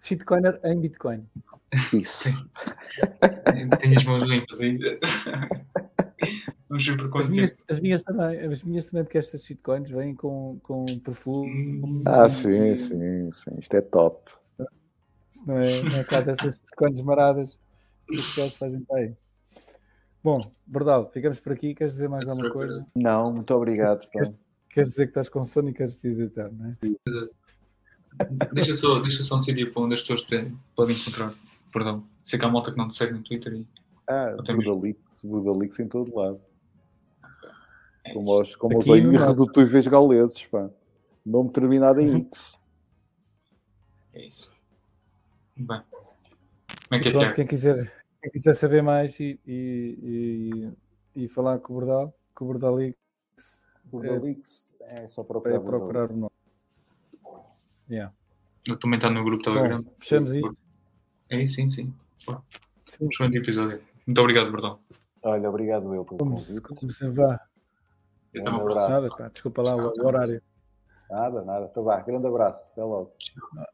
shitcoiner 0.00 0.60
em 0.64 0.80
Bitcoin. 0.80 1.20
isso. 1.92 2.28
Tenho 3.80 3.98
as 3.98 4.04
mãos 4.04 4.24
limpas 4.24 4.60
ainda. 4.60 4.98
Vamos 6.68 6.86
ver 6.86 6.96
por 6.96 7.04
As 7.06 7.10
quanto 7.12 7.30
minhas, 7.30 7.52
tempo. 7.52 7.64
as 7.68 7.80
minhas 7.80 8.02
também, 8.02 8.40
as 8.40 8.62
minhas 8.62 8.86
também, 8.86 9.04
porque 9.04 9.18
estas 9.18 9.44
shitcoins 9.44 9.90
vêm 9.90 10.14
com, 10.14 10.58
com 10.62 10.86
perfume. 11.00 11.82
Hum. 11.84 12.02
Ah, 12.06 12.28
sim, 12.28 12.74
sim, 12.74 13.30
sim. 13.30 13.50
Isto 13.58 13.76
é 13.76 13.80
top. 13.82 14.30
Se 15.30 15.46
não 15.46 15.58
é, 15.58 15.82
não 15.82 15.96
é 15.96 16.04
cá 16.04 16.20
dessas 16.20 16.54
shitcoins 16.56 17.00
maradas 17.02 17.58
que 18.14 18.20
os 18.20 18.36
gajos 18.36 18.56
fazem 18.56 18.80
para 18.80 18.98
aí. 18.98 19.14
Bom, 20.22 20.38
Bordal, 20.66 21.10
ficamos 21.10 21.40
por 21.40 21.52
aqui. 21.52 21.74
Queres 21.74 21.94
dizer 21.94 22.08
mais 22.08 22.28
alguma 22.28 22.50
coisa? 22.50 22.86
Não, 22.94 23.32
muito 23.32 23.52
obrigado. 23.54 24.00
pá. 24.12 24.22
Queres 24.70 24.90
dizer 24.90 25.04
que 25.06 25.10
estás 25.10 25.28
com 25.28 25.44
sono 25.44 25.68
e 25.70 25.74
queres 25.74 25.96
te 25.96 26.08
editar, 26.08 26.50
não 26.50 26.70
é? 26.70 26.76
Deixa 28.52 28.74
só, 28.74 28.98
deixa 29.00 29.22
só 29.22 29.36
um 29.38 29.42
sítio 29.42 29.72
para 29.72 29.82
onde 29.82 29.94
as 29.94 30.00
pessoas 30.00 30.22
podem 30.76 30.94
encontrar. 30.96 31.34
Perdão. 31.72 32.06
Sei 32.24 32.38
que 32.38 32.44
há 32.44 32.48
malta 32.48 32.70
que 32.70 32.78
não 32.78 32.88
te 32.88 32.96
segue 32.96 33.12
no 33.14 33.22
Twitter 33.22 33.52
e 33.54 33.66
Ah, 34.06 34.36
Budalix, 34.36 34.98
Budalix 35.24 35.78
em 35.80 35.88
todo 35.88 36.14
lado. 36.14 36.40
é 38.04 38.12
Como 38.12 38.40
os, 38.40 38.54
como 38.56 38.78
os 38.78 38.86
irredutíveis 38.86 39.86
gauleses, 39.86 40.46
pá. 40.46 40.70
Nome 41.26 41.50
terminado 41.50 42.00
em 42.00 42.20
X. 42.26 42.60
É 44.14 44.26
isso. 44.26 44.50
Bem. 45.56 45.80
Como 45.90 46.92
é 46.92 46.98
que 47.00 47.08
é, 47.08 47.12
Pronto, 47.12 47.34
quem 47.34 47.46
quiser, 47.46 48.01
quem 48.22 48.30
quiser 48.30 48.54
saber 48.54 48.82
mais 48.82 49.18
e, 49.18 49.38
e, 49.46 50.72
e, 51.14 51.24
e 51.24 51.28
falar 51.28 51.58
com 51.58 51.72
o 51.72 51.76
Bordal, 51.76 52.14
com 52.34 52.44
o 52.44 52.48
Bordalix, 52.48 52.96
Budalix 53.84 54.74
é 54.80 55.06
só 55.06 55.24
procurar. 55.24 55.56
é 55.56 55.58
procurar 55.58 56.10
o 56.10 56.16
nome. 56.16 56.32
Yeah. 57.90 58.14
Eu 58.66 58.78
também 58.78 58.96
está 58.96 59.10
no 59.10 59.24
grupo 59.24 59.42
Telegram. 59.42 59.82
Bom, 59.82 59.92
fechamos 59.98 60.34
isto. 60.34 60.54
É 61.28 61.42
isso, 61.42 61.56
sim, 61.56 61.68
sim. 61.68 61.94
Sim, 62.88 63.08
Excelente 63.10 63.38
episódio. 63.38 63.82
Muito 64.06 64.20
obrigado, 64.20 64.50
Bordão. 64.50 64.78
Olha, 65.24 65.48
obrigado 65.48 65.94
eu 65.94 66.04
pelo 66.04 66.18
como, 66.18 66.36
convite. 66.36 66.60
como 66.60 66.90
sempre 66.90 67.16
vá. 67.16 67.40
Um 68.34 68.48
abraço. 68.48 68.88
Nada, 68.88 69.08
pá, 69.10 69.28
desculpa 69.28 69.62
lá 69.62 69.76
o, 69.76 69.92
o 69.92 70.06
horário. 70.06 70.42
Nada, 71.10 71.44
nada. 71.44 71.68
Então 71.70 71.84
vá, 71.84 72.00
grande 72.00 72.26
abraço. 72.26 72.70
Até 72.72 72.82
logo. 72.82 73.12